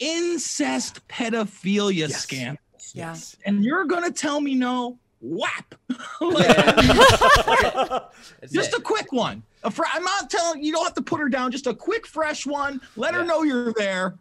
incest 0.00 1.06
pedophilia 1.06 2.10
scandals, 2.10 2.94
Yeah. 2.94 3.14
and 3.46 3.64
you're 3.64 3.84
gonna 3.84 4.10
tell 4.10 4.40
me 4.40 4.56
no? 4.56 4.98
Whap! 5.20 5.76
It's 8.42 8.52
just 8.52 8.72
it. 8.72 8.78
a 8.78 8.82
quick 8.82 9.12
one. 9.12 9.44
A 9.64 9.70
fr- 9.70 9.82
I'm 9.92 10.04
not 10.04 10.30
telling 10.30 10.62
you 10.62 10.72
don't 10.72 10.84
have 10.84 10.94
to 10.94 11.02
put 11.02 11.20
her 11.20 11.28
down. 11.28 11.50
Just 11.50 11.66
a 11.66 11.74
quick, 11.74 12.06
fresh 12.06 12.46
one. 12.46 12.80
Let 12.96 13.14
her 13.14 13.24
know 13.24 13.42
you're 13.42 13.72
there. 13.74 14.14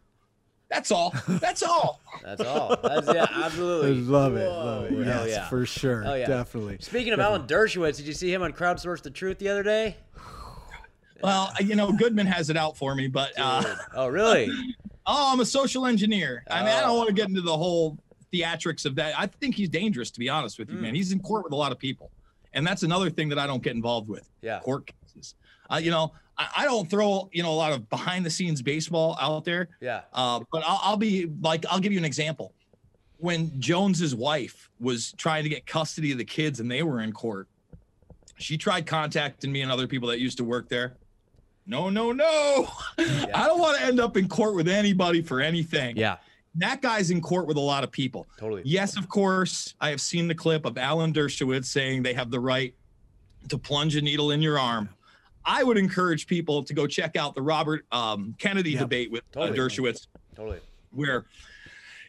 That's 0.69 0.91
all. 0.91 1.13
That's 1.27 1.63
all. 1.63 2.01
That's 2.23 2.41
all. 2.41 2.75
That's 2.83 3.07
yeah, 3.13 3.25
I 3.29 3.43
absolutely. 3.45 3.95
love 4.01 4.35
it. 4.35 4.49
Whoa, 4.49 4.87
Love 4.89 4.91
it. 4.91 5.05
Yes, 5.07 5.29
yeah. 5.29 5.47
for 5.47 5.65
sure. 5.65 6.01
Hell 6.03 6.17
yeah. 6.17 6.27
Definitely. 6.27 6.77
Speaking 6.81 7.13
of 7.13 7.19
Alan 7.19 7.43
Dershowitz, 7.47 7.97
did 7.97 8.05
you 8.07 8.13
see 8.13 8.33
him 8.33 8.41
on 8.41 8.51
Crowdsource 8.51 9.01
the 9.01 9.09
Truth 9.11 9.37
the 9.39 9.47
other 9.49 9.63
day? 9.63 9.95
Well, 11.23 11.51
you 11.61 11.75
know, 11.75 11.91
Goodman 11.91 12.27
has 12.27 12.49
it 12.49 12.57
out 12.57 12.77
for 12.77 12.93
me, 12.95 13.07
but 13.07 13.31
uh, 13.39 13.63
Oh, 13.95 14.07
really? 14.07 14.49
oh, 15.05 15.31
I'm 15.33 15.39
a 15.39 15.45
social 15.45 15.85
engineer. 15.85 16.43
I 16.49 16.59
mean, 16.59 16.69
I 16.69 16.79
Oh. 16.83 16.87
don't 16.87 16.97
want 16.97 17.07
to 17.09 17.13
get 17.15 17.27
into 17.29 17.41
the 17.41 17.55
whole 17.57 17.97
theatrics 18.33 18.85
of 18.85 18.95
that. 18.95 19.17
I 19.17 19.25
think 19.27 19.55
he's 19.55 19.69
dangerous, 19.69 20.11
to 20.11 20.19
be 20.19 20.29
honest 20.29 20.59
with 20.59 20.69
you, 20.69 20.77
Mm. 20.77 20.81
man. 20.81 20.95
He's 20.95 21.11
in 21.11 21.19
court 21.19 21.43
with 21.43 21.53
a 21.53 21.55
lot 21.55 21.71
of 21.71 21.79
people, 21.79 22.11
and 22.53 22.67
that's 22.67 22.83
another 22.83 23.09
thing 23.09 23.29
that 23.29 23.39
I 23.39 23.47
don't 23.47 23.63
get 23.63 23.73
involved 23.75 24.09
with. 24.09 24.29
Yeah. 24.41 24.59
Court 24.59 24.91
Uh, 25.69 25.77
you 25.81 25.91
know, 25.91 26.13
I, 26.37 26.47
I 26.57 26.65
don't 26.65 26.89
throw 26.89 27.29
you 27.33 27.43
know 27.43 27.51
a 27.51 27.55
lot 27.55 27.71
of 27.73 27.89
behind 27.89 28.25
the 28.25 28.29
scenes 28.29 28.61
baseball 28.61 29.17
out 29.19 29.43
there. 29.45 29.69
Yeah. 29.81 30.01
Uh, 30.13 30.41
but 30.51 30.63
I'll, 30.65 30.79
I'll 30.83 30.97
be 30.97 31.29
like, 31.41 31.65
I'll 31.69 31.79
give 31.79 31.91
you 31.91 31.99
an 31.99 32.05
example. 32.05 32.53
When 33.19 33.59
Jones's 33.59 34.13
wife 34.13 34.69
was 34.79 35.13
trying 35.13 35.43
to 35.43 35.49
get 35.49 35.65
custody 35.65 36.11
of 36.11 36.17
the 36.19 36.25
kids 36.25 36.59
and 36.59 36.69
they 36.69 36.83
were 36.83 37.01
in 37.01 37.11
court, 37.11 37.47
she 38.37 38.57
tried 38.57 38.85
contacting 38.85 39.51
me 39.51 39.61
and 39.61 39.71
other 39.71 39.87
people 39.87 40.07
that 40.09 40.19
used 40.19 40.37
to 40.37 40.43
work 40.43 40.69
there. 40.69 40.95
no, 41.65 41.89
no, 41.89 42.11
no. 42.11 42.67
I 42.99 43.45
don't 43.47 43.59
want 43.59 43.77
to 43.79 43.83
end 43.83 43.99
up 43.99 44.17
in 44.17 44.27
court 44.27 44.53
with 44.55 44.67
anybody 44.67 45.21
for 45.23 45.41
anything. 45.41 45.97
Yeah, 45.97 46.17
That 46.55 46.81
guy's 46.83 47.09
in 47.09 47.19
court 47.19 47.47
with 47.47 47.57
a 47.57 47.61
lot 47.61 47.83
of 47.83 47.91
people. 47.91 48.27
totally. 48.37 48.61
Yes, 48.63 48.95
of 48.97 49.09
course. 49.09 49.73
I 49.81 49.89
have 49.89 49.99
seen 49.99 50.27
the 50.27 50.35
clip 50.35 50.65
of 50.65 50.77
Alan 50.77 51.11
Dershowitz 51.11 51.65
saying 51.65 52.03
they 52.03 52.13
have 52.13 52.29
the 52.29 52.39
right 52.39 52.75
to 53.49 53.57
plunge 53.57 53.95
a 53.95 54.01
needle 54.01 54.29
in 54.31 54.41
your 54.43 54.59
arm. 54.59 54.89
I 55.47 55.63
would 55.63 55.77
encourage 55.77 56.27
people 56.27 56.61
to 56.63 56.73
go 56.73 56.85
check 56.85 57.15
out 57.15 57.33
the 57.33 57.41
Robert 57.41 57.85
um, 57.91 58.35
Kennedy 58.37 58.71
Yep. 58.71 58.79
debate 58.81 59.11
with 59.11 59.23
uh, 59.35 59.47
Dershowitz, 59.47 60.07
Totally. 60.35 60.59
where 60.91 61.25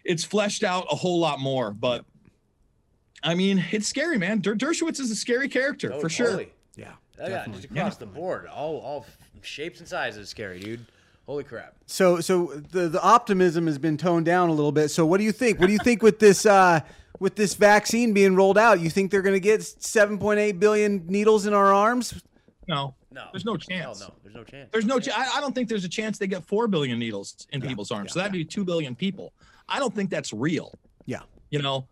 it's 0.04 0.24
fleshed 0.24 0.64
out 0.64 0.86
a 0.90 0.96
whole 0.96 1.20
lot 1.20 1.38
more. 1.38 1.70
But 1.70 2.04
I 3.22 3.34
mean, 3.34 3.64
it's 3.70 3.86
scary, 3.88 4.18
man. 4.18 4.40
Der- 4.40 4.56
Dershowitz 4.56 5.00
is 5.00 5.10
a 5.10 5.16
scary 5.16 5.48
character 5.48 5.92
Oh, 5.92 6.00
for 6.00 6.08
sure. 6.08 6.26
totally. 6.26 6.52
Yeah. 6.76 6.92
Oh, 7.20 7.22
yeah, 7.24 7.28
definitely. 7.28 7.62
just 7.62 7.72
across 7.72 7.96
the 7.96 8.06
board, 8.06 8.46
all 8.46 8.76
all 8.78 9.06
shapes 9.42 9.78
and 9.80 9.88
sizes, 9.88 10.28
scary, 10.28 10.60
dude. 10.60 10.84
Holy 11.26 11.44
crap. 11.44 11.74
So, 11.86 12.20
so 12.20 12.46
the 12.70 12.88
the 12.88 13.02
optimism 13.02 13.66
has 13.66 13.76
been 13.78 13.96
toned 13.96 14.24
down 14.26 14.48
a 14.48 14.52
little 14.52 14.72
bit. 14.72 14.88
So, 14.90 15.04
what 15.04 15.18
do 15.18 15.24
you 15.24 15.32
think? 15.32 15.60
What 15.60 15.66
do 15.66 15.72
you 15.72 15.78
think 15.80 16.02
with 16.02 16.18
this 16.20 16.46
uh, 16.46 16.80
with 17.20 17.34
this 17.36 17.54
vaccine 17.54 18.12
being 18.14 18.34
rolled 18.34 18.56
out? 18.56 18.80
You 18.80 18.88
think 18.88 19.10
they're 19.10 19.22
going 19.22 19.34
to 19.34 19.40
get 19.40 19.60
7.8 19.60 20.58
billion 20.60 21.04
needles 21.06 21.44
in 21.46 21.52
our 21.52 21.72
arms? 21.72 22.14
No, 22.68 22.94
No, 23.10 23.24
there's 23.32 23.44
no 23.44 23.56
chance. 23.56 23.82
Hell 23.82 23.94
chance. 23.94 24.00
no, 24.00 24.14
there's 24.22 24.34
no 24.34 24.44
chance. 24.44 24.68
There's 24.72 24.84
no. 24.84 25.00
Ch- 25.00 25.08
I, 25.08 25.38
I 25.38 25.40
don't 25.40 25.54
think 25.54 25.68
there's 25.68 25.84
a 25.84 25.88
chance 25.88 26.18
they 26.18 26.26
get 26.26 26.44
four 26.44 26.68
billion 26.68 26.98
needles 26.98 27.46
in 27.52 27.62
people's 27.62 27.90
arms. 27.90 28.12
so 28.12 28.18
that'd 28.18 28.32
be 28.32 28.44
two 28.44 28.64
billion 28.64 28.94
people. 28.94 29.32
I 29.68 29.78
don't 29.78 29.94
think 29.94 30.10
that's 30.10 30.32
real. 30.32 30.74
Yeah. 31.06 31.22
You 31.50 31.62
know, 31.62 31.86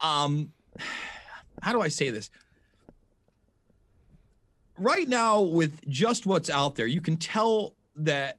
um, 0.00 0.52
how 1.62 1.72
do 1.72 1.80
I 1.80 1.88
say 1.88 2.10
this? 2.10 2.30
Right 4.78 5.08
now, 5.08 5.40
with 5.40 5.80
just 5.88 6.26
what's 6.26 6.50
out 6.50 6.74
there, 6.74 6.86
you 6.86 7.00
can 7.00 7.16
tell 7.16 7.74
that 7.96 8.38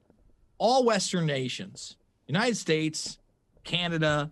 all 0.57 0.83
Western 0.85 1.25
nations, 1.25 1.97
United 2.27 2.55
States, 2.57 3.17
Canada, 3.63 4.29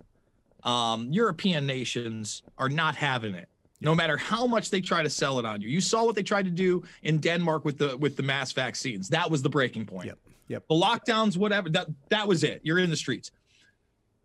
um, 0.64 1.08
European 1.12 1.66
nations, 1.66 2.44
are 2.58 2.70
not 2.70 2.96
having 2.96 3.36
it. 3.36 3.48
No 3.84 3.94
matter 3.94 4.18
how 4.18 4.48
much 4.48 4.70
they 4.70 4.82
try 4.82 5.04
to 5.04 5.10
sell 5.10 5.40
it 5.40 5.46
on 5.46 5.62
you, 5.62 5.68
you 5.68 5.82
saw 5.82 6.06
what 6.06 6.16
they 6.16 6.24
tried 6.24 6.46
to 6.46 6.52
do 6.52 6.84
in 7.04 7.20
Denmark 7.20 7.66
with 7.66 7.78
the 7.78 7.98
with 7.98 8.16
the 8.16 8.24
mass 8.24 8.52
vaccines. 8.54 9.10
That 9.10 9.30
was 9.30 9.42
the 9.42 9.50
breaking 9.50 9.86
point. 9.86 10.08
Yep. 10.08 10.20
Yep. 10.48 10.64
The 10.70 10.76
lockdowns, 10.76 11.38
whatever. 11.38 11.70
That 11.70 11.88
that 12.10 12.28
was 12.28 12.44
it. 12.44 12.62
You're 12.64 12.80
in 12.80 12.90
the 12.90 12.96
streets. 12.96 13.32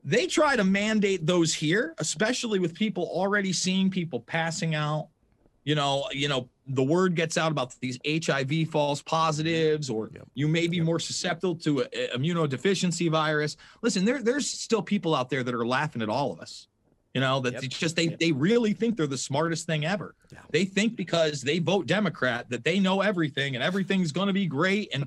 They 0.05 0.27
try 0.27 0.57
to 0.57 0.65
mandate 0.65 1.27
those 1.27 1.53
here, 1.53 1.95
especially 1.99 2.61
with 2.61 2.73
people 2.75 3.05
already 3.13 3.53
seeing 3.53 3.91
people 3.91 4.21
passing 4.21 4.75
out. 4.75 5.09
You 5.65 5.75
know, 5.75 6.07
you 6.13 6.29
know, 6.29 6.49
the 6.69 6.83
word 6.83 7.15
gets 7.15 7.37
out 7.37 7.51
about 7.53 7.75
these 7.81 7.99
HIV 8.07 8.69
false 8.71 9.03
positives, 9.03 9.91
or 9.91 10.09
Yep. 10.15 10.29
you 10.35 10.49
may 10.49 10.67
be 10.69 10.81
more 10.81 10.99
susceptible 11.01 11.57
to 11.57 11.81
a, 11.81 11.85
a 12.15 12.17
immunodeficiency 12.17 13.11
virus. 13.11 13.57
Listen, 13.83 14.05
there, 14.05 14.23
there's 14.23 14.49
still 14.49 14.81
people 14.83 15.15
out 15.15 15.29
there 15.29 15.43
that 15.43 15.55
are 15.55 15.67
laughing 15.67 16.01
at 16.01 16.09
all 16.09 16.33
of 16.33 16.41
us. 16.41 16.69
You 17.15 17.23
know, 17.23 17.41
that 17.41 17.55
Yep. 17.55 17.63
it's 17.65 17.79
just 17.79 17.97
they 17.97 18.09
they 18.09 18.33
really 18.33 18.73
think 18.75 18.97
they're 18.97 19.07
the 19.07 19.17
smartest 19.19 19.67
thing 19.67 19.85
ever. 19.87 20.15
Yeah. 20.31 20.41
They 20.51 20.65
think 20.67 20.95
because 20.95 21.41
they 21.41 21.59
vote 21.59 21.87
Democrat 21.87 22.49
that 22.51 22.65
they 22.65 22.79
know 22.81 23.01
everything 23.01 23.55
and 23.55 23.65
everything's 23.65 24.13
going 24.13 24.27
to 24.27 24.33
be 24.33 24.47
great. 24.47 24.91
And 24.93 25.07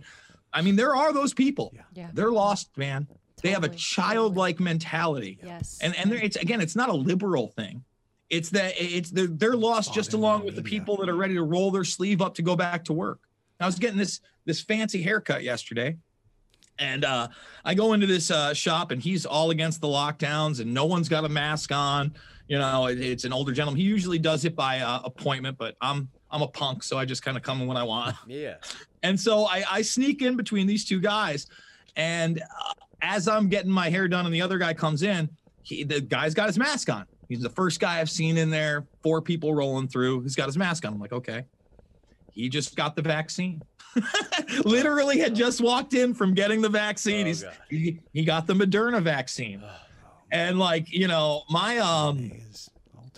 I 0.51 0.61
mean, 0.61 0.75
there 0.75 0.95
are 0.95 1.13
those 1.13 1.33
people. 1.33 1.71
Yeah. 1.75 1.81
Yeah. 1.93 2.09
They're 2.13 2.31
lost, 2.31 2.75
man. 2.75 3.03
Totally. 3.05 3.19
They 3.43 3.49
have 3.51 3.63
a 3.63 3.67
Totally, 3.67 3.77
childlike 3.79 4.59
mentality. 4.59 5.37
Yes. 5.43 5.77
And 5.81 5.95
and 5.95 6.11
they're- 6.11 6.19
it's 6.19 6.35
again, 6.37 6.59
it's 6.59 6.75
not 6.75 6.89
a 6.89 6.93
liberal 6.95 7.47
thing. 7.49 7.83
It's 8.29 8.49
that 8.49 8.73
it's 8.77 9.11
they're, 9.11 9.27
they're 9.27 9.55
lost 9.55 9.91
Oh, 9.91 9.93
just 9.93 10.13
along 10.13 10.39
know, 10.39 10.45
with 10.45 10.55
the 10.55 10.63
yeah. 10.63 10.69
people 10.69 10.97
that 10.97 11.09
are 11.09 11.15
ready 11.15 11.35
to 11.35 11.43
roll 11.43 11.69
their 11.69 11.83
sleeve 11.83 12.21
up 12.21 12.33
to 12.35 12.41
go 12.41 12.55
back 12.55 12.83
to 12.85 12.93
work. 12.93 13.19
I 13.59 13.65
was 13.67 13.77
getting 13.77 13.97
this 13.97 14.21
this 14.45 14.59
fancy 14.59 15.03
haircut 15.03 15.43
yesterday, 15.43 15.97
and 16.79 17.05
uh, 17.05 17.27
I 17.65 17.73
go 17.73 17.93
into 17.93 18.07
this 18.07 18.31
uh, 18.31 18.53
shop 18.53 18.91
and 18.91 19.01
he's 19.01 19.25
all 19.25 19.51
against 19.51 19.81
the 19.81 19.87
lockdowns 19.87 20.59
and 20.61 20.73
no 20.73 20.85
one's 20.85 21.07
got 21.09 21.25
a 21.25 21.29
mask 21.29 21.71
on. 21.71 22.13
You 22.47 22.57
know, 22.59 22.87
it- 22.87 22.99
it's 22.99 23.23
an 23.23 23.33
older 23.33 23.51
gentleman. 23.51 23.79
He 23.79 23.87
usually 23.87 24.19
does 24.19 24.45
it 24.45 24.55
by 24.55 24.79
uh, 24.79 25.01
appointment, 25.03 25.57
but 25.57 25.75
I'm 25.81 26.09
I'm 26.33 26.41
a 26.41 26.47
punk, 26.47 26.81
so 26.83 26.97
I 26.97 27.03
just 27.05 27.23
kind 27.23 27.35
of 27.35 27.43
come 27.43 27.61
in 27.61 27.67
when 27.67 27.75
I 27.77 27.83
want. 27.83 28.15
Yeah. 28.27 28.55
And 29.03 29.19
so 29.19 29.45
I, 29.45 29.63
I 29.69 29.81
sneak 29.81 30.21
in 30.21 30.37
between 30.37 30.65
these 30.67 30.85
two 30.85 30.99
guys, 31.01 31.47
and 31.95 32.39
uh, 32.39 32.73
as 33.01 33.27
I'm 33.27 33.49
getting 33.49 33.71
my 33.71 33.89
hair 33.89 34.07
done, 34.07 34.25
and 34.25 34.33
the 34.33 34.41
other 34.41 34.57
guy 34.57 34.73
comes 34.73 35.01
in, 35.03 35.29
he, 35.63 35.83
the 35.83 35.99
guy's 36.01 36.33
got 36.33 36.47
his 36.47 36.57
mask 36.57 36.89
on. 36.89 37.05
He's 37.27 37.41
the 37.41 37.49
first 37.49 37.79
guy 37.79 37.99
I've 37.99 38.09
seen 38.09 38.37
in 38.37 38.49
there. 38.49 38.85
Four 39.03 39.21
people 39.21 39.53
rolling 39.55 39.87
through. 39.87 40.21
He's 40.21 40.35
got 40.35 40.45
his 40.47 40.57
mask 40.57 40.85
on. 40.85 40.93
I'm 40.93 40.99
like, 40.99 41.13
okay. 41.13 41.45
He 42.31 42.47
just 42.47 42.75
got 42.75 42.95
the 42.95 43.01
vaccine. 43.01 43.61
Literally 44.65 45.19
had 45.19 45.35
just 45.35 45.61
walked 45.61 45.93
in 45.93 46.13
from 46.13 46.33
getting 46.33 46.61
the 46.61 46.69
vaccine. 46.69 47.25
Oh, 47.25 47.27
He's 47.27 47.45
he, 47.69 47.99
he 48.13 48.23
got 48.23 48.47
the 48.47 48.53
Moderna 48.53 49.01
vaccine. 49.01 49.63
And 50.31 50.59
like, 50.59 50.91
you 50.91 51.07
know, 51.07 51.43
my 51.49 51.77
um 51.79 52.31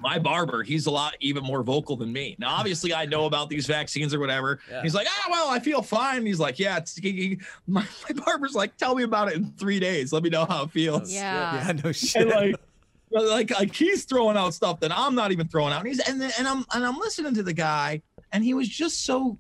my 0.02 0.20
barber, 0.20 0.64
he's 0.64 0.86
a 0.86 0.92
lot 0.92 1.16
even 1.22 1.44
more 1.44 1.64
vocal 1.64 1.96
than 1.96 2.12
me. 2.12 2.36
Now, 2.38 2.56
obviously, 2.56 2.94
I 2.94 3.06
know 3.06 3.26
about 3.26 3.50
these 3.50 3.68
vaccines 3.68 4.14
or 4.14 4.20
whatever. 4.20 4.60
Yeah. 4.70 4.82
He's 4.82 4.94
like, 4.94 5.08
ah, 5.10 5.28
well, 5.30 5.50
I 5.50 5.60
feel 5.60 5.82
fine. 5.82 6.26
He's 6.26 6.40
like, 6.40 6.60
yeah, 6.60 6.78
it's, 6.78 6.98
he, 6.98 7.12
he- 7.12 7.40
my, 7.68 7.86
my 8.10 8.24
barber's 8.26 8.54
like, 8.54 8.76
tell 8.76 8.96
me 8.96 9.04
about 9.04 9.30
it 9.30 9.36
in 9.36 9.52
three 9.54 9.80
days. 9.80 10.12
Let 10.12 10.24
me 10.24 10.30
know 10.30 10.46
how 10.46 10.64
it 10.64 10.72
feels. 10.72 11.12
yeah. 11.12 11.68
yeah, 11.68 11.72
no 11.84 11.92
shit. 11.92 12.24
And 12.28 12.30
like, 12.32 12.56
but 13.12 13.26
like, 13.26 13.52
like 13.52 13.76
he's 13.76 14.06
throwing 14.06 14.36
out 14.36 14.56
stuff 14.56 14.80
that 14.80 14.92
I'm 14.92 15.14
not 15.14 15.32
even 15.32 15.48
throwing 15.48 15.72
out. 15.72 15.80
And 15.82 15.88
he's 15.88 16.00
and 16.00 16.20
then, 16.20 16.32
and 16.40 16.48
I'm 16.48 16.66
and 16.74 16.84
I'm 16.84 16.98
listening 16.98 17.36
to 17.36 17.44
the 17.44 17.54
guy, 17.54 18.02
and 18.32 18.44
he 18.44 18.56
was 18.56 18.68
just 18.68 19.06
so 19.06 19.38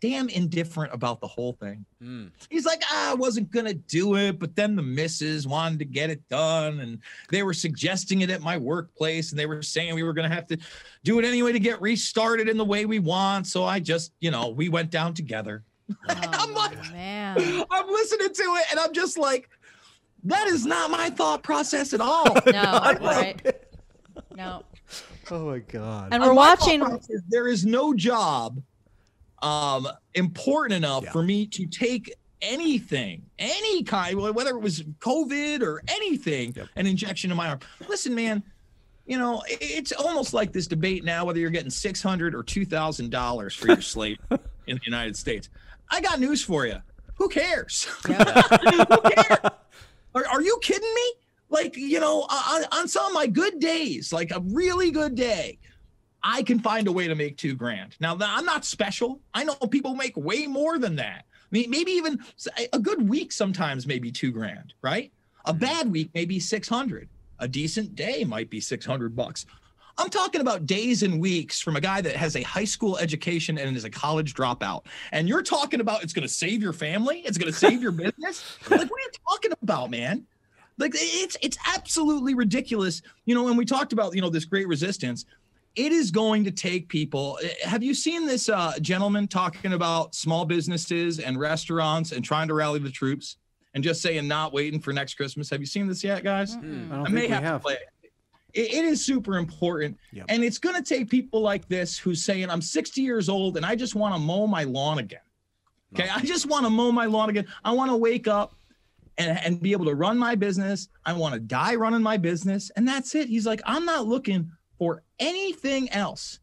damn 0.00 0.28
indifferent 0.28 0.92
about 0.94 1.20
the 1.20 1.26
whole 1.26 1.52
thing. 1.54 1.84
Mm. 2.02 2.30
He's 2.48 2.64
like, 2.64 2.82
ah, 2.90 3.10
I 3.10 3.14
wasn't 3.14 3.50
gonna 3.50 3.74
do 3.74 4.16
it, 4.16 4.38
but 4.38 4.56
then 4.56 4.74
the 4.76 4.82
missus 4.82 5.46
wanted 5.46 5.78
to 5.80 5.84
get 5.84 6.10
it 6.10 6.26
done, 6.28 6.80
and 6.80 6.98
they 7.30 7.42
were 7.42 7.52
suggesting 7.54 8.22
it 8.22 8.30
at 8.30 8.40
my 8.40 8.56
workplace, 8.56 9.30
and 9.30 9.38
they 9.38 9.46
were 9.46 9.62
saying 9.62 9.94
we 9.94 10.02
were 10.02 10.12
gonna 10.14 10.28
have 10.28 10.46
to 10.48 10.58
do 11.04 11.18
it 11.18 11.24
anyway 11.24 11.52
to 11.52 11.60
get 11.60 11.80
restarted 11.80 12.48
in 12.48 12.56
the 12.56 12.64
way 12.64 12.86
we 12.86 12.98
want. 12.98 13.46
So 13.46 13.64
I 13.64 13.78
just, 13.80 14.12
you 14.20 14.30
know, 14.30 14.48
we 14.48 14.68
went 14.68 14.90
down 14.90 15.14
together. 15.14 15.64
I'm 16.08 16.54
like, 16.54 16.78
Oh, 16.82 16.92
man. 16.92 17.64
I'm 17.70 17.88
listening 17.88 18.32
to 18.32 18.42
it, 18.42 18.64
and 18.70 18.80
I'm 18.80 18.92
just 18.92 19.18
like, 19.18 19.48
that 20.24 20.46
is 20.48 20.64
not 20.66 20.90
my 20.90 21.10
thought 21.10 21.42
process 21.42 21.92
at 21.92 22.00
all. 22.00 22.26
No, 22.46 22.96
right. 23.00 23.40
No. 24.36 24.64
oh 25.30 25.46
my 25.46 25.58
god. 25.58 26.12
And 26.12 26.22
we're 26.22 26.28
my 26.30 26.34
watching. 26.34 26.80
process 26.80 27.10
is 27.10 27.22
there 27.28 27.48
is 27.48 27.66
no 27.66 27.92
job 27.92 28.62
um 29.42 29.88
important 30.14 30.76
enough 30.76 31.04
Yeah. 31.04 31.12
for 31.12 31.22
me 31.22 31.46
to 31.46 31.66
take 31.66 32.14
anything 32.42 33.22
any 33.38 33.82
kind 33.82 34.18
whether 34.18 34.50
it 34.50 34.60
was 34.60 34.80
covid 34.98 35.62
or 35.62 35.82
anything 35.88 36.52
Yep. 36.56 36.68
an 36.76 36.86
injection 36.86 37.30
in 37.30 37.36
my 37.36 37.48
arm. 37.48 37.60
Listen 37.88 38.14
man 38.14 38.42
you 39.06 39.18
know 39.18 39.42
it's 39.48 39.92
almost 39.92 40.32
like 40.34 40.52
this 40.52 40.66
debate 40.66 41.04
now 41.04 41.24
whether 41.24 41.38
you're 41.38 41.50
getting 41.50 41.70
600 41.70 42.34
or 42.34 42.42
2000 42.42 43.10
dollars 43.10 43.54
for 43.54 43.66
your 43.68 43.80
slave 43.94 44.18
in 44.30 44.76
the 44.76 44.80
united 44.84 45.16
states. 45.16 45.48
I 45.90 46.00
got 46.00 46.20
news 46.20 46.42
for 46.42 46.66
you 46.66 46.76
who 47.16 47.28
cares? 47.28 47.84
Who 48.06 48.14
cares? 48.14 49.38
Are, 50.14 50.26
are 50.26 50.40
you 50.42 50.58
kidding 50.62 50.94
me? 50.94 51.12
Like 51.50 51.76
you 51.76 52.00
know 52.00 52.22
on, 52.22 52.64
on 52.72 52.88
some 52.88 53.04
of 53.06 53.12
my 53.12 53.26
good 53.26 53.58
days 53.60 54.12
like 54.12 54.30
a 54.30 54.40
really 54.40 54.90
good 54.90 55.14
day 55.14 55.58
I 56.22 56.42
can 56.42 56.58
find 56.58 56.86
a 56.86 56.92
way 56.92 57.08
to 57.08 57.14
make 57.14 57.36
two 57.36 57.54
grand. 57.54 57.96
Now, 58.00 58.16
I'm 58.20 58.44
not 58.44 58.64
special. 58.64 59.20
I 59.34 59.44
know 59.44 59.54
people 59.54 59.94
make 59.94 60.16
way 60.16 60.46
more 60.46 60.78
than 60.78 60.96
that. 60.96 61.24
I 61.32 61.46
mean, 61.50 61.70
maybe 61.70 61.92
even 61.92 62.20
a 62.72 62.78
good 62.78 63.08
week 63.08 63.32
sometimes 63.32 63.86
maybe 63.86 64.12
two 64.12 64.30
grand, 64.30 64.74
right? 64.82 65.12
A 65.46 65.52
mm-hmm. 65.52 65.60
bad 65.60 65.90
week 65.90 66.10
maybe 66.14 66.38
600. 66.38 67.08
A 67.38 67.48
decent 67.48 67.94
day 67.94 68.24
might 68.24 68.50
be 68.50 68.60
600 68.60 69.16
bucks. 69.16 69.46
I'm 69.98 70.10
talking 70.10 70.40
about 70.40 70.66
days 70.66 71.02
and 71.02 71.20
weeks 71.20 71.60
from 71.60 71.76
a 71.76 71.80
guy 71.80 72.00
that 72.00 72.16
has 72.16 72.36
a 72.36 72.42
high 72.42 72.64
school 72.64 72.96
education 72.98 73.58
and 73.58 73.76
is 73.76 73.84
a 73.84 73.90
college 73.90 74.34
dropout. 74.34 74.86
And 75.12 75.28
you're 75.28 75.42
talking 75.42 75.80
about 75.80 76.02
it's 76.02 76.12
going 76.12 76.26
to 76.26 76.32
save 76.32 76.62
your 76.62 76.72
family? 76.72 77.20
It's 77.20 77.36
going 77.36 77.52
to 77.52 77.58
save 77.58 77.82
your 77.82 77.92
business? 77.92 78.58
Like, 78.70 78.90
what 78.90 79.00
are 79.00 79.02
you 79.02 79.10
talking 79.28 79.52
about, 79.62 79.90
man? 79.90 80.26
Like 80.80 80.92
it's 80.94 81.36
it's 81.42 81.58
absolutely 81.68 82.32
ridiculous. 82.34 83.02
You 83.26 83.34
know, 83.34 83.44
when 83.44 83.56
we 83.56 83.66
talked 83.66 83.92
about, 83.92 84.14
you 84.14 84.22
know, 84.22 84.30
this 84.30 84.46
great 84.46 84.66
resistance, 84.66 85.26
it 85.76 85.92
is 85.92 86.10
going 86.10 86.44
to 86.44 86.50
take 86.50 86.88
people. 86.88 87.38
Have 87.64 87.82
you 87.82 87.94
seen 87.94 88.26
this 88.26 88.48
uh, 88.48 88.74
gentleman 88.80 89.28
talking 89.28 89.72
about 89.72 90.14
small 90.14 90.44
businesses 90.44 91.18
and 91.20 91.38
restaurants 91.38 92.12
and 92.12 92.24
trying 92.24 92.48
to 92.48 92.54
rally 92.54 92.80
the 92.80 92.90
troops 92.90 93.36
and 93.74 93.84
just 93.84 94.02
saying 94.02 94.26
not 94.26 94.52
waiting 94.52 94.80
for 94.80 94.92
next 94.92 95.14
Christmas? 95.14 95.48
Have 95.50 95.60
you 95.60 95.66
seen 95.66 95.86
this 95.86 96.02
yet, 96.02 96.24
guys? 96.24 96.56
Mm-mm. 96.56 96.90
I 96.90 96.96
don't 96.96 97.06
I 97.06 97.10
may 97.10 97.20
think 97.20 97.28
we 97.30 97.34
have, 97.34 97.42
have. 97.44 97.60
to 97.60 97.64
play 97.64 97.74
it. 97.74 97.80
It- 98.52 98.72
it 98.74 98.84
is 98.84 99.06
super 99.06 99.36
important. 99.38 99.96
Yep. 100.12 100.26
And 100.28 100.42
it's 100.42 100.58
going 100.58 100.74
to 100.74 100.82
take 100.82 101.08
people 101.08 101.40
like 101.40 101.68
this 101.68 101.96
who's 101.96 102.24
saying, 102.24 102.50
I'm 102.50 102.60
60 102.60 103.00
years 103.00 103.28
old 103.28 103.56
and 103.56 103.64
I 103.64 103.76
just 103.76 103.94
want 103.94 104.12
to 104.16 104.18
mow 104.20 104.48
my 104.48 104.64
lawn 104.64 104.98
again. 104.98 105.20
Okay. 105.94 106.08
I 106.08 106.18
just 106.22 106.46
want 106.46 106.66
to 106.66 106.70
mow 106.70 106.90
my 106.90 107.06
lawn 107.06 107.30
again. 107.30 107.46
I 107.64 107.70
want 107.70 107.92
to 107.92 107.96
wake 107.96 108.26
up 108.26 108.56
and, 109.18 109.38
and 109.44 109.62
be 109.62 109.70
able 109.70 109.84
to 109.84 109.94
run 109.94 110.18
my 110.18 110.34
business. 110.34 110.88
I 111.06 111.12
want 111.12 111.34
to 111.34 111.40
die 111.40 111.76
running 111.76 112.02
my 112.02 112.16
business. 112.16 112.72
And 112.74 112.88
that's 112.88 113.14
it. 113.14 113.28
He's 113.28 113.46
like, 113.46 113.60
I'm 113.66 113.84
not 113.84 114.06
looking 114.08 114.50
for 114.80 115.04
anything 115.20 115.88
else. 115.90 116.40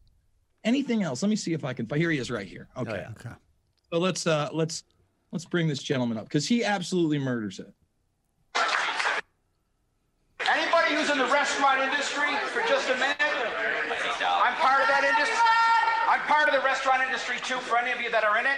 Anything 0.64 1.02
else. 1.02 1.22
Let 1.22 1.28
me 1.28 1.36
see 1.36 1.52
if 1.52 1.64
I 1.64 1.74
can. 1.74 1.86
Here 1.94 2.10
he 2.10 2.18
is 2.18 2.30
right 2.30 2.46
here. 2.46 2.68
Okay. 2.76 3.04
yeah. 3.04 3.10
Okay. 3.18 3.34
So 3.92 3.98
let's 3.98 4.26
uh 4.26 4.48
let's 4.52 4.84
Let's 5.32 5.44
bring 5.44 5.68
this 5.68 5.82
gentleman 5.82 6.16
up 6.16 6.24
because 6.24 6.48
he 6.48 6.64
absolutely 6.64 7.18
murders 7.18 7.60
it. 7.60 7.68
Anybody 10.48 10.94
who's 10.94 11.10
in 11.10 11.18
the 11.18 11.26
restaurant 11.26 11.82
industry 11.82 12.32
for 12.48 12.60
just 12.66 12.88
a 12.88 12.94
minute, 12.94 13.20
I'm 13.20 14.54
part 14.56 14.80
of 14.80 14.88
that 14.88 15.04
industry. 15.04 15.36
I'm 16.08 16.20
part 16.20 16.48
of 16.48 16.54
the 16.54 16.64
restaurant 16.64 17.02
industry 17.02 17.36
too, 17.44 17.58
for 17.60 17.76
any 17.76 17.92
of 17.92 18.00
you 18.00 18.10
that 18.10 18.24
are 18.24 18.38
in 18.38 18.46
it. 18.46 18.56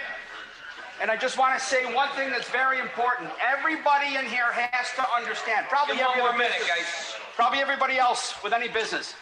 And 1.01 1.11
I 1.11 1.17
just 1.17 1.37
want 1.37 1.59
to 1.59 1.65
say 1.65 1.83
one 1.93 2.07
thing 2.15 2.29
that's 2.29 2.49
very 2.49 2.79
important. 2.79 3.29
Everybody 3.43 4.15
in 4.15 4.23
here 4.25 4.53
has 4.53 4.95
to 4.95 5.03
understand. 5.13 5.65
Probably 5.67 5.97
Give 5.97 6.05
one 6.05 6.11
every 6.11 6.21
more 6.21 6.29
other 6.29 6.37
minute, 6.37 6.59
business- 6.59 6.77
guys. 6.77 7.15
Probably 7.35 7.59
everybody 7.59 7.97
else 7.97 8.35
with 8.43 8.53
any 8.53 8.69
business. 8.69 9.15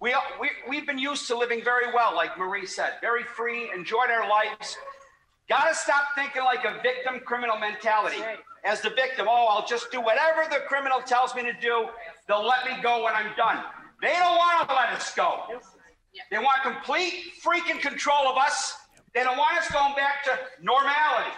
We, 0.00 0.14
we, 0.40 0.50
we've 0.66 0.86
been 0.86 0.98
used 0.98 1.26
to 1.26 1.36
living 1.36 1.62
very 1.62 1.92
well, 1.92 2.16
like 2.16 2.38
Marie 2.38 2.64
said, 2.64 2.94
very 3.02 3.22
free, 3.22 3.70
enjoyed 3.74 4.08
our 4.10 4.26
lives. 4.28 4.78
Gotta 5.48 5.74
stop 5.74 6.04
thinking 6.14 6.42
like 6.42 6.64
a 6.64 6.80
victim 6.82 7.20
criminal 7.24 7.58
mentality. 7.58 8.22
As 8.64 8.80
the 8.80 8.90
victim, 8.90 9.26
oh, 9.28 9.46
I'll 9.50 9.66
just 9.66 9.90
do 9.90 10.00
whatever 10.00 10.48
the 10.48 10.60
criminal 10.66 11.00
tells 11.02 11.34
me 11.34 11.42
to 11.42 11.52
do. 11.60 11.88
They'll 12.28 12.46
let 12.46 12.64
me 12.64 12.82
go 12.82 13.04
when 13.04 13.14
I'm 13.14 13.36
done. 13.36 13.62
They 14.00 14.12
don't 14.12 14.36
want 14.36 14.68
to 14.68 14.74
let 14.74 14.88
us 14.90 15.14
go. 15.14 15.42
They 16.30 16.38
want 16.38 16.62
complete 16.62 17.32
freaking 17.44 17.80
control 17.80 18.28
of 18.28 18.38
us. 18.38 18.76
They 19.14 19.22
don't 19.22 19.36
want 19.36 19.58
us 19.58 19.70
going 19.70 19.94
back 19.96 20.24
to 20.24 20.38
normality. 20.62 21.32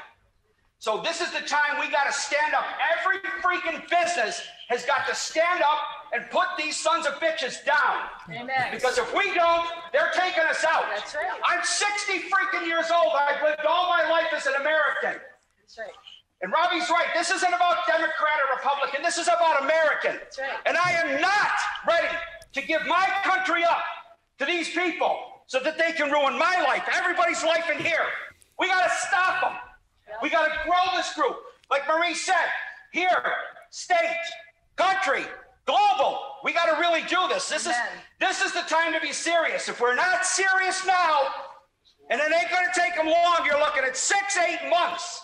So 0.79 1.01
this 1.03 1.21
is 1.21 1.31
the 1.31 1.47
time 1.47 1.81
we 1.81 1.91
got 1.91 2.05
to 2.05 2.13
stand 2.13 2.55
up. 2.55 2.65
Every 2.99 3.19
freaking 3.41 3.89
business 3.89 4.43
has 4.69 4.85
got 4.85 5.07
to 5.09 5.15
stand 5.15 5.63
up 5.63 5.79
and 6.13 6.29
put 6.31 6.47
these 6.59 6.77
sons 6.77 7.07
of 7.07 7.15
bitches 7.15 7.65
down. 7.65 8.09
Amen. 8.31 8.69
Because 8.71 8.99
if 8.99 9.15
we 9.15 9.35
don't, 9.35 9.67
they're 9.93 10.13
taking 10.15 10.45
us 10.45 10.65
out. 10.65 10.85
That's 10.95 11.15
right. 11.15 11.41
I'm 11.49 11.65
60 11.65 12.29
freaking 12.29 12.67
years 12.67 12.91
old. 12.95 13.13
I've 13.17 13.43
lived 13.43 13.65
all 13.67 13.89
my 13.89 14.09
life 14.11 14.33
as 14.35 14.47
an 14.47 14.55
American. 14.61 15.21
That's 15.61 15.79
right. 15.79 15.97
And 16.43 16.53
Robbie's 16.53 16.91
right. 16.91 17.07
This 17.15 17.31
isn't 17.31 17.55
about 17.55 17.87
Democrat 17.87 18.39
or 18.45 18.57
Republican. 18.57 19.03
This 19.03 19.17
is 19.17 19.29
about 19.29 19.63
American. 19.63 20.17
That's 20.19 20.39
right. 20.39 20.59
And 20.67 20.77
I 20.77 20.93
am 20.93 21.21
not 21.21 21.53
ready 21.87 22.15
to 22.53 22.63
give 22.63 22.85
my 22.87 23.09
country 23.23 23.65
up 23.65 23.83
to 24.39 24.45
these 24.45 24.69
people 24.71 25.19
so 25.47 25.61
that 25.61 25.79
they 25.79 25.93
can 25.93 26.11
ruin 26.11 26.39
my 26.39 26.63
life, 26.67 26.83
everybody's 26.93 27.45
life 27.45 27.71
in 27.71 27.79
here. 27.79 28.07
We 28.59 28.69
got 28.69 28.85
to 28.85 28.91
stop 29.07 29.41
them. 29.43 29.53
We 30.23 30.31
got 30.31 30.47
to 30.47 30.53
grow 30.65 30.97
this 30.97 31.15
group. 31.15 31.37
Like 31.71 31.87
Marie 31.89 32.15
said, 32.15 32.35
here, 32.93 33.23
state, 33.71 33.97
country, 34.77 35.25
global. 35.67 36.19
We 36.45 36.53
got 36.53 36.67
to 36.75 36.81
really 36.81 37.03
do 37.03 37.29
this. 37.29 37.49
This 37.49 37.67
is 37.67 37.75
this 38.21 38.43
is 38.43 38.53
the 38.53 38.63
time 38.63 38.93
to 38.93 39.01
be 39.01 39.13
serious. 39.13 39.69
If 39.69 39.81
we're 39.81 39.95
not 39.95 40.25
serious 40.27 40.85
now, 40.87 41.27
and 42.11 42.21
it 42.21 42.33
ain't 42.33 42.51
going 42.51 42.67
to 42.73 42.81
take 42.81 42.97
them 42.97 43.07
long, 43.07 43.47
you're 43.47 43.59
looking 43.59 43.85
at 43.85 43.97
six, 43.97 44.37
eight 44.39 44.69
months. 44.69 45.23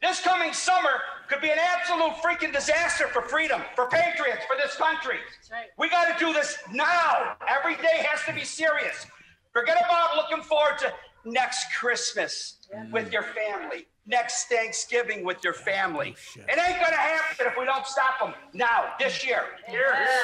This 0.00 0.20
coming 0.20 0.52
summer 0.52 1.00
could 1.28 1.40
be 1.40 1.50
an 1.50 1.58
absolute 1.58 2.12
freaking 2.22 2.52
disaster 2.52 3.08
for 3.08 3.22
freedom, 3.22 3.60
for 3.74 3.86
patriots, 3.88 4.44
for 4.46 4.56
this 4.56 4.76
country. 4.76 5.16
right. 5.50 5.66
We 5.76 5.88
got 5.90 6.16
to 6.16 6.24
do 6.24 6.32
this 6.32 6.56
now. 6.72 7.36
Every 7.48 7.74
day 7.76 8.06
has 8.08 8.22
to 8.26 8.32
be 8.32 8.44
serious. 8.44 9.06
Forget 9.52 9.76
about 9.84 10.16
looking 10.16 10.42
forward 10.42 10.78
to 10.78 10.92
next 11.24 11.66
Christmas 11.76 12.68
with 12.92 13.12
your 13.12 13.22
family, 13.22 13.86
next 14.08 14.48
Thanksgiving 14.48 15.22
with 15.22 15.44
your 15.44 15.52
family. 15.52 16.16
it 16.34 16.58
ain't 16.58 16.80
going 16.80 16.96
to 16.96 16.98
happen 16.98 17.46
if 17.46 17.54
we 17.58 17.64
don't 17.66 17.86
stop 17.86 18.18
them 18.18 18.32
now, 18.54 18.96
this 18.98 19.24
year. 19.24 19.44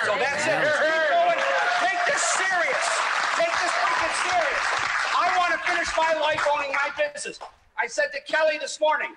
So 0.04 0.16
that's 0.16 0.44
it. 0.48 0.56
Keep 0.56 1.04
going. 1.12 1.40
Take 1.84 2.00
this 2.08 2.22
serious. 2.34 2.84
Take 3.36 3.52
this 3.52 3.74
freaking 3.76 4.16
serious. 4.24 4.64
I 5.12 5.36
want 5.36 5.52
to 5.52 5.60
finish 5.68 5.88
my 5.96 6.18
life 6.18 6.42
owning 6.56 6.72
my 6.72 6.90
business. 6.96 7.38
I 7.78 7.86
said 7.86 8.08
to 8.14 8.20
Kelly 8.32 8.58
this 8.58 8.80
morning, 8.80 9.14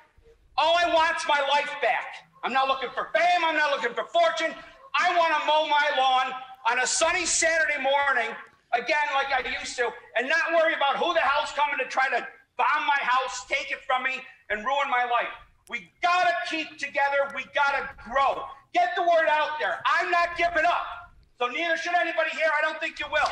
all 0.58 0.76
I 0.76 0.94
want's 0.94 1.26
my 1.28 1.40
life 1.54 1.72
back. 1.82 2.28
I'm 2.44 2.52
not 2.52 2.68
looking 2.68 2.90
for 2.94 3.10
fame. 3.16 3.42
I'm 3.46 3.56
not 3.56 3.72
looking 3.72 3.96
for 3.96 4.04
fortune. 4.06 4.54
I 5.00 5.16
want 5.18 5.34
to 5.34 5.48
mow 5.48 5.68
my 5.68 5.88
lawn 5.98 6.34
on 6.70 6.80
a 6.80 6.88
sunny 6.88 7.26
Saturday 7.26 7.82
morning, 7.82 8.36
again, 8.74 9.08
like 9.14 9.32
I 9.32 9.48
used 9.60 9.78
to, 9.78 9.90
and 10.18 10.28
not 10.28 10.52
worry 10.54 10.74
about 10.74 10.98
who 10.98 11.14
the 11.14 11.22
hell's 11.22 11.52
coming 11.52 11.78
to 11.80 11.86
try 11.86 12.10
to 12.10 12.28
bomb 12.58 12.88
my 12.88 13.00
house, 13.02 13.46
take 13.48 13.72
it 13.72 13.80
from 13.86 14.04
me, 14.04 14.22
and 14.50 14.66
ruin 14.66 14.90
my 14.90 15.06
life. 15.06 15.34
We 15.70 15.90
gotta 16.02 16.34
keep 16.50 16.78
together. 16.78 17.32
We 17.36 17.44
gotta 17.54 17.90
grow. 18.10 18.44
Get 18.74 18.90
the 18.96 19.04
word 19.04 19.28
out 19.30 19.60
there. 19.60 19.80
I'm 19.86 20.10
not 20.12 20.38
giving 20.38 20.66
up. 20.66 21.12
So 21.40 21.48
neither 21.48 21.78
should 21.78 21.94
anybody 21.94 22.32
here. 22.32 22.50
I 22.58 22.62
don't 22.62 22.80
think 22.80 23.00
you 23.00 23.06
will. 23.12 23.30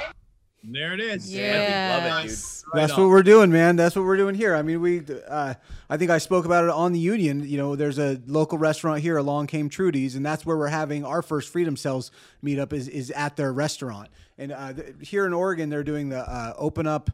There 0.68 0.94
it 0.94 1.00
is. 1.00 1.32
Love 1.32 2.26
it, 2.26 2.28
dude. 2.28 2.38
That's 2.74 2.94
on. 2.94 3.02
what 3.02 3.10
we're 3.10 3.24
doing, 3.24 3.52
man. 3.52 3.76
That's 3.76 3.96
what 3.96 4.04
we're 4.06 4.18
doing 4.18 4.36
here. 4.36 4.56
I 4.56 4.64
mean, 4.64 4.82
we, 4.82 5.04
uh, 5.28 5.54
I 5.90 5.98
think 5.98 6.10
I 6.10 6.18
spoke 6.18 6.46
about 6.46 6.64
it 6.64 6.72
on 6.72 6.92
the 6.92 7.00
Union. 7.00 7.48
You 7.48 7.58
know, 7.58 7.76
there's 7.76 8.00
a 8.00 8.20
local 8.26 8.58
restaurant 8.58 9.02
here, 9.02 9.18
Along 9.18 9.48
Came 9.48 9.70
Trudy's, 9.70 10.16
and 10.16 10.26
that's 10.26 10.46
where 10.46 10.58
we're 10.58 10.68
having 10.68 11.06
our 11.06 11.22
first 11.22 11.50
Freedom 11.50 11.78
Cells 11.78 12.12
meetup 12.44 12.74
is 12.74 12.88
is 12.88 13.12
at 13.12 13.36
their 13.36 13.54
restaurant. 13.54 14.10
And 14.38 14.52
uh, 14.52 14.74
th- 14.74 14.96
here 15.02 15.26
in 15.26 15.34
Oregon, 15.34 15.70
they're 15.70 15.84
doing 15.84 16.10
the 16.10 16.20
uh, 16.20 16.54
Open 16.58 16.88
Up. 16.88 17.12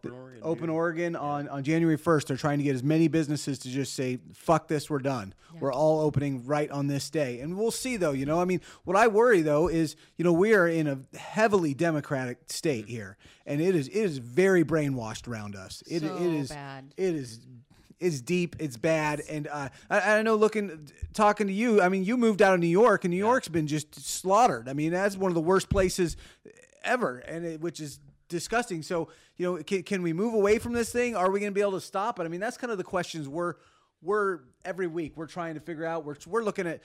Open 0.00 0.18
Oregon. 0.18 0.40
Open 0.42 0.70
Oregon 0.70 1.16
on, 1.16 1.48
on 1.48 1.62
January 1.62 1.98
1st. 1.98 2.26
They're 2.26 2.36
trying 2.36 2.58
to 2.58 2.64
get 2.64 2.74
as 2.74 2.82
many 2.82 3.08
businesses 3.08 3.58
to 3.60 3.68
just 3.68 3.94
say, 3.94 4.18
fuck 4.34 4.68
this, 4.68 4.88
we're 4.88 4.98
done. 4.98 5.34
We're 5.58 5.72
all 5.72 6.00
opening 6.00 6.46
right 6.46 6.70
on 6.70 6.86
this 6.86 7.10
day. 7.10 7.40
And 7.40 7.58
we'll 7.58 7.70
see, 7.70 7.96
though. 7.96 8.12
You 8.12 8.24
know, 8.24 8.40
I 8.40 8.44
mean, 8.44 8.60
what 8.84 8.96
I 8.96 9.08
worry, 9.08 9.42
though, 9.42 9.68
is, 9.68 9.96
you 10.16 10.24
know, 10.24 10.32
we 10.32 10.54
are 10.54 10.66
in 10.66 10.86
a 10.86 11.16
heavily 11.16 11.74
Democratic 11.74 12.38
state 12.48 12.86
here, 12.86 13.16
and 13.46 13.60
it 13.60 13.74
is 13.74 13.88
it 13.88 13.96
is 13.96 14.18
very 14.18 14.64
brainwashed 14.64 15.28
around 15.28 15.56
us. 15.56 15.82
It, 15.86 16.00
So 16.02 16.16
it 16.16 16.32
is 16.34 16.48
bad. 16.48 16.94
It 16.96 17.14
is. 17.14 17.40
It's 17.98 18.22
deep. 18.22 18.56
It's 18.58 18.78
bad, 18.78 19.20
and 19.28 19.46
uh, 19.48 19.68
I, 19.90 20.18
I 20.18 20.22
know. 20.22 20.36
Looking, 20.36 20.88
talking 21.12 21.48
to 21.48 21.52
you, 21.52 21.82
I 21.82 21.90
mean, 21.90 22.04
you 22.04 22.16
moved 22.16 22.40
out 22.40 22.54
of 22.54 22.60
New 22.60 22.66
York, 22.66 23.04
and 23.04 23.10
New 23.10 23.18
York's 23.18 23.48
been 23.48 23.66
just 23.66 23.94
slaughtered. 23.94 24.70
I 24.70 24.72
mean, 24.72 24.90
that's 24.90 25.18
one 25.18 25.30
of 25.30 25.34
the 25.34 25.42
worst 25.42 25.68
places 25.68 26.16
ever, 26.82 27.18
and 27.18 27.44
it, 27.44 27.60
which 27.60 27.78
is 27.78 28.00
disgusting. 28.30 28.82
So, 28.82 29.08
you 29.36 29.44
know, 29.44 29.62
can, 29.62 29.82
can 29.82 30.00
we 30.00 30.14
move 30.14 30.32
away 30.32 30.58
from 30.58 30.72
this 30.72 30.90
thing? 30.90 31.14
Are 31.14 31.30
we 31.30 31.40
going 31.40 31.52
to 31.52 31.54
be 31.54 31.60
able 31.60 31.72
to 31.72 31.80
stop 31.82 32.18
it? 32.18 32.22
I 32.24 32.28
mean, 32.28 32.40
that's 32.40 32.56
kind 32.56 32.70
of 32.70 32.78
the 32.78 32.84
questions 32.84 33.28
we're 33.28 33.56
we're 34.02 34.40
every 34.64 34.86
week 34.86 35.12
we're 35.16 35.26
trying 35.26 35.54
to 35.54 35.60
figure 35.60 35.84
out. 35.84 36.06
We're 36.06 36.16
we're 36.26 36.42
looking 36.42 36.66
at 36.66 36.80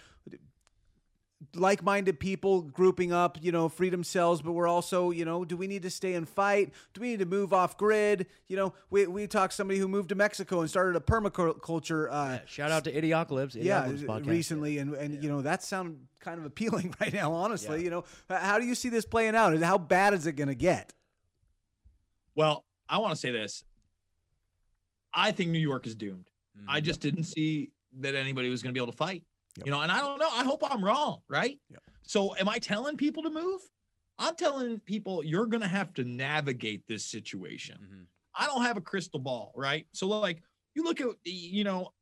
like-minded 1.54 2.20
people 2.20 2.62
grouping 2.62 3.12
up, 3.12 3.38
you 3.42 3.52
know, 3.52 3.70
freedom 3.70 4.04
cells, 4.04 4.42
but 4.42 4.54
we're 4.54 4.68
also, 4.68 5.12
you 5.12 5.26
know, 5.26 5.46
do 5.46 5.56
we 5.58 5.68
need 5.68 5.84
to 5.84 5.90
stay 5.90 6.14
and 6.14 6.28
fight? 6.28 6.74
Do 6.94 7.02
we 7.02 7.10
need 7.10 7.20
to 7.20 7.26
move 7.26 7.54
off 7.54 7.78
grid? 7.78 8.28
You 8.48 8.58
know, 8.58 8.74
we 8.90 9.06
we 9.08 9.28
talked 9.28 9.52
to 9.52 9.56
somebody 9.56 9.80
who 9.80 9.88
moved 9.88 10.10
to 10.10 10.16
Mexico 10.16 10.62
and 10.62 10.70
started 10.70 10.96
a 10.96 11.00
permaculture 11.00 12.10
uh 12.12 12.40
Shout 12.46 12.72
out 12.72 12.84
to 12.86 12.92
Idiocalypse. 12.92 13.56
yeah, 13.56 13.86
podcast. 13.88 14.28
recently, 14.28 14.78
and 14.78 14.94
and 14.96 15.24
you 15.24 15.30
know 15.30 15.42
that 15.42 15.64
sound 15.64 16.08
kind 16.20 16.40
of 16.40 16.46
appealing 16.46 16.94
right 17.02 17.14
now. 17.14 17.32
Honestly, 17.32 17.84
you 17.84 17.90
know, 17.90 18.04
how 18.30 18.60
do 18.60 18.66
you 18.66 18.76
see 18.76 18.90
this 18.90 19.06
playing 19.06 19.36
out? 19.36 19.58
How 19.62 19.78
bad 19.78 20.14
is 20.14 20.26
it 20.28 20.34
going 20.34 20.50
to 20.50 20.56
get? 20.56 20.94
Well, 22.36 22.66
I 22.90 22.98
want 23.00 23.12
to 23.14 23.20
say 23.20 23.32
this. 23.32 23.64
I 25.14 25.32
think 25.32 25.52
New 25.52 25.60
York 25.60 25.88
is 25.88 25.96
doomed. 25.96 26.30
I 26.68 26.80
just 26.80 27.02
didn't 27.02 27.24
see 27.24 27.72
that 28.00 28.16
anybody 28.16 28.50
was 28.50 28.64
going 28.64 28.74
to 28.74 28.78
be 28.78 28.84
able 28.84 28.92
to 28.94 28.98
fight. 28.98 29.24
You 29.64 29.72
know, 29.72 29.82
and 29.82 29.92
I 29.92 30.00
don't 30.00 30.20
know. 30.20 30.30
I 30.32 30.44
hope 30.44 30.62
I'm 30.70 30.84
wrong, 30.84 31.20
right? 31.30 31.60
Yep. 31.70 31.82
So, 32.04 32.36
am 32.36 32.50
I 32.50 32.60
telling 32.60 32.98
people 32.98 33.24
to 33.24 33.30
move? 33.30 33.62
I'm 34.20 34.36
telling 34.36 34.80
people 34.80 35.24
you're 35.24 35.46
going 35.46 35.62
to 35.62 35.68
have 35.68 35.94
to 35.96 36.04
navigate 36.04 36.84
this 36.88 37.06
situation. 37.06 37.78
Mhm. 37.82 38.06
I 38.38 38.48
don't 38.48 38.64
have 38.64 38.78
a 38.78 38.82
crystal 38.82 39.20
ball, 39.20 39.54
right? 39.56 39.88
So, 39.94 40.08
like, 40.08 40.42
you 40.76 40.84
look 40.84 41.00
at, 41.02 41.08
you 41.24 41.64
know, 41.64 41.94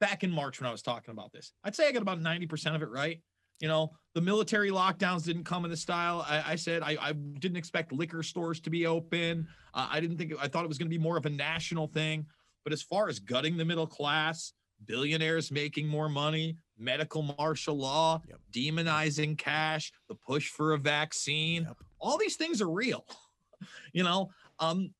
back 0.00 0.24
in 0.24 0.30
March 0.30 0.60
when 0.60 0.68
I 0.68 0.72
was 0.72 0.82
talking 0.82 1.12
about 1.12 1.32
this, 1.32 1.52
I'd 1.62 1.74
say 1.76 1.88
I 1.88 1.92
got 1.92 2.02
about 2.02 2.20
90% 2.20 2.74
of 2.74 2.82
it 2.82 2.88
right. 2.88 3.20
You 3.60 3.68
know, 3.68 3.92
the 4.14 4.20
military 4.20 4.70
lockdowns 4.70 5.24
didn't 5.24 5.44
come 5.44 5.64
in 5.64 5.70
the 5.70 5.76
style. 5.76 6.24
I, 6.28 6.52
I 6.52 6.56
said 6.56 6.82
I, 6.82 6.96
I 7.00 7.12
didn't 7.12 7.56
expect 7.56 7.92
liquor 7.92 8.22
stores 8.22 8.60
to 8.60 8.70
be 8.70 8.86
open. 8.86 9.46
Uh, 9.72 9.88
I 9.90 10.00
didn't 10.00 10.18
think, 10.18 10.32
I 10.40 10.48
thought 10.48 10.64
it 10.64 10.68
was 10.68 10.78
going 10.78 10.88
to 10.90 10.96
be 10.96 11.02
more 11.02 11.16
of 11.16 11.26
a 11.26 11.30
national 11.30 11.86
thing. 11.86 12.26
But 12.64 12.72
as 12.72 12.82
far 12.82 13.08
as 13.08 13.18
gutting 13.18 13.56
the 13.56 13.64
middle 13.64 13.86
class, 13.86 14.52
billionaires 14.86 15.50
making 15.50 15.86
more 15.86 16.08
money, 16.08 16.56
medical 16.78 17.22
martial 17.38 17.76
law, 17.76 18.22
Yep. 18.28 18.40
demonizing 18.52 19.38
cash, 19.38 19.92
the 20.08 20.14
push 20.14 20.48
for 20.48 20.72
a 20.72 20.78
vaccine, 20.78 21.62
Yep. 21.62 21.76
all 22.00 22.18
these 22.18 22.36
things 22.36 22.60
are 22.60 22.70
real. 22.70 23.04
you 23.92 24.02
know, 24.02 24.30
um, 24.58 24.92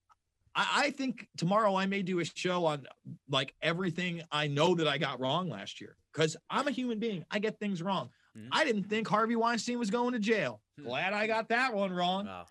I, 0.54 0.84
I 0.86 0.90
think 0.90 1.28
tomorrow 1.36 1.74
I 1.74 1.86
may 1.86 2.02
do 2.02 2.20
a 2.20 2.24
show 2.24 2.66
on 2.66 2.86
like 3.28 3.54
everything 3.62 4.22
I 4.30 4.46
know 4.46 4.74
that 4.76 4.86
I 4.88 4.98
got 4.98 5.20
wrong 5.20 5.48
last 5.48 5.80
year 5.80 5.96
because 6.12 6.36
I'm 6.50 6.68
a 6.68 6.72
human 6.72 6.98
being. 6.98 7.24
I 7.30 7.38
get 7.40 7.58
things 7.58 7.82
wrong. 7.82 8.10
Mhm. 8.36 8.48
I 8.52 8.64
didn't 8.64 8.84
think 8.84 9.06
Harvey 9.08 9.36
Weinstein 9.36 9.78
was 9.78 9.90
going 9.90 10.12
to 10.12 10.18
jail. 10.18 10.60
Hmm. 10.78 10.84
Glad 10.86 11.12
I 11.12 11.26
got 11.26 11.48
that 11.50 11.74
one 11.74 11.92
wrong. 11.92 12.26
Wow. 12.26 12.46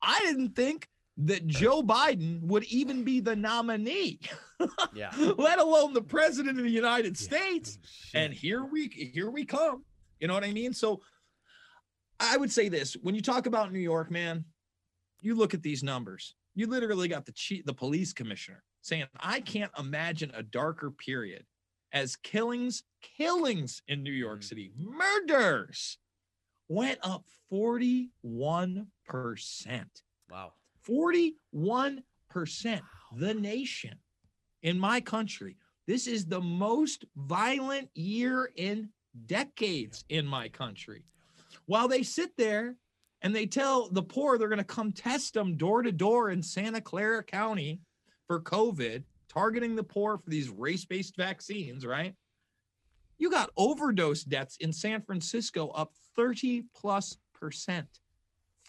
I 0.00 0.20
didn't 0.20 0.56
think 0.56 0.88
that 1.18 1.46
Joe 1.46 1.82
Biden 1.82 2.40
would 2.42 2.64
even 2.64 3.04
be 3.04 3.20
the 3.20 3.36
nominee, 3.36 4.18
Yeah. 4.94 5.10
let 5.36 5.58
alone 5.58 5.92
the 5.92 6.02
president 6.02 6.58
of 6.58 6.64
the 6.64 6.70
United 6.70 7.16
States. 7.18 7.78
Oh, 7.82 8.18
And 8.18 8.32
here 8.32 8.64
we 8.64 8.88
here 8.88 9.30
we 9.30 9.44
come. 9.44 9.84
You 10.20 10.28
know 10.28 10.34
what 10.34 10.44
I 10.44 10.52
mean? 10.52 10.72
So 10.72 11.02
I 12.18 12.36
would 12.36 12.50
say 12.50 12.68
this: 12.68 12.94
when 13.02 13.14
you 13.14 13.20
talk 13.20 13.46
about 13.46 13.72
New 13.72 13.78
York, 13.80 14.10
man, 14.10 14.44
you 15.20 15.34
look 15.34 15.52
at 15.54 15.62
these 15.62 15.82
numbers. 15.82 16.34
You 16.54 16.66
literally 16.66 17.08
got 17.08 17.26
the 17.26 17.32
chief, 17.32 17.64
the 17.64 17.72
police 17.74 18.12
commissioner 18.12 18.62
saying, 18.82 19.04
I 19.20 19.40
can't 19.40 19.70
imagine 19.78 20.30
a 20.34 20.42
darker 20.42 20.90
period 20.90 21.44
as 21.92 22.16
killings, 22.16 22.82
killings 23.16 23.82
in 23.88 24.02
New 24.02 24.12
York 24.12 24.40
mm. 24.40 24.44
City, 24.44 24.72
murders 24.76 25.98
went 26.68 26.98
up 27.02 27.24
41%. 27.52 28.08
Wow. 30.30 30.52
41%. 30.88 31.32
The 33.16 33.34
nation 33.34 33.98
in 34.62 34.78
my 34.78 35.00
country. 35.00 35.56
This 35.86 36.06
is 36.06 36.24
the 36.24 36.40
most 36.40 37.04
violent 37.16 37.90
year 37.94 38.50
in 38.56 38.88
decades 39.26 40.04
in 40.08 40.26
my 40.26 40.48
country. 40.48 41.04
While 41.66 41.88
they 41.88 42.02
sit 42.02 42.36
there 42.38 42.76
and 43.20 43.34
they 43.34 43.46
tell 43.46 43.90
the 43.90 44.02
poor 44.02 44.38
they're 44.38 44.48
going 44.48 44.58
to 44.58 44.64
come 44.64 44.92
test 44.92 45.34
them 45.34 45.56
door 45.56 45.82
to 45.82 45.92
door 45.92 46.30
in 46.30 46.42
Santa 46.42 46.80
Clara 46.80 47.22
County 47.22 47.80
for 48.26 48.40
COVID, 48.40 49.04
targeting 49.32 49.76
the 49.76 49.82
poor 49.82 50.18
for 50.18 50.30
these 50.30 50.48
race 50.48 50.84
based 50.84 51.16
vaccines, 51.16 51.86
right? 51.86 52.14
You 53.18 53.30
got 53.30 53.50
overdose 53.56 54.24
deaths 54.24 54.56
in 54.58 54.72
San 54.72 55.02
Francisco 55.02 55.68
up 55.68 55.92
30 56.16 56.64
plus 56.74 57.16
percent. 57.34 57.86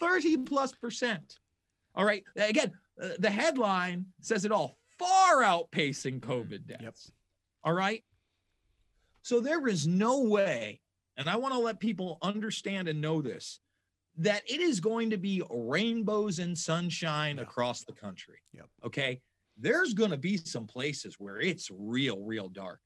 30 0.00 0.38
plus 0.38 0.72
percent. 0.72 1.38
All 1.94 2.04
right. 2.04 2.24
Again, 2.36 2.72
uh, 3.02 3.10
the 3.18 3.30
headline 3.30 4.06
says 4.20 4.44
it 4.44 4.52
all 4.52 4.78
far 4.98 5.42
outpacing 5.42 6.20
COVID 6.20 6.66
deaths. 6.66 7.10
All 7.62 7.72
right. 7.72 8.04
So 9.22 9.40
there 9.40 9.66
is 9.66 9.86
no 9.86 10.22
way, 10.22 10.80
and 11.16 11.28
I 11.28 11.36
want 11.36 11.54
to 11.54 11.60
let 11.60 11.80
people 11.80 12.18
understand 12.22 12.88
and 12.88 13.00
know 13.00 13.22
this, 13.22 13.60
that 14.18 14.42
it 14.46 14.60
is 14.60 14.80
going 14.80 15.10
to 15.10 15.16
be 15.16 15.42
rainbows 15.50 16.38
and 16.38 16.56
sunshine 16.56 17.38
across 17.38 17.84
the 17.84 17.92
country. 17.92 18.38
Yep. 18.52 18.66
Okay. 18.86 19.20
There's 19.56 19.94
going 19.94 20.10
to 20.10 20.16
be 20.16 20.36
some 20.36 20.66
places 20.66 21.16
where 21.18 21.38
it's 21.38 21.70
real, 21.70 22.20
real 22.20 22.48
dark. 22.48 22.80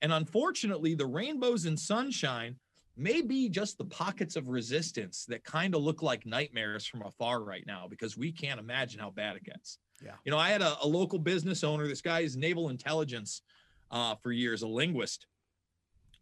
And 0.00 0.12
unfortunately, 0.12 0.94
the 0.94 1.06
rainbows 1.06 1.64
and 1.64 1.78
sunshine 1.78 2.56
may 2.96 3.22
be 3.22 3.48
just 3.48 3.78
the 3.78 3.84
pockets 3.84 4.36
of 4.36 4.48
resistance 4.48 5.24
that 5.26 5.44
kind 5.44 5.74
of 5.74 5.82
look 5.82 6.02
like 6.02 6.26
nightmares 6.26 6.86
from 6.86 7.02
afar 7.02 7.42
right 7.42 7.64
now 7.66 7.86
because 7.88 8.16
we 8.16 8.30
can't 8.30 8.60
imagine 8.60 9.00
how 9.00 9.10
bad 9.10 9.36
it 9.36 9.44
gets. 9.44 9.78
Yeah. 10.04 10.12
You 10.24 10.32
know, 10.32 10.38
I 10.38 10.50
had 10.50 10.62
a, 10.62 10.76
a 10.82 10.86
local 10.86 11.18
business 11.18 11.64
owner. 11.64 11.86
This 11.86 12.02
guy 12.02 12.20
is 12.20 12.36
naval 12.36 12.68
intelligence 12.68 13.42
uh, 13.90 14.16
for 14.16 14.32
years, 14.32 14.62
a 14.62 14.68
linguist 14.68 15.26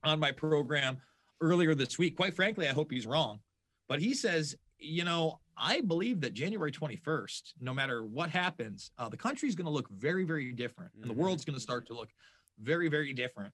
on 0.05 0.21
my 0.21 0.33
program 0.33 0.99
earlier 1.41 1.75
this 1.75 1.99
week. 1.99 2.17
Quite 2.17 2.35
frankly, 2.35 2.69
I 2.69 2.73
hope 2.73 2.91
he's 2.91 3.07
wrong. 3.07 3.41
But 3.89 4.01
he 4.01 4.15
says, 4.15 4.55
you 4.79 5.05
know, 5.05 5.41
I 5.61 5.83
believe 5.83 6.21
that 6.23 6.33
January 6.35 6.73
21st, 6.73 7.55
no 7.61 7.75
matter 7.75 8.05
what 8.05 8.31
happens, 8.31 8.91
uh, 8.99 9.09
the 9.09 9.17
country 9.17 9.49
is 9.49 9.55
going 9.55 9.67
to 9.67 9.71
look 9.71 9.89
very, 9.91 10.25
very 10.25 10.53
different. 10.53 10.93
And 11.01 11.11
the 11.11 11.15
world's 11.15 11.45
going 11.45 11.55
to 11.57 11.61
start 11.63 11.87
to 11.89 11.95
look 11.95 12.09
very, 12.59 12.89
very 12.89 13.13
different. 13.13 13.53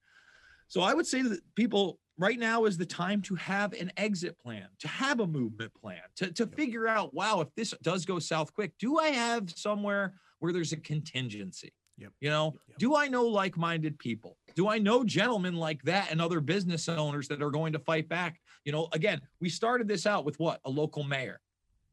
So 0.69 0.81
I 0.83 0.95
would 0.95 1.07
say 1.07 1.23
that 1.23 1.41
people 1.55 1.99
right 2.19 2.39
now 2.39 2.65
is 2.65 2.77
the 2.79 2.87
time 2.87 3.23
to 3.23 3.35
have 3.35 3.73
an 3.75 3.93
exit 3.97 4.39
plan, 4.39 4.69
to 4.81 4.89
have 4.89 5.21
a 5.21 5.27
movement 5.27 5.73
plan, 5.75 6.01
to, 6.17 6.33
to 6.33 6.47
figure 6.47 6.89
out, 6.89 7.13
wow, 7.13 7.41
if 7.41 7.49
this 7.57 7.75
does 7.83 8.05
go 8.05 8.19
south 8.19 8.55
quick, 8.55 8.73
do 8.79 8.99
I 8.99 9.09
have 9.09 9.51
somewhere 9.51 10.15
where 10.39 10.53
there's 10.53 10.73
a 10.73 10.77
contingency? 10.77 11.73
Yep. 11.99 12.13
You 12.21 12.31
know, 12.31 12.55
Yep. 12.69 12.79
do 12.79 12.97
I 12.97 13.09
know 13.09 13.25
like 13.27 13.57
minded 13.57 13.99
people? 13.99 14.37
Do 14.55 14.69
I 14.69 14.79
know 14.79 15.03
gentlemen 15.05 15.55
like 15.57 15.83
that 15.83 16.11
and 16.11 16.21
other 16.21 16.41
business 16.41 16.89
owners 16.89 17.29
that 17.29 17.43
are 17.43 17.51
going 17.51 17.73
to 17.73 17.79
fight 17.79 18.09
back? 18.09 18.41
You 18.65 18.73
know, 18.73 18.89
again, 18.93 19.21
we 19.41 19.49
started 19.49 19.89
this 19.89 20.07
out 20.07 20.25
with 20.25 20.39
what? 20.39 20.61
A 20.65 20.71
local 20.71 21.05
mayor. 21.05 21.41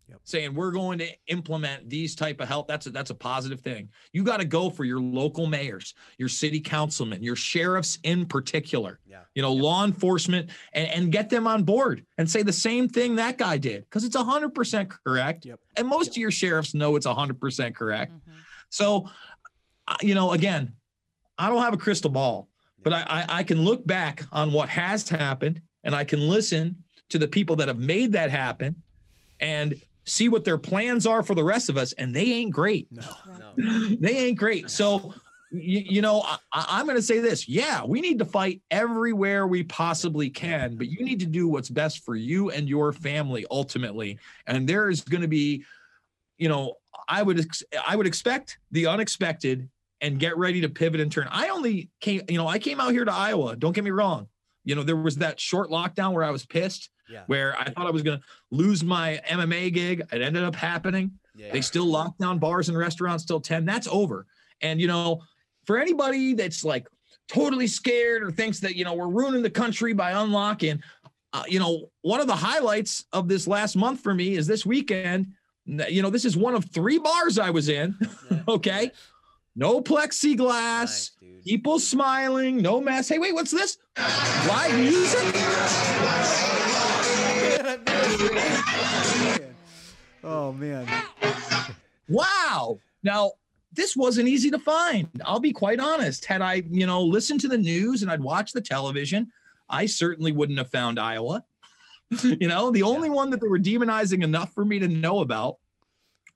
Yep. 0.10 0.20
saying 0.26 0.54
we're 0.54 0.72
going 0.72 1.00
to 1.00 1.08
implement 1.28 1.90
these 1.90 2.14
type 2.14 2.42
of 2.42 2.48
help. 2.48 2.68
That's 2.68 2.88
a, 2.88 2.90
that's 2.90 3.10
a 3.10 3.16
positive 3.16 3.62
thing. 3.62 3.90
You 4.12 4.24
got 4.24 4.42
to 4.42 4.46
go 4.46 4.70
for 4.70 4.84
your 4.84 5.00
local 5.00 5.48
mayors 5.48 5.94
your 6.18 6.30
city 6.30 6.60
councilmen 6.60 7.24
your 7.24 7.36
sheriffs 7.36 8.00
in 8.04 8.26
particular. 8.26 9.00
Yeah. 9.08 9.22
you 9.36 9.42
know 9.42 9.54
law 9.54 9.86
enforcement 9.86 10.50
and, 10.74 10.88
and 10.90 11.12
get 11.12 11.30
them 11.30 11.48
on 11.48 11.64
board 11.64 12.06
and 12.18 12.30
say 12.30 12.44
the 12.44 12.54
same 12.54 12.90
thing 12.90 13.16
that 13.16 13.38
guy 13.38 13.58
did 13.58 13.86
because 13.86 14.04
it's 14.04 14.16
100% 14.16 14.92
correct. 15.06 15.46
Yep. 15.46 15.60
and 15.78 15.88
most 15.88 16.10
of 16.10 16.18
your 16.18 16.32
sheriffs 16.32 16.74
know 16.74 16.96
it's 16.96 17.08
100% 17.08 17.76
correct. 17.76 18.12
So 18.70 19.10
uh, 19.88 19.96
you 20.02 20.16
know 20.16 20.32
again 20.32 20.74
i 21.38 21.50
don't 21.50 21.62
have 21.62 21.74
a 21.74 21.78
crystal 21.78 22.10
ball 22.10 22.48
but 22.84 22.94
I, 22.94 23.04
I 23.08 23.26
i 23.40 23.44
can 23.44 23.62
look 23.62 23.86
back 23.86 24.24
on 24.32 24.54
what 24.54 24.70
has 24.70 25.10
happened 25.10 25.62
and 25.84 25.94
i 25.94 26.06
can 26.06 26.22
listen 26.22 26.78
to 27.10 27.18
the 27.18 27.28
people 27.28 27.58
that 27.58 27.68
have 27.68 27.80
made 27.80 28.14
that 28.14 28.32
happen 28.32 28.82
and 29.42 29.76
see 30.06 30.30
what 30.30 30.44
their 30.44 30.58
plans 30.58 31.06
are 31.06 31.24
for 31.24 31.36
the 31.36 31.44
rest 31.44 31.70
of 31.70 31.78
us 31.78 31.94
and 31.94 32.16
they 32.16 32.26
ain't 32.26 32.52
great 32.52 32.88
No. 32.92 33.04
No. 33.58 33.88
they 34.00 34.18
ain't 34.18 34.38
great. 34.38 34.70
So, 34.70 35.14
you, 35.52 35.80
you 35.80 36.02
know, 36.02 36.22
I, 36.26 36.38
I'm 36.52 36.86
going 36.86 36.98
to 36.98 37.02
say 37.02 37.20
this. 37.20 37.48
Yeah, 37.48 37.84
we 37.86 38.02
need 38.02 38.20
to 38.20 38.26
fight 38.26 38.62
everywhere 38.72 39.46
we 39.46 39.64
possibly 39.64 40.30
can, 40.30 40.76
but 40.76 40.88
you 40.88 41.06
need 41.06 41.20
to 41.20 41.26
do 41.26 41.48
what's 41.48 41.70
best 41.70 42.04
for 42.04 42.16
you 42.16 42.50
and 42.50 42.68
your 42.68 42.92
family 42.92 43.46
ultimately. 43.52 44.18
And 44.48 44.68
there 44.68 44.90
is 44.90 45.02
going 45.02 45.22
to 45.22 45.28
be, 45.28 45.64
you 46.38 46.50
know, 46.50 46.76
I 47.08 47.22
would 47.22 47.40
ex- 47.40 47.64
I 47.88 47.96
would 47.96 48.08
expect 48.08 48.58
the 48.72 48.88
unexpected 48.88 49.70
and 50.02 50.20
get 50.20 50.38
ready 50.38 50.62
to 50.62 50.70
pivot 50.70 51.00
and 51.00 51.12
turn. 51.12 51.28
I 51.32 51.50
only 51.50 51.90
came, 52.02 52.22
you 52.28 52.38
know, 52.38 52.48
I 52.48 52.60
came 52.60 52.80
out 52.80 52.92
here 52.92 53.06
to 53.06 53.14
Iowa. 53.14 53.56
Don't 53.56 53.74
get 53.74 53.84
me 53.84 53.92
wrong. 53.92 54.28
You 54.64 54.76
know, 54.76 54.84
there 54.84 54.96
was 54.96 55.18
that 55.18 55.40
short 55.40 55.70
lockdown 55.70 56.14
where 56.14 56.24
I 56.24 56.32
was 56.32 56.46
pissed, 56.46 56.90
Yeah. 57.10 57.24
where 57.28 57.58
I 57.60 57.70
thought 57.70 57.88
I 57.88 57.92
was 57.92 58.02
going 58.04 58.20
to 58.20 58.24
lose 58.52 58.84
my 58.84 59.20
MMA 59.30 59.74
gig. 59.74 60.02
It 60.12 60.22
ended 60.22 60.44
up 60.44 60.56
happening. 60.56 61.12
Yeah. 61.36 61.52
They 61.52 61.62
still 61.62 61.86
lock 61.86 62.18
down 62.18 62.40
bars 62.40 62.70
and 62.70 62.78
restaurants 62.78 63.26
till 63.26 63.42
10. 63.42 63.66
That's 63.66 63.88
over. 63.88 64.26
And, 64.62 64.80
you 64.80 64.88
know, 64.88 65.22
for 65.66 65.78
anybody 65.78 66.34
that's 66.34 66.64
like 66.64 66.88
totally 67.28 67.68
scared 67.68 68.24
or 68.24 68.32
thinks 68.32 68.60
that, 68.62 68.76
you 68.76 68.86
know, 68.86 68.94
we're 68.94 69.08
ruining 69.08 69.42
the 69.42 69.50
country 69.50 69.94
by 69.94 70.12
unlocking, 70.12 70.82
uh, 71.34 71.44
you 71.48 71.60
know, 71.60 71.90
one 72.02 72.20
of 72.20 72.28
the 72.28 72.36
highlights 72.36 73.06
of 73.12 73.28
this 73.28 73.48
last 73.48 73.76
month 73.76 74.02
for 74.02 74.14
me 74.14 74.36
is 74.36 74.46
this 74.48 74.66
weekend. 74.66 75.28
You 75.66 76.02
know, 76.02 76.10
this 76.10 76.26
is 76.26 76.36
one 76.38 76.56
of 76.56 76.66
three 76.66 77.00
bars 77.00 77.40
I 77.40 77.50
was 77.50 77.70
in. 77.70 77.96
okay. 78.48 78.92
No 79.56 79.82
plexiglass, 79.82 80.40
Nice. 80.82 81.12
People 81.44 81.80
smiling, 81.80 82.62
no 82.62 82.82
mask. 82.82 83.10
Hey, 83.12 83.20
wait, 83.20 83.34
what's 83.34 83.52
this? 83.52 83.78
Live 83.98 84.78
music? 84.80 85.36
Oh 90.26 90.54
man. 90.54 90.88
Wow. 92.08 92.80
Now, 93.04 93.34
this 93.74 93.96
wasn't 93.96 94.30
easy 94.30 94.50
to 94.52 94.60
find. 94.60 95.10
I'll 95.26 95.40
be 95.40 95.52
quite 95.52 95.80
honest. 95.80 96.26
Had 96.26 96.42
I, 96.42 96.64
you 96.70 96.86
know, 96.86 97.02
listened 97.02 97.42
to 97.42 97.48
the 97.48 97.58
news 97.58 98.02
and 98.02 98.12
I'd 98.12 98.22
watched 98.22 98.54
the 98.54 98.62
television, 98.62 99.32
I 99.70 99.86
certainly 99.86 100.32
wouldn't 100.32 100.60
have 100.60 100.70
found 100.70 101.00
Iowa. 101.00 101.44
you 102.24 102.48
know, 102.48 102.72
the 102.72 102.84
only 102.84 103.10
one 103.10 103.32
that 103.32 103.42
they 103.42 103.48
were 103.48 103.60
demonizing 103.60 104.24
enough 104.24 104.54
for 104.54 104.64
me 104.64 104.80
to 104.80 104.88
know 104.88 105.20
about 105.20 105.58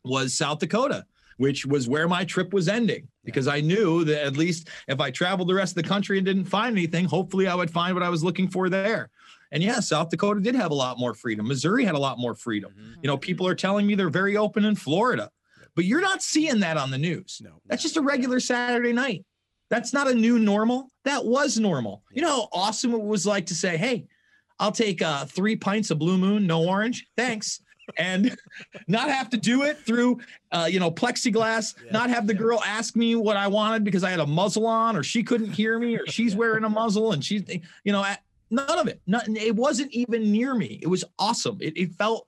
was 0.04 0.34
South 0.34 0.60
Dakota, 0.60 1.06
which 1.38 1.66
was 1.66 1.88
where 1.88 2.08
my 2.08 2.26
trip 2.26 2.54
was 2.54 2.68
ending 2.68 3.08
because 3.24 3.48
I 3.48 3.62
knew 3.62 4.04
that 4.04 4.26
at 4.26 4.38
least 4.38 4.70
if 4.88 5.00
I 5.00 5.12
traveled 5.12 5.48
the 5.48 5.54
rest 5.54 5.78
of 5.78 5.84
the 5.84 5.90
country 5.90 6.18
and 6.18 6.26
didn't 6.26 6.46
find 6.46 6.76
anything, 6.76 7.06
hopefully 7.06 7.48
I 7.48 7.56
would 7.56 7.72
find 7.72 7.94
what 7.94 8.04
I 8.04 8.10
was 8.10 8.24
looking 8.24 8.48
for 8.48 8.70
there. 8.70 9.10
And 9.52 9.64
yeah, 9.64 9.80
South 9.80 10.10
Dakota 10.10 10.42
did 10.42 10.56
have 10.56 10.72
a 10.72 10.76
lot 10.76 11.00
more 11.00 11.14
freedom. 11.14 11.48
Missouri 11.48 11.86
had 11.86 11.96
a 11.96 12.00
lot 12.00 12.20
more 12.20 12.36
freedom. 12.36 12.74
You 13.02 13.08
know, 13.08 13.18
people 13.18 13.48
are 13.48 13.56
telling 13.56 13.88
me 13.88 13.96
they're 13.96 14.10
very 14.10 14.36
open 14.36 14.66
in 14.66 14.76
Florida, 14.76 15.30
but 15.76 15.86
you're 15.86 16.02
not 16.02 16.22
seeing 16.22 16.60
that 16.62 16.76
on 16.76 16.92
the 16.92 16.98
news. 16.98 17.40
No. 17.42 17.62
That's 17.66 17.84
just 17.84 17.98
a 17.98 18.02
regular 18.02 18.40
Saturday 18.40 18.92
night. 18.92 19.26
That's 19.70 19.94
not 19.94 20.08
a 20.08 20.16
new 20.16 20.40
normal. 20.40 20.92
That 21.06 21.26
was 21.26 21.60
normal. 21.60 22.04
You 22.12 22.22
know 22.22 22.30
how 22.30 22.50
awesome 22.52 22.94
it 22.94 23.02
was 23.02 23.26
like 23.26 23.48
to 23.48 23.56
say, 23.56 23.78
hey, 23.78 24.08
I'll 24.60 24.72
take 24.72 25.02
uh, 25.02 25.26
three 25.26 25.56
pints 25.56 25.92
of 25.92 26.00
Blue 26.00 26.18
Moon, 26.18 26.48
no 26.48 26.68
orange, 26.68 27.06
thanks, 27.16 27.62
and 27.98 28.38
not 28.88 29.10
have 29.10 29.30
to 29.30 29.38
do 29.38 29.64
it 29.64 29.78
through, 29.80 30.20
uh, 30.52 30.68
you 30.70 30.80
know, 30.80 30.92
plexiglass. 30.92 31.76
Not 31.92 32.10
have 32.10 32.28
the 32.28 32.34
girl 32.34 32.62
ask 32.66 32.96
me 32.96 33.16
what 33.16 33.38
I 33.38 33.48
wanted 33.48 33.84
because 33.84 34.04
I 34.04 34.10
had 34.10 34.20
a 34.20 34.26
muzzle 34.26 34.66
on, 34.66 34.96
or 34.96 35.04
she 35.04 35.24
couldn't 35.24 35.52
hear 35.52 35.80
me, 35.80 35.96
or 35.96 36.06
she's 36.08 36.36
wearing 36.38 36.64
a 36.64 36.70
muzzle, 36.70 37.14
and 37.14 37.24
she's, 37.24 37.44
you 37.84 37.92
know, 37.92 38.06
none 38.50 38.80
of 38.80 38.88
it. 38.88 39.02
None, 39.08 39.36
it 39.36 39.56
wasn't 39.56 39.92
even 39.92 40.32
near 40.32 40.54
me. 40.54 40.80
It 40.82 40.88
was 40.88 41.04
awesome. 41.20 41.58
It, 41.62 41.78
it 41.78 41.94
felt, 41.94 42.28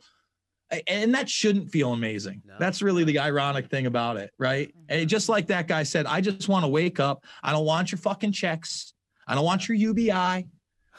and 0.87 1.13
that 1.15 1.29
shouldn't 1.29 1.71
feel 1.71 1.93
amazing. 1.93 2.41
No. 2.45 2.55
That's 2.59 2.81
really 2.81 3.03
the 3.03 3.19
ironic 3.19 3.69
thing 3.69 3.85
about 3.85 4.17
it, 4.17 4.31
right? 4.37 4.73
And 4.87 5.09
just 5.09 5.29
like 5.29 5.47
that 5.47 5.67
guy 5.67 5.83
said, 5.83 6.05
I 6.05 6.21
just 6.21 6.47
want 6.47 6.63
to 6.63 6.69
wake 6.69 6.99
up. 6.99 7.23
I 7.43 7.51
don't 7.51 7.65
want 7.65 7.91
your 7.91 7.99
fucking 7.99 8.33
checks. 8.33 8.93
I 9.27 9.35
don't 9.35 9.45
want 9.45 9.67
your 9.67 9.77
UBI. 9.77 10.11
I, 10.11 10.45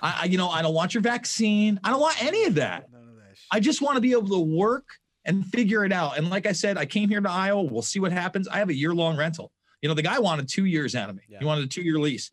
I, 0.02 0.24
you 0.24 0.38
know, 0.38 0.48
I 0.48 0.62
don't 0.62 0.74
want 0.74 0.94
your 0.94 1.02
vaccine. 1.02 1.78
I 1.84 1.90
don't 1.90 2.00
want 2.00 2.22
any 2.22 2.44
of 2.44 2.54
that. 2.56 2.90
None 2.90 3.02
of 3.02 3.16
that. 3.16 3.36
Shit. 3.36 3.39
I 3.50 3.60
just 3.60 3.82
want 3.82 3.96
to 3.96 4.00
be 4.00 4.12
able 4.12 4.28
to 4.28 4.40
work 4.40 4.84
and 5.24 5.44
figure 5.46 5.84
it 5.84 5.92
out. 5.92 6.18
And 6.18 6.30
like 6.30 6.46
I 6.46 6.52
said, 6.52 6.78
I 6.78 6.86
came 6.86 7.08
here 7.08 7.20
to 7.20 7.30
Iowa. 7.30 7.62
We'll 7.62 7.82
see 7.82 8.00
what 8.00 8.12
happens. 8.12 8.48
I 8.48 8.58
have 8.58 8.68
a 8.68 8.74
year 8.74 8.94
long 8.94 9.16
rental. 9.16 9.52
You 9.82 9.88
know, 9.88 9.94
the 9.94 10.02
guy 10.02 10.18
wanted 10.18 10.48
two 10.48 10.66
years 10.66 10.94
out 10.94 11.10
of 11.10 11.16
me. 11.16 11.22
Yeah. 11.28 11.38
He 11.40 11.44
wanted 11.44 11.64
a 11.64 11.68
two 11.68 11.82
year 11.82 11.98
lease. 11.98 12.30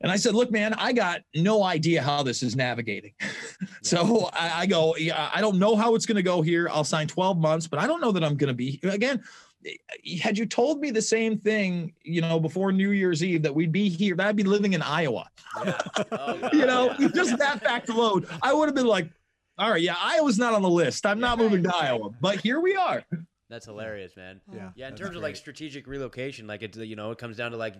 And 0.00 0.12
I 0.12 0.16
said, 0.16 0.34
look, 0.34 0.50
man, 0.50 0.74
I 0.74 0.92
got 0.92 1.22
no 1.34 1.64
idea 1.64 2.02
how 2.02 2.22
this 2.22 2.42
is 2.42 2.54
navigating. 2.54 3.14
so 3.82 4.30
I, 4.32 4.60
I 4.60 4.66
go, 4.66 4.94
yeah, 4.96 5.28
I 5.34 5.40
don't 5.40 5.58
know 5.58 5.74
how 5.74 5.94
it's 5.94 6.06
going 6.06 6.16
to 6.16 6.22
go 6.22 6.40
here. 6.40 6.68
I'll 6.68 6.84
sign 6.84 7.08
12 7.08 7.38
months, 7.38 7.66
but 7.66 7.80
I 7.80 7.86
don't 7.86 8.00
know 8.00 8.12
that 8.12 8.22
I'm 8.22 8.36
going 8.36 8.48
to 8.48 8.54
be 8.54 8.78
again. 8.84 9.22
Eh, 9.66 10.18
had 10.20 10.38
you 10.38 10.46
told 10.46 10.80
me 10.80 10.92
the 10.92 11.02
same 11.02 11.36
thing, 11.36 11.92
you 12.04 12.20
know, 12.20 12.38
before 12.38 12.70
New 12.70 12.90
Year's 12.90 13.24
Eve 13.24 13.42
that 13.42 13.54
we'd 13.54 13.72
be 13.72 13.88
here, 13.88 14.14
that 14.14 14.28
I'd 14.28 14.36
be 14.36 14.44
living 14.44 14.74
in 14.74 14.82
Iowa. 14.82 15.28
Yeah. 15.64 15.78
Oh, 16.12 16.48
you 16.52 16.66
know, 16.66 16.94
just 17.14 17.36
that 17.38 17.60
fact 17.60 17.88
alone, 17.88 18.26
I 18.42 18.52
would 18.52 18.66
have 18.66 18.74
been 18.74 18.86
like, 18.86 19.10
all 19.58 19.70
right, 19.70 19.82
yeah, 19.82 19.96
Iowa's 20.00 20.38
not 20.38 20.54
on 20.54 20.62
the 20.62 20.70
list. 20.70 21.04
I'm 21.06 21.20
not 21.20 21.38
moving 21.38 21.62
to 21.64 21.74
Iowa, 21.76 22.10
but 22.20 22.40
here 22.40 22.60
we 22.60 22.76
are. 22.76 23.04
That's 23.50 23.66
hilarious, 23.66 24.16
man. 24.16 24.40
Yeah, 24.52 24.70
Yeah. 24.76 24.86
In 24.86 24.90
that's 24.92 25.00
terms 25.00 25.16
of 25.16 25.22
like 25.22 25.36
strategic 25.36 25.86
relocation, 25.86 26.46
like 26.46 26.62
it's 26.62 26.76
you 26.76 26.96
know 26.96 27.10
it 27.10 27.18
comes 27.18 27.36
down 27.38 27.52
to 27.52 27.56
like, 27.56 27.76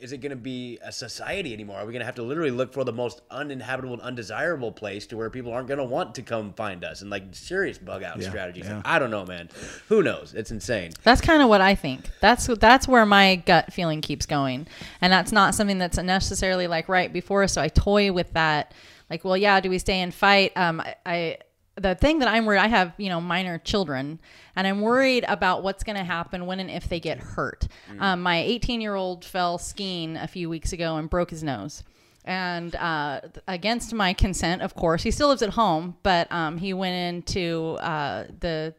is 0.00 0.12
it 0.12 0.18
going 0.18 0.30
to 0.30 0.36
be 0.36 0.78
a 0.80 0.92
society 0.92 1.52
anymore? 1.52 1.76
Are 1.78 1.84
we 1.84 1.92
going 1.92 1.98
to 2.00 2.06
have 2.06 2.14
to 2.14 2.22
literally 2.22 2.52
look 2.52 2.72
for 2.72 2.84
the 2.84 2.92
most 2.92 3.22
uninhabitable 3.32 3.94
and 3.94 4.02
undesirable 4.02 4.70
place 4.70 5.08
to 5.08 5.16
where 5.16 5.28
people 5.28 5.52
aren't 5.52 5.66
going 5.66 5.78
to 5.78 5.84
want 5.84 6.14
to 6.14 6.22
come 6.22 6.52
find 6.52 6.84
us 6.84 7.02
and 7.02 7.10
like 7.10 7.24
serious 7.34 7.78
bug 7.78 8.04
out 8.04 8.20
Yeah, 8.20 8.28
strategies? 8.28 8.66
yeah. 8.66 8.76
Like, 8.76 8.86
I 8.86 9.00
don't 9.00 9.10
know, 9.10 9.26
man. 9.26 9.48
Who 9.88 10.04
knows? 10.04 10.34
It's 10.34 10.52
insane. 10.52 10.92
That's 11.02 11.20
kind 11.20 11.42
of 11.42 11.48
what 11.48 11.60
I 11.60 11.74
think. 11.74 12.08
That's 12.20 12.46
that's 12.46 12.86
where 12.86 13.04
my 13.04 13.36
gut 13.44 13.72
feeling 13.72 14.00
keeps 14.00 14.24
going, 14.24 14.68
and 15.00 15.12
that's 15.12 15.32
not 15.32 15.52
something 15.56 15.78
that's 15.78 15.98
necessarily 15.98 16.68
like 16.68 16.88
right 16.88 17.12
before. 17.12 17.48
So 17.48 17.60
I 17.60 17.66
toy 17.66 18.12
with 18.12 18.32
that. 18.34 18.72
Like, 19.10 19.24
well, 19.24 19.36
yeah, 19.36 19.60
do 19.60 19.70
we 19.70 19.78
stay 19.78 20.00
and 20.00 20.12
fight? 20.12 20.52
Um, 20.56 20.80
I, 20.80 20.94
I 21.06 21.38
the 21.76 21.94
thing 21.94 22.18
that 22.18 22.28
I'm 22.28 22.44
worried. 22.44 22.58
I 22.58 22.68
have 22.68 22.92
you 22.98 23.08
know 23.08 23.20
minor 23.20 23.58
children, 23.58 24.20
and 24.56 24.66
I'm 24.66 24.80
worried 24.80 25.24
about 25.28 25.62
what's 25.62 25.84
going 25.84 25.96
to 25.96 26.04
happen 26.04 26.46
when 26.46 26.60
and 26.60 26.70
if 26.70 26.88
they 26.88 27.00
get 27.00 27.18
hurt. 27.18 27.68
Um, 28.00 28.22
my 28.22 28.38
18 28.38 28.80
year 28.80 28.94
old 28.94 29.24
fell 29.24 29.58
skiing 29.58 30.16
a 30.16 30.26
few 30.26 30.48
weeks 30.48 30.72
ago 30.72 30.96
and 30.96 31.08
broke 31.08 31.30
his 31.30 31.42
nose. 31.42 31.84
And 32.24 32.76
uh, 32.76 33.22
against 33.46 33.94
my 33.94 34.12
consent, 34.12 34.60
of 34.60 34.74
course, 34.74 35.02
he 35.02 35.10
still 35.10 35.28
lives 35.28 35.40
at 35.40 35.50
home, 35.50 35.96
but 36.02 36.30
um, 36.30 36.58
he 36.58 36.74
went 36.74 37.16
into 37.16 37.78
uh, 37.80 38.24
the 38.40 38.74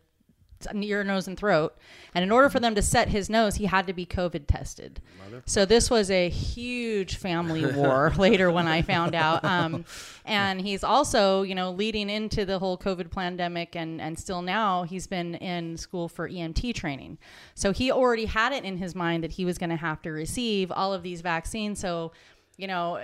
ear, 0.73 1.03
nose, 1.03 1.27
and 1.27 1.38
throat. 1.38 1.77
And 2.14 2.23
in 2.23 2.31
order 2.31 2.49
for 2.49 2.60
them 2.60 2.76
to 2.76 2.81
set 2.81 3.10
his 3.10 3.30
nose, 3.30 3.56
he 3.56 3.65
had 3.65 3.88
to 3.88 3.94
be 3.94 4.06
COVID 4.06 4.45
tested. 4.48 5.02
So 5.45 5.65
this 5.65 5.90
was 5.90 6.10
a 6.10 6.30
huge 6.30 7.15
family 7.15 7.65
war 7.73 8.14
later 8.18 8.52
when 8.52 8.68
I 8.68 8.81
found 8.81 9.15
out. 9.15 9.44
Um, 9.44 9.86
and 10.26 10.61
he's 10.61 10.84
also, 10.84 11.44
you 11.44 11.56
know, 11.56 11.72
leading 11.72 12.10
into 12.10 12.45
the 12.45 12.60
whole 12.60 12.77
COVID 12.77 13.11
pandemic 13.11 13.76
and, 13.76 14.02
and 14.02 14.18
still 14.18 14.41
now 14.41 14.84
he's 14.84 15.07
been 15.07 15.36
in 15.36 15.77
school 15.77 16.10
for 16.10 16.30
EMT 16.30 16.73
training. 16.76 17.18
So 17.56 17.72
he 17.72 17.91
already 17.91 18.26
had 18.26 18.52
it 18.52 18.64
in 18.64 18.77
his 18.77 18.95
mind 18.95 19.23
that 19.23 19.31
he 19.31 19.45
was 19.45 19.57
going 19.57 19.69
to 19.69 19.76
have 19.76 20.02
to 20.03 20.11
receive 20.11 20.72
all 20.72 20.94
of 20.94 21.03
these 21.03 21.22
vaccines. 21.22 21.80
So, 21.80 22.11
you 22.57 22.68
know, 22.68 23.02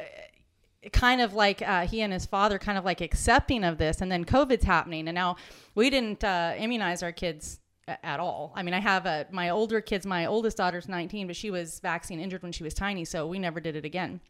kind 0.92 1.22
of 1.22 1.34
like 1.34 1.62
uh, 1.62 1.86
he 1.88 2.02
and 2.02 2.14
his 2.14 2.26
father 2.26 2.58
kind 2.60 2.78
of 2.78 2.86
like 2.86 3.02
accepting 3.02 3.64
of 3.64 3.78
this 3.78 4.02
and 4.02 4.12
then 4.12 4.24
covid's 4.24 4.64
happening 4.66 5.08
and 5.08 5.16
now 5.16 5.36
we 5.74 5.90
didn't 5.90 6.24
uh, 6.24 6.54
immunize 6.58 7.04
our 7.04 7.12
kids 7.12 7.60
at 7.88 8.20
all. 8.20 8.52
I 8.56 8.64
mean 8.64 8.74
i 8.74 8.80
have 8.80 9.06
a, 9.06 9.28
my 9.32 9.50
older 9.50 9.82
kids 9.82 10.06
my 10.06 10.26
oldest 10.26 10.58
daughter's 10.58 10.88
19 10.88 11.28
but 11.28 11.36
she 11.36 11.52
was 11.52 11.80
vaccine 11.80 12.20
injured 12.20 12.44
when 12.44 12.52
she 12.52 12.64
was 12.64 12.74
tiny 12.74 13.06
so 13.06 13.28
we 13.28 13.40
never 13.40 13.60
did 13.60 13.76
it 13.76 13.86
again 13.86 14.22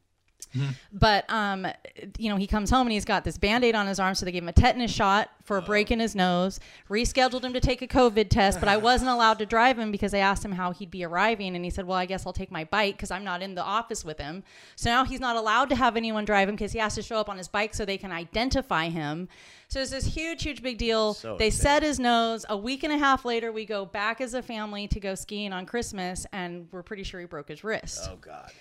but 0.93 1.29
um, 1.29 1.67
you 2.17 2.29
know, 2.29 2.37
he 2.37 2.47
comes 2.47 2.69
home 2.69 2.87
and 2.87 2.91
he's 2.93 3.05
got 3.05 3.23
this 3.23 3.37
band-aid 3.37 3.75
on 3.75 3.87
his 3.87 3.99
arm, 3.99 4.15
so 4.15 4.25
they 4.25 4.31
gave 4.31 4.43
him 4.43 4.49
a 4.49 4.53
tetanus 4.53 4.91
shot 4.91 5.29
for 5.43 5.57
a 5.57 5.61
break 5.61 5.91
in 5.91 5.99
his 5.99 6.15
nose, 6.15 6.59
rescheduled 6.89 7.43
him 7.43 7.53
to 7.53 7.59
take 7.59 7.81
a 7.81 7.87
COVID 7.87 8.29
test, 8.29 8.59
but 8.59 8.67
I 8.67 8.77
wasn't 8.77 9.11
allowed 9.11 9.37
to 9.39 9.45
drive 9.45 9.77
him 9.77 9.91
because 9.91 10.13
I 10.13 10.17
asked 10.17 10.43
him 10.43 10.53
how 10.53 10.71
he'd 10.71 10.89
be 10.89 11.03
arriving, 11.03 11.55
and 11.55 11.63
he 11.63 11.69
said, 11.69 11.85
Well, 11.85 11.97
I 11.97 12.05
guess 12.05 12.25
I'll 12.25 12.33
take 12.33 12.51
my 12.51 12.63
bike 12.63 12.95
because 12.95 13.11
I'm 13.11 13.23
not 13.23 13.41
in 13.41 13.53
the 13.53 13.63
office 13.63 14.03
with 14.03 14.19
him. 14.19 14.43
So 14.75 14.89
now 14.89 15.05
he's 15.05 15.19
not 15.19 15.35
allowed 15.35 15.69
to 15.69 15.75
have 15.75 15.95
anyone 15.97 16.25
drive 16.25 16.49
him 16.49 16.55
because 16.55 16.71
he 16.71 16.79
has 16.79 16.95
to 16.95 17.01
show 17.01 17.17
up 17.17 17.29
on 17.29 17.37
his 17.37 17.47
bike 17.47 17.73
so 17.73 17.85
they 17.85 17.97
can 17.97 18.11
identify 18.11 18.89
him. 18.89 19.27
So 19.67 19.81
it's 19.81 19.91
this 19.91 20.05
huge, 20.05 20.43
huge 20.43 20.61
big 20.63 20.77
deal. 20.77 21.13
So 21.13 21.37
they 21.37 21.49
set 21.49 21.83
his 21.83 21.99
nose. 21.99 22.45
A 22.49 22.57
week 22.57 22.83
and 22.83 22.93
a 22.93 22.97
half 22.97 23.25
later, 23.25 23.51
we 23.51 23.65
go 23.65 23.85
back 23.85 24.21
as 24.21 24.33
a 24.33 24.41
family 24.41 24.87
to 24.87 24.99
go 24.99 25.15
skiing 25.15 25.53
on 25.53 25.65
Christmas, 25.65 26.25
and 26.31 26.67
we're 26.71 26.83
pretty 26.83 27.03
sure 27.03 27.19
he 27.19 27.25
broke 27.25 27.49
his 27.49 27.63
wrist. 27.63 28.01
Oh 28.11 28.17
God. 28.17 28.51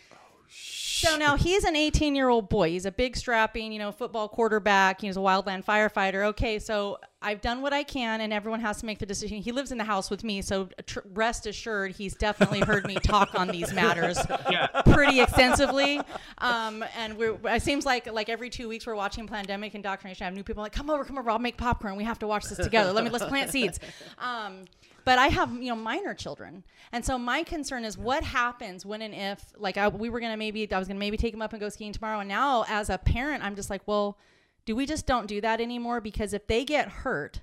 So 1.05 1.17
now 1.17 1.37
he's 1.37 1.65
an 1.65 1.77
18 1.77 2.15
year 2.15 2.29
old 2.29 2.49
boy. 2.49 2.71
He's 2.71 2.87
a 2.87 2.93
big, 2.93 3.17
strapping, 3.17 3.73
you 3.73 3.79
know, 3.79 3.93
football 3.93 4.29
quarterback. 4.29 5.01
He's 5.01 5.17
a 5.17 5.21
wildland 5.21 5.65
firefighter. 5.65 6.25
Okay, 6.27 6.59
so 6.59 6.99
I've 7.21 7.41
done 7.41 7.63
what 7.63 7.73
I 7.73 7.83
can, 7.83 8.21
and 8.21 8.33
everyone 8.33 8.61
has 8.61 8.81
to 8.81 8.87
make 8.87 8.99
the 8.99 9.07
decision. 9.07 9.39
He 9.39 9.53
lives 9.53 9.73
in 9.73 9.79
the 9.79 9.85
house 9.85 10.11
with 10.11 10.25
me, 10.25 10.43
so 10.43 10.69
tr- 10.87 11.01
rest 11.13 11.47
assured, 11.47 11.93
he's 11.93 12.15
definitely 12.15 12.61
heard 12.61 12.87
me 12.87 12.97
talk 12.97 13.35
on 13.35 13.49
these 13.49 13.73
matters 13.73 14.19
pretty 14.93 15.21
extensively. 15.21 16.01
Um, 16.39 16.85
and 16.99 17.17
we're, 17.17 17.39
it 17.45 17.63
seems 17.63 17.87
like 17.87 18.11
like 18.13 18.29
every 18.29 18.51
two 18.51 18.69
weeks 18.69 18.87
we're 18.87 18.95
watching 18.95 19.27
Pandemic 19.27 19.75
Indoctrination. 19.75 20.25
I 20.25 20.27
have 20.27 20.35
new 20.35 20.45
people 20.45 20.63
like, 20.63 20.73
come 20.73 20.91
over, 20.91 21.05
come 21.05 21.19
over. 21.19 21.31
I'll 21.31 21.39
make 21.39 21.57
popcorn. 21.57 21.97
We 21.97 22.05
have 22.05 22.19
to 22.21 22.27
watch 22.27 22.45
this 22.45 22.59
together. 22.59 22.93
Let 22.93 23.05
me 23.05 23.11
let's 23.11 23.25
plant 23.25 23.51
seeds. 23.51 23.79
Um, 24.19 24.65
but 25.05 25.19
I 25.19 25.29
have 25.29 25.53
you 25.55 25.69
know 25.69 25.77
minor 25.77 26.15
children, 26.15 26.65
and 26.93 27.05
so 27.05 27.19
my 27.19 27.43
concern 27.43 27.85
is 27.85 27.99
what 27.99 28.25
happens 28.25 28.87
when 28.87 29.03
and 29.03 29.15
if 29.15 29.53
like 29.59 29.77
I, 29.77 29.89
we 29.89 30.11
were 30.11 30.21
gonna 30.21 30.37
maybe 30.37 30.71
I 30.73 30.79
was 30.79 30.89
gonna 30.89 31.01
maybe 31.01 31.17
take 31.17 31.33
them 31.33 31.43
up 31.43 31.53
and 31.53 31.61
go 31.61 31.69
skiing 31.69 31.93
tomorrow, 31.93 32.21
and 32.21 32.29
now 32.29 32.65
as 32.69 32.91
a 32.91 32.99
parent 32.99 33.45
I'm 33.45 33.57
just 33.57 33.71
like, 33.71 33.83
well, 33.87 34.19
do 34.65 34.75
we 34.75 34.87
just 34.87 35.07
don't 35.07 35.27
do 35.27 35.41
that 35.41 35.61
anymore? 35.61 36.01
Because 36.01 36.33
if 36.33 36.47
they 36.47 36.65
get 36.65 36.89
hurt, 36.89 37.43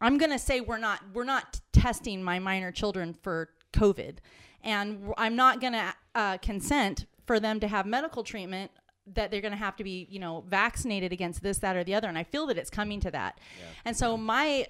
I'm 0.00 0.18
gonna 0.18 0.38
say 0.38 0.60
we're 0.60 0.78
not 0.78 1.00
we're 1.12 1.24
not 1.24 1.60
testing 1.72 2.22
my 2.22 2.38
minor 2.38 2.72
children 2.72 3.14
for 3.14 3.50
COVID, 3.72 4.18
and 4.62 5.12
I'm 5.16 5.36
not 5.36 5.60
gonna 5.60 5.94
uh, 6.14 6.38
consent 6.38 7.06
for 7.26 7.38
them 7.38 7.60
to 7.60 7.68
have 7.68 7.84
medical 7.84 8.24
treatment 8.24 8.70
that 9.14 9.30
they're 9.30 9.40
gonna 9.40 9.56
have 9.56 9.76
to 9.76 9.84
be 9.84 10.06
you 10.10 10.18
know 10.18 10.44
vaccinated 10.48 11.12
against 11.12 11.42
this, 11.42 11.58
that, 11.58 11.76
or 11.76 11.84
the 11.84 11.94
other. 11.94 12.08
And 12.08 12.16
I 12.16 12.24
feel 12.24 12.46
that 12.46 12.56
it's 12.56 12.70
coming 12.70 13.00
to 13.00 13.10
that. 13.10 13.38
And 13.84 13.96
so 13.96 14.16
my 14.16 14.66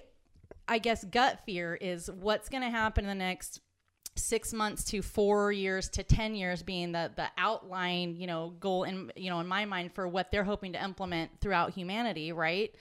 I 0.69 0.77
guess 0.77 1.03
gut 1.03 1.39
fear 1.45 1.73
is 1.75 2.09
what's 2.11 2.47
gonna 2.47 2.69
happen 2.69 3.03
in 3.03 3.09
the 3.09 3.15
next 3.15 3.59
six 4.15 4.53
months 4.53 4.83
to 4.83 5.01
four 5.01 5.51
years 5.51 5.89
to 5.89 6.03
ten 6.03 6.35
years 6.35 6.61
being 6.61 6.91
the 6.91 7.11
the 7.15 7.25
outline 7.37 8.15
you 8.15 8.27
know 8.27 8.53
goal 8.59 8.83
in 8.83 9.11
you 9.15 9.29
know 9.29 9.39
in 9.39 9.47
my 9.47 9.65
mind 9.65 9.93
for 9.93 10.07
what 10.07 10.29
they're 10.31 10.43
hoping 10.43 10.73
to 10.73 10.83
implement 10.83 11.31
throughout 11.41 11.71
humanity 11.71 12.31
right 12.31 12.75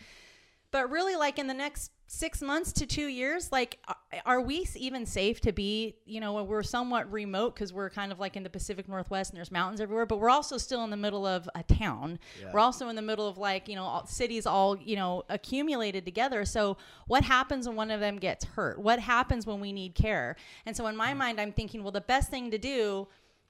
but 0.70 0.90
really 0.90 1.16
like 1.16 1.38
in 1.38 1.46
the 1.46 1.54
next 1.54 1.92
six 2.10 2.40
months 2.40 2.72
to 2.72 2.86
two 2.86 3.06
years 3.06 3.52
like 3.52 3.78
are 4.24 4.40
we 4.40 4.66
even 4.76 5.04
safe 5.04 5.42
to 5.42 5.52
be 5.52 5.94
you 6.06 6.20
know 6.20 6.42
we're 6.42 6.62
somewhat 6.62 7.10
remote 7.12 7.54
because 7.54 7.70
we're 7.70 7.90
kind 7.90 8.10
of 8.10 8.18
like 8.18 8.34
in 8.34 8.42
the 8.42 8.48
pacific 8.48 8.88
northwest 8.88 9.30
and 9.30 9.36
there's 9.36 9.50
mountains 9.50 9.78
everywhere 9.78 10.06
but 10.06 10.18
we're 10.18 10.30
also 10.30 10.56
still 10.56 10.82
in 10.84 10.90
the 10.90 10.96
middle 10.96 11.26
of 11.26 11.48
a 11.54 11.62
town. 11.62 12.18
We're 12.52 12.60
also 12.60 12.88
in 12.88 12.96
the 12.96 13.02
middle 13.02 13.28
of 13.28 13.38
like 13.38 13.68
you 13.68 13.76
know 13.76 13.84
all, 13.84 14.06
cities 14.06 14.46
all 14.46 14.76
you 14.76 14.96
know 14.96 15.24
accumulated 15.28 16.04
together. 16.04 16.44
So 16.44 16.76
what 17.06 17.24
happens 17.24 17.66
when 17.66 17.76
one 17.76 17.90
of 17.90 18.00
them 18.00 18.16
gets 18.16 18.44
hurt? 18.44 18.80
What 18.80 18.98
happens 18.98 19.46
when 19.46 19.60
we 19.60 19.72
need 19.72 19.94
care? 19.94 20.36
And 20.66 20.76
so 20.76 20.86
in 20.86 20.96
my 20.96 21.12
mm. 21.12 21.18
mind 21.18 21.40
i'm 21.40 21.52
thinking 21.52 21.82
well 21.82 21.92
the 21.92 22.00
best 22.00 22.30
thing 22.30 22.50
to 22.50 22.58
do 22.58 23.08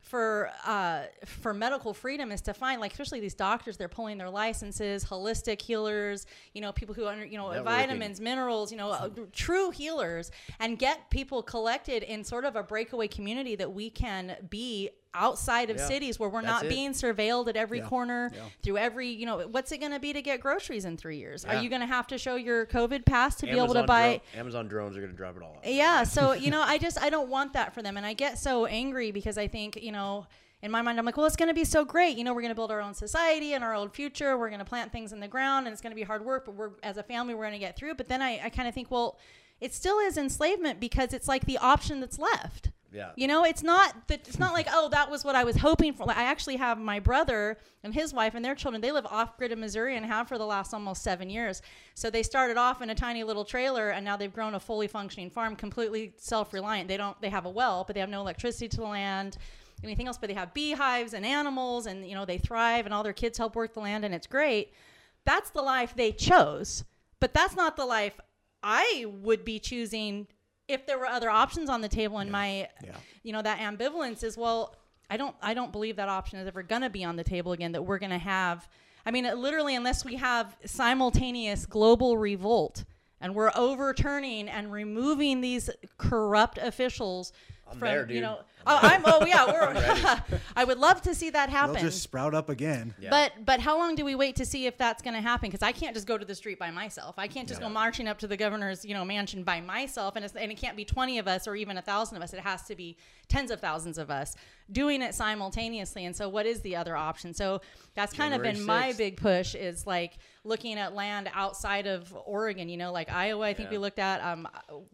for 0.08 0.50
uh, 0.64 1.02
for 1.26 1.52
medical 1.52 1.92
freedom 1.92 2.32
is 2.32 2.40
to 2.40 2.54
find 2.54 2.80
like 2.80 2.92
especially 2.92 3.20
these 3.20 3.34
doctors 3.34 3.76
they're 3.76 3.88
pulling 3.88 4.16
their 4.16 4.30
licenses 4.30 5.04
holistic 5.04 5.60
healers 5.60 6.26
you 6.54 6.62
know 6.62 6.72
people 6.72 6.94
who 6.94 7.06
under 7.06 7.26
you 7.26 7.36
know 7.36 7.46
Networking. 7.48 7.64
vitamins 7.64 8.20
minerals 8.20 8.72
you 8.72 8.78
know 8.78 8.90
uh, 8.90 9.10
true 9.32 9.70
healers 9.70 10.30
and 10.60 10.78
get 10.78 11.10
people 11.10 11.42
collected 11.42 12.02
in 12.02 12.24
sort 12.24 12.46
of 12.46 12.56
a 12.56 12.62
breakaway 12.62 13.06
community 13.06 13.54
that 13.54 13.70
we 13.70 13.90
can 13.90 14.36
be 14.48 14.90
outside 15.14 15.70
of 15.70 15.76
Yeah, 15.78 15.86
cities 15.86 16.18
where 16.20 16.28
we're 16.28 16.42
that's 16.42 16.52
not 16.62 16.64
it. 16.66 16.68
being 16.68 16.90
surveilled 16.92 17.48
at 17.48 17.56
every 17.56 17.78
Yeah, 17.78 17.86
corner 17.86 18.30
yeah. 18.34 18.40
through 18.62 18.76
every 18.78 19.08
you 19.08 19.24
know 19.26 19.48
what's 19.48 19.72
it 19.72 19.78
going 19.78 19.92
to 19.92 19.98
be 19.98 20.12
to 20.12 20.20
get 20.22 20.40
groceries 20.40 20.84
in 20.84 20.96
three 20.96 21.16
years 21.16 21.44
are 21.44 21.62
you 21.62 21.68
going 21.70 21.80
to 21.80 21.86
have 21.86 22.06
to 22.08 22.18
show 22.18 22.34
your 22.36 22.66
covid 22.66 23.04
pass 23.06 23.34
to 23.36 23.46
be 23.46 23.52
able 23.52 23.74
to 23.74 23.84
buy 23.84 24.20
dro- 24.32 24.40
Amazon 24.40 24.68
drones 24.68 24.96
are 24.96 25.00
gonna 25.00 25.12
drop 25.14 25.36
it 25.36 25.42
all. 25.42 25.56
Off. 25.58 25.66
yeah 25.66 26.04
so 26.04 26.32
you 26.32 26.50
know 26.50 26.60
i 26.62 26.76
just 26.78 27.00
i 27.02 27.08
don't 27.10 27.28
want 27.30 27.54
that 27.54 27.72
for 27.74 27.82
them 27.82 27.96
and 27.96 28.04
i 28.04 28.12
get 28.12 28.38
so 28.38 28.66
angry 28.66 29.10
because 29.10 29.38
i 29.38 29.48
think 29.48 29.76
you 29.82 29.92
know 29.92 30.26
in 30.62 30.70
my 30.70 30.82
mind 30.82 30.98
i'm 30.98 31.06
like 31.06 31.16
well 31.16 31.26
it's 31.26 31.36
going 31.36 31.48
to 31.48 31.54
be 31.54 31.64
so 31.64 31.84
great 31.84 32.16
you 32.18 32.24
know 32.24 32.34
we're 32.34 32.42
going 32.42 32.50
to 32.50 32.54
build 32.56 32.70
our 32.70 32.80
own 32.82 32.92
society 32.92 33.54
and 33.54 33.64
our 33.64 33.74
own 33.74 33.88
future 33.88 34.36
we're 34.36 34.48
going 34.50 34.58
to 34.58 34.64
plant 34.64 34.92
things 34.92 35.12
in 35.12 35.20
the 35.20 35.28
ground 35.28 35.66
and 35.66 35.72
it's 35.72 35.80
going 35.80 35.90
to 35.92 35.96
be 35.96 36.02
hard 36.02 36.24
work 36.24 36.44
but 36.44 36.54
we're 36.54 36.72
as 36.82 36.96
a 36.98 37.02
family 37.02 37.32
we're 37.34 37.44
going 37.44 37.52
to 37.52 37.58
get 37.58 37.76
through 37.76 37.94
but 37.94 38.08
then 38.08 38.20
i, 38.20 38.40
I 38.44 38.48
kind 38.50 38.68
of 38.68 38.74
think 38.74 38.90
well 38.90 39.18
it 39.60 39.72
still 39.74 39.98
is 40.00 40.16
enslavement 40.18 40.78
because 40.80 41.12
it's 41.12 41.26
like 41.28 41.44
the 41.46 41.58
option 41.58 41.98
that's 42.00 42.18
left 42.18 42.70
Yeah. 42.90 43.10
you 43.16 43.26
know, 43.26 43.44
it's 43.44 43.62
not 43.62 44.08
that 44.08 44.26
it's 44.26 44.38
not 44.38 44.54
like, 44.54 44.66
oh, 44.70 44.88
that 44.90 45.10
was 45.10 45.22
what 45.22 45.34
I 45.34 45.44
was 45.44 45.56
hoping 45.56 45.92
for. 45.92 46.06
Like, 46.06 46.16
I 46.16 46.22
actually 46.22 46.56
have 46.56 46.78
my 46.78 47.00
brother 47.00 47.58
and 47.84 47.92
his 47.92 48.14
wife 48.14 48.34
and 48.34 48.42
their 48.42 48.54
children. 48.54 48.80
They 48.80 48.92
live 48.92 49.04
off 49.06 49.36
grid 49.36 49.52
in 49.52 49.60
Missouri 49.60 49.96
and 49.96 50.06
have 50.06 50.26
for 50.26 50.38
the 50.38 50.46
last 50.46 50.72
almost 50.72 51.02
seven 51.02 51.28
years. 51.28 51.60
So 51.94 52.08
they 52.08 52.22
started 52.22 52.56
off 52.56 52.80
in 52.80 52.88
a 52.88 52.94
tiny 52.94 53.24
little 53.24 53.44
trailer 53.44 53.90
and 53.90 54.04
now 54.04 54.16
they've 54.16 54.32
grown 54.32 54.54
a 54.54 54.60
fully 54.60 54.88
functioning 54.88 55.28
farm, 55.28 55.54
completely 55.54 56.14
self 56.16 56.54
reliant. 56.54 56.88
They 56.88 56.96
don't 56.96 57.20
they 57.20 57.28
have 57.28 57.44
a 57.44 57.50
well, 57.50 57.84
but 57.84 57.92
they 57.92 58.00
have 58.00 58.08
no 58.08 58.20
electricity 58.20 58.68
to 58.68 58.76
the 58.78 58.84
land, 58.84 59.36
anything 59.84 60.06
else, 60.06 60.16
but 60.16 60.28
they 60.28 60.34
have 60.34 60.54
beehives 60.54 61.12
and 61.12 61.26
animals 61.26 61.86
and 61.86 62.08
you 62.08 62.14
know, 62.14 62.24
they 62.24 62.38
thrive 62.38 62.86
and 62.86 62.94
all 62.94 63.02
their 63.02 63.12
kids 63.12 63.36
help 63.36 63.54
work 63.54 63.74
the 63.74 63.80
land 63.80 64.04
and 64.04 64.14
it's 64.14 64.26
great. 64.26 64.72
That's 65.26 65.50
the 65.50 65.62
life 65.62 65.94
they 65.94 66.12
chose. 66.12 66.84
But 67.20 67.34
that's 67.34 67.54
not 67.54 67.76
the 67.76 67.84
life 67.84 68.18
I 68.62 69.04
would 69.06 69.44
be 69.44 69.58
choosing 69.58 70.26
if 70.68 70.86
there 70.86 70.98
were 70.98 71.06
other 71.06 71.30
options 71.30 71.68
on 71.70 71.80
the 71.80 71.88
table 71.88 72.18
and 72.18 72.30
my 72.30 72.68
Yeah. 72.84 72.92
you 73.22 73.32
know 73.32 73.42
that 73.42 73.58
ambivalence 73.58 74.22
is 74.22 74.36
well 74.36 74.76
i 75.10 75.16
don't 75.16 75.34
i 75.42 75.54
don't 75.54 75.72
believe 75.72 75.96
that 75.96 76.08
option 76.08 76.38
is 76.38 76.46
ever 76.46 76.62
going 76.62 76.82
to 76.82 76.90
be 76.90 77.04
on 77.04 77.16
the 77.16 77.24
table 77.24 77.52
again 77.52 77.72
that 77.72 77.82
we're 77.82 77.98
going 77.98 78.10
to 78.10 78.18
have. 78.18 78.68
I 79.06 79.10
mean 79.10 79.24
it 79.24 79.38
literally 79.38 79.74
unless 79.74 80.04
we 80.04 80.16
have 80.16 80.56
simultaneous 80.66 81.64
global 81.66 82.18
revolt 82.18 82.84
and 83.20 83.34
we're 83.34 83.50
overturning 83.54 84.48
and 84.48 84.70
removing 84.70 85.40
these 85.40 85.70
corrupt 85.96 86.58
officials 86.58 87.32
from 87.70 87.80
there, 87.80 88.10
you 88.10 88.20
know 88.20 88.38
oh 88.68 88.78
i'm 88.82 89.02
oh 89.06 89.24
yeah 89.26 89.46
we're 89.46 90.38
i 90.56 90.64
would 90.64 90.78
love 90.78 91.00
to 91.02 91.14
see 91.14 91.30
that 91.30 91.48
happen. 91.50 91.72
They'll 91.72 91.74
happen 91.82 91.90
just 91.90 92.02
sprout 92.02 92.34
up 92.34 92.48
again. 92.48 92.94
Yeah. 93.00 93.10
but 93.10 93.32
but 93.44 93.60
how 93.60 93.78
long 93.78 93.94
do 93.94 94.04
we 94.04 94.14
wait 94.14 94.36
to 94.36 94.44
see 94.46 94.66
if 94.66 94.76
that's 94.78 95.02
going 95.02 95.14
to 95.14 95.20
happen? 95.20 95.48
Because 95.48 95.62
I 95.62 95.72
can't 95.72 95.94
just 95.94 96.06
go 96.06 96.16
to 96.18 96.24
the 96.24 96.34
street 96.34 96.58
by 96.58 96.70
myself. 96.70 97.14
I 97.18 97.26
can't 97.26 97.48
just 97.48 97.60
go 97.60 97.68
marching 97.68 98.06
up 98.06 98.18
to 98.20 98.26
the 98.26 98.36
governor's 98.36 98.84
you 98.84 98.94
know 98.94 99.04
mansion 99.04 99.42
by 99.42 99.60
myself, 99.60 100.16
and 100.16 100.24
it's, 100.24 100.34
and 100.34 100.50
it 100.52 100.56
can't 100.56 100.76
be 100.76 100.84
twenty 100.84 101.18
of 101.18 101.26
us 101.26 101.46
or 101.48 101.56
even 101.56 101.76
a 101.78 101.82
thousand 101.82 102.16
of 102.16 102.22
us. 102.22 102.32
It 102.32 102.40
has 102.40 102.62
to 102.64 102.76
be 102.76 102.96
tens 103.28 103.50
of 103.50 103.60
thousands 103.60 103.98
of 103.98 104.10
us 104.10 104.34
doing 104.70 105.02
it 105.02 105.14
simultaneously. 105.14 106.04
And 106.04 106.14
so, 106.14 106.28
what 106.28 106.46
is 106.46 106.60
the 106.60 106.76
other 106.76 106.96
option? 106.96 107.34
So 107.34 107.60
that's 107.94 108.12
kind 108.12 108.34
of 108.34 108.40
January 108.40 108.56
been 108.58 108.66
my 108.66 108.92
big 108.92 109.16
push 109.16 109.54
is 109.54 109.86
like 109.86 110.18
looking 110.44 110.78
at 110.78 110.94
land 110.94 111.30
outside 111.34 111.86
of 111.86 112.14
Oregon. 112.26 112.68
You 112.68 112.76
know, 112.76 112.92
like 112.92 113.10
Iowa. 113.10 113.46
I 113.46 113.54
think 113.54 113.68
Yeah. 113.68 113.72
we 113.72 113.78
looked 113.78 113.98
at. 113.98 114.20
Um, 114.20 114.48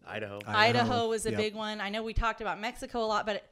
Idaho. 0.07 0.39
Idaho 0.47 1.07
was 1.09 1.25
a 1.25 1.31
Yep. 1.31 1.39
big 1.39 1.55
one. 1.55 1.81
I 1.81 1.89
know 1.89 2.03
we 2.03 2.13
talked 2.13 2.41
about 2.41 2.59
Mexico 2.59 3.03
a 3.03 3.07
lot, 3.07 3.25
but 3.25 3.43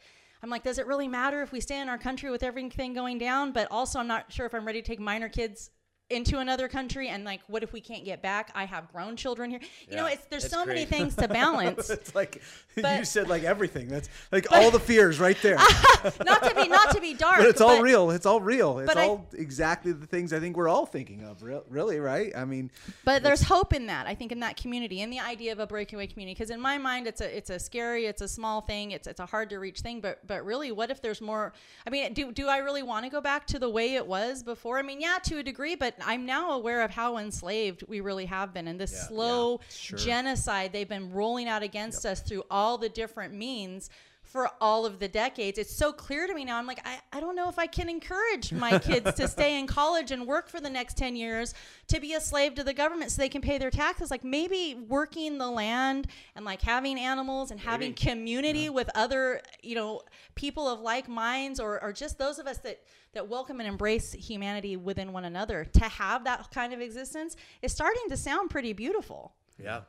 I'm 0.43 0.49
like, 0.49 0.63
does 0.63 0.77
it 0.77 0.85
really 0.85 1.07
matter 1.07 1.41
if 1.41 1.53
we 1.53 1.61
stay 1.61 1.79
in 1.79 1.87
our 1.87 1.97
country 1.97 2.29
with 2.29 2.43
everything 2.43 2.93
going 2.93 3.17
down? 3.17 3.53
But 3.53 3.69
also, 3.71 3.99
I'm 3.99 4.07
not 4.07 4.31
sure 4.31 4.45
if 4.45 4.53
I'm 4.53 4.67
ready 4.67 4.81
to 4.81 4.85
take 4.85 4.99
minor 4.99 5.29
kids 5.29 5.71
into 6.09 6.39
another 6.39 6.67
country 6.67 7.07
and 7.07 7.23
like 7.23 7.41
what 7.47 7.63
if 7.63 7.71
we 7.73 7.79
can't 7.79 8.03
get 8.05 8.21
back 8.21 8.51
i 8.53 8.65
have 8.65 8.91
grown 8.91 9.15
children 9.15 9.49
here 9.49 9.59
you 9.89 9.95
know 9.95 10.05
it's 10.05 10.25
there's 10.29 10.43
it's 10.43 10.53
so 10.53 10.65
many 10.65 10.85
things 10.85 11.15
to 11.15 11.27
balance 11.29 11.89
It's 11.89 12.13
like 12.13 12.41
you 12.75 13.05
said, 13.05 13.29
like 13.29 13.43
everything. 13.43 13.87
That's 13.87 14.09
like 14.31 14.51
all 14.51 14.71
the 14.71 14.79
fears 14.79 15.19
right 15.19 15.37
there. 15.43 15.55
not 16.25 16.41
to 16.43 16.55
be 16.55 16.67
not 16.67 16.89
to 16.91 16.99
be 16.99 17.13
dark 17.13 17.37
but 17.37 17.47
it's 17.47 17.61
all 17.61 17.77
but- 17.77 17.83
real. 17.83 18.09
It's 18.09 18.25
all 18.25 18.41
real. 18.41 18.79
It's 18.79 18.87
but 18.87 18.97
I- 18.97 19.07
all 19.09 19.27
exactly 19.33 19.91
the 19.91 20.07
things 20.07 20.33
I 20.33 20.39
think 20.39 20.57
we're 20.57 20.67
all 20.69 20.87
thinking 20.87 21.23
of. 21.23 21.43
Re- 21.43 21.61
really, 21.69 21.99
right? 21.99 22.35
I 22.35 22.45
mean, 22.45 22.71
But 23.05 23.21
there's 23.21 23.43
hope 23.43 23.73
in 23.73 23.85
that. 23.87 24.07
I 24.07 24.15
think 24.15 24.31
in 24.31 24.39
that 24.39 24.57
community, 24.57 25.01
in 25.01 25.11
the 25.11 25.19
idea 25.19 25.51
of 25.51 25.59
a 25.59 25.67
breakaway 25.67 26.07
community, 26.07 26.33
because 26.33 26.49
in 26.49 26.59
my 26.59 26.79
mind, 26.79 27.05
it's 27.05 27.21
a 27.21 27.37
it's 27.37 27.51
a 27.51 27.59
scary, 27.59 28.07
it's 28.07 28.23
a 28.23 28.27
small 28.27 28.61
thing, 28.61 28.89
it's 28.89 29.05
it's 29.07 29.19
a 29.19 29.25
hard 29.27 29.51
to 29.51 29.59
reach 29.59 29.81
thing. 29.81 30.01
But 30.01 30.25
but 30.25 30.43
really, 30.43 30.71
what 30.71 30.89
if 30.89 30.99
there's 30.99 31.21
more? 31.21 31.53
I 31.85 31.91
mean, 31.91 32.13
do 32.13 32.31
do 32.31 32.47
I 32.47 32.57
really 32.57 32.81
want 32.83 33.05
to 33.05 33.11
go 33.11 33.21
back 33.21 33.45
to 33.47 33.59
the 33.59 33.69
way 33.69 33.93
it 33.93 34.07
was 34.07 34.41
before? 34.41 34.79
I 34.79 34.81
mean, 34.81 34.99
yeah, 34.99 35.19
to 35.25 35.37
a 35.37 35.43
degree, 35.43 35.75
but 35.75 35.92
I'm 36.03 36.25
now 36.25 36.51
aware 36.51 36.81
of 36.81 36.91
how 36.91 37.17
enslaved 37.17 37.83
we 37.87 38.01
really 38.01 38.25
have 38.25 38.53
been, 38.53 38.67
and 38.67 38.79
this 38.79 38.93
Yeah, 38.93 39.07
slow 39.07 39.59
genocide 39.97 40.71
they've 40.73 40.87
been 40.89 41.11
rolling 41.11 41.47
out 41.47 41.63
against 41.63 42.05
us 42.05 42.21
through 42.21 42.43
all 42.49 42.77
the 42.77 42.89
different 42.89 43.33
means. 43.33 43.89
For 44.23 44.49
all 44.61 44.85
of 44.87 44.97
the 44.97 45.07
decades, 45.07 45.59
it's 45.59 45.75
so 45.75 45.91
clear 45.91 46.25
to 46.25 46.33
me 46.33 46.43
now. 46.43 46.57
I'm 46.57 46.65
like, 46.65 46.79
I, 46.87 46.97
I 47.11 47.19
don't 47.19 47.35
know 47.35 47.49
if 47.49 47.59
I 47.59 47.67
can 47.67 47.87
encourage 47.87 48.51
my 48.51 48.79
kids 48.89 49.13
to 49.15 49.27
stay 49.27 49.59
in 49.59 49.67
college 49.67 50.09
and 50.09 50.25
work 50.25 50.49
for 50.49 50.59
the 50.59 50.71
next 50.71 50.97
10 50.97 51.15
years 51.15 51.53
to 51.89 51.99
be 51.99 52.13
a 52.13 52.21
slave 52.21 52.55
to 52.55 52.63
the 52.63 52.73
government 52.73 53.11
so 53.11 53.21
they 53.21 53.29
can 53.29 53.41
pay 53.41 53.59
their 53.59 53.69
taxes. 53.69 54.09
Like 54.09 54.23
maybe 54.23 54.75
working 54.87 55.37
the 55.37 55.49
land 55.51 56.07
and 56.35 56.45
like 56.45 56.63
having 56.63 56.97
animals 56.97 57.51
and 57.51 57.59
having 57.59 57.89
Maybe. 57.89 58.11
community 58.11 58.69
with 58.69 58.89
other, 58.95 59.41
you 59.61 59.75
know, 59.75 60.01
people 60.33 60.67
of 60.67 60.79
like 60.79 61.07
minds 61.07 61.59
or, 61.59 61.83
or 61.83 61.93
just 61.93 62.17
those 62.17 62.39
of 62.39 62.47
us 62.47 62.57
that, 62.59 62.79
that 63.13 63.27
welcome 63.27 63.59
and 63.59 63.67
embrace 63.69 64.11
humanity 64.11 64.75
within 64.75 65.13
one 65.13 65.25
another 65.25 65.65
to 65.73 65.83
have 65.83 66.23
that 66.23 66.49
kind 66.51 66.73
of 66.73 66.81
existence 66.81 67.35
is 67.61 67.71
starting 67.71 68.03
to 68.09 68.17
sound 68.17 68.49
pretty 68.49 68.73
beautiful. 68.73 69.33
Yeah. 69.61 69.81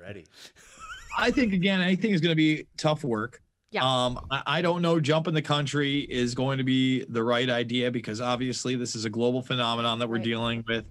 Ready. 0.00 0.26
I 1.18 1.30
think 1.30 1.52
again, 1.52 1.80
anything 1.80 2.12
is 2.12 2.20
going 2.20 2.30
to 2.32 2.36
be 2.36 2.66
tough 2.76 3.02
work. 3.02 3.42
Yeah. 3.70 3.82
Um, 3.84 4.20
I, 4.30 4.42
I 4.46 4.62
don't 4.62 4.80
know. 4.82 5.00
Jumping 5.00 5.34
the 5.34 5.42
country 5.42 6.00
is 6.00 6.34
going 6.34 6.58
to 6.58 6.64
be 6.64 7.04
the 7.08 7.22
right 7.22 7.48
idea 7.50 7.90
because 7.90 8.20
obviously 8.20 8.76
this 8.76 8.94
is 8.94 9.04
a 9.04 9.10
global 9.10 9.42
phenomenon 9.42 9.98
that 9.98 10.08
we're 10.08 10.16
Right. 10.16 10.24
dealing 10.24 10.64
with 10.66 10.84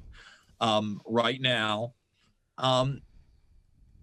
um, 0.60 1.02
right 1.06 1.39
now. 1.41 1.94
Um, 2.57 3.02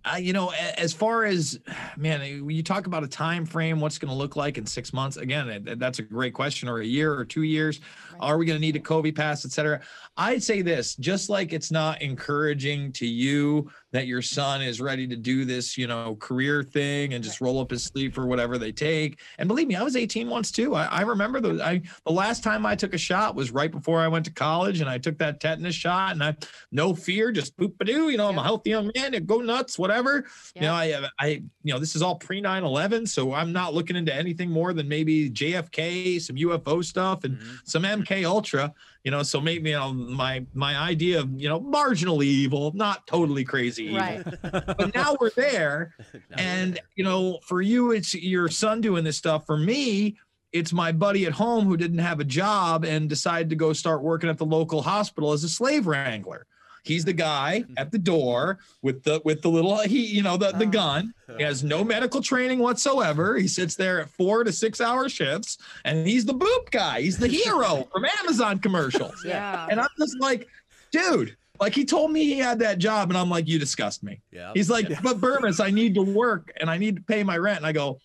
I, 0.05 0.19
you 0.19 0.33
know, 0.33 0.53
as 0.77 0.93
far 0.93 1.25
as 1.25 1.59
man, 1.97 2.21
eh, 2.21 2.41
when 2.41 2.55
you 2.55 2.63
talk 2.63 2.87
about 2.87 3.05
a 3.05 3.09
time 3.09 3.47
frame, 3.47 3.81
what's 3.81 3.99
going 3.99 4.11
to 4.11 4.15
look 4.15 4.37
like 4.37 4.59
in 4.59 4.67
six 4.67 4.93
months? 4.93 5.17
Again, 5.17 5.65
eh, 5.67 5.75
that's 5.77 5.99
a 5.99 6.03
great 6.03 6.35
question. 6.35 6.69
Or 6.69 6.79
a 6.79 6.85
year 6.85 7.15
or 7.15 7.25
two 7.25 7.43
years? 7.43 7.81
Are 8.21 8.39
we 8.39 8.47
going 8.47 8.57
to 8.57 8.61
need 8.61 8.77
a 8.77 8.81
COVID 8.81 9.17
pass, 9.17 9.45
et 9.45 9.51
cetera? 9.51 9.81
I'd 10.17 10.43
say 10.43 10.63
this: 10.63 10.95
just 10.97 11.29
like 11.29 11.53
it's 11.53 11.71
not 11.71 12.03
encouraging 12.03 12.93
to 12.93 13.07
you 13.07 13.71
that 13.95 14.09
your 14.09 14.21
son 14.21 14.61
is 14.61 14.81
ready 14.81 15.07
to 15.07 15.15
do 15.15 15.45
this, 15.45 15.79
you 15.79 15.87
know, 15.87 16.17
career 16.17 16.65
thing 16.65 17.15
and 17.15 17.23
just 17.23 17.41
roll 17.41 17.61
up 17.61 17.71
his 17.71 17.85
sleeve 17.85 18.13
for 18.13 18.27
whatever 18.27 18.59
they 18.59 18.73
take. 18.73 19.21
And 19.39 19.47
believe 19.47 19.69
me, 19.69 19.77
I 19.77 19.85
was 19.85 19.95
18 19.95 20.29
once 20.29 20.51
too. 20.51 20.75
I, 20.75 20.87
I 20.87 21.03
remember 21.03 21.39
the 21.39 21.65
I 21.65 21.81
the 22.05 22.11
last 22.11 22.43
time 22.43 22.67
I 22.67 22.75
took 22.75 22.93
a 22.93 22.99
shot 22.99 23.37
was 23.37 23.53
right 23.53 23.71
before 23.71 24.01
I 24.01 24.09
went 24.09 24.25
to 24.25 24.33
college, 24.33 24.81
and 24.81 24.91
I 24.91 24.99
took 24.99 25.17
that 25.19 25.39
tetanus 25.39 25.77
shot, 25.77 26.11
and 26.11 26.25
I 26.25 26.37
no 26.73 26.93
fear, 26.93 27.31
just 27.31 27.57
poop 27.57 27.77
a 27.81 27.85
doo. 27.85 28.11
You 28.11 28.17
know, 28.17 28.29
I'm 28.29 28.37
a 28.37 28.43
healthy 28.43 28.71
young 28.71 28.91
man. 28.97 29.13
Go 29.27 29.41
nuts, 29.41 29.79
whatever. 29.79 30.27
You 30.57 30.63
know, 30.63 30.75
I 30.75 31.09
I 31.21 31.27
you 31.63 31.73
know 31.73 31.79
this 31.79 31.95
is 31.95 32.03
all 32.03 32.17
pre 32.17 32.43
9/11, 32.43 33.07
so 33.07 33.33
I'm 33.33 33.53
not 33.53 33.75
looking 33.75 33.95
into 33.95 34.13
anything 34.13 34.51
more 34.51 34.73
than 34.73 34.89
maybe 34.89 35.31
JFK, 35.31 36.21
some 36.21 36.35
UFO 36.35 36.85
stuff, 36.85 37.23
and 37.23 37.37
mm-hmm. 37.37 37.55
some 37.63 37.85
MK 37.85 38.25
Ultra. 38.25 38.75
You 39.05 39.11
know, 39.11 39.23
so 39.23 39.41
maybe 39.41 39.71
you 39.71 39.77
know 39.77 39.93
my 39.93 40.47
my 40.55 40.77
idea 40.77 41.21
of 41.21 41.31
you 41.41 41.49
know 41.49 41.61
marginally 41.61 42.25
evil, 42.25 42.73
not 42.75 43.07
totally 43.07 43.45
crazy 43.45 43.85
evil. 43.85 43.99
Right. 43.99 44.25
but 44.43 44.95
now 44.95 45.17
we're 45.21 45.31
there. 45.31 45.95
And 46.37 46.81
you 46.97 47.05
know 47.05 47.39
for 47.43 47.61
you 47.63 47.93
it's 47.93 48.15
your 48.15 48.49
son 48.49 48.81
doing 48.81 49.05
this 49.05 49.17
stuff. 49.17 49.47
For 49.47 49.57
me 49.57 50.17
it's 50.53 50.73
my 50.73 50.93
buddy 50.93 51.27
at 51.27 51.33
home 51.33 51.67
who 51.67 51.77
didn't 51.77 51.99
have 51.99 52.21
a 52.21 52.25
job 52.25 52.85
and 52.85 53.09
decided 53.09 53.51
to 53.51 53.57
go 53.57 53.73
start 53.73 54.03
working 54.03 54.31
at 54.31 54.39
the 54.39 54.47
local 54.47 54.83
hospital 54.83 55.33
as 55.33 55.43
a 55.43 55.49
slave 55.49 55.87
wrangler 55.87 56.47
he's 56.85 57.05
the 57.05 57.13
guy 57.13 57.63
mm-hmm. 57.63 57.75
at 57.77 57.91
the 57.91 57.99
door 57.99 58.59
with 58.83 59.03
the 59.03 59.21
with 59.25 59.43
the 59.43 59.49
little 59.49 59.77
he 59.79 60.05
you 60.07 60.23
know 60.23 60.37
the, 60.37 60.53
the 60.53 60.67
ah. 60.67 60.71
gun. 60.71 61.15
He 61.37 61.43
has 61.43 61.65
no 61.65 61.83
medical 61.83 62.21
training 62.21 62.59
whatsoever. 62.59 63.37
He 63.37 63.49
sits 63.49 63.75
there 63.75 64.01
at 64.01 64.11
four 64.11 64.45
to 64.45 64.53
six 64.53 64.81
hour 64.81 65.09
shifts 65.09 65.59
and 65.85 66.07
he's 66.07 66.25
the 66.25 66.35
boop 66.35 66.71
guy. 66.71 67.01
He's 67.01 67.19
the 67.19 67.29
hero 67.29 67.89
from 67.93 68.07
amazon 68.21 68.59
commercials. 68.59 69.25
Yeah. 69.25 69.67
and 69.71 69.81
i'm 69.81 69.89
just 69.99 70.21
like 70.21 70.47
dude 70.93 71.37
like 71.61 71.75
he 71.75 71.85
told 71.85 72.11
me 72.11 72.25
he 72.25 72.39
had 72.39 72.59
that 72.59 72.79
job 72.79 73.11
and 73.11 73.17
i'm 73.17 73.31
like 73.31 73.49
you 73.49 73.59
disgust 73.59 74.03
me. 74.03 74.21
Yeah. 74.31 74.53
He's 74.55 74.71
like, 74.71 74.89
but 75.03 75.21
Bermas, 75.21 75.65
I 75.65 75.71
need 75.71 75.95
to 75.95 76.03
work 76.03 76.53
and 76.61 76.71
I 76.71 76.77
need 76.77 76.97
to 76.97 77.03
pay 77.03 77.23
my 77.23 77.39
rent. 77.39 77.59
And 77.59 77.67
I 77.67 77.73
go, 77.73 77.99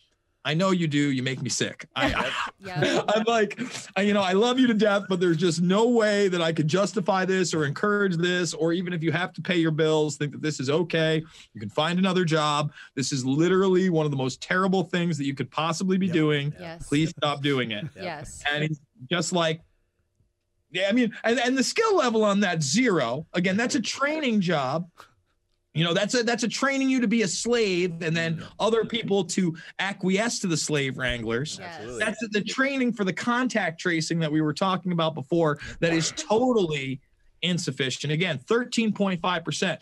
I 0.50 0.56
know 0.56 0.72
you 0.72 0.88
do. 0.88 1.12
You 1.12 1.22
make 1.22 1.44
me 1.44 1.50
sick. 1.50 1.86
I, 1.96 2.32
Yeah. 2.60 3.04
I'm 3.08 3.24
like, 3.28 3.62
I, 3.96 4.02
you 4.02 4.16
know, 4.16 4.24
I 4.24 4.34
love 4.34 4.60
you 4.60 4.66
to 4.66 4.74
death, 4.74 5.04
but 5.08 5.20
there's 5.20 5.38
just 5.38 5.62
no 5.62 5.88
way 5.88 6.28
that 6.28 6.42
I 6.42 6.52
could 6.52 6.68
justify 6.68 7.24
this 7.24 7.54
or 7.54 7.66
encourage 7.66 8.18
this, 8.18 8.56
or 8.56 8.74
even 8.74 8.92
if 8.92 9.04
you 9.04 9.12
have 9.12 9.32
to 9.34 9.42
pay 9.42 9.58
your 9.58 9.70
bills, 9.72 10.18
think 10.18 10.32
that 10.32 10.42
this 10.42 10.60
is 10.60 10.72
okay. 10.72 11.24
You 11.54 11.62
can 11.62 11.70
find 11.70 12.00
another 12.00 12.26
job. 12.26 12.74
This 12.96 13.12
is 13.12 13.24
literally 13.24 13.92
one 13.92 14.06
of 14.06 14.12
the 14.12 14.18
most 14.18 14.42
terrible 14.42 14.84
things 14.84 15.20
that 15.20 15.26
you 15.26 15.36
could 15.36 15.52
possibly 15.52 16.00
be 16.00 16.08
doing. 16.10 16.52
Yes. 16.60 16.88
Please 16.88 17.12
stop 17.12 17.44
doing 17.44 17.70
it. 17.70 17.86
Yes. 17.96 18.42
And 18.52 18.64
he's 18.64 18.82
just 19.08 19.32
like, 19.32 19.62
yeah, 20.72 20.88
I 20.90 20.94
mean, 20.94 21.14
and, 21.24 21.40
and 21.40 21.56
the 21.56 21.64
skill 21.64 21.96
level 21.96 22.24
on 22.24 22.40
that 22.40 22.64
zero, 22.64 23.28
again, 23.34 23.56
that's 23.56 23.76
a 23.76 23.82
training 23.82 24.42
job. 24.42 24.88
You 25.74 25.84
know, 25.84 25.94
that's 25.94 26.16
a 26.16 26.24
that's 26.24 26.44
a 26.44 26.48
training 26.48 26.90
you 26.90 27.00
to 27.00 27.08
be 27.08 27.22
a 27.22 27.28
slave 27.28 28.02
and 28.02 28.16
then 28.16 28.38
mm-hmm. 28.38 28.46
other 28.60 28.80
mm-hmm. 28.80 28.90
people 28.90 29.24
to 29.26 29.56
acquiesce 29.78 30.40
to 30.40 30.48
the 30.48 30.58
slave 30.58 30.98
wranglers. 30.98 31.60
Yes. 31.60 31.76
Absolutely. 31.76 32.00
That's 32.00 32.28
the 32.32 32.42
training 32.42 32.94
for 32.94 33.04
the 33.04 33.14
contact 33.14 33.80
tracing 33.80 34.20
that 34.20 34.32
we 34.32 34.42
were 34.42 34.54
talking 34.54 34.92
about 34.92 35.14
before 35.14 35.60
that 35.80 35.94
is 35.94 36.12
totally 36.16 37.00
insufficient. 37.42 38.12
Again, 38.12 38.40
13.5%. 38.40 39.78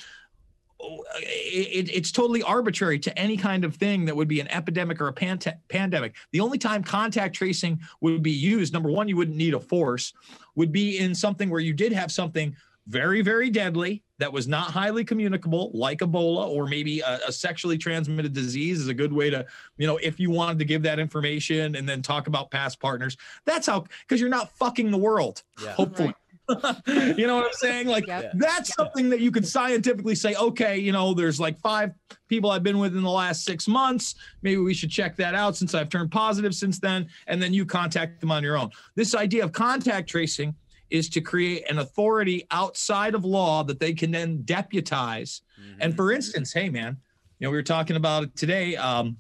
Oh, 0.79 1.03
It, 1.15 1.89
it's 1.91 2.11
totally 2.11 2.43
arbitrary 2.43 2.99
to 2.99 3.17
any 3.17 3.37
kind 3.37 3.63
of 3.63 3.75
thing 3.75 4.05
that 4.05 4.15
would 4.15 4.27
be 4.27 4.39
an 4.39 4.47
epidemic 4.49 5.01
or 5.01 5.07
a 5.07 5.13
pante- 5.13 5.57
pandemic. 5.69 6.15
The 6.31 6.39
only 6.39 6.59
time 6.59 6.83
contact 6.83 7.35
tracing 7.35 7.79
would 8.01 8.21
be 8.21 8.31
used, 8.31 8.73
number 8.73 8.91
one, 8.91 9.07
you 9.07 9.17
wouldn't 9.17 9.37
need 9.37 9.55
a 9.55 9.59
force, 9.59 10.13
would 10.55 10.71
be 10.71 10.99
in 10.99 11.15
something 11.15 11.49
where 11.49 11.61
you 11.61 11.73
did 11.73 11.93
have 11.93 12.11
something 12.11 12.55
very, 12.87 13.21
very 13.21 13.49
deadly 13.49 14.01
that 14.19 14.31
was 14.31 14.47
not 14.47 14.71
highly 14.71 15.03
communicable, 15.03 15.71
like 15.73 15.99
Ebola, 15.99 16.47
or 16.47 16.65
maybe 16.67 17.01
a, 17.01 17.19
a 17.27 17.31
sexually 17.31 17.77
transmitted 17.77 18.33
disease 18.33 18.79
is 18.79 18.87
a 18.87 18.93
good 18.93 19.13
way 19.13 19.29
to, 19.29 19.45
you 19.77 19.85
know, 19.85 19.97
if 19.97 20.19
you 20.19 20.29
wanted 20.31 20.57
to 20.59 20.65
give 20.65 20.81
that 20.83 20.97
information 20.97 21.75
and 21.75 21.87
then 21.87 22.01
talk 22.01 22.27
about 22.27 22.49
past 22.49 22.79
partners. 22.79 23.17
That's 23.45 23.67
how, 23.67 23.85
because 24.01 24.19
you're 24.21 24.29
not 24.29 24.51
fucking 24.57 24.89
the 24.89 24.97
world, 24.97 25.43
Yeah. 25.61 25.73
hopefully. 25.73 26.15
you 26.87 27.27
know 27.27 27.35
what 27.35 27.45
I'm 27.47 27.53
saying? 27.53 27.87
Like 27.87 28.07
Yep. 28.07 28.31
that's 28.35 28.73
something 28.73 29.09
that 29.09 29.19
you 29.19 29.31
could 29.31 29.45
scientifically 29.45 30.15
say, 30.15 30.33
okay, 30.35 30.77
you 30.77 30.93
know, 30.93 31.13
there's 31.13 31.41
like 31.41 31.59
five 31.59 31.91
people 32.29 32.49
I've 32.51 32.63
been 32.63 32.77
with 32.79 32.95
in 32.95 33.03
the 33.03 33.09
last 33.11 33.43
six 33.43 33.67
months. 33.67 34.15
Maybe 34.43 34.55
we 34.61 34.73
should 34.73 34.89
check 34.89 35.17
that 35.17 35.35
out 35.35 35.57
since 35.57 35.73
I've 35.75 35.89
turned 35.89 36.09
positive 36.09 36.55
since 36.55 36.79
then. 36.79 37.09
And 37.27 37.43
then 37.43 37.53
you 37.53 37.65
contact 37.65 38.21
them 38.21 38.31
on 38.31 38.43
your 38.43 38.57
own. 38.57 38.69
This 38.95 39.13
idea 39.13 39.43
of 39.43 39.51
contact 39.51 40.07
tracing 40.09 40.55
is 40.89 41.09
to 41.09 41.21
create 41.21 41.69
an 41.69 41.79
authority 41.79 42.45
outside 42.51 43.15
of 43.15 43.25
law 43.25 43.63
that 43.63 43.79
they 43.79 43.93
can 43.93 44.11
then 44.11 44.41
deputize. 44.43 45.41
And 45.79 45.95
for 45.95 46.11
instance, 46.11 46.53
hey 46.53 46.69
man, 46.69 46.97
you 47.39 47.47
know, 47.47 47.51
we 47.51 47.57
were 47.57 47.63
talking 47.63 47.95
about 47.95 48.23
it 48.23 48.35
today. 48.35 48.75
Um, 48.75 49.17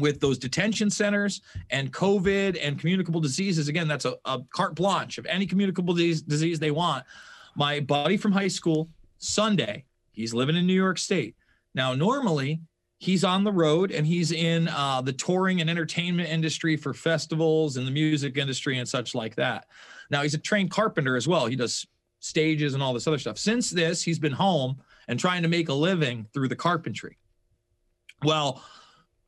with 0.00 0.18
those 0.18 0.38
detention 0.38 0.90
centers 0.90 1.40
and 1.70 1.92
COVID 1.92 2.58
and 2.60 2.80
communicable 2.80 3.20
diseases. 3.20 3.68
Again, 3.68 3.86
that's 3.86 4.04
a, 4.04 4.16
a 4.24 4.40
carte 4.50 4.74
blanche 4.74 5.18
of 5.18 5.26
any 5.26 5.46
communicable 5.46 5.94
disease, 5.94 6.20
disease 6.20 6.58
they 6.58 6.72
want. 6.72 7.04
My 7.54 7.78
buddy 7.78 8.16
from 8.16 8.32
high 8.32 8.48
school, 8.48 8.88
Sunday, 9.18 9.84
He's 10.14 10.32
living 10.32 10.56
in 10.56 10.66
New 10.66 10.74
York 10.74 10.98
State. 10.98 11.36
Now, 11.74 11.94
normally 11.94 12.60
he's 12.98 13.24
on 13.24 13.44
the 13.44 13.52
road 13.52 13.90
and 13.90 14.06
he's 14.06 14.32
in 14.32 14.68
uh, 14.68 15.02
the 15.02 15.12
touring 15.12 15.60
and 15.60 15.68
entertainment 15.68 16.28
industry 16.28 16.76
for 16.76 16.94
festivals 16.94 17.76
and 17.76 17.86
the 17.86 17.90
music 17.90 18.38
industry 18.38 18.78
and 18.78 18.88
such 18.88 19.14
like 19.14 19.34
that. 19.34 19.66
Now, 20.10 20.22
he's 20.22 20.34
a 20.34 20.38
trained 20.38 20.70
carpenter 20.70 21.16
as 21.16 21.26
well. 21.26 21.46
He 21.46 21.56
does 21.56 21.86
stages 22.20 22.74
and 22.74 22.82
all 22.82 22.92
this 22.94 23.06
other 23.06 23.18
stuff. 23.18 23.38
Since 23.38 23.70
this, 23.70 24.02
he's 24.02 24.18
been 24.18 24.32
home 24.32 24.76
and 25.08 25.18
trying 25.20 25.42
to 25.42 25.48
make 25.48 25.68
a 25.68 25.74
living 25.74 26.26
through 26.32 26.48
the 26.48 26.56
carpentry. 26.56 27.18
Well, 28.22 28.62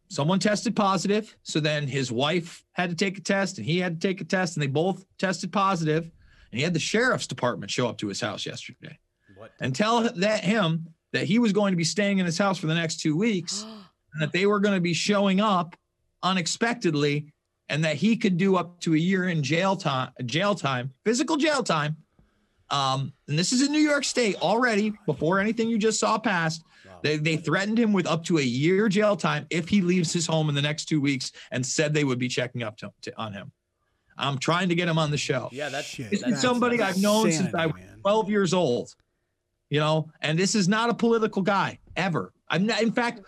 someone 0.09 0.39
tested 0.39 0.74
positive. 0.74 1.36
So 1.43 1.61
then 1.61 1.86
his 1.86 2.11
wife 2.11 2.65
had 2.73 2.90
to 2.90 2.97
take 2.97 3.19
a 3.19 3.20
test 3.20 3.59
and 3.59 3.66
he 3.66 3.78
had 3.78 4.01
to 4.01 4.09
take 4.09 4.20
a 4.20 4.24
test 4.24 4.57
and 4.57 4.62
they 4.62 4.69
both 4.69 5.05
tested 5.19 5.53
positive. 5.53 6.05
And 6.51 6.59
he 6.59 6.62
had 6.62 6.73
the 6.73 6.81
sheriff's 6.81 7.27
department 7.27 7.70
show 7.70 7.89
up 7.89 7.98
to 7.98 8.09
his 8.09 8.20
house 8.20 8.47
yesterday 8.47 8.98
What? 9.36 9.53
and 9.61 9.74
tell 9.74 10.09
that 10.15 10.44
him 10.44 10.89
that 11.12 11.24
he 11.24 11.39
was 11.39 11.53
going 11.53 11.73
to 11.73 11.77
be 11.77 11.85
staying 11.85 12.19
in 12.19 12.27
his 12.27 12.39
house 12.39 12.57
for 12.59 12.66
the 12.66 12.74
next 12.74 13.01
two 13.01 13.16
weeks 13.16 13.62
and 14.12 14.23
that 14.23 14.32
they 14.32 14.47
were 14.47 14.61
going 14.61 14.74
to 14.74 14.81
be 14.81 14.94
showing 14.94 15.40
up 15.40 15.77
unexpectedly 16.23 17.32
and 17.69 17.85
that 17.85 17.97
he 17.97 18.17
could 18.17 18.37
do 18.37 18.57
up 18.57 18.81
to 18.81 18.95
a 18.95 18.99
year 18.99 19.29
in 19.29 19.43
jail 19.43 19.77
time 19.77 20.11
jail 20.25 20.55
time 20.55 20.93
physical 21.05 21.37
jail 21.37 21.63
time 21.63 21.97
um, 22.71 23.13
and 23.29 23.39
this 23.39 23.53
is 23.53 23.63
in 23.63 23.73
new 23.73 23.81
york 23.81 24.05
state 24.05 24.37
already 24.43 24.93
before 25.07 25.39
anything 25.39 25.69
you 25.69 25.79
just 25.79 26.01
saw 26.01 26.19
passed 26.19 26.63
they, 27.03 27.17
they 27.19 27.37
threatened 27.37 27.79
him 27.79 27.93
with 27.93 28.07
up 28.07 28.25
to 28.25 28.39
a 28.39 28.43
year 28.43 28.89
jail 28.89 29.17
time 29.17 29.47
if 29.51 29.69
he 29.69 29.83
leaves 29.83 30.13
his 30.13 30.27
home 30.27 30.49
in 30.49 30.55
the 30.55 30.63
next 30.63 30.87
two 30.87 31.01
weeks 31.01 31.33
and 31.51 31.65
said 31.65 31.93
they 31.95 32.05
would 32.05 32.19
be 32.19 32.29
checking 32.29 32.63
up 32.63 32.77
to, 32.79 32.91
to- 33.03 33.17
on 33.19 33.33
him 33.33 33.53
i'm 34.19 34.39
trying 34.39 34.69
to 34.69 34.75
get 34.75 34.89
him 34.89 34.99
on 34.99 35.11
the 35.11 35.19
show 35.19 35.49
Yeah, 35.53 35.69
that's 35.69 35.87
Shit, 35.87 36.11
this 36.11 36.21
is 36.21 36.27
that's 36.27 36.41
somebody 36.43 36.81
I've 36.81 37.01
known 37.01 37.31
since 37.31 37.55
I 37.55 37.67
was 37.67 37.77
man. 37.77 38.01
12 38.03 38.31
years 38.31 38.55
old. 38.55 38.95
You 39.69 39.81
know, 39.81 40.11
and 40.21 40.39
this 40.39 40.55
is 40.55 40.69
not 40.69 40.91
a 40.91 40.95
political 40.95 41.43
guy 41.43 41.81
ever. 41.97 42.33
I'm 42.49 42.67
not, 42.67 42.81
in 42.83 42.93
fact, 42.93 43.23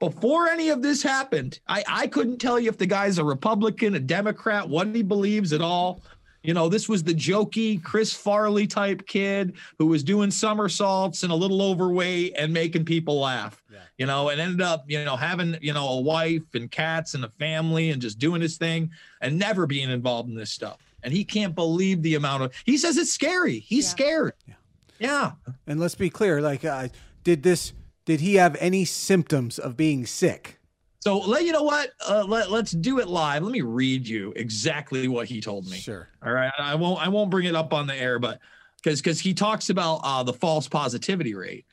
before 0.00 0.48
any 0.48 0.68
of 0.70 0.82
this 0.82 1.02
happened, 1.02 1.60
I, 1.68 1.84
I 1.88 2.06
couldn't 2.06 2.38
tell 2.38 2.58
you 2.58 2.68
if 2.68 2.78
the 2.78 2.86
guy's 2.86 3.18
a 3.18 3.24
Republican, 3.24 3.94
a 3.94 4.00
Democrat, 4.00 4.68
what 4.68 4.88
he 4.94 5.02
believes 5.02 5.52
at 5.52 5.60
all. 5.60 6.02
You 6.42 6.52
know, 6.52 6.68
this 6.68 6.90
was 6.90 7.02
the 7.02 7.14
jokey 7.14 7.82
Chris 7.82 8.12
Farley 8.12 8.66
type 8.66 9.06
kid 9.06 9.54
who 9.78 9.86
was 9.86 10.02
doing 10.02 10.30
somersaults 10.30 11.22
and 11.22 11.32
a 11.32 11.34
little 11.34 11.62
overweight 11.62 12.34
and 12.36 12.52
making 12.52 12.84
people 12.84 13.20
laugh. 13.20 13.62
Yeah. 13.72 13.78
You 13.96 14.04
know, 14.06 14.28
and 14.28 14.38
ended 14.38 14.60
up, 14.60 14.84
you 14.86 15.02
know, 15.06 15.16
having, 15.16 15.56
you 15.62 15.72
know, 15.72 15.88
a 15.88 16.00
wife 16.02 16.42
and 16.54 16.70
cats 16.70 17.14
and 17.14 17.24
a 17.24 17.30
family 17.30 17.90
and 17.90 18.02
just 18.02 18.18
doing 18.18 18.42
his 18.42 18.58
thing 18.58 18.90
and 19.22 19.38
never 19.38 19.66
being 19.66 19.88
involved 19.88 20.28
in 20.28 20.34
this 20.34 20.50
stuff. 20.50 20.76
And 21.02 21.14
he 21.14 21.24
can't 21.24 21.54
believe 21.54 22.02
the 22.02 22.14
amount 22.14 22.42
of 22.42 22.52
he 22.66 22.76
says 22.76 22.98
it's 22.98 23.12
scary. 23.12 23.60
He's 23.60 23.86
Yeah. 23.86 23.90
scared. 23.90 24.32
Yeah. 24.46 24.54
Yeah. 24.98 25.32
And 25.66 25.80
let's 25.80 25.94
be 25.94 26.10
clear, 26.10 26.42
like, 26.42 26.64
uh, 26.64 26.88
did 27.22 27.42
this? 27.42 27.72
Did 28.04 28.20
he 28.20 28.34
have 28.34 28.56
any 28.60 28.84
symptoms 28.84 29.58
of 29.58 29.76
being 29.76 30.04
sick? 30.06 30.58
So 31.00 31.18
let 31.18 31.44
you 31.44 31.52
know 31.52 31.62
what? 31.62 31.90
Uh, 32.08 32.24
let, 32.26 32.50
let's 32.50 32.72
do 32.72 32.98
it 32.98 33.08
live. 33.08 33.42
Let 33.42 33.52
me 33.52 33.60
read 33.60 34.08
you 34.08 34.32
exactly 34.36 35.06
what 35.06 35.26
he 35.26 35.40
told 35.40 35.66
me. 35.66 35.76
Sure. 35.76 36.08
All 36.24 36.32
right. 36.32 36.50
I 36.58 36.74
won't 36.74 37.00
I 37.00 37.08
won't 37.08 37.30
bring 37.30 37.46
it 37.46 37.54
up 37.54 37.74
on 37.74 37.86
the 37.86 37.94
air, 37.94 38.18
but 38.18 38.40
because 38.82 39.00
because 39.00 39.20
he 39.20 39.34
talks 39.34 39.70
about 39.70 40.00
uh, 40.02 40.22
the 40.22 40.32
false 40.32 40.68
positivity 40.68 41.34
rate. 41.34 41.66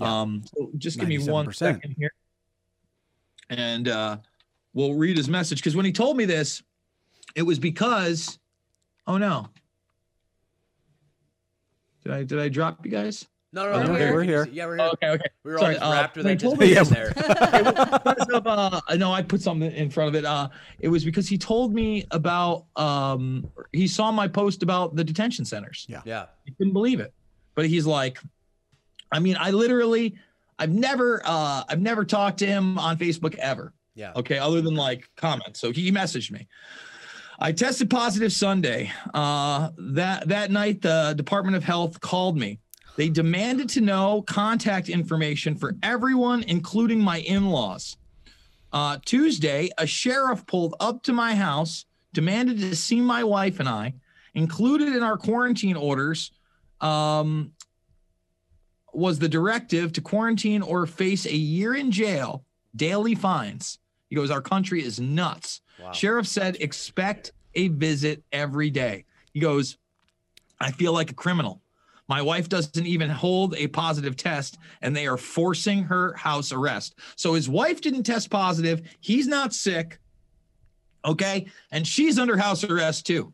Um, 0.00 0.42
so 0.56 0.70
just 0.78 0.98
give 0.98 1.08
me 1.08 1.18
one 1.18 1.46
97%. 1.46 1.54
second 1.54 1.94
here, 1.96 2.12
and 3.50 3.88
uh, 3.88 4.16
we'll 4.74 4.94
read 4.94 5.16
his 5.16 5.28
message. 5.28 5.58
Because 5.58 5.76
when 5.76 5.84
he 5.84 5.92
told 5.92 6.16
me 6.16 6.24
this, 6.24 6.62
it 7.36 7.42
was 7.42 7.58
because, 7.60 8.38
oh 9.06 9.16
no, 9.16 9.48
did 12.02 12.12
I 12.12 12.24
did 12.24 12.40
I 12.40 12.48
drop 12.48 12.84
you 12.84 12.90
guys? 12.90 13.26
No, 13.52 13.70
no, 13.70 13.78
We're 13.78 13.84
no. 13.84 13.94
here. 13.94 14.14
We're 14.14 14.22
here. 14.22 14.48
Yeah, 14.50 14.66
we're 14.66 14.76
here. 14.76 14.90
Okay, 14.94 15.08
okay. 15.10 15.24
We 15.44 15.52
were 15.52 15.58
Sorry, 15.58 15.76
all 15.76 15.80
just 15.80 15.92
uh, 15.92 16.00
wrapped 16.00 16.16
with 16.16 16.26
when 16.26 16.38
he 16.38 16.42
told 16.42 16.62
anticipation 16.62 16.94
there. 16.94 17.12
because 18.04 18.28
of, 18.32 18.46
uh, 18.46 18.80
no, 18.96 19.12
I 19.12 19.22
put 19.22 19.42
something 19.42 19.70
in 19.70 19.90
front 19.90 20.08
of 20.08 20.14
it. 20.14 20.24
Uh, 20.24 20.48
it 20.78 20.88
was 20.88 21.04
because 21.04 21.28
he 21.28 21.36
told 21.36 21.74
me 21.74 22.06
about 22.10 22.64
um, 22.76 23.46
he 23.72 23.86
saw 23.86 24.10
my 24.10 24.26
post 24.26 24.62
about 24.62 24.96
the 24.96 25.04
detention 25.04 25.44
centers. 25.44 25.84
Yeah. 25.88 26.00
Yeah. 26.04 26.26
He 26.44 26.52
couldn't 26.52 26.72
believe 26.72 27.00
it, 27.00 27.12
but 27.54 27.66
he's 27.66 27.86
like, 27.86 28.18
I 29.12 29.18
mean, 29.18 29.36
I 29.38 29.50
literally, 29.50 30.14
I've 30.58 30.72
never, 30.72 31.20
uh, 31.24 31.64
I've 31.68 31.80
never 31.80 32.04
talked 32.04 32.38
to 32.38 32.46
him 32.46 32.78
on 32.78 32.96
Facebook 32.96 33.34
ever. 33.36 33.74
Yeah. 33.94 34.12
Okay, 34.16 34.38
other 34.38 34.62
than 34.62 34.74
like 34.74 35.10
comments. 35.16 35.60
So 35.60 35.72
he 35.72 35.92
messaged 35.92 36.30
me. 36.30 36.48
I 37.38 37.52
tested 37.52 37.90
positive 37.90 38.32
Sunday. 38.32 38.90
Uh, 39.12 39.70
that 39.76 40.28
that 40.28 40.50
night, 40.50 40.80
the 40.80 41.12
Department 41.16 41.56
of 41.56 41.64
Health 41.64 42.00
called 42.00 42.38
me. 42.38 42.60
They 42.96 43.08
demanded 43.08 43.68
to 43.70 43.80
know 43.80 44.22
contact 44.22 44.88
information 44.88 45.54
for 45.54 45.76
everyone, 45.82 46.42
including 46.44 47.00
my 47.00 47.20
in-laws. 47.20 47.96
Uh, 48.72 48.98
Tuesday, 49.04 49.70
a 49.78 49.86
sheriff 49.86 50.46
pulled 50.46 50.74
up 50.80 51.02
to 51.04 51.12
my 51.12 51.34
house, 51.34 51.86
demanded 52.12 52.58
to 52.58 52.76
see 52.76 53.00
my 53.00 53.24
wife 53.24 53.60
and 53.60 53.68
I. 53.68 53.94
Included 54.34 54.88
in 54.88 55.02
our 55.02 55.18
quarantine 55.18 55.76
orders 55.76 56.32
um, 56.80 57.52
was 58.92 59.18
the 59.18 59.28
directive 59.28 59.92
to 59.92 60.00
quarantine 60.00 60.62
or 60.62 60.86
face 60.86 61.26
a 61.26 61.34
year 61.34 61.74
in 61.74 61.90
jail, 61.90 62.44
daily 62.74 63.14
fines. 63.14 63.78
He 64.08 64.16
goes, 64.16 64.30
Our 64.30 64.42
country 64.42 64.82
is 64.82 65.00
nuts. 65.00 65.62
Wow. 65.80 65.92
Sheriff 65.92 66.26
said, 66.26 66.56
Expect 66.60 67.32
a 67.54 67.68
visit 67.68 68.22
every 68.32 68.70
day. 68.70 69.04
He 69.32 69.40
goes, 69.40 69.78
I 70.60 70.70
feel 70.70 70.92
like 70.92 71.10
a 71.10 71.14
criminal. 71.14 71.61
My 72.12 72.20
wife 72.20 72.46
doesn't 72.50 72.86
even 72.86 73.08
hold 73.08 73.54
a 73.56 73.68
positive 73.68 74.16
test, 74.18 74.58
and 74.82 74.94
they 74.94 75.06
are 75.06 75.16
forcing 75.16 75.82
her 75.84 76.12
house 76.12 76.52
arrest. 76.52 76.98
So 77.16 77.32
his 77.32 77.48
wife 77.48 77.80
didn't 77.80 78.02
test 78.02 78.28
positive. 78.28 78.82
He's 79.00 79.26
not 79.26 79.54
sick. 79.54 79.98
Okay. 81.06 81.46
And 81.70 81.86
she's 81.86 82.18
under 82.18 82.36
house 82.36 82.64
arrest 82.64 83.06
too. 83.06 83.32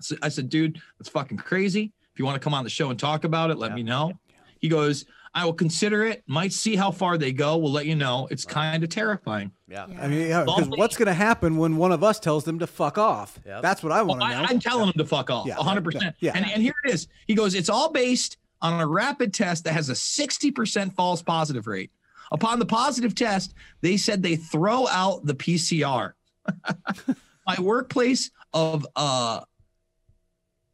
So 0.00 0.16
I 0.20 0.28
said, 0.28 0.50
dude, 0.50 0.78
that's 0.98 1.08
fucking 1.08 1.38
crazy. 1.38 1.90
If 2.12 2.18
you 2.18 2.26
want 2.26 2.34
to 2.34 2.44
come 2.44 2.52
on 2.52 2.64
the 2.64 2.70
show 2.70 2.90
and 2.90 2.98
talk 2.98 3.24
about 3.24 3.50
it, 3.50 3.56
let 3.56 3.70
Yeah. 3.70 3.76
me 3.76 3.82
know. 3.82 4.12
He 4.58 4.68
goes, 4.68 5.06
I 5.34 5.44
will 5.46 5.54
consider 5.54 6.04
it. 6.04 6.22
Might 6.26 6.52
see 6.52 6.76
how 6.76 6.90
far 6.90 7.16
they 7.16 7.32
go. 7.32 7.56
We'll 7.56 7.72
let 7.72 7.86
you 7.86 7.94
know. 7.94 8.28
It's 8.30 8.44
kind 8.44 8.84
of 8.84 8.90
terrifying. 8.90 9.50
Yeah. 9.66 9.86
I 10.00 10.06
mean, 10.06 10.28
yeah, 10.28 10.44
because 10.44 10.68
what's 10.68 10.96
going 10.96 11.06
to 11.06 11.14
happen 11.14 11.56
when 11.56 11.76
one 11.78 11.90
of 11.90 12.04
us 12.04 12.20
tells 12.20 12.44
them 12.44 12.58
to 12.58 12.66
fuck 12.66 12.98
off? 12.98 13.38
Yep. 13.46 13.62
That's 13.62 13.82
what 13.82 13.92
I 13.92 14.02
want 14.02 14.20
to 14.20 14.28
know. 14.28 14.34
I, 14.34 14.46
I'm 14.46 14.60
telling 14.60 14.86
them 14.86 14.94
to 14.98 15.06
fuck 15.06 15.30
off, 15.30 15.46
Yeah, 15.46 15.54
100%. 15.56 16.14
yeah, 16.20 16.32
And, 16.34 16.44
and 16.50 16.62
here 16.62 16.74
it 16.84 16.90
is. 16.92 17.08
He 17.26 17.34
goes, 17.34 17.54
it's 17.54 17.70
all 17.70 17.90
based 17.90 18.36
on 18.60 18.78
a 18.80 18.86
rapid 18.86 19.32
test 19.32 19.64
that 19.64 19.72
has 19.72 19.88
a 19.88 19.94
60% 19.94 20.92
false 20.94 21.22
positive 21.22 21.66
rate. 21.66 21.90
Upon 22.30 22.58
the 22.58 22.66
positive 22.66 23.14
test, 23.14 23.54
they 23.80 23.96
said 23.96 24.22
they 24.22 24.36
throw 24.36 24.86
out 24.88 25.24
the 25.24 25.34
PCR. 25.34 26.12
My 27.46 27.56
workplace 27.60 28.30
of 28.52 28.86
uh, 28.96 29.40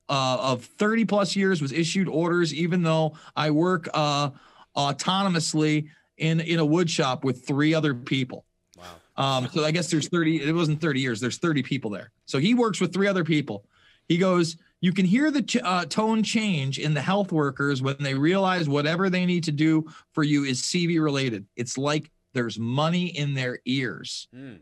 uh, 0.08 0.36
of 0.40 0.64
30 0.64 1.04
plus 1.04 1.36
years 1.36 1.60
was 1.60 1.72
issued 1.72 2.08
orders, 2.08 2.52
even 2.54 2.82
though 2.82 3.14
I 3.36 3.50
work 3.50 3.88
uh, 3.92 4.30
autonomously 4.78 5.88
in 6.16 6.40
in 6.40 6.58
a 6.58 6.64
wood 6.64 6.88
shop 6.88 7.24
with 7.24 7.46
three 7.46 7.74
other 7.74 7.94
people. 7.94 8.44
Wow. 8.76 8.84
Um, 9.18 9.48
so 9.52 9.64
I 9.64 9.72
guess 9.72 9.90
there's 9.90 10.08
30, 10.08 10.44
it 10.44 10.52
wasn't 10.54 10.80
30 10.80 11.00
years, 11.00 11.20
there's 11.20 11.38
30 11.38 11.64
people 11.64 11.90
there. 11.90 12.12
So 12.26 12.38
he 12.38 12.54
works 12.54 12.80
with 12.80 12.92
three 12.92 13.08
other 13.08 13.24
people. 13.24 13.64
He 14.06 14.16
goes, 14.16 14.56
You 14.80 14.92
can 14.92 15.04
hear 15.04 15.30
the 15.32 15.42
ch- 15.42 15.56
uh, 15.56 15.84
tone 15.86 16.22
change 16.22 16.78
in 16.78 16.94
the 16.94 17.00
health 17.00 17.32
workers 17.32 17.82
when 17.82 17.96
they 17.98 18.14
realize 18.14 18.68
whatever 18.68 19.10
they 19.10 19.26
need 19.26 19.44
to 19.44 19.52
do 19.52 19.86
for 20.12 20.22
you 20.22 20.44
is 20.44 20.62
CV 20.62 21.02
related. 21.02 21.46
It's 21.56 21.76
like 21.76 22.10
there's 22.32 22.58
money 22.58 23.06
in 23.06 23.34
their 23.34 23.58
ears. 23.64 24.28
Mm. 24.34 24.60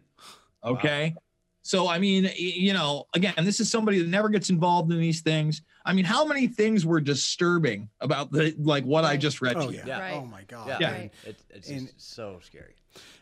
Okay. 0.64 1.14
So, 1.62 1.88
I 1.88 1.98
mean, 1.98 2.30
you 2.36 2.72
know, 2.72 3.06
again, 3.14 3.34
this 3.42 3.60
is 3.60 3.70
somebody 3.70 3.98
that 3.98 4.08
never 4.08 4.28
gets 4.28 4.50
involved 4.50 4.90
in 4.92 5.00
these 5.00 5.20
things. 5.20 5.62
I 5.86 5.92
mean, 5.92 6.04
how 6.04 6.24
many 6.26 6.48
things 6.48 6.84
were 6.84 7.00
disturbing 7.00 7.88
about 8.00 8.32
the, 8.32 8.54
like 8.58 8.84
what 8.84 9.04
I 9.04 9.16
just 9.16 9.40
read 9.40 9.56
oh 9.56 9.68
to 9.68 9.72
you? 9.72 9.78
yeah. 9.78 9.86
Yeah. 9.86 10.00
Right. 10.00 10.14
Oh 10.14 10.26
my 10.26 10.42
god. 10.42 10.68
Yeah. 10.68 10.78
Yeah. 10.80 10.90
Right. 10.92 11.12
It, 11.24 11.36
it's 11.50 11.70
And- 11.70 11.92
so 11.96 12.40
scary. 12.42 12.74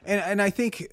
And 0.05 0.21
and 0.21 0.43
I 0.43 0.51
think 0.51 0.89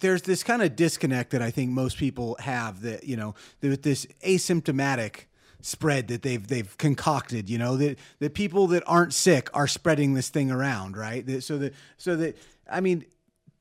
there's 0.00 0.22
this 0.22 0.42
kind 0.42 0.60
of 0.62 0.76
disconnect 0.76 1.30
that 1.30 1.40
I 1.40 1.50
think 1.50 1.70
most 1.70 1.96
people 1.96 2.36
have 2.40 2.82
that 2.82 3.04
you 3.04 3.16
know 3.16 3.34
with 3.62 3.82
this 3.82 4.06
asymptomatic 4.24 5.24
spread 5.60 6.08
that 6.08 6.22
they've 6.22 6.46
they've 6.46 6.76
concocted. 6.78 7.48
You 7.48 7.58
know 7.58 7.76
that 7.78 7.98
that 8.18 8.34
people 8.34 8.66
that 8.68 8.82
aren't 8.86 9.14
sick 9.14 9.48
are 9.54 9.66
spreading 9.66 10.14
this 10.14 10.28
thing 10.28 10.50
around, 10.50 10.96
right? 10.96 11.24
That, 11.26 11.42
so 11.42 11.58
that 11.58 11.74
so 11.96 12.16
that 12.16 12.36
I 12.70 12.80
mean. 12.80 13.06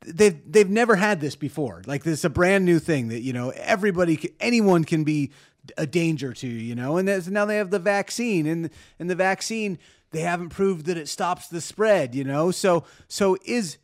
They've 0.05 0.37
they've 0.51 0.69
never 0.69 0.97
had 0.97 1.21
this 1.21 1.37
before. 1.37 1.81
Like 1.85 2.03
this 2.03 2.19
is 2.19 2.25
a 2.25 2.29
brand 2.29 2.65
new 2.65 2.77
thing 2.79 3.07
that 3.07 3.21
you 3.21 3.31
know 3.31 3.51
everybody, 3.55 4.33
anyone 4.41 4.83
can 4.83 5.05
be 5.05 5.31
a 5.77 5.85
danger 5.85 6.33
to. 6.33 6.47
You 6.47 6.75
know, 6.75 6.97
and 6.97 7.07
that's, 7.07 7.27
now 7.27 7.45
they 7.45 7.57
have 7.57 7.71
the 7.71 7.79
vaccine, 7.79 8.45
and 8.45 8.69
and 8.99 9.09
the 9.09 9.15
vaccine 9.15 9.77
they 10.11 10.21
haven't 10.21 10.49
proved 10.49 10.85
that 10.85 10.97
it 10.97 11.09
stops 11.09 11.47
the 11.47 11.61
spread. 11.61 12.15
You 12.15 12.23
know, 12.23 12.51
so 12.51 12.83
so 13.07 13.37
is 13.45 13.77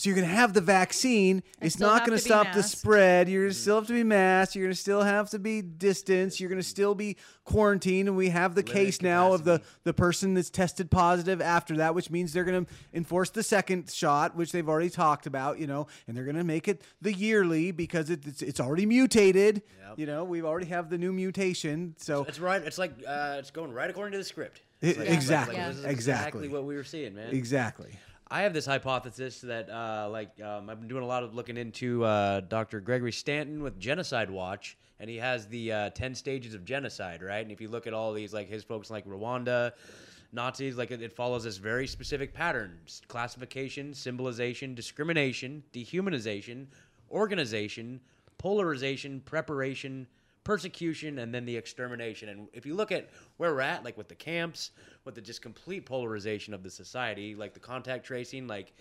So 0.00 0.08
you're 0.08 0.16
going 0.16 0.26
to 0.26 0.34
have 0.34 0.54
the 0.54 0.62
vaccine. 0.62 1.42
it's 1.60 1.78
not 1.78 2.06
going 2.06 2.16
to 2.16 2.22
to 2.22 2.24
be 2.24 2.30
stop 2.30 2.54
the 2.54 2.62
spread. 2.62 3.28
You're 3.28 3.42
going 3.42 3.52
to 3.52 3.58
still 3.58 3.74
have 3.74 3.86
to 3.88 3.92
be 3.92 4.02
masked. 4.02 4.54
You're 4.56 4.64
going 4.64 4.72
to 4.74 4.80
still 4.80 5.02
have 5.02 5.28
to 5.28 5.38
be 5.38 5.60
distanced. 5.60 6.40
You're 6.40 6.48
going 6.48 6.58
to 6.58 6.66
still 6.66 6.94
be 6.94 7.18
quarantined. 7.44 8.08
And 8.08 8.16
we 8.16 8.30
have 8.30 8.54
the 8.54 8.62
case 8.62 9.02
now 9.02 9.34
of 9.34 9.44
the, 9.44 9.60
the 9.84 9.92
person 9.92 10.32
that's 10.32 10.48
tested 10.48 10.90
positive 10.90 11.42
after 11.42 11.76
that, 11.76 11.94
which 11.94 12.10
means 12.10 12.32
they're 12.32 12.44
going 12.44 12.64
to 12.64 12.72
enforce 12.94 13.28
the 13.28 13.42
second 13.42 13.90
shot, 13.90 14.34
which 14.34 14.52
they've 14.52 14.66
already 14.66 14.88
talked 14.88 15.26
about, 15.26 15.58
you 15.58 15.66
know, 15.66 15.86
and 16.08 16.16
they're 16.16 16.24
going 16.24 16.34
to 16.36 16.44
make 16.44 16.66
it 16.66 16.80
the 17.02 17.12
yearly 17.12 17.70
because 17.70 18.08
it, 18.08 18.26
it's, 18.26 18.40
it's 18.40 18.58
already 18.58 18.86
mutated. 18.86 19.60
Yep. 19.86 19.98
You 19.98 20.06
know, 20.06 20.24
we 20.24 20.40
already 20.40 20.68
have 20.68 20.88
the 20.88 20.96
new 20.96 21.12
mutation. 21.12 21.94
So 21.98 22.24
It's 22.24 22.40
right. 22.40 22.62
It's 22.62 22.78
like 22.78 22.92
uh, 23.06 23.36
it's 23.38 23.50
going 23.50 23.70
right 23.70 23.90
according 23.90 24.12
to 24.12 24.18
the 24.18 24.24
script. 24.24 24.62
It's 24.80 24.96
like- 24.96 25.08
it's 25.08 25.10
like- 25.10 25.14
exactly, 25.14 25.56
like, 25.56 25.66
this 25.66 25.76
is 25.76 25.84
exactly. 25.84 25.92
exactly 25.92 26.48
what 26.48 26.64
we 26.64 26.74
were 26.74 26.84
seeing, 26.84 27.14
man. 27.14 27.34
exactly. 27.34 27.98
I 28.32 28.42
have 28.42 28.52
this 28.54 28.64
hypothesis 28.64 29.40
that, 29.40 29.68
uh, 29.68 30.08
like, 30.08 30.40
um, 30.40 30.70
I've 30.70 30.78
been 30.78 30.88
doing 30.88 31.02
a 31.02 31.06
lot 31.06 31.24
of 31.24 31.34
looking 31.34 31.56
into 31.56 32.04
uh, 32.04 32.40
Dr. 32.42 32.78
Gregory 32.78 33.10
Stanton 33.10 33.60
with 33.60 33.80
Genocide 33.80 34.30
Watch, 34.30 34.78
and 35.00 35.10
he 35.10 35.16
has 35.16 35.48
the 35.48 35.72
uh, 35.72 35.90
ten 35.90 36.14
stages 36.14 36.54
of 36.54 36.64
genocide, 36.64 37.24
right? 37.24 37.40
And 37.40 37.50
if 37.50 37.60
you 37.60 37.68
look 37.68 37.88
at 37.88 37.92
all 37.92 38.12
these, 38.12 38.32
like 38.32 38.48
his 38.48 38.62
folks, 38.62 38.88
like 38.88 39.04
Rwanda, 39.04 39.72
Nazis, 40.32 40.76
like 40.76 40.92
it, 40.92 41.02
it 41.02 41.12
follows 41.12 41.42
this 41.42 41.56
very 41.56 41.88
specific 41.88 42.32
pattern: 42.32 42.78
classification, 43.08 43.92
symbolization, 43.92 44.76
discrimination, 44.76 45.64
dehumanization, 45.72 46.66
organization, 47.10 48.00
polarization, 48.38 49.22
preparation, 49.24 50.06
persecution, 50.50 51.20
and 51.20 51.32
then 51.32 51.46
the 51.46 51.56
extermination. 51.56 52.28
And 52.28 52.48
if 52.52 52.66
you 52.66 52.74
look 52.74 52.90
at 52.90 53.08
where 53.36 53.54
we're 53.54 53.60
at, 53.60 53.84
like 53.84 53.96
with 53.96 54.08
the 54.08 54.16
camps, 54.16 54.72
with 55.04 55.14
the 55.14 55.20
just 55.20 55.42
complete 55.42 55.86
polarization 55.86 56.52
of 56.52 56.64
the 56.64 56.70
society, 56.70 57.36
like 57.36 57.54
the 57.54 57.60
contact 57.60 58.04
tracing, 58.04 58.48
like 58.48 58.72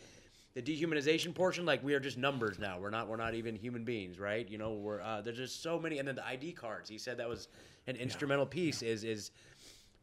the 0.56 0.64
dehumanization 0.64 1.32
portion, 1.32 1.68
like 1.68 1.84
we 1.84 1.94
are 1.94 2.00
just 2.00 2.18
numbers 2.18 2.58
now. 2.58 2.80
We're 2.80 2.90
not 2.90 3.08
we're 3.08 3.18
not 3.18 3.36
even 3.36 3.56
human 3.56 3.84
beings, 3.84 4.18
right? 4.18 4.50
You 4.50 4.58
know, 4.58 4.74
we're 4.74 5.00
uh, 5.00 5.22
there's 5.22 5.38
just 5.38 5.62
so 5.62 5.80
many, 5.80 6.00
and 6.00 6.08
then 6.08 6.16
the 6.16 6.26
ID 6.26 6.54
cards. 6.54 6.90
He 6.90 6.98
said 6.98 7.18
that 7.18 7.30
was 7.30 7.50
an 7.86 7.96
instrumental 7.98 8.48
piece. 8.48 8.82
Is 8.82 9.04
is 9.04 9.30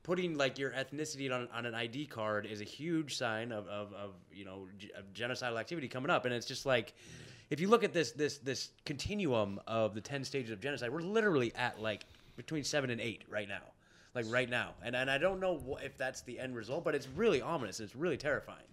putting 0.05 0.39
like 0.39 0.61
your 0.61 0.71
ethnicity 0.71 1.35
on, 1.35 1.49
on 1.53 1.67
an 1.67 1.75
ID 1.75 2.07
card 2.07 2.47
is 2.47 2.61
a 2.61 2.65
huge 2.65 3.17
sign 3.17 3.51
of, 3.51 3.67
of, 3.67 3.93
of 3.93 4.13
you 4.33 4.45
know 4.45 4.69
g- 4.79 4.93
of 4.97 5.13
genocidal 5.13 5.59
activity 5.59 5.89
coming 5.89 6.11
up, 6.11 6.27
and 6.27 6.33
it's 6.33 6.47
just 6.47 6.65
like 6.65 6.95
if 7.51 7.61
you 7.61 7.69
look 7.69 7.85
at 7.85 7.93
this 7.93 8.13
this 8.13 8.39
this 8.39 8.71
continuum 8.85 9.61
of 9.67 9.95
the 9.95 10.01
ten 10.01 10.25
stages 10.25 10.51
of 10.51 10.61
genocide, 10.61 10.91
we're 10.91 11.01
literally 11.01 11.53
at 11.55 11.81
like 11.81 12.05
between 12.37 12.65
seven 12.65 12.91
and 12.91 13.01
eight 13.01 13.23
right 13.29 13.49
now, 13.49 13.63
like 14.15 14.27
right 14.29 14.49
now, 14.49 14.71
and 14.83 14.97
and 14.97 15.11
I 15.11 15.19
don't 15.19 15.41
know 15.41 15.59
wh- 15.59 15.85
if 15.85 15.97
that's 15.97 16.23
the 16.23 16.39
end 16.39 16.57
result, 16.57 16.85
but 16.85 16.95
it's 16.95 17.09
really 17.17 17.41
ominous. 17.41 17.81
It's 17.81 17.97
really 17.97 18.17
terrifying. 18.17 18.65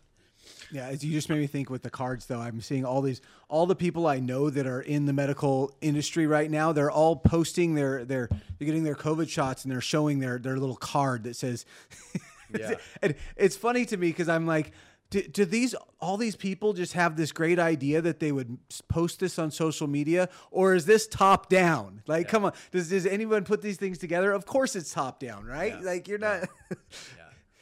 Yeah, 0.71 0.89
you 0.89 1.11
just 1.11 1.29
made 1.29 1.39
me 1.39 1.47
think 1.47 1.69
with 1.69 1.83
the 1.83 1.89
cards 1.89 2.25
though. 2.25 2.39
I'm 2.39 2.59
seeing 2.61 2.83
all 2.83 3.01
these 3.01 3.21
all 3.47 3.65
the 3.65 3.75
people 3.75 4.07
I 4.07 4.19
know 4.19 4.49
that 4.49 4.67
are 4.67 4.81
in 4.81 5.05
the 5.05 5.13
medical 5.13 5.73
industry 5.81 6.27
right 6.27 6.49
now, 6.49 6.73
they're 6.73 6.91
all 6.91 7.15
posting 7.15 7.75
their 7.75 8.03
their 8.03 8.27
they're 8.29 8.65
getting 8.65 8.83
their 8.83 8.95
COVID 8.95 9.29
shots 9.29 9.63
and 9.63 9.71
they're 9.71 9.81
showing 9.81 10.19
their 10.19 10.39
their 10.39 10.57
little 10.57 10.75
card 10.75 11.23
that 11.23 11.35
says 11.35 11.65
Yeah. 12.59 12.75
and 13.01 13.15
it's 13.35 13.55
funny 13.55 13.85
to 13.85 13.97
me 13.97 14.09
because 14.09 14.29
I'm 14.29 14.45
like 14.45 14.71
do, 15.13 15.21
do 15.21 15.45
these 15.45 15.75
all 15.99 16.17
these 16.17 16.35
people 16.35 16.73
just 16.73 16.93
have 16.93 17.15
this 17.15 17.31
great 17.31 17.59
idea 17.59 18.01
that 18.01 18.19
they 18.19 18.31
would 18.31 18.57
post 18.87 19.19
this 19.19 19.37
on 19.37 19.51
social 19.51 19.87
media? 19.87 20.27
Or 20.49 20.73
is 20.73 20.85
this 20.87 21.07
top 21.07 21.49
down? 21.49 22.01
Like 22.07 22.27
come 22.27 22.45
on 22.45 22.53
does, 22.71 22.89
does 22.89 23.05
anyone 23.05 23.43
put 23.43 23.61
these 23.61 23.77
things 23.77 23.99
together? 23.99 24.31
Of 24.31 24.47
course 24.47 24.75
it's 24.75 24.91
top 24.91 25.19
down 25.19 25.45
right? 25.45 25.79
Like 25.81 26.07
you're 26.07 26.17
not 26.17 26.49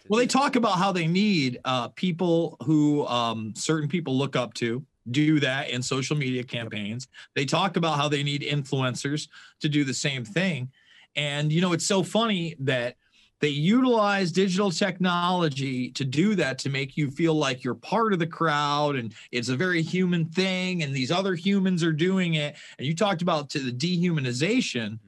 Well, 0.08 0.20
they 0.20 0.28
talk 0.28 0.56
about 0.56 0.78
how 0.78 0.92
they 0.92 1.08
need 1.08 1.60
uh, 1.64 1.90
people 1.90 2.58
who 2.64 3.06
um, 3.06 3.54
certain 3.56 3.88
people 3.88 4.18
look 4.18 4.36
up 4.36 4.54
to 4.56 4.84
do 5.10 5.40
that 5.40 5.70
in 5.70 5.82
social 5.82 6.18
media 6.18 6.44
campaigns. 6.44 7.08
They 7.36 7.46
talk 7.46 7.78
about 7.78 7.98
how 7.98 8.10
they 8.10 8.24
need 8.24 8.42
influencers 8.42 9.28
to 9.62 9.70
do 9.70 9.84
the 9.84 9.94
same 9.94 10.26
thing. 10.26 10.70
And, 11.16 11.52
you 11.52 11.62
know, 11.62 11.72
it's 11.72 11.86
so 11.86 12.04
funny 12.04 12.56
that 12.60 12.98
they 13.42 13.50
utilize 13.50 14.32
digital 14.32 14.72
technology 14.72 15.90
to 15.92 16.06
do 16.06 16.36
that 16.36 16.60
to 16.60 16.70
make 16.70 16.96
you 16.96 17.10
feel 17.10 17.34
like 17.34 17.64
you're 17.64 17.76
part 17.76 18.14
of 18.14 18.20
the 18.20 18.28
crowd 18.28 18.96
and 18.96 19.14
it's 19.32 19.50
a 19.50 19.56
very 19.56 19.82
human 19.82 20.26
thing 20.26 20.84
and 20.84 20.94
these 20.94 21.12
other 21.12 21.34
humans 21.34 21.84
are 21.84 21.92
doing 21.92 22.36
it. 22.36 22.56
And 22.78 22.88
you 22.88 22.96
talked 22.96 23.22
about 23.22 23.50
to 23.52 23.60
the 23.60 23.72
dehumanization. 23.72 25.00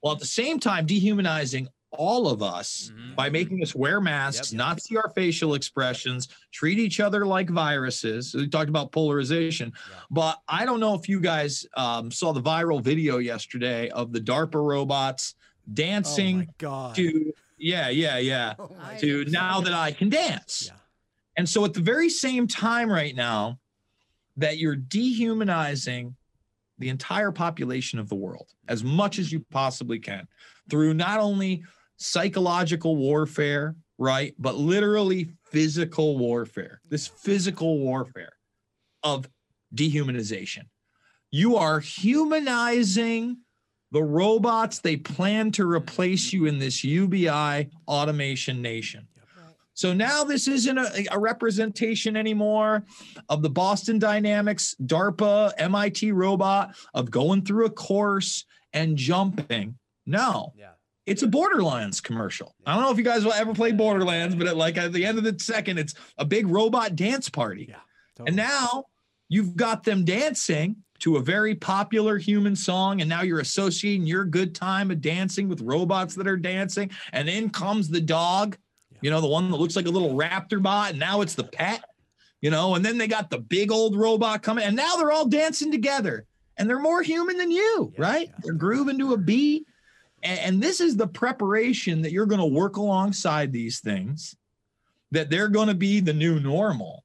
While 0.00 0.14
at 0.14 0.20
the 0.20 0.26
same 0.26 0.60
time 0.60 0.86
dehumanizing 0.86 1.68
all 1.90 2.28
of 2.28 2.42
us 2.42 2.92
by 3.16 3.30
making 3.30 3.62
us 3.62 3.74
wear 3.74 4.00
masks, 4.00 4.52
Yep, 4.52 4.58
yep. 4.58 4.66
not 4.66 4.82
see 4.82 4.96
our 4.96 5.10
facial 5.10 5.54
expressions, 5.54 6.28
treat 6.52 6.78
each 6.78 7.00
other 7.00 7.26
like 7.26 7.50
viruses. 7.50 8.34
We 8.34 8.46
talked 8.48 8.68
about 8.68 8.92
polarization, 8.92 9.72
but 10.10 10.38
I 10.46 10.64
don't 10.64 10.80
know 10.80 10.94
if 10.94 11.08
you 11.08 11.20
guys 11.20 11.66
um, 11.76 12.10
saw 12.10 12.32
the 12.32 12.42
viral 12.42 12.80
video 12.80 13.18
yesterday 13.18 13.88
of 13.90 14.12
the 14.12 14.20
DARPA 14.20 14.64
robots 14.64 15.34
oh 15.36 15.42
my 15.66 15.74
dancing 15.74 16.48
god 16.58 16.94
to, 16.94 17.32
yeah, 17.58 17.88
yeah, 17.88 18.18
yeah, 18.18 18.54
oh 18.58 18.70
I- 18.80 18.96
to 18.96 19.24
now 19.26 19.60
that 19.60 19.72
I 19.74 19.92
can 19.92 20.08
dance. 20.08 20.64
Yeah. 20.66 20.76
And 21.36 21.48
so 21.48 21.64
at 21.64 21.72
the 21.74 21.80
very 21.80 22.08
same 22.10 22.48
time 22.48 22.90
right 22.90 23.14
now 23.14 23.58
that 24.36 24.58
you're 24.58 24.76
dehumanizing 24.76 26.16
the 26.78 26.88
entire 26.88 27.32
population 27.32 27.98
of 27.98 28.08
the 28.08 28.14
world 28.14 28.48
as 28.68 28.82
much 28.84 29.18
as 29.18 29.32
you 29.32 29.44
possibly 29.50 29.98
can 29.98 30.26
through 30.70 30.94
not 30.94 31.18
only 31.20 31.64
psychological 31.96 32.96
warfare, 32.96 33.74
right, 33.98 34.34
but 34.38 34.56
literally 34.56 35.30
physical 35.50 36.18
warfare. 36.18 36.80
This 36.88 37.06
physical 37.06 37.78
warfare 37.78 38.32
of 39.02 39.28
dehumanization. 39.74 40.64
You 41.30 41.56
are 41.56 41.80
humanizing 41.80 43.38
the 43.90 44.02
robots 44.02 44.80
they 44.80 44.96
plan 44.96 45.50
to 45.52 45.62
mm-hmm. 45.62 45.72
replace 45.72 46.32
you 46.32 46.46
in 46.46 46.58
this 46.58 46.84
UBI 46.84 47.70
automation 47.86 48.62
nation. 48.62 49.08
So 49.78 49.92
now 49.92 50.24
this 50.24 50.48
isn't 50.48 50.76
a, 50.76 51.06
a 51.12 51.18
representation 51.20 52.16
anymore 52.16 52.82
of 53.28 53.42
the 53.42 53.48
Boston 53.48 54.00
Dynamics, 54.00 54.74
DARPA, 54.84 55.52
MIT 55.56 56.10
robot 56.10 56.74
of 56.94 57.12
going 57.12 57.44
through 57.44 57.66
a 57.66 57.70
course 57.70 58.44
and 58.72 58.96
jumping. 58.96 59.78
No, 60.04 60.52
Yeah. 60.56 60.70
it's 61.06 61.22
a 61.22 61.28
Borderlands 61.28 62.00
commercial. 62.00 62.56
I 62.66 62.74
don't 62.74 62.82
know 62.82 62.90
if 62.90 62.98
you 62.98 63.04
guys 63.04 63.24
will 63.24 63.34
ever 63.34 63.54
play 63.54 63.70
Borderlands, 63.70 64.34
but 64.34 64.48
at 64.48 64.56
like 64.56 64.76
at 64.78 64.92
the 64.92 65.06
end 65.06 65.16
of 65.16 65.22
the 65.22 65.38
second, 65.38 65.78
it's 65.78 65.94
a 66.16 66.24
big 66.24 66.48
robot 66.48 66.96
dance 66.96 67.28
party. 67.28 67.66
Yeah, 67.68 68.24
And 68.26 68.34
now 68.34 68.86
you've 69.28 69.54
got 69.54 69.84
them 69.84 70.04
dancing 70.04 70.82
to 71.00 71.16
a 71.16 71.22
very 71.22 71.54
popular 71.54 72.18
human 72.18 72.56
song, 72.56 73.00
and 73.00 73.08
now 73.08 73.22
you're 73.22 73.40
associating 73.40 74.06
your 74.06 74.24
good 74.24 74.54
time 74.54 74.90
of 74.90 75.00
dancing 75.00 75.48
with 75.48 75.60
robots 75.60 76.14
that 76.16 76.26
are 76.26 76.36
dancing. 76.36 76.90
And 77.12 77.28
in 77.28 77.50
comes 77.50 77.88
the 77.88 78.00
dog, 78.00 78.56
you 79.00 79.10
know, 79.10 79.20
the 79.20 79.28
one 79.28 79.50
that 79.50 79.56
looks 79.56 79.76
like 79.76 79.86
a 79.86 79.90
little 79.90 80.14
raptor 80.14 80.62
bot, 80.62 80.90
and 80.90 80.98
now 80.98 81.20
it's 81.20 81.34
the 81.34 81.44
pet, 81.44 81.84
you 82.40 82.50
know, 82.50 82.74
and 82.74 82.84
then 82.84 82.98
they 82.98 83.06
got 83.06 83.30
the 83.30 83.38
big 83.38 83.70
old 83.70 83.96
robot 83.96 84.42
coming, 84.42 84.64
and 84.64 84.76
now 84.76 84.96
they're 84.96 85.12
all 85.12 85.28
dancing 85.28 85.70
together, 85.70 86.26
and 86.56 86.68
they're 86.68 86.80
more 86.80 87.02
human 87.02 87.36
than 87.36 87.50
you, 87.50 87.92
right? 87.96 88.30
They're 88.42 88.54
grooving 88.54 88.98
to 88.98 89.12
a 89.12 89.16
beat. 89.16 89.66
And, 90.24 90.38
and 90.40 90.62
this 90.62 90.80
is 90.80 90.96
the 90.96 91.06
preparation 91.06 92.02
that 92.02 92.10
you're 92.10 92.26
going 92.26 92.40
to 92.40 92.46
work 92.46 92.76
alongside 92.76 93.52
these 93.52 93.78
things, 93.78 94.34
that 95.12 95.30
they're 95.30 95.48
going 95.48 95.68
to 95.68 95.74
be 95.74 96.00
the 96.00 96.12
new 96.12 96.40
normal 96.40 97.04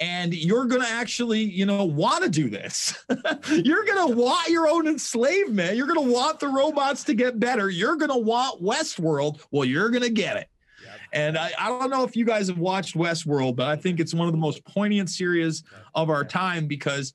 and 0.00 0.32
you're 0.32 0.66
going 0.66 0.82
to 0.82 0.88
actually, 0.88 1.40
you 1.40 1.66
know, 1.66 1.84
want 1.84 2.22
to 2.22 2.30
do 2.30 2.48
this. 2.48 2.94
you're 3.50 3.84
going 3.84 4.08
to 4.08 4.16
want 4.16 4.48
your 4.48 4.68
own 4.68 4.86
enslavement. 4.86 5.76
You're 5.76 5.88
going 5.88 6.06
to 6.06 6.12
want 6.12 6.38
the 6.38 6.48
robots 6.48 7.04
to 7.04 7.14
get 7.14 7.40
better. 7.40 7.68
You're 7.68 7.96
going 7.96 8.10
to 8.10 8.18
want 8.18 8.62
Westworld. 8.62 9.40
Well, 9.50 9.64
you're 9.64 9.90
going 9.90 10.04
to 10.04 10.10
get 10.10 10.36
it. 10.36 10.48
And 11.12 11.38
I, 11.38 11.52
I 11.58 11.68
don't 11.68 11.90
know 11.90 12.04
if 12.04 12.16
you 12.16 12.24
guys 12.24 12.48
have 12.48 12.58
watched 12.58 12.94
Westworld, 12.94 13.56
but 13.56 13.66
I 13.66 13.76
think 13.76 13.98
it's 13.98 14.12
one 14.12 14.28
of 14.28 14.32
the 14.32 14.38
most 14.38 14.64
poignant 14.64 15.10
series 15.10 15.64
of 15.94 16.10
our 16.10 16.24
time 16.24 16.66
because 16.66 17.14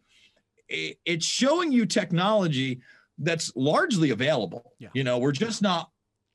it, 0.67 0.97
it's 1.05 1.25
showing 1.25 1.71
you 1.71 1.85
technology 1.85 2.81
that's 3.19 3.51
largely 3.55 4.09
available. 4.09 4.73
Yeah. 4.79 4.89
You 4.93 5.03
know, 5.03 5.19
we're 5.19 5.31
just 5.31 5.61
not 5.61 5.89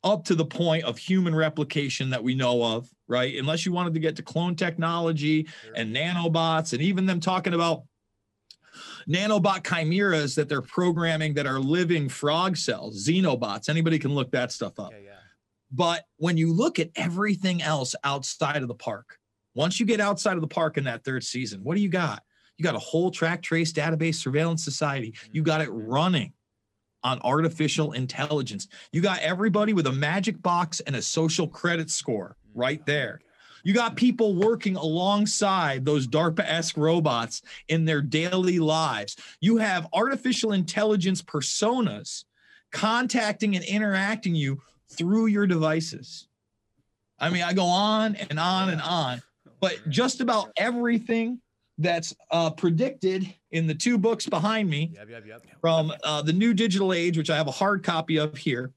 up 0.05 0.25
to 0.25 0.35
the 0.35 0.45
point 0.45 0.85
of 0.85 0.97
human 0.97 1.35
replication 1.35 2.11
that 2.11 2.23
we 2.23 2.35
know 2.35 2.63
of, 2.63 2.89
right? 3.09 3.35
Unless 3.37 3.67
you 3.67 3.73
wanted 3.73 3.95
to 3.95 4.01
get 4.01 4.17
to 4.17 4.23
clone 4.23 4.55
technology 4.55 5.49
and 5.75 5.95
nanobots, 5.95 6.73
and 6.73 6.83
even 6.83 7.07
them 7.07 7.21
talking 7.21 7.55
about 7.55 7.83
nanobot 9.09 9.67
chimeras 9.67 10.35
that 10.37 10.49
they're 10.49 10.63
programming 10.63 11.35
that 11.35 11.47
are 11.47 11.59
living 11.59 12.09
frog 12.09 12.57
cells, 12.57 13.07
xenobots. 13.07 13.69
Anybody 13.69 13.99
can 13.99 14.15
look 14.15 14.31
that 14.33 14.53
stuff 14.53 14.79
up. 14.79 14.93
Yeah. 14.93 14.99
Yeah. 14.99 15.11
But 15.71 16.05
when 16.17 16.37
you 16.37 16.53
look 16.53 16.79
at 16.79 16.91
everything 16.97 17.63
else 17.63 17.95
outside 18.05 18.63
of 18.63 18.69
the 18.69 18.75
park, 18.75 19.19
once 19.55 19.81
you 19.81 19.87
get 19.87 20.01
outside 20.01 20.35
of 20.35 20.41
the 20.41 20.47
park 20.47 20.79
in 20.79 20.85
that 20.85 21.05
third 21.05 21.25
season, 21.25 21.61
what 21.63 21.77
do 21.77 21.83
you 21.83 21.89
got? 21.89 22.23
You 22.57 22.65
got 22.65 22.75
a 22.75 22.81
whole 22.81 23.11
track 23.11 23.43
trace 23.43 23.73
database 23.73 24.17
surveillance 24.17 24.65
society. 24.65 25.15
You 25.33 25.43
mm-hmm. 25.43 25.47
got 25.47 25.61
it 25.61 25.71
running 25.71 26.33
on 27.03 27.21
artificial 27.23 27.93
intelligence. 27.93 28.69
You 28.93 29.01
got 29.01 29.21
everybody 29.21 29.73
with 29.73 29.87
a 29.87 29.93
magic 29.93 30.43
box 30.43 30.81
and 30.81 30.97
a 30.97 31.03
social 31.03 31.47
credit 31.47 31.91
score 31.91 32.37
right 32.55 32.85
there. 32.87 33.21
You 33.65 33.75
got 33.75 33.97
people 33.97 34.35
working 34.35 34.77
alongside 34.77 35.85
those 35.85 36.07
DARPA 36.07 36.45
esque 36.47 36.77
robots 36.77 37.43
in 37.69 37.85
their 37.85 38.01
daily 38.01 38.59
lives. 38.59 39.17
You 39.41 39.59
have 39.59 39.89
artificial 39.93 40.53
intelligence 40.53 41.23
personas 41.23 42.25
contacting 42.73 43.57
and 43.57 43.65
interacting 43.65 44.35
you 44.35 44.61
through 44.93 45.27
your 45.27 45.47
devices. 45.47 46.29
I 47.19 47.31
mean, 47.31 47.43
I 47.43 47.53
go 47.53 47.65
on 47.65 48.15
and 48.17 48.39
on 48.39 48.71
and 48.71 48.81
on, 48.81 49.23
but 49.61 49.77
just 49.89 50.21
about 50.21 50.51
everything 50.57 51.41
that's 51.79 52.15
uh, 52.31 52.51
predicted 52.51 53.33
in 53.53 53.67
the 53.67 53.75
two 53.75 53.97
books 53.97 54.27
behind 54.27 54.69
me 54.69 54.91
Yep, 54.95 55.09
yep, 55.11 55.27
yep. 55.27 55.43
from 55.61 55.93
uh, 56.05 56.23
the 56.23 56.33
new 56.33 56.53
digital 56.53 56.93
age, 56.93 57.17
which 57.17 57.31
I 57.31 57.37
have 57.37 57.47
a 57.47 57.53
hard 57.53 57.83
copy 57.83 58.19
of 58.19 58.37
here, 58.37 58.73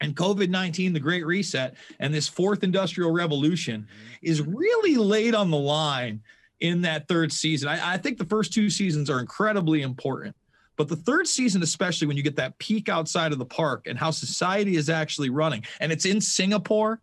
and 0.00 0.14
COVID 0.16 0.48
19, 0.48 0.92
the 0.92 1.00
Great 1.00 1.24
Reset, 1.24 1.74
and 2.00 2.12
this 2.12 2.28
fourth 2.28 2.64
industrial 2.64 3.12
revolution 3.12 3.86
is 4.22 4.42
really 4.42 4.96
laid 4.96 5.34
on 5.34 5.50
the 5.50 5.56
line 5.56 6.20
in 6.60 6.82
that 6.82 7.06
third 7.08 7.32
season. 7.32 7.68
I, 7.68 7.94
I 7.94 7.96
think 7.98 8.18
the 8.18 8.24
first 8.24 8.52
two 8.52 8.70
seasons 8.70 9.10
are 9.10 9.20
incredibly 9.20 9.82
important. 9.82 10.34
But 10.76 10.88
the 10.88 10.96
third 10.96 11.26
season, 11.26 11.62
especially 11.62 12.06
when 12.06 12.18
you 12.18 12.22
get 12.22 12.36
that 12.36 12.58
peek 12.58 12.90
outside 12.90 13.32
of 13.32 13.38
the 13.38 13.46
park 13.46 13.86
and 13.86 13.98
how 13.98 14.10
society 14.10 14.76
is 14.76 14.90
actually 14.90 15.30
running, 15.30 15.64
and 15.80 15.90
it's 15.90 16.04
in 16.04 16.20
Singapore. 16.20 17.00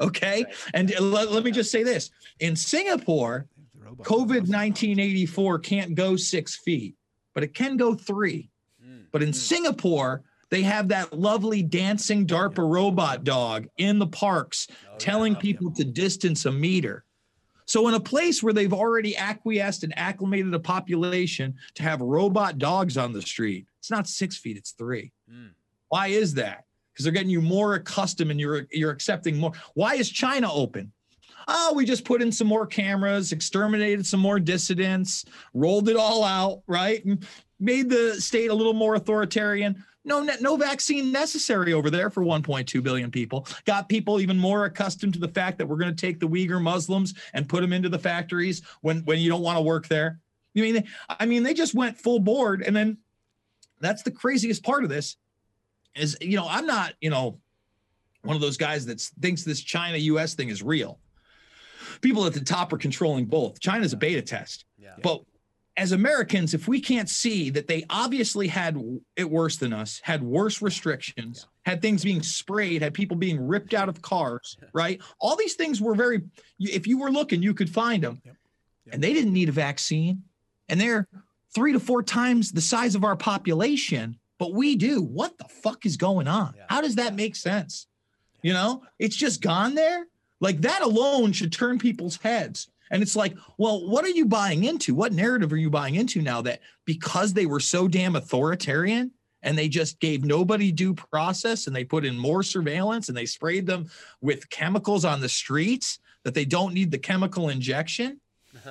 Okay. 0.00 0.46
And 0.72 0.94
let, 0.98 1.30
let 1.30 1.44
me 1.44 1.50
just 1.50 1.70
say 1.70 1.82
this 1.82 2.10
in 2.38 2.56
Singapore, 2.56 3.46
COVID 3.98 4.48
1984 4.48 5.58
can't 5.60 5.94
go 5.94 6.16
six 6.16 6.56
feet, 6.56 6.94
but 7.34 7.42
it 7.42 7.54
can 7.54 7.76
go 7.76 7.94
three. 7.94 8.50
Hmm. 8.82 9.02
But 9.12 9.22
in 9.22 9.28
hmm. 9.28 9.34
Singapore, 9.34 10.22
they 10.50 10.62
have 10.62 10.88
that 10.88 11.12
lovely 11.12 11.62
dancing 11.62 12.26
DARPA 12.26 12.68
robot 12.68 13.24
dog 13.24 13.68
in 13.78 13.98
the 13.98 14.06
parks 14.06 14.66
oh, 14.70 14.96
telling 14.98 15.36
people 15.36 15.70
to 15.72 15.84
distance 15.84 16.44
a 16.44 16.52
meter. 16.52 17.04
So, 17.66 17.86
in 17.86 17.94
a 17.94 18.00
place 18.00 18.42
where 18.42 18.52
they've 18.52 18.72
already 18.72 19.16
acquiesced 19.16 19.84
and 19.84 19.96
acclimated 19.96 20.52
a 20.52 20.58
population 20.58 21.54
to 21.74 21.84
have 21.84 22.00
robot 22.00 22.58
dogs 22.58 22.96
on 22.96 23.12
the 23.12 23.22
street, 23.22 23.66
it's 23.78 23.92
not 23.92 24.08
six 24.08 24.36
feet, 24.36 24.56
it's 24.56 24.72
three. 24.72 25.12
Hmm. 25.30 25.48
Why 25.88 26.08
is 26.08 26.34
that? 26.34 26.64
Because 26.92 27.04
they're 27.04 27.12
getting 27.12 27.30
you 27.30 27.40
more 27.40 27.74
accustomed 27.74 28.32
and 28.32 28.40
you're 28.40 28.66
you're 28.72 28.90
accepting 28.90 29.38
more. 29.38 29.52
Why 29.74 29.94
is 29.94 30.10
China 30.10 30.52
open? 30.52 30.92
Oh, 31.48 31.72
we 31.74 31.84
just 31.84 32.04
put 32.04 32.22
in 32.22 32.32
some 32.32 32.46
more 32.46 32.66
cameras, 32.66 33.32
exterminated 33.32 34.06
some 34.06 34.20
more 34.20 34.38
dissidents, 34.38 35.24
rolled 35.54 35.88
it 35.88 35.96
all 35.96 36.24
out, 36.24 36.62
right? 36.66 37.04
And 37.04 37.26
made 37.58 37.90
the 37.90 38.20
state 38.20 38.50
a 38.50 38.54
little 38.54 38.72
more 38.72 38.94
authoritarian. 38.94 39.84
No, 40.04 40.26
no 40.40 40.56
vaccine 40.56 41.12
necessary 41.12 41.72
over 41.74 41.90
there 41.90 42.08
for 42.08 42.24
1.2 42.24 42.82
billion 42.82 43.10
people. 43.10 43.46
Got 43.66 43.88
people 43.88 44.20
even 44.20 44.38
more 44.38 44.64
accustomed 44.64 45.12
to 45.12 45.20
the 45.20 45.28
fact 45.28 45.58
that 45.58 45.66
we're 45.66 45.76
going 45.76 45.94
to 45.94 46.00
take 46.00 46.18
the 46.20 46.28
Uyghur 46.28 46.60
Muslims 46.60 47.14
and 47.34 47.48
put 47.48 47.60
them 47.60 47.72
into 47.72 47.90
the 47.90 47.98
factories 47.98 48.62
when 48.80 49.00
when 49.04 49.18
you 49.18 49.28
don't 49.28 49.42
want 49.42 49.58
to 49.58 49.62
work 49.62 49.88
there. 49.88 50.18
You 50.54 50.62
mean, 50.62 50.84
I 51.08 51.26
mean, 51.26 51.42
they 51.42 51.54
just 51.54 51.74
went 51.74 51.98
full 51.98 52.18
board, 52.18 52.62
and 52.62 52.74
then 52.74 52.96
that's 53.80 54.02
the 54.02 54.10
craziest 54.10 54.62
part 54.64 54.84
of 54.84 54.90
this 54.90 55.16
is 55.94 56.16
you 56.20 56.36
know 56.36 56.46
I'm 56.48 56.66
not 56.66 56.94
you 57.00 57.10
know 57.10 57.38
one 58.22 58.36
of 58.36 58.42
those 58.42 58.56
guys 58.56 58.86
that 58.86 59.00
thinks 59.20 59.44
this 59.44 59.60
China 59.60 59.96
U.S. 59.96 60.34
thing 60.34 60.48
is 60.48 60.62
real. 60.62 60.98
People 62.00 62.26
at 62.26 62.32
the 62.34 62.40
top 62.40 62.72
are 62.72 62.78
controlling 62.78 63.26
both. 63.26 63.60
China's 63.60 63.92
a 63.92 63.96
beta 63.96 64.22
test, 64.22 64.64
Yeah. 64.78 64.94
but 65.02 65.22
as 65.76 65.92
Americans, 65.92 66.52
if 66.52 66.66
we 66.68 66.80
can't 66.80 67.08
see 67.08 67.48
that 67.50 67.66
they 67.66 67.84
obviously 67.88 68.48
had 68.48 68.76
it 69.16 69.30
worse 69.30 69.56
than 69.56 69.72
us, 69.72 70.00
had 70.02 70.22
worse 70.22 70.60
restrictions, 70.60 71.46
had 71.64 71.80
things 71.80 72.02
being 72.04 72.22
sprayed, 72.22 72.82
had 72.82 72.92
people 72.92 73.16
being 73.16 73.40
ripped 73.46 73.72
out 73.72 73.88
of 73.88 74.02
cars, 74.12 74.56
right? 74.72 75.00
All 75.20 75.36
these 75.36 75.54
things 75.54 75.80
were 75.80 75.94
very, 75.94 76.22
if 76.58 76.86
you 76.86 76.98
were 76.98 77.10
looking, 77.10 77.42
you 77.42 77.54
could 77.54 77.70
find 77.70 78.02
them. 78.02 78.20
And 78.92 79.02
they 79.02 79.12
didn't 79.12 79.32
need 79.32 79.48
a 79.48 79.52
vaccine. 79.52 80.22
And 80.68 80.80
they're 80.80 81.06
three 81.54 81.72
to 81.72 81.80
four 81.80 82.02
times 82.02 82.50
the 82.52 82.60
size 82.60 82.94
of 82.94 83.04
our 83.04 83.16
population, 83.16 84.18
but 84.38 84.52
we 84.52 84.74
do. 84.76 85.00
What 85.02 85.38
the 85.38 85.44
fuck 85.44 85.86
is 85.86 85.96
going 85.96 86.26
on? 86.28 86.54
Yeah. 86.56 86.64
How 86.68 86.80
does 86.80 86.96
that 86.96 87.14
make 87.14 87.36
sense? 87.36 87.86
You 88.42 88.52
know, 88.52 88.82
it's 88.98 89.16
just 89.16 89.40
gone 89.40 89.74
there. 89.74 90.06
Like 90.40 90.60
that 90.62 90.82
alone 90.82 91.32
should 91.32 91.52
turn 91.52 91.78
people's 91.78 92.16
heads. 92.16 92.68
And 92.90 93.02
it's 93.02 93.14
like, 93.14 93.36
well, 93.56 93.88
what 93.88 94.04
are 94.04 94.10
you 94.10 94.26
buying 94.26 94.64
into? 94.64 94.94
What 94.94 95.12
narrative 95.12 95.52
are 95.52 95.56
you 95.56 95.70
buying 95.70 95.94
into 95.94 96.20
now 96.20 96.42
that 96.42 96.60
because 96.84 97.32
they 97.32 97.46
were 97.46 97.60
so 97.60 97.86
damn 97.86 98.16
authoritarian 98.16 99.12
and 99.42 99.56
they 99.56 99.68
just 99.68 100.00
gave 100.00 100.24
nobody 100.24 100.72
due 100.72 100.94
process 100.94 101.66
and 101.66 101.76
they 101.76 101.84
put 101.84 102.04
in 102.04 102.18
more 102.18 102.42
surveillance 102.42 103.08
and 103.08 103.16
they 103.16 103.26
sprayed 103.26 103.66
them 103.66 103.88
with 104.20 104.50
chemicals 104.50 105.04
on 105.04 105.20
the 105.20 105.28
streets 105.28 106.00
that 106.24 106.34
they 106.34 106.44
don't 106.44 106.74
need 106.74 106.90
the 106.90 106.98
chemical 106.98 107.48
injection? 107.48 108.20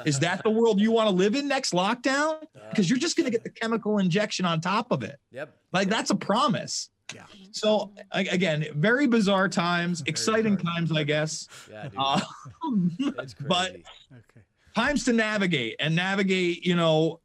Is 0.06 0.20
that 0.20 0.44
the 0.44 0.50
world 0.50 0.80
you 0.80 0.92
want 0.92 1.10
to 1.10 1.16
live 1.16 1.36
in 1.36 1.48
next 1.48 1.74
lockdown? 1.74 2.44
Because 2.70 2.90
you're 2.90 3.00
just 3.00 3.16
going 3.16 3.26
to 3.26 3.32
get 3.32 3.44
the 3.44 3.50
chemical 3.50 3.98
injection 3.98 4.46
on 4.46 4.60
top 4.60 4.92
of 4.92 5.04
it. 5.04 5.18
Yep. 5.32 5.56
Like 5.72 5.90
that's 5.90 6.10
a 6.10 6.16
promise. 6.16 6.90
Yeah. 7.14 7.24
So 7.52 7.92
again, 8.12 8.66
very 8.76 9.08
bizarre 9.08 9.50
times, 9.50 10.04
exciting 10.06 10.58
times, 10.58 10.92
I 10.92 11.04
guess. 11.04 11.48
Yeah, 11.72 11.84
dude. 11.84 11.94
Uh, 11.98 12.20
it's 13.00 13.34
crazy. 13.34 13.48
but 13.48 13.72
Okay. 13.72 14.42
times 14.76 15.04
to 15.06 15.14
navigate 15.14 15.76
and 15.80 15.96
navigate, 15.96 16.66
you 16.66 16.76
know, 16.76 17.20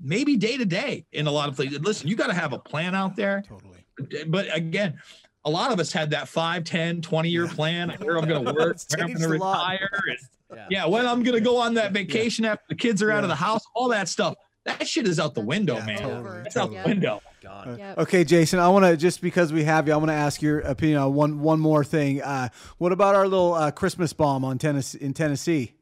maybe 0.00 0.36
day 0.36 0.56
to 0.56 0.64
day 0.64 1.06
in 1.12 1.26
a 1.26 1.30
lot 1.30 1.48
of 1.48 1.56
places. 1.56 1.80
Listen, 1.80 2.08
you 2.08 2.16
got 2.16 2.26
to 2.28 2.34
have 2.34 2.52
a 2.52 2.58
plan 2.58 2.94
out 2.94 3.16
there. 3.16 3.42
Totally. 3.48 3.78
But 4.26 4.54
again, 4.54 4.98
a 5.44 5.50
lot 5.50 5.72
of 5.72 5.80
us 5.80 5.92
had 5.92 6.10
that 6.10 6.28
5, 6.28 6.64
10, 6.64 7.00
20 7.02 7.28
year 7.30 7.46
plan. 7.48 7.90
Where 8.00 8.18
I'm 8.18 8.28
going 8.28 8.44
to 8.44 8.52
work, 8.52 8.76
where 8.94 9.04
I'm 9.04 9.08
going 9.14 9.20
to 9.20 9.28
retire. 9.28 9.88
and- 10.08 10.18
yeah. 10.52 10.66
yeah, 10.68 10.86
when 10.86 11.06
I'm 11.06 11.22
going 11.22 11.36
to 11.36 11.40
go 11.40 11.58
on 11.58 11.74
that 11.74 11.92
vacation 11.92 12.44
after 12.44 12.64
the 12.70 12.74
kids 12.74 13.02
are 13.02 13.12
out 13.12 13.22
of 13.22 13.28
the 13.28 13.36
house, 13.36 13.62
all 13.72 13.88
that 13.90 14.08
stuff. 14.08 14.34
That 14.64 14.86
shit 14.86 15.06
is 15.08 15.18
out 15.18 15.34
the 15.34 15.40
window, 15.40 15.76
Yeah, 15.76 15.86
man. 15.86 15.98
totally, 15.98 16.38
It's 16.46 16.56
out 16.56 16.70
Yeah. 16.70 16.82
the 16.82 16.88
window. 16.90 17.22
Gone. 17.40 17.78
Yep. 17.78 17.98
Okay, 17.98 18.24
Jason, 18.24 18.58
I 18.58 18.68
want 18.68 18.84
to 18.84 18.94
just 18.96 19.22
because 19.22 19.50
we 19.52 19.64
have 19.64 19.86
you, 19.88 19.94
I 19.94 19.96
want 19.96 20.10
to 20.10 20.14
ask 20.14 20.42
your 20.42 20.60
opinion 20.60 20.98
on 20.98 21.14
one 21.14 21.40
one 21.40 21.58
more 21.58 21.82
thing. 21.84 22.20
Uh, 22.20 22.50
what 22.76 22.92
about 22.92 23.14
our 23.14 23.26
little 23.26 23.54
uh, 23.54 23.70
Christmas 23.70 24.12
bomb 24.12 24.44
on 24.44 24.58
Tennessee 24.58 24.98
in 25.00 25.14
Tennessee? 25.14 25.72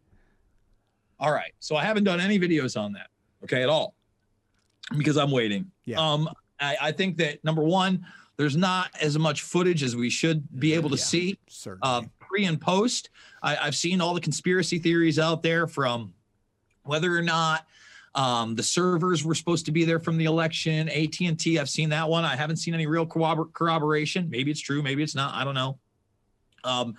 All 1.18 1.32
right. 1.32 1.52
So 1.58 1.74
I 1.74 1.84
haven't 1.84 2.04
done 2.04 2.20
any 2.20 2.38
videos 2.38 2.80
on 2.80 2.92
that, 2.92 3.08
okay, 3.42 3.64
at 3.64 3.68
all, 3.68 3.94
because 4.96 5.16
I'm 5.16 5.32
waiting. 5.32 5.68
Yeah. 5.84 5.98
Um, 6.00 6.28
I, 6.60 6.76
I 6.80 6.92
think 6.92 7.16
that 7.16 7.42
number 7.44 7.64
one, 7.64 8.06
there's 8.36 8.56
not 8.56 8.90
as 9.00 9.18
much 9.18 9.42
footage 9.42 9.82
as 9.82 9.96
we 9.96 10.10
should 10.10 10.60
be 10.60 10.74
able 10.74 10.90
to 10.90 10.96
Yeah. 10.96 11.02
see 11.02 11.38
Certainly. 11.48 11.80
uh, 11.82 12.02
pre 12.20 12.44
and 12.44 12.60
post. 12.60 13.10
I, 13.42 13.56
I've 13.56 13.74
seen 13.74 14.00
all 14.00 14.14
the 14.14 14.20
conspiracy 14.20 14.78
theories 14.78 15.18
out 15.18 15.42
there 15.42 15.66
from 15.66 16.14
whether 16.84 17.12
or 17.16 17.22
not 17.22 17.66
um, 18.18 18.56
the 18.56 18.64
servers 18.64 19.24
were 19.24 19.34
supposed 19.34 19.64
to 19.66 19.72
be 19.72 19.84
there 19.84 20.00
from 20.00 20.18
the 20.18 20.24
election. 20.24 20.88
AT&T, 20.88 21.56
I've 21.56 21.68
seen 21.68 21.88
that 21.90 22.08
one. 22.08 22.24
I 22.24 22.34
haven't 22.34 22.56
seen 22.56 22.74
any 22.74 22.88
real 22.88 23.06
corrobor- 23.06 23.52
corroboration. 23.52 24.28
Maybe 24.28 24.50
it's 24.50 24.60
true. 24.60 24.82
Maybe 24.82 25.04
it's 25.04 25.14
not. 25.14 25.36
I 25.36 25.44
don't 25.44 25.54
know. 25.54 25.78
Um, 26.64 26.96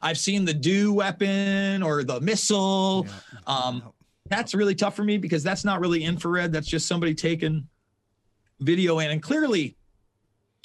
I've 0.00 0.16
seen 0.16 0.46
the 0.46 0.54
DEW 0.54 0.94
weapon 0.94 1.82
or 1.82 2.04
the 2.04 2.22
missile. 2.22 3.06
Um, 3.46 3.92
that's 4.30 4.54
really 4.54 4.74
tough 4.74 4.96
for 4.96 5.04
me 5.04 5.18
because 5.18 5.42
that's 5.42 5.62
not 5.62 5.78
really 5.78 6.04
infrared. 6.04 6.52
That's 6.52 6.66
just 6.66 6.88
somebody 6.88 7.14
taking 7.14 7.68
video 8.60 8.98
in. 9.00 9.10
And 9.10 9.22
clearly, 9.22 9.76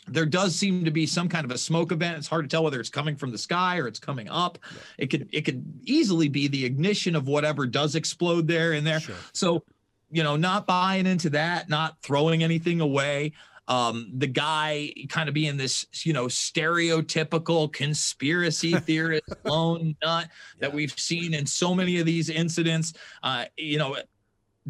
there 0.08 0.26
does 0.26 0.56
seem 0.56 0.86
to 0.86 0.92
be 0.92 1.06
some 1.06 1.28
kind 1.28 1.44
of 1.44 1.52
a 1.52 1.58
smoke 1.58 1.92
event. 1.92 2.18
It's 2.18 2.28
hard 2.28 2.46
to 2.46 2.50
tell 2.50 2.64
whether 2.64 2.80
it's 2.80 2.90
coming 2.90 3.18
from 3.18 3.32
the 3.32 3.38
sky 3.38 3.78
or 3.78 3.88
it's 3.88 4.00
coming 4.00 4.30
up. 4.30 4.58
It 4.98 5.08
could 5.08 5.28
it 5.34 5.42
could 5.42 5.66
easily 5.84 6.30
be 6.30 6.48
the 6.48 6.64
ignition 6.64 7.14
of 7.14 7.28
whatever 7.28 7.68
does 7.68 7.96
explode 7.96 8.48
there 8.48 8.72
and 8.72 8.88
there. 8.88 9.02
Sure. 9.02 9.16
So, 9.34 9.64
you 10.10 10.24
know, 10.24 10.36
not 10.36 10.66
buying 10.68 11.06
into 11.06 11.30
that, 11.32 11.70
not 11.70 12.02
throwing 12.02 12.44
anything 12.44 12.82
away. 12.82 13.34
Um, 13.68 14.10
the 14.16 14.28
guy 14.28 14.94
kind 15.10 15.28
of 15.28 15.36
being 15.36 15.58
this, 15.58 15.86
you 16.04 16.14
know, 16.14 16.28
stereotypical 16.28 17.72
conspiracy 17.72 18.72
theorist 18.80 19.24
lone 19.44 19.96
nut 20.02 20.30
that 20.60 20.74
we've 20.74 20.98
seen 20.98 21.34
in 21.34 21.46
so 21.46 21.76
many 21.76 22.00
of 22.00 22.06
these 22.06 22.30
incidents. 22.30 22.94
Uh, 23.24 23.46
you 23.58 23.78
know, 23.78 23.98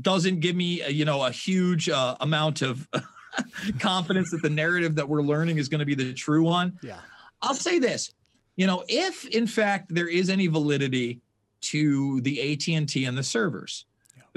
doesn't 0.01 0.39
give 0.39 0.55
me, 0.55 0.81
uh, 0.81 0.89
you 0.89 1.05
know, 1.05 1.23
a 1.23 1.31
huge 1.31 1.89
uh, 1.89 2.15
amount 2.21 2.61
of 2.63 2.87
confidence 3.79 4.31
that 4.31 4.41
the 4.41 4.49
narrative 4.49 4.95
that 4.95 5.07
we're 5.07 5.21
learning 5.21 5.57
is 5.57 5.69
going 5.69 5.79
to 5.79 5.85
be 5.85 5.95
the 5.95 6.13
true 6.13 6.43
one. 6.43 6.77
yeah. 6.81 6.99
I'll 7.41 7.53
say 7.53 7.77
this, 7.77 8.11
you 8.55 8.65
know, 8.65 8.83
if 8.87 9.27
in 9.27 9.45
fact 9.45 9.93
there 9.93 10.07
is 10.07 10.29
any 10.29 10.47
validity 10.47 11.21
to 11.61 12.21
the 12.21 12.53
AT&T 12.53 13.05
and 13.05 13.17
the 13.17 13.23
servers, 13.23 13.85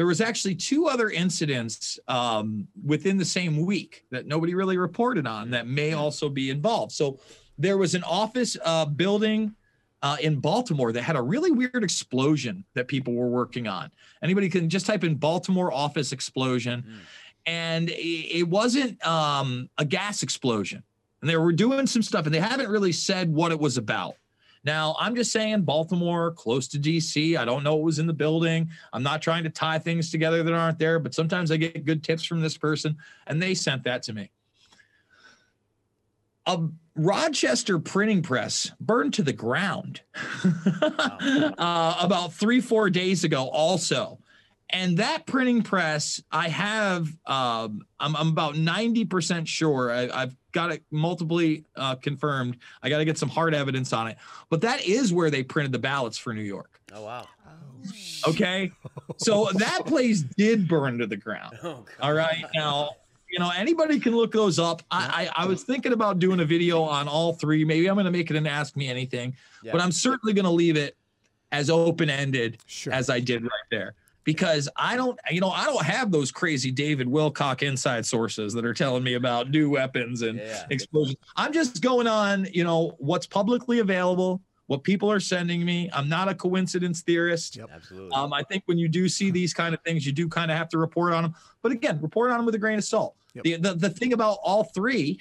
there 0.01 0.07
was 0.07 0.23
actually 0.23 0.55
two 0.55 0.87
other 0.87 1.11
incidents 1.11 1.99
um, 2.09 2.67
within 2.87 3.19
the 3.19 3.25
same 3.27 3.67
week 3.67 4.07
that 4.11 4.25
nobody 4.27 4.55
really 4.55 4.79
reported 4.79 5.27
on 5.27 5.51
that 5.51 5.67
may 5.67 5.93
also 5.93 6.31
be 6.31 6.49
involved. 6.49 6.91
So 6.91 7.21
there 7.59 7.77
was 7.77 7.95
an 7.95 8.03
office 8.05 8.57
uh, 8.65 8.87
building 8.87 9.55
uh, 10.01 10.17
in 10.23 10.41
Baltimore 10.41 10.91
that 10.93 11.03
had 11.03 11.17
a 11.17 11.21
really 11.21 11.51
weird 11.51 11.85
explosion 11.85 12.65
that 12.73 12.89
people 12.89 13.13
were 13.13 13.29
working 13.29 13.69
on. 13.69 13.91
Anybody 14.23 14.49
can 14.49 14.71
just 14.71 14.87
type 14.87 15.05
in 15.05 15.17
Baltimore 15.17 15.71
office 15.71 16.13
explosion, 16.13 16.83
and 17.45 17.91
it, 17.91 18.39
it 18.39 18.49
wasn't 18.49 19.07
um, 19.07 19.69
a 19.77 19.85
gas 19.85 20.23
explosion. 20.23 20.83
And 21.21 21.29
they 21.29 21.37
were 21.37 21.53
doing 21.53 21.87
some 21.87 22.01
stuff, 22.01 22.25
and 22.25 22.35
they 22.35 22.41
haven't 22.41 22.71
really 22.71 22.93
said 22.93 23.35
what 23.35 23.53
it 23.53 23.61
was 23.61 23.77
about. 23.77 24.15
Now, 24.63 24.95
I'm 24.99 25.15
just 25.15 25.33
saying 25.33 25.63
Baltimore, 25.63 26.33
close 26.33 26.69
to 26.69 26.79
DC. 26.79 27.37
I 27.37 27.45
don't 27.45 27.65
know 27.65 27.77
what 27.77 27.85
was 27.85 27.99
in 27.99 28.07
the 28.07 28.13
building. 28.13 28.69
I'm 28.93 29.03
not 29.03 29.23
trying 29.23 29.45
to 29.45 29.51
tie 29.51 29.79
things 29.79 30.11
together 30.11 30.43
that 30.43 30.53
aren't 30.53 30.79
there, 30.79 30.99
but 30.99 31.15
sometimes 31.15 31.51
I 31.51 31.57
get 31.57 31.85
good 31.85 32.05
tips 32.05 32.25
from 32.25 32.41
this 32.41 32.59
person, 32.59 32.97
and 33.27 33.43
they 33.43 33.55
sent 33.55 33.85
that 33.85 34.03
to 34.05 34.13
me. 34.13 34.31
A 36.47 36.69
Rochester 36.95 37.79
printing 37.79 38.23
press 38.23 38.73
burned 38.81 39.15
to 39.15 39.23
the 39.23 39.33
ground 39.33 40.03
uh, 40.45 41.97
about 42.01 42.33
three, 42.35 42.61
four 42.61 42.91
days 42.91 43.25
ago, 43.25 43.49
also. 43.49 44.19
And 44.73 44.99
that 44.99 45.27
printing 45.27 45.63
press, 45.63 46.23
I 46.31 46.49
have, 46.49 47.09
um, 47.27 47.83
I'm, 47.99 48.15
I'm 48.15 48.29
about 48.29 48.55
90% 48.55 49.47
sure. 49.47 49.91
I, 49.91 50.21
have 50.21 50.37
got 50.53 50.73
it 50.73 50.83
multiply 50.91 51.57
uh, 51.77 51.95
confirmed. 51.97 52.57
I 52.83 52.89
got 52.89 52.99
to 52.99 53.05
get 53.05 53.19
some 53.19 53.29
hard 53.29 53.55
evidence 53.55 53.93
on 53.93 54.09
it. 54.09 54.17
But 54.49 54.61
that 54.63 54.85
is 54.87 55.13
where 55.13 55.31
they 55.31 55.43
printed 55.43 55.73
the 55.73 55.79
ballots 55.79 56.19
for 56.19 56.33
New 56.33 56.43
York. 56.43 56.81
Oh, 56.93 57.03
wow. 57.05 57.27
Okay. 58.29 58.71
So 59.17 59.49
that 59.55 59.87
place 59.87 60.21
did 60.23 60.69
burn 60.69 60.99
to 60.99 61.07
the 61.07 61.17
ground. 61.17 61.59
Oh, 61.63 61.85
All 62.01 62.13
right. 62.13 62.45
Now, 62.55 62.91
you 63.31 63.39
know, 63.39 63.51
anybody 63.57 63.99
can 64.01 64.15
look 64.15 64.33
those 64.33 64.59
up. 64.59 64.83
I, 64.91 65.31
I, 65.37 65.45
I 65.45 65.47
was 65.47 65.63
thinking 65.63 65.93
about 65.93 66.19
doing 66.19 66.41
a 66.41 66.45
video 66.45 66.83
on 66.83 67.09
all 67.09 67.33
three. 67.35 67.65
Maybe 67.65 67.89
I'm 67.89 67.95
going 67.95 68.05
to 68.07 68.11
make 68.11 68.31
it 68.31 68.37
an 68.37 68.47
Ask 68.47 68.77
Me 68.77 68.89
Anything, 68.89 69.35
Yeah. 69.63 69.73
but 69.73 69.81
I'm 69.81 69.93
certainly 69.93 70.33
going 70.33 70.45
to 70.45 70.51
leave 70.51 70.77
it 70.77 70.97
as 71.53 71.71
open 71.71 72.11
ended 72.11 72.59
Sure. 72.67 72.93
as 72.93 73.09
I 73.09 73.21
did 73.21 73.43
right 73.43 73.51
there. 73.71 73.95
Because 74.25 74.69
I 74.77 74.97
don't, 74.97 75.19
you 75.31 75.41
know, 75.41 75.51
I 75.51 75.65
don't 75.65 75.85
have 75.85 76.13
those 76.13 76.31
crazy 76.31 76.71
David 76.71 77.07
Wilcock 77.09 77.63
inside 77.63 78.05
sources 78.05 78.53
that 78.53 78.65
are 78.65 78.75
telling 78.75 79.03
me 79.03 79.15
about 79.15 79.51
new 79.51 79.71
weapons 79.71 80.23
and 80.23 80.39
Yeah. 80.39 80.67
explosions. 80.71 81.17
I'm 81.37 81.53
just 81.53 81.81
going 81.81 82.07
on, 82.07 82.47
you 82.53 82.65
know, 82.65 82.95
what's 82.99 83.27
publicly 83.27 83.79
available, 83.79 84.43
what 84.67 84.85
people 84.85 85.11
are 85.11 85.21
sending 85.21 85.65
me. 85.65 85.91
I'm 85.93 86.09
not 86.09 86.29
a 86.29 86.35
coincidence 86.35 87.01
theorist. 87.01 87.57
Yep. 87.57 87.71
Absolutely. 87.75 88.13
Um, 88.13 88.33
I 88.33 88.43
think 88.43 88.63
when 88.67 88.79
you 88.79 88.89
do 88.89 89.09
see 89.09 89.31
these 89.31 89.55
kind 89.55 89.75
of 89.75 89.81
things, 89.83 90.07
you 90.07 90.13
do 90.13 90.29
kind 90.29 90.51
of 90.51 90.57
have 90.57 90.69
to 90.69 90.79
report 90.79 91.13
on 91.13 91.23
them. 91.25 91.35
But 91.63 91.73
again, 91.73 91.99
report 92.03 92.31
on 92.31 92.37
them 92.39 92.47
with 92.47 92.55
a 92.55 92.59
grain 92.59 92.79
of 92.79 92.85
salt. 92.85 93.17
Yep. 93.35 93.45
The, 93.45 93.57
the 93.57 93.75
the 93.75 93.91
thing 93.91 94.13
about 94.13 94.39
all 94.45 94.65
three 94.65 95.19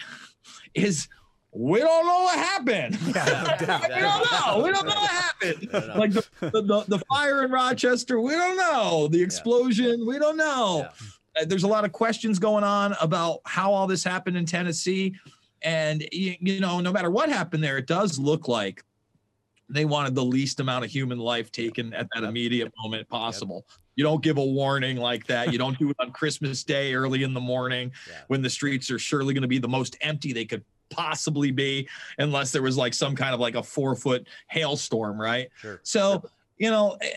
is 0.73 1.07
we 1.51 1.79
don't 1.79 2.05
know 2.05 2.21
what 2.23 2.37
happened. 2.37 2.97
Yeah, 3.15 3.57
no 3.59 3.65
doubt. 3.65 3.81
we 3.89 4.01
don't 4.01 4.31
know. 4.31 4.63
We 4.63 4.71
don't 4.71 4.85
know 4.85 4.95
what 4.95 5.09
happened. 5.11 5.69
don't. 5.71 5.97
Like 5.97 6.11
the, 6.13 6.25
the, 6.41 6.61
the, 6.61 6.83
the 6.87 6.99
fire 7.09 7.43
in 7.43 7.51
Rochester, 7.51 8.19
we 8.21 8.33
don't 8.33 8.57
know. 8.57 9.07
The 9.07 9.21
explosion, 9.21 10.05
we 10.05 10.19
don't 10.19 10.37
know. 10.37 10.87
Uh, 11.39 11.45
There's 11.45 11.63
a 11.63 11.67
lot 11.67 11.85
of 11.85 11.91
questions 11.91 12.37
going 12.39 12.63
on 12.63 12.95
about 13.01 13.39
how 13.45 13.71
all 13.73 13.87
this 13.87 14.03
happened 14.03 14.37
in 14.37 14.45
Tennessee. 14.45 15.15
And, 15.61 16.07
you, 16.11 16.35
you 16.39 16.59
know, 16.59 16.79
no 16.79 16.91
matter 16.93 17.09
what 17.11 17.29
happened 17.29 17.63
there, 17.63 17.77
it 17.77 17.87
does 17.87 18.17
look 18.19 18.47
like 18.47 18.83
they 19.69 19.85
wanted 19.85 20.15
the 20.15 20.23
least 20.23 20.59
amount 20.59 20.85
of 20.85 20.91
human 20.91 21.19
life 21.19 21.51
taken 21.51 21.93
at 21.93 22.07
that 22.15 22.23
immediate 22.23 22.71
moment 22.81 23.07
possible. 23.09 23.65
You 23.95 24.03
don't 24.03 24.23
give 24.23 24.37
a 24.37 24.43
warning 24.45 24.97
like 24.97 25.27
that. 25.27 25.51
You 25.51 25.57
don't 25.59 25.77
do 25.77 25.89
it 25.89 25.95
on 25.99 26.11
Christmas 26.11 26.63
Day 26.63 26.93
early 26.93 27.23
in 27.23 27.33
the 27.33 27.39
morning 27.41 27.91
Yeah. 28.07 28.13
when 28.27 28.41
the 28.41 28.49
streets 28.49 28.89
are 28.89 28.97
surely 28.99 29.33
going 29.33 29.41
to 29.41 29.47
be 29.47 29.59
the 29.59 29.67
most 29.67 29.97
empty 30.01 30.31
they 30.31 30.45
could 30.45 30.63
possibly 30.89 31.51
be, 31.51 31.87
unless 32.17 32.51
there 32.51 32.61
was 32.61 32.77
like 32.77 32.93
some 32.93 33.15
kind 33.15 33.33
of 33.33 33.39
like 33.39 33.55
a 33.55 33.63
four 33.63 33.95
foot 33.95 34.27
hailstorm, 34.47 35.19
right? 35.19 35.49
Sure. 35.57 35.79
So, 35.83 36.23
you 36.57 36.69
know, 36.69 36.97
eh, 37.01 37.15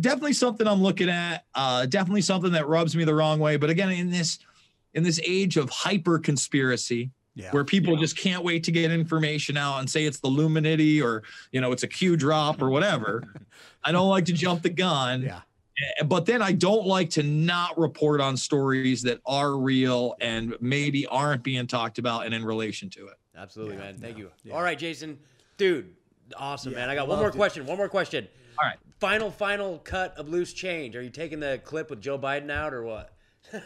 definitely 0.00 0.32
something 0.32 0.66
I'm 0.66 0.82
looking 0.82 1.08
at. 1.08 1.44
Uh, 1.54 1.86
definitely 1.86 2.22
something 2.22 2.52
that 2.52 2.68
rubs 2.68 2.94
me 2.96 3.04
the 3.04 3.14
wrong 3.14 3.38
way. 3.40 3.56
But 3.56 3.70
again, 3.70 3.90
in 3.90 4.10
this 4.10 4.38
in 4.94 5.02
this 5.04 5.20
age 5.24 5.56
of 5.56 5.70
hyper 5.70 6.18
conspiracy, 6.18 7.10
Yeah. 7.36 7.52
where 7.52 7.64
people 7.64 7.96
just 7.96 8.16
can't 8.16 8.42
wait 8.42 8.64
to 8.64 8.72
get 8.72 8.90
information 8.90 9.56
out 9.56 9.78
and 9.78 9.88
say 9.88 10.04
it's 10.04 10.18
the 10.18 10.28
Illuminati 10.28 11.00
or 11.00 11.22
you 11.52 11.60
know 11.60 11.70
it's 11.72 11.84
a 11.84 11.88
Q 11.88 12.16
drop 12.16 12.60
or 12.60 12.70
whatever. 12.70 13.22
I 13.84 13.92
don't 13.92 14.08
like 14.08 14.24
to 14.26 14.32
jump 14.32 14.62
the 14.62 14.70
gun. 14.70 15.22
Yeah. 15.22 15.40
Eh, 15.98 16.02
But 16.04 16.26
then 16.26 16.42
I 16.42 16.52
don't 16.52 16.86
like 16.86 17.10
to 17.10 17.22
not 17.22 17.78
report 17.78 18.20
on 18.20 18.36
stories 18.36 19.02
that 19.02 19.20
are 19.26 19.56
real 19.56 20.14
and 20.20 20.54
maybe 20.60 21.06
aren't 21.06 21.42
being 21.42 21.66
talked 21.66 21.98
about 21.98 22.26
and 22.26 22.34
in 22.34 22.44
relation 22.44 22.90
to 22.90 23.06
it. 23.08 23.14
Absolutely, 23.36 23.76
Yeah, 23.76 23.82
man. 23.82 23.94
Thank 23.98 24.16
no, 24.16 24.24
you. 24.24 24.30
yeah. 24.44 24.54
All 24.54 24.62
right, 24.62 24.78
Jason. 24.78 25.18
Dude, 25.56 25.94
awesome, 26.36 26.74
man. 26.74 26.88
I 26.90 26.94
got 26.94 27.08
one 27.08 27.18
more 27.18 27.28
it. 27.28 27.34
question. 27.34 27.64
One 27.66 27.76
more 27.78 27.88
question. 27.88 28.26
All 28.58 28.66
right. 28.68 28.78
Final, 28.98 29.30
final 29.30 29.78
cut 29.78 30.14
of 30.18 30.28
loose 30.28 30.52
change. 30.52 30.94
Are 30.96 31.02
you 31.02 31.08
taking 31.10 31.40
the 31.40 31.60
clip 31.64 31.88
with 31.88 32.00
Joe 32.02 32.18
Biden 32.18 32.50
out 32.50 32.74
or 32.74 32.82
what? 32.84 33.12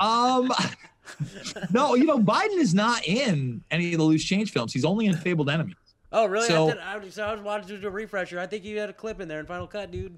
Um, 0.00 0.52
no, 1.72 1.96
you 1.96 2.04
know, 2.04 2.20
Biden 2.20 2.56
is 2.58 2.72
not 2.72 3.04
in 3.04 3.64
any 3.70 3.92
of 3.94 3.98
the 3.98 4.04
loose 4.04 4.22
change 4.22 4.52
films. 4.52 4.72
He's 4.72 4.84
only 4.84 5.06
in 5.06 5.16
Fabled 5.16 5.50
Enemies. 5.50 5.74
Oh, 6.12 6.26
really? 6.26 6.46
So- 6.46 6.68
I, 6.68 6.70
did, 6.72 6.78
I, 6.80 6.96
was, 6.98 7.14
so 7.14 7.24
I 7.24 7.32
was 7.32 7.40
watching 7.42 7.66
to 7.70 7.78
do 7.78 7.88
a 7.88 7.90
refresher. 7.90 8.38
I 8.38 8.46
think 8.46 8.64
you 8.64 8.78
had 8.78 8.88
a 8.88 8.92
clip 8.92 9.20
in 9.20 9.26
there 9.26 9.40
in 9.40 9.46
Final 9.46 9.66
Cut, 9.66 9.90
dude. 9.90 10.16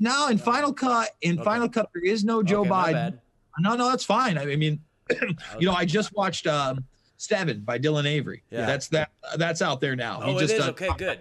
No, 0.00 0.28
in 0.28 0.38
Final 0.38 0.72
Cut, 0.72 1.10
in 1.22 1.42
Final 1.42 1.68
Cut, 1.68 1.88
there 1.94 2.04
is 2.04 2.24
no 2.24 2.42
Joe 2.42 2.60
Okay, 2.60 2.70
Biden. 2.70 2.92
bad. 2.92 3.20
No, 3.58 3.74
no, 3.74 3.88
that's 3.90 4.04
fine. 4.04 4.38
I 4.38 4.54
mean, 4.56 4.80
you 5.58 5.66
know, 5.66 5.72
I 5.74 5.84
just 5.84 6.14
watched 6.14 6.46
um, 6.46 6.84
Seven 7.16 7.60
by 7.60 7.78
Dylan 7.78 8.04
Avery. 8.06 8.44
Yeah. 8.50 8.66
That's 8.66 8.86
that. 8.88 9.10
That's 9.36 9.60
out 9.62 9.80
there 9.80 9.96
now. 9.96 10.20
Oh, 10.22 10.38
just 10.38 10.54
it 10.54 10.58
is? 10.58 10.66
uh, 10.66 10.70
okay, 10.70 10.88
good. 10.96 11.18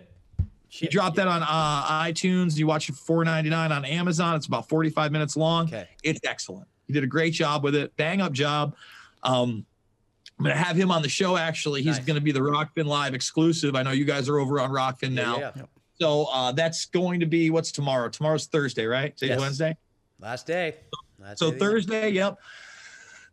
He 0.70 0.88
dropped 0.88 1.16
that 1.16 1.28
on 1.28 1.42
uh, 1.42 2.04
iTunes. 2.04 2.58
You 2.58 2.68
watch 2.68 2.90
it 2.90 2.96
for 2.96 3.26
$4.99 3.26 3.72
on 3.72 3.86
Amazon. 3.86 4.36
It's 4.36 4.46
about 4.48 4.68
45 4.70 5.12
minutes 5.12 5.36
long. 5.38 5.66
Okay. 5.68 5.88
It's 6.04 6.20
excellent. 6.24 6.68
He 6.86 6.94
did 6.94 7.04
a 7.04 7.08
great 7.08 7.34
job 7.34 7.64
with 7.64 7.74
it. 7.74 7.96
Bang 7.98 8.22
up 8.22 8.34
job. 8.34 8.76
Um, 9.24 9.66
I'm 10.38 10.44
going 10.46 10.56
to 10.56 10.62
have 10.62 10.76
him 10.76 10.92
on 10.92 11.02
the 11.02 11.10
show, 11.10 11.36
actually. 11.38 11.82
He's 11.82 11.96
Nice. 11.98 12.06
going 12.06 12.16
to 12.16 12.22
be 12.22 12.32
the 12.34 12.42
Rokfin 12.42 12.86
Live 12.86 13.16
exclusive. 13.16 13.76
I 13.76 13.82
know 13.82 13.92
you 13.92 14.06
guys 14.06 14.30
are 14.30 14.38
over 14.40 14.60
on 14.60 14.70
Rokfin 14.70 15.16
Yeah, 15.16 15.24
now. 15.24 15.38
yeah, 15.40 15.52
yeah. 15.56 15.62
So 16.00 16.26
uh, 16.32 16.52
that's 16.52 16.86
going 16.86 17.20
to 17.22 17.26
be 17.26 17.50
what's 17.50 17.72
tomorrow? 17.72 18.10
Tomorrow's 18.10 18.46
Thursday, 18.46 18.86
right? 18.86 19.16
Today's 19.16 19.32
Yes. 19.36 19.40
Wednesday. 19.40 19.78
Last 20.20 20.46
day. 20.48 20.76
Last 21.20 21.40
So 21.40 21.52
day. 21.52 21.58
Thursday, 21.58 22.10
yep. 22.10 22.38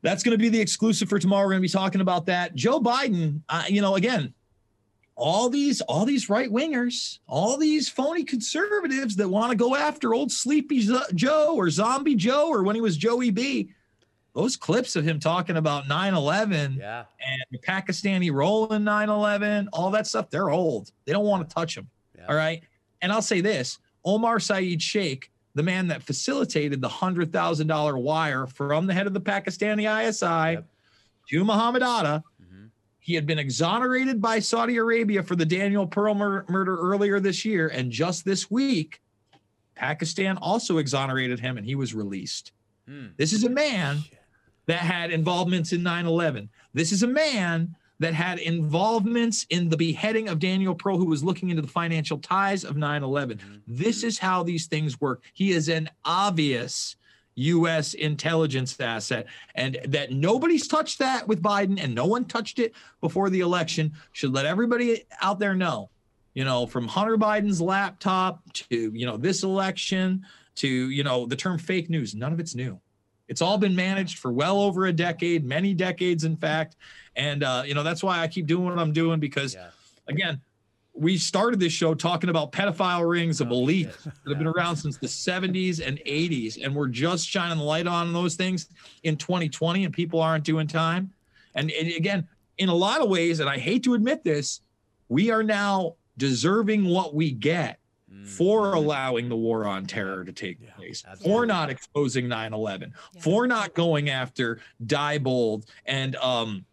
That's 0.03 0.23
going 0.23 0.37
to 0.37 0.43
be 0.43 0.49
the 0.49 0.61
exclusive 0.61 1.09
for 1.09 1.19
tomorrow. 1.19 1.45
We're 1.47 1.53
going 1.53 1.63
to 1.63 1.69
be 1.69 1.73
talking 1.73 2.01
about 2.01 2.27
that. 2.27 2.55
Joe 2.55 2.81
Biden, 2.81 3.41
uh, 3.49 3.65
you 3.69 3.81
know, 3.81 3.97
again, 3.97 4.35
all 5.17 5.49
these 5.49 5.81
all 5.83 6.05
these 6.05 6.29
right 6.29 6.51
wingers, 6.51 7.21
all 7.29 7.57
these 7.57 7.89
phony 7.89 8.25
conservatives 8.25 9.15
that 9.17 9.29
want 9.29 9.51
to 9.51 9.57
go 9.57 9.77
after 9.77 10.13
old 10.13 10.33
Sleepy 10.33 10.81
Z- 10.81 10.99
Joe 11.15 11.55
or 11.55 11.71
Zombie 11.71 12.17
Joe 12.17 12.49
or 12.49 12.65
when 12.65 12.75
he 12.75 12.81
was 12.81 12.97
Joey 12.97 13.31
B. 13.31 13.71
Those 14.35 14.57
clips 14.57 14.97
of 14.97 15.05
him 15.05 15.21
talking 15.21 15.57
about 15.57 15.85
9/11 15.85 16.79
Yeah. 16.79 17.05
and 17.25 17.43
the 17.53 17.59
Pakistani 17.59 18.33
role 18.33 18.73
in 18.73 18.83
9/11, 18.83 19.69
all 19.73 19.91
that 19.93 20.09
stuff, 20.09 20.29
they're 20.31 20.51
old. 20.51 20.91
They 21.05 21.13
don't 21.13 21.25
want 21.27 21.49
to 21.49 21.55
touch 21.55 21.77
them. 21.77 21.89
Yeah. 22.25 22.31
All 22.33 22.37
right. 22.37 22.63
And 23.03 23.13
I'll 23.13 23.23
say 23.23 23.41
this 23.41 23.79
Omar 24.05 24.41
Saeed 24.41 24.83
Sheikh, 24.83 25.31
the 25.55 25.63
man 25.63 25.87
that 25.89 26.03
facilitated 26.03 26.81
the 26.81 26.89
$100,000 26.89 28.03
wire 28.03 28.47
from 28.47 28.87
the 28.87 28.95
head 28.95 29.07
of 29.07 29.15
the 29.15 29.21
Pakistani 29.21 29.85
ISI 29.87 30.55
Yep. 30.55 30.67
to 31.31 31.45
Muhammad 31.45 31.83
Atta, 31.83 32.23
Mhm. 32.43 32.71
he 32.99 33.15
had 33.15 33.27
been 33.27 33.39
exonerated 33.39 34.21
by 34.21 34.39
Saudi 34.41 34.77
Arabia 34.77 35.23
for 35.23 35.37
the 35.37 35.47
Daniel 35.47 35.87
Pearl 35.87 36.15
mur- 36.15 36.45
murder 36.49 36.77
earlier 36.77 37.21
this 37.21 37.45
year. 37.45 37.69
And 37.69 37.91
just 37.93 38.25
this 38.25 38.51
week, 38.51 39.01
Pakistan 39.75 40.37
also 40.39 40.79
exonerated 40.79 41.41
him 41.41 41.57
and 41.59 41.67
he 41.67 41.75
was 41.75 41.95
released. 41.95 42.53
Hmm. 42.89 43.09
This 43.17 43.33
is 43.33 43.45
a 43.45 43.51
man 43.51 44.05
that 44.67 44.79
had 44.81 45.11
involvements 45.11 45.73
in 45.73 45.83
9 45.83 46.07
11. 46.07 46.49
This 46.73 46.93
is 46.93 47.03
a 47.03 47.07
man 47.09 47.75
that 48.05 48.13
had 48.13 48.39
involvements 48.39 49.47
in 49.49 49.71
the 49.71 49.79
beheading 49.79 50.29
of 50.29 50.39
Daniel 50.39 50.75
Pearl, 50.75 50.99
who 50.99 51.07
was 51.07 51.25
looking 51.25 51.49
into 51.49 51.63
the 51.63 51.69
financial 51.69 52.19
ties 52.19 52.63
of 52.63 52.77
9 52.77 53.03
11. 53.03 53.39
Mm-hmm. 53.39 53.57
This 53.67 54.05
is 54.05 54.19
how 54.19 54.43
these 54.43 54.67
things 54.67 55.01
work. 55.01 55.23
He 55.33 55.53
is 55.53 55.71
an 55.71 55.89
obvious 56.05 56.97
U.S. 57.37 57.95
intelligence 57.95 58.79
asset, 58.79 59.25
and 59.55 59.79
that 59.87 60.13
nobody's 60.13 60.69
touched 60.69 60.99
that 60.99 61.27
with 61.27 61.41
Biden, 61.41 61.83
and 61.83 61.95
no 61.95 62.05
one 62.05 62.27
touched 62.27 62.59
it 62.59 62.75
before 63.01 63.31
the 63.31 63.41
election. 63.41 63.91
Should 64.13 64.35
let 64.35 64.45
everybody 64.45 65.05
out 65.23 65.39
there 65.39 65.55
know, 65.55 65.89
you 66.35 66.45
know, 66.45 66.67
from 66.67 66.87
Hunter 66.87 67.17
Biden's 67.17 67.59
laptop 67.59 68.43
to, 68.53 68.93
you 68.93 69.07
know, 69.07 69.17
this 69.17 69.45
election 69.45 70.27
to, 70.57 70.69
you 70.69 71.05
know, 71.05 71.25
the 71.25 71.37
term 71.37 71.57
fake 71.57 71.89
news, 71.89 72.15
none 72.15 72.35
of 72.35 72.39
it's 72.39 72.55
new. 72.55 72.79
It's 73.29 73.41
all 73.41 73.57
been 73.57 73.75
managed 73.75 74.19
for 74.19 74.31
well 74.31 74.61
over 74.61 74.85
a 74.85 74.93
decade, 74.93 75.47
many 75.47 75.73
decades, 75.73 76.25
in 76.25 76.37
fact. 76.37 76.77
And, 77.17 77.43
uh, 77.43 77.63
you 77.67 77.75
know, 77.75 77.83
that's 77.83 78.03
why 78.03 78.21
I 78.21 78.29
keep 78.29 78.47
doing 78.47 78.65
what 78.65 78.79
I'm 78.79 78.93
doing 78.93 79.21
because, 79.21 79.55
Yeah. 79.55 79.71
again, 80.09 80.41
we 80.97 81.19
started 81.19 81.59
this 81.59 81.73
show 81.73 81.93
talking 81.95 82.31
about 82.31 82.53
pedophile 82.53 83.09
rings 83.09 83.41
of 83.41 83.49
Oh, 83.49 83.51
belief 83.51 83.89
shit. 84.05 84.13
that 84.25 84.29
have 84.31 84.39
been 84.39 84.47
around 84.47 84.77
since 84.77 84.97
the 84.97 85.09
70s 85.09 85.81
and 85.81 85.99
80s. 86.07 86.57
And 86.63 86.75
we're 86.75 86.89
just 86.89 87.29
shining 87.29 87.59
the 87.59 87.65
light 87.65 87.87
on 87.87 88.13
those 88.13 88.37
things 88.37 88.69
in 89.03 89.17
2020, 89.17 89.85
and 89.85 89.93
people 89.93 90.21
aren't 90.21 90.45
doing 90.45 90.67
time. 90.69 91.13
And, 91.57 91.71
and 91.73 91.89
again, 91.93 92.29
in 92.59 92.69
a 92.69 92.75
lot 92.75 93.01
of 93.01 93.09
ways, 93.09 93.41
and 93.41 93.49
I 93.51 93.59
hate 93.59 93.83
to 93.85 93.95
admit 93.95 94.23
this, 94.23 94.61
we 95.09 95.31
are 95.31 95.43
now 95.43 95.97
deserving 96.17 96.85
what 96.85 97.15
we 97.15 97.31
get 97.33 97.81
for 98.25 98.75
allowing 98.75 99.29
the 99.29 99.37
war 99.37 99.67
on 99.67 99.85
terror 99.87 100.25
to 100.25 100.33
take 100.33 100.59
place, 100.77 101.03
for 101.25 101.45
not 101.45 101.69
exposing 101.69 102.29
9 102.29 102.53
11, 102.55 102.95
Yeah. 103.15 103.21
for 103.21 103.47
not 103.49 103.75
going 103.75 104.09
after 104.09 104.61
Diebold 104.87 105.65
and, 105.85 106.15
um, 106.17 106.65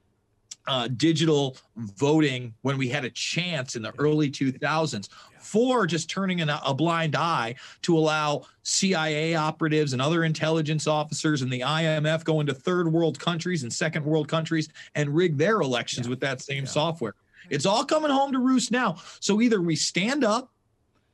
uh, 0.67 0.87
digital 0.87 1.57
voting 1.75 2.53
when 2.61 2.77
we 2.77 2.87
had 2.87 3.05
a 3.05 3.09
chance 3.09 3.75
in 3.75 3.81
the 3.81 3.93
early 3.97 4.29
2000s 4.29 5.09
for 5.39 5.87
just 5.87 6.09
turning 6.09 6.41
an, 6.41 6.49
a 6.49 6.73
blind 6.73 7.15
eye 7.15 7.55
to 7.81 7.97
allow 7.97 8.43
CIA 8.63 9.35
operatives 9.35 9.93
and 9.93 10.01
other 10.01 10.23
intelligence 10.23 10.87
officers 10.87 11.41
and 11.41 11.51
the 11.51 11.61
IMF 11.61 12.23
go 12.23 12.39
into 12.39 12.53
third 12.53 12.91
world 12.91 13.19
countries 13.19 13.63
and 13.63 13.73
second 13.73 14.05
world 14.05 14.27
countries 14.27 14.69
and 14.95 15.09
rig 15.09 15.37
their 15.37 15.61
elections 15.61 16.07
with 16.07 16.19
that 16.19 16.41
same 16.41 16.65
software. 16.65 17.15
It's 17.49 17.65
all 17.65 17.83
coming 17.83 18.11
home 18.11 18.31
to 18.31 18.39
roost 18.39 18.71
now. 18.71 18.97
So 19.19 19.41
either 19.41 19.61
we 19.61 19.75
stand 19.75 20.23
up 20.23 20.51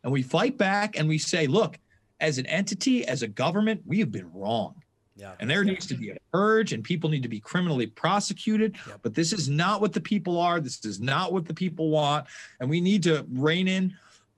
and 0.03 0.11
we 0.11 0.21
fight 0.21 0.57
back 0.57 0.97
and 0.97 1.07
we 1.07 1.17
say, 1.17 1.47
look, 1.47 1.79
as 2.19 2.37
an 2.37 2.45
entity, 2.47 3.05
as 3.05 3.21
a 3.21 3.27
government, 3.27 3.81
we 3.85 3.99
have 3.99 4.11
been 4.11 4.31
wrong. 4.33 4.75
Yeah. 5.17 5.33
And 5.39 5.49
there 5.49 5.63
needs 5.63 5.87
to 5.87 5.95
be 5.95 6.11
a 6.11 6.17
purge, 6.31 6.73
and 6.73 6.83
people 6.83 7.09
need 7.09 7.23
to 7.23 7.29
be 7.29 7.39
criminally 7.39 7.87
prosecuted. 7.87 8.77
But 9.01 9.15
this 9.15 9.33
is 9.33 9.49
not 9.49 9.81
what 9.81 9.91
the 9.91 9.99
people 9.99 10.39
are. 10.39 10.59
This 10.59 10.85
is 10.85 10.99
not 10.99 11.33
what 11.33 11.45
the 11.45 11.53
people 11.53 11.89
want. 11.89 12.27
And 12.59 12.69
we 12.69 12.79
need 12.79 13.03
to 13.03 13.25
rein 13.31 13.67
in 13.67 13.95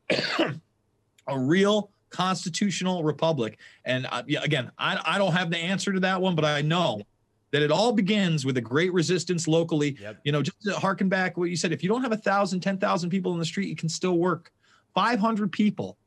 a 1.28 1.38
real 1.38 1.92
constitutional 2.10 3.04
republic. 3.04 3.60
And 3.86 4.08
uh, 4.10 4.24
yeah, 4.26 4.42
again, 4.42 4.72
I, 4.78 5.00
I 5.06 5.18
don't 5.18 5.34
have 5.34 5.52
the 5.52 5.58
answer 5.58 5.92
to 5.92 6.00
that 6.00 6.22
one, 6.22 6.36
but 6.36 6.46
I 6.46 6.62
know 6.62 7.02
that 7.52 7.62
it 7.62 7.72
all 7.72 7.92
begins 7.92 8.46
with 8.46 8.58
a 8.58 8.62
great 8.62 8.94
resistance 8.94 9.48
locally. 9.48 9.98
Yep. 10.00 10.20
You 10.24 10.32
know, 10.32 10.42
just 10.42 10.62
to 10.64 10.74
harken 10.74 11.10
back 11.10 11.38
what 11.38 11.50
you 11.50 11.56
said, 11.56 11.72
if 11.72 11.84
you 11.84 11.90
don't 11.90 12.04
have 12.04 12.12
a 12.12 12.18
thousand, 12.18 12.62
ten 12.62 12.78
thousand 12.78 13.10
people 13.10 13.34
in 13.34 13.40
the 13.40 13.46
street, 13.46 13.68
you 13.68 13.76
can 13.76 13.90
still 13.90 14.18
work. 14.18 14.52
500 14.96 15.52
people 15.52 15.98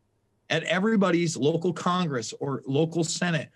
at 0.51 0.65
everybody's 0.65 1.36
local 1.36 1.73
Congress 1.73 2.35
or 2.40 2.62
local 2.66 3.05
Senate, 3.05 3.49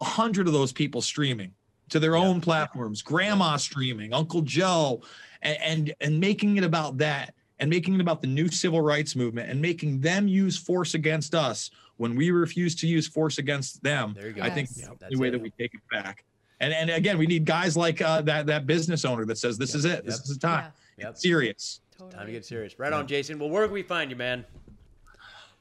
a 0.00 0.04
hundred 0.04 0.46
of 0.46 0.52
those 0.52 0.72
people 0.72 1.02
streaming 1.02 1.52
to 1.90 1.98
their 1.98 2.16
own 2.16 2.40
platforms, 2.40 3.02
grandma 3.02 3.56
streaming, 3.56 4.12
Uncle 4.12 4.42
Joe, 4.42 5.02
and, 5.42 5.58
and 5.62 5.94
and 6.00 6.20
making 6.20 6.56
it 6.56 6.64
about 6.64 6.98
that 6.98 7.34
and 7.58 7.68
making 7.70 7.94
it 7.94 8.00
about 8.00 8.20
the 8.20 8.26
new 8.28 8.48
civil 8.48 8.80
rights 8.80 9.16
movement 9.16 9.50
and 9.50 9.60
making 9.60 10.00
them 10.00 10.28
use 10.28 10.56
force 10.56 10.94
against 10.94 11.34
us 11.34 11.70
when 11.96 12.14
we 12.14 12.30
refuse 12.30 12.74
to 12.76 12.86
use 12.86 13.08
force 13.08 13.38
against 13.38 13.82
them. 13.82 14.14
There 14.16 14.28
you 14.28 14.34
go. 14.34 14.42
I 14.42 14.50
think 14.50 14.68
Yes. 14.76 14.88
that's 15.00 15.12
the 15.14 15.18
way 15.18 15.28
it. 15.28 15.30
that 15.32 15.40
we 15.40 15.50
take 15.50 15.74
it 15.74 15.80
back. 15.90 16.24
And 16.60 16.72
and 16.72 16.90
again, 16.90 17.18
we 17.18 17.26
need 17.26 17.44
guys 17.44 17.76
like 17.76 18.00
uh, 18.02 18.22
that 18.22 18.46
that 18.46 18.66
business 18.66 19.04
owner 19.04 19.24
that 19.26 19.38
says 19.38 19.58
this 19.58 19.74
is 19.74 19.84
it. 19.84 20.04
This 20.04 20.16
Yep. 20.16 20.24
is 20.24 20.28
the 20.34 20.38
time. 20.40 20.72
Yep. 20.98 21.10
It's 21.10 21.22
serious. 21.22 21.80
Time 22.10 22.26
to 22.26 22.32
get 22.32 22.44
serious. 22.44 22.78
Right 22.78 22.92
on, 22.92 23.06
Jason. 23.08 23.38
Well, 23.40 23.50
where 23.50 23.64
can 23.64 23.74
we 23.74 23.82
find 23.82 24.08
you, 24.10 24.16
man? 24.16 24.44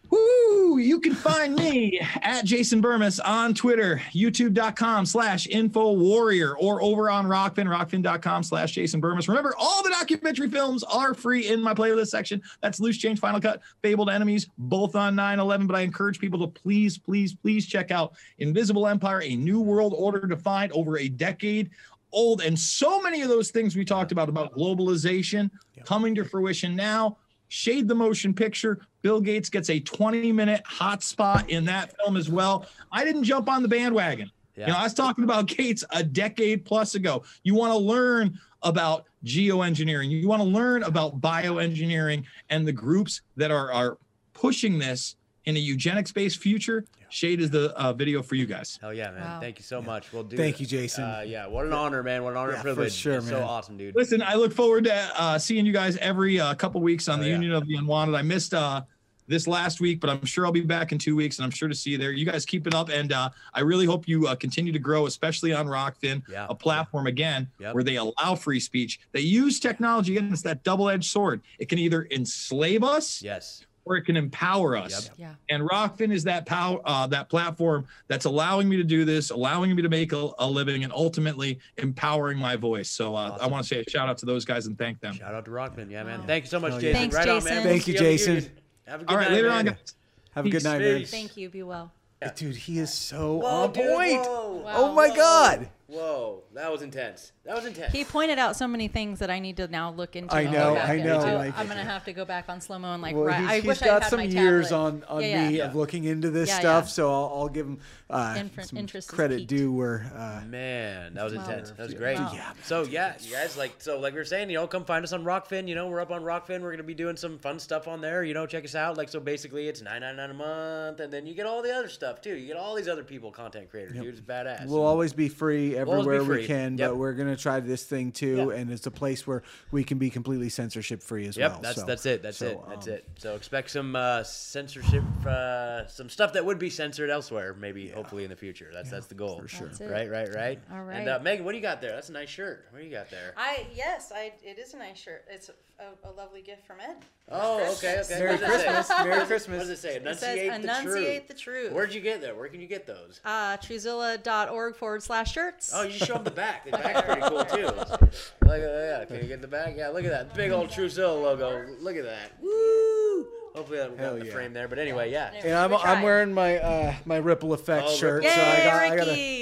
Woo! 0.10 0.78
You 0.78 1.00
can 1.00 1.14
find 1.14 1.56
me 1.56 2.00
at 2.22 2.46
Jason 2.46 2.82
Bermas 2.82 3.20
on 3.26 3.54
Twitter, 3.54 4.02
youtube.com 4.14 5.06
slash 5.06 5.48
info 5.48 5.94
warrior, 5.94 6.58
or 6.58 6.82
over 6.82 7.10
on 7.10 7.26
Rokfin, 7.26 7.68
rokfin.com 7.68 8.44
slash 8.44 8.74
Jason 8.74 9.02
Bermas. 9.02 9.28
Remember, 9.28 9.54
all 9.58 9.84
the 9.84 9.90
documentary 9.90 10.50
films 10.50 10.84
are 10.84 11.14
free 11.14 11.50
in 11.50 11.62
my 11.62 11.74
playlist 11.74 12.08
section. 12.08 12.42
That's 12.62 12.80
Loose 12.80 12.98
Change 12.98 13.20
Final 13.20 13.42
Cut, 13.42 13.62
Fabled 13.82 14.10
Enemies, 14.10 14.48
both 14.58 14.96
on 14.96 15.16
9 15.16 15.40
11. 15.40 15.68
But 15.68 15.76
I 15.76 15.82
encourage 15.82 16.20
people 16.20 16.40
to 16.40 16.48
please, 16.48 16.98
please, 16.98 17.34
please 17.34 17.66
check 17.66 17.92
out 17.92 18.14
Invisible 18.38 18.88
Empire, 18.88 19.22
a 19.24 19.36
new 19.36 19.60
world 19.60 19.94
order 19.98 20.26
defined 20.28 20.72
over 20.72 20.98
a 20.98 21.10
decade 21.10 21.72
old. 22.12 22.42
And 22.42 22.58
so 22.58 23.02
many 23.02 23.22
of 23.22 23.30
those 23.30 23.52
things 23.52 23.76
we 23.76 23.86
talked 23.86 24.12
about, 24.12 24.30
about 24.30 24.54
globalization 24.54 25.50
coming 25.86 26.16
to 26.16 26.24
fruition 26.24 26.76
now. 26.76 27.18
Shade 27.50 27.88
the 27.88 27.96
motion 27.96 28.34
picture. 28.34 28.82
Bill 29.08 29.22
Gates 29.22 29.50
gets 29.50 29.70
a 29.70 29.80
20 29.80 30.34
minute 30.34 30.62
hot 30.66 31.02
spot 31.02 31.50
in 31.50 31.64
that 31.64 31.96
film 31.96 32.18
as 32.18 32.30
well. 32.30 32.66
I 32.92 33.06
didn't 33.06 33.24
jump 33.24 33.48
on 33.50 33.62
the 33.62 33.70
bandwagon. 33.70 34.30
Yeah. 34.58 34.68
You 34.68 34.74
know, 34.74 34.80
I 34.80 34.84
was 34.84 34.94
talking 34.94 35.24
about 35.24 35.46
Gates 35.48 35.86
a 35.92 36.04
decade 36.04 36.66
plus 36.66 36.94
ago. 36.96 37.24
You 37.44 37.56
want 37.56 37.72
to 37.72 37.78
learn 37.78 38.38
about 38.64 39.06
geoengineering. 39.24 40.10
You 40.10 40.28
want 40.28 40.42
to 40.42 40.48
learn 40.50 40.84
about 40.84 41.22
bioengineering 41.22 42.26
and 42.50 42.68
the 42.68 42.74
groups 42.74 43.22
that 43.38 43.50
are 43.50 43.72
are 43.72 43.98
pushing 44.34 44.78
this 44.78 45.16
in 45.46 45.56
a 45.56 45.60
eugenics-based 45.60 46.40
future. 46.40 46.84
Shade 47.08 47.40
is 47.40 47.50
the 47.50 47.72
uh, 47.80 47.94
video 47.94 48.22
for 48.22 48.36
you 48.36 48.46
guys. 48.46 48.78
Hell 48.82 48.94
yeah, 48.94 49.12
man. 49.12 49.22
Wow. 49.22 49.40
Thank 49.40 49.60
you 49.60 49.64
so 49.64 49.82
much. 49.82 50.12
We'll 50.12 50.24
do 50.24 50.36
Thank 50.36 50.56
it. 50.56 50.60
you, 50.60 50.68
Jason. 50.68 51.06
Uh, 51.06 51.24
yeah, 51.26 51.48
what 51.48 51.66
an 51.66 51.72
honor, 51.72 52.04
man. 52.04 52.26
What 52.26 52.32
an 52.32 52.38
honor 52.38 52.50
Yeah, 52.50 52.56
and 52.56 52.62
for 52.64 52.74
privilege. 52.74 52.92
sure, 52.92 53.16
It's 53.20 53.30
So 53.30 53.42
awesome, 53.42 53.78
dude. 53.78 53.96
Listen, 53.96 54.22
I 54.22 54.36
look 54.36 54.52
forward 54.52 54.84
to 54.84 55.10
uh, 55.16 55.40
seeing 55.40 55.66
you 55.66 55.72
guys 55.72 55.96
every 55.98 56.38
uh, 56.38 56.54
couple 56.56 56.82
weeks 56.82 57.08
on 57.08 57.20
Oh, 57.20 57.24
the 57.24 57.30
yeah. 57.30 57.36
Union 57.36 57.54
of 57.54 57.66
the 57.66 57.76
Unwanted. 57.76 58.16
I 58.16 58.24
missed 58.24 58.54
uh, 58.54 58.82
this 59.28 59.48
last 59.48 59.80
week, 59.82 60.00
but 60.00 60.10
I'm 60.10 60.26
sure 60.26 60.46
I'll 60.46 60.52
be 60.52 60.62
back 60.62 60.92
in 60.92 60.98
two 60.98 61.16
weeks, 61.16 61.38
and 61.38 61.46
I'm 61.46 61.52
sure 61.52 61.68
to 61.68 61.76
see 61.76 61.92
you 61.92 61.98
there. 61.98 62.12
You 62.12 62.26
guys 62.26 62.46
keep 62.46 62.66
it 62.68 62.74
up, 62.74 62.90
and 62.90 63.12
uh, 63.12 63.30
I 63.54 63.62
really 63.62 63.86
hope 63.86 64.08
you 64.08 64.28
uh, 64.28 64.36
continue 64.36 64.72
to 64.72 64.80
grow, 64.80 65.06
especially 65.06 65.54
on 65.54 65.68
Rokfin, 65.68 66.24
Yeah. 66.30 66.48
a 66.50 66.56
platform 66.56 67.08
again 67.08 67.50
Yep. 67.60 67.74
where 67.76 67.84
they 67.84 67.98
allow 67.98 68.36
free 68.36 68.60
speech. 68.60 69.00
They 69.12 69.22
use 69.22 69.60
technology 69.60 70.18
again. 70.18 70.32
It's 70.32 70.42
that 70.44 70.64
double-edged 70.64 71.10
sword. 71.10 71.42
It 71.60 71.70
can 71.70 71.80
either 71.80 72.08
enslave 72.12 72.84
us 72.84 73.22
Yes. 73.22 73.66
or 73.86 73.98
it 73.98 74.04
can 74.04 74.16
empower 74.18 74.76
us. 74.78 75.10
Yep. 75.10 75.14
Yeah. 75.18 75.34
And 75.56 75.70
Rokfin 75.70 76.12
is 76.12 76.24
that 76.26 76.46
power, 76.46 76.80
uh, 76.86 77.08
that 77.08 77.30
platform 77.30 77.86
that's 78.08 78.26
allowing 78.26 78.68
me 78.70 78.78
to 78.78 78.84
do 78.84 79.04
this, 79.06 79.30
allowing 79.32 79.76
me 79.76 79.82
to 79.82 79.90
make 79.90 80.14
a, 80.14 80.30
a 80.40 80.48
living, 80.48 80.84
and 80.84 80.94
ultimately 80.94 81.60
empowering 81.78 82.38
my 82.38 82.56
voice. 82.56 82.90
So 82.90 83.16
uh, 83.16 83.38
I 83.42 83.48
want 83.48 83.64
to 83.66 83.68
say 83.68 83.82
a 83.86 83.90
shout 83.90 84.08
out 84.10 84.18
to 84.20 84.26
those 84.26 84.46
guys 84.46 84.68
and 84.68 84.78
thank 84.78 85.00
them. 85.02 85.16
Shout 85.16 85.34
out 85.34 85.46
to 85.46 85.52
Rokfin, 85.52 85.90
Yeah, 85.92 86.04
man. 86.04 86.22
Wow. 86.22 86.28
Thank 86.28 86.46
you 86.46 86.50
so 86.50 86.60
much, 86.60 86.74
Jason. 86.82 86.94
Thanks, 86.94 87.16
right 87.16 87.28
on, 87.30 87.44
man. 87.44 87.64
Thank 87.64 87.88
you, 87.88 87.94
See 87.94 87.98
on 88.00 88.04
Jason. 88.04 88.52
Union. 88.88 88.92
Have 88.92 89.02
a 89.02 89.06
good 89.06 89.12
All 89.12 89.18
right, 89.18 89.30
night, 89.30 89.36
later 89.36 89.50
man. 89.50 89.58
on, 89.58 89.66
guys. 89.66 89.94
Have 90.32 90.46
a 90.46 90.50
good 90.50 90.64
night, 90.64 90.80
man. 90.82 91.06
Thank 91.06 91.38
you. 91.38 91.50
Be 91.50 91.64
well. 91.64 91.92
Dude, 92.36 92.56
he 92.56 92.80
is 92.80 92.92
so 92.94 93.36
Whoa, 93.36 93.48
on 93.66 93.74
dude, 93.74 93.86
point. 93.86 94.22
whoa. 94.22 94.64
Oh 94.68 94.94
my 94.94 95.10
Whoa. 95.10 95.16
God. 95.16 95.70
Whoa, 95.90 96.44
that 96.54 96.70
was 96.70 96.82
intense. 96.82 97.32
That 97.46 97.56
was 97.56 97.66
intense. 97.66 97.94
He 97.94 98.04
pointed 98.04 98.38
out 98.38 98.58
so 98.58 98.68
many 98.68 98.90
things 98.90 99.20
that 99.20 99.30
I 99.30 99.40
need 99.40 99.56
to 99.56 99.68
now 99.70 99.90
look 99.92 100.18
into. 100.18 100.36
I 100.36 100.42
and 100.42 100.52
know, 100.52 100.74
look 100.74 100.84
I 100.84 100.98
at. 101.00 101.06
know, 101.06 101.20
I- 101.20 101.34
like- 101.36 101.58
I'm 101.58 101.68
gonna 101.70 101.84
have 101.86 102.04
to 102.06 102.12
go 102.14 102.26
back 102.26 102.50
on 102.50 102.60
slow 102.60 102.78
mo 102.78 102.92
and 102.94 103.02
like. 103.02 103.16
Well, 103.16 103.24
right, 103.24 103.40
he's, 103.40 103.50
I 103.50 103.56
he's 103.56 103.64
wish 103.66 103.82
I 103.82 103.86
got 103.86 104.04
had 104.04 104.10
some 104.10 104.20
my 104.20 104.26
years 104.26 104.68
tablet. 104.68 104.86
on, 104.86 105.04
on 105.06 105.22
Yeah, 105.24 105.48
me 105.50 105.58
yeah. 105.60 105.68
of 105.68 105.76
looking 105.76 106.04
into 106.04 106.30
this 106.30 106.50
Yeah, 106.50 106.60
stuff, 106.60 106.84
yeah. 106.86 106.90
so 106.90 107.10
I'll, 107.10 107.32
I'll 107.36 107.48
give 107.48 107.68
him 107.68 107.80
uh, 108.10 108.36
Infer- 108.38 108.64
some 108.64 108.78
interest 108.78 109.08
credit 109.08 109.48
due 109.48 109.72
where 109.72 110.12
uh, 110.14 110.42
Man, 110.46 111.14
that 111.14 111.24
was 111.24 111.34
Wow. 111.34 111.46
intense. 111.46 111.72
That 111.72 111.84
was 111.84 111.94
great. 111.94 112.20
Wow. 112.20 112.32
Yeah. 112.34 112.52
So 112.64 112.84
yeah, 112.84 113.14
you 113.22 113.32
guys 113.32 113.56
like 113.56 113.76
so 113.78 113.98
like 113.98 114.12
we 114.12 114.20
were 114.20 114.26
saying, 114.26 114.50
you 114.50 114.58
know, 114.58 114.68
come 114.68 114.84
find 114.84 115.06
us 115.06 115.14
on 115.14 115.24
Rokfin. 115.24 115.70
You 115.70 115.76
know, 115.76 115.88
we're 115.88 116.02
up 116.02 116.12
on 116.12 116.22
Rokfin. 116.22 116.60
We're 116.62 116.72
gonna 116.72 116.84
be 116.84 116.96
doing 116.96 117.16
some 117.16 117.40
fun 117.40 117.60
stuff 117.60 117.88
on 117.88 118.02
there. 118.02 118.26
You 118.26 118.34
know, 118.34 118.46
check 118.46 118.66
us 118.66 118.76
out. 118.76 118.98
Like 118.98 119.08
so, 119.08 119.22
basically, 119.22 119.70
it's 119.70 119.82
nine 119.82 120.02
nine 120.02 120.18
nine 120.18 120.32
a 120.32 120.34
month, 120.34 121.00
and 121.00 121.14
then 121.14 121.26
you 121.26 121.34
get 121.34 121.46
all 121.46 121.62
the 121.62 121.74
other 121.74 121.88
stuff 121.88 122.20
too. 122.20 122.36
You 122.36 122.48
get 122.48 122.58
all 122.58 122.76
these 122.76 122.90
other 122.90 123.06
people, 123.06 123.32
content 123.32 123.70
creators, 123.70 123.94
dude. 123.94 124.08
It's 124.08 124.20
badass. 124.20 124.66
we'll 124.66 124.84
always 124.86 125.14
be 125.14 125.30
free 125.30 125.48
always 125.48 125.76
be 125.76 125.77
everywhere 125.78 126.24
we 126.24 126.46
can, 126.46 126.78
Yep. 126.78 126.90
but 126.92 126.96
we're 126.98 127.14
gonna 127.14 127.36
try 127.38 127.60
this 127.60 127.84
thing 127.84 128.12
too, 128.12 128.48
Yeah. 128.52 128.58
and 128.58 128.72
it's 128.72 128.86
a 128.86 128.92
place 128.92 129.26
where 129.26 129.44
we 129.72 129.84
can 129.84 129.98
be 129.98 130.10
completely 130.10 130.50
censorship 130.50 131.02
free 131.04 131.28
as 131.28 131.38
Yep, 131.38 131.52
well. 131.52 131.60
that's 131.62 131.80
so- 131.80 131.86
that's 131.86 132.06
it. 132.06 132.22
That's 132.24 132.38
so, 132.38 132.48
it. 132.48 132.60
That's 132.70 132.88
um, 132.88 132.94
it. 132.94 133.06
So 133.18 133.36
expect 133.36 133.70
some 133.72 133.96
uh, 133.96 134.24
censorship, 134.24 135.04
uh, 135.26 135.88
some 135.88 136.10
stuff 136.10 136.34
that 136.34 136.46
would 136.46 136.60
be 136.60 136.70
censored 136.70 137.10
elsewhere, 137.10 137.54
maybe 137.54 137.90
hopefully 137.90 138.24
in 138.24 138.30
the 138.30 138.36
future. 138.36 138.70
That's 138.74 138.90
that's 138.90 139.08
the 139.08 139.16
goal. 139.16 139.40
For 139.40 139.48
sure. 139.48 139.70
Right, 139.82 140.10
right, 140.10 140.34
right. 140.34 140.60
All 140.72 140.84
right. 140.84 140.98
And 141.00 141.10
uh, 141.10 141.20
Megan, 141.22 141.46
what 141.46 141.52
do 141.52 141.58
you 141.58 141.62
got 141.64 141.82
there? 141.82 141.92
That's 141.92 142.10
a 142.10 142.14
nice 142.14 142.30
shirt. 142.30 142.68
What 142.72 142.80
do 142.80 142.86
you 142.86 142.92
got 142.92 143.10
there? 143.10 143.34
I 143.38 143.68
yes, 143.74 144.12
I 144.14 144.34
it 144.44 144.58
is 144.60 144.74
a 144.74 144.78
nice 144.78 144.98
shirt. 144.98 145.26
It's 145.30 145.50
a, 145.80 146.08
a 146.08 146.12
lovely 146.12 146.42
gift 146.42 146.66
from 146.66 146.78
Ed. 146.80 146.96
Oh, 147.30 147.58
okay, 147.78 148.00
okay. 148.00 148.00
Merry 148.00 148.00
Christmas. 148.00 148.10
Merry 148.20 148.34
it 148.34 148.40
say? 148.40 148.46
Christmas. 148.48 148.90
Merry 148.98 149.10
What 149.10 149.20
does 149.20 149.28
Christmas. 149.28 149.68
it 149.70 149.78
say? 149.78 149.96
It 149.98 150.04
says 150.18 150.24
Enunciate, 150.24 150.54
enunciate 150.64 151.28
the 151.28 151.34
the 151.34 151.40
truth. 151.40 151.58
truth. 151.66 151.74
Where'd 151.74 151.94
you 151.94 152.02
get 152.02 152.22
that? 152.22 152.36
Where 152.38 152.48
can 152.48 152.62
you 152.62 152.68
get 152.68 152.88
those? 152.88 153.20
Uh, 153.26 153.58
Truzilla.org 153.58 154.76
forward 154.76 155.04
slash 155.04 155.34
shirts. 155.34 155.67
Oh, 155.74 155.84
you 155.84 155.92
show 155.92 156.14
them 156.16 156.24
the 156.24 156.32
back. 156.46 156.66
The 156.66 156.72
back's 156.72 157.02
pretty 157.02 157.22
cool 157.22 157.46
too. 157.46 157.66
Look 157.66 157.82
at 158.02 158.40
that. 158.42 159.06
Can 159.08 159.18
you 159.18 159.24
get 159.28 159.42
the 159.42 159.48
back? 159.48 159.76
Yeah, 159.78 159.90
look 159.90 160.06
at 160.06 160.12
that 160.12 160.34
big 160.36 160.52
old 160.52 160.70
Truezill 160.70 161.22
logo. 161.22 161.66
Look 161.80 161.96
at 161.98 162.04
that. 162.06 162.32
Woo! 162.42 163.28
Hopefully 163.56 163.80
that 163.80 163.90
got 163.90 164.00
Hell 164.00 164.14
in 164.14 164.20
the 164.20 164.26
yeah. 164.28 164.32
frame 164.34 164.54
there. 164.54 164.68
But 164.68 164.78
anyway, 164.78 165.12
yeah. 165.12 165.32
Anyway, 165.34 165.50
And 165.50 165.58
I'm, 165.58 165.74
I'm 165.74 166.04
wearing 166.04 166.32
my 166.32 166.58
uh, 166.58 166.94
my 167.06 167.18
ripple 167.18 167.54
effect 167.54 167.88
Oh, 167.90 167.96
shirt, 167.96 168.24
Ripple 168.24 168.30
so 168.30 168.42
I 168.42 168.58
Yay, 168.58 168.64
got 168.64 168.74
I 168.76 168.84
Ricky! 168.94 168.98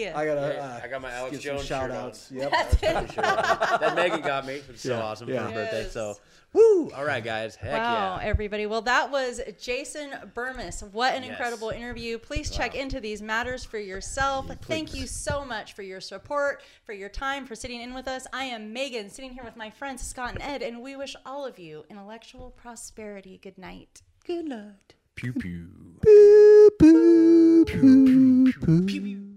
gotta 0.06 0.18
I 0.18 0.26
gotta 0.26 0.54
Yeah, 0.56 0.64
uh, 0.64 0.80
I 0.84 0.88
got 0.88 1.02
my 1.02 1.12
Alex 1.12 1.40
Jones 1.40 1.66
shout 1.66 1.82
shirt 1.90 1.92
on. 1.92 2.06
outs. 2.06 2.32
Yep. 2.32 2.52
Pretty 2.80 3.16
that 3.18 3.94
Megan 3.96 4.22
got 4.22 4.46
me. 4.48 4.62
It's 4.70 4.82
so 4.84 4.90
Yeah, 4.96 5.04
awesome 5.04 5.28
yeah. 5.30 5.44
for 5.46 5.50
her 5.50 5.54
birthday. 5.54 5.88
So, 5.90 6.18
woo! 6.56 6.92
All 6.96 7.06
right, 7.06 7.24
guys. 7.24 7.56
Heck 7.56 7.74
Wow, 7.78 8.18
yeah. 8.22 8.28
everybody. 8.28 8.66
Well, 8.66 8.82
that 8.84 9.12
was 9.12 9.42
Jason 9.60 10.12
Bermas. 10.34 10.82
What 10.92 11.14
an 11.14 11.24
Yes. 11.24 11.32
incredible 11.32 11.70
interview. 11.70 12.18
Please 12.18 12.50
check 12.50 12.74
into 12.76 13.00
these 13.00 13.22
matters 13.22 13.64
for 13.66 13.78
yourself. 13.78 14.50
Thank 14.64 14.94
you 14.94 15.06
so 15.08 15.44
much 15.46 15.74
for 15.74 15.82
your 15.84 16.00
support, 16.02 16.64
for 16.84 16.94
your 16.94 17.10
time, 17.10 17.46
for 17.46 17.56
sitting 17.56 17.82
in 17.82 17.94
with 17.94 18.08
us. 18.08 18.26
I 18.34 18.46
am 18.46 18.72
Megan, 18.74 19.10
sitting 19.10 19.32
here 19.34 19.44
with 19.44 19.56
my 19.56 19.70
friends 19.70 20.02
Scott 20.02 20.34
and 20.34 20.42
Ed, 20.42 20.62
and 20.62 20.82
we 20.82 20.96
wish 20.96 21.16
all 21.26 21.46
of 21.46 21.60
you 21.60 21.86
intellectual 21.90 22.52
prosperity. 22.52 23.38
Good 23.42 23.58
night. 23.58 24.02
Good 24.26 24.46
night. 24.46 24.96
Pew 25.16 25.34
pew. 25.34 25.68
Pew 26.04 26.72
pew 26.80 27.66
pew 27.66 28.86
pew. 28.86 29.35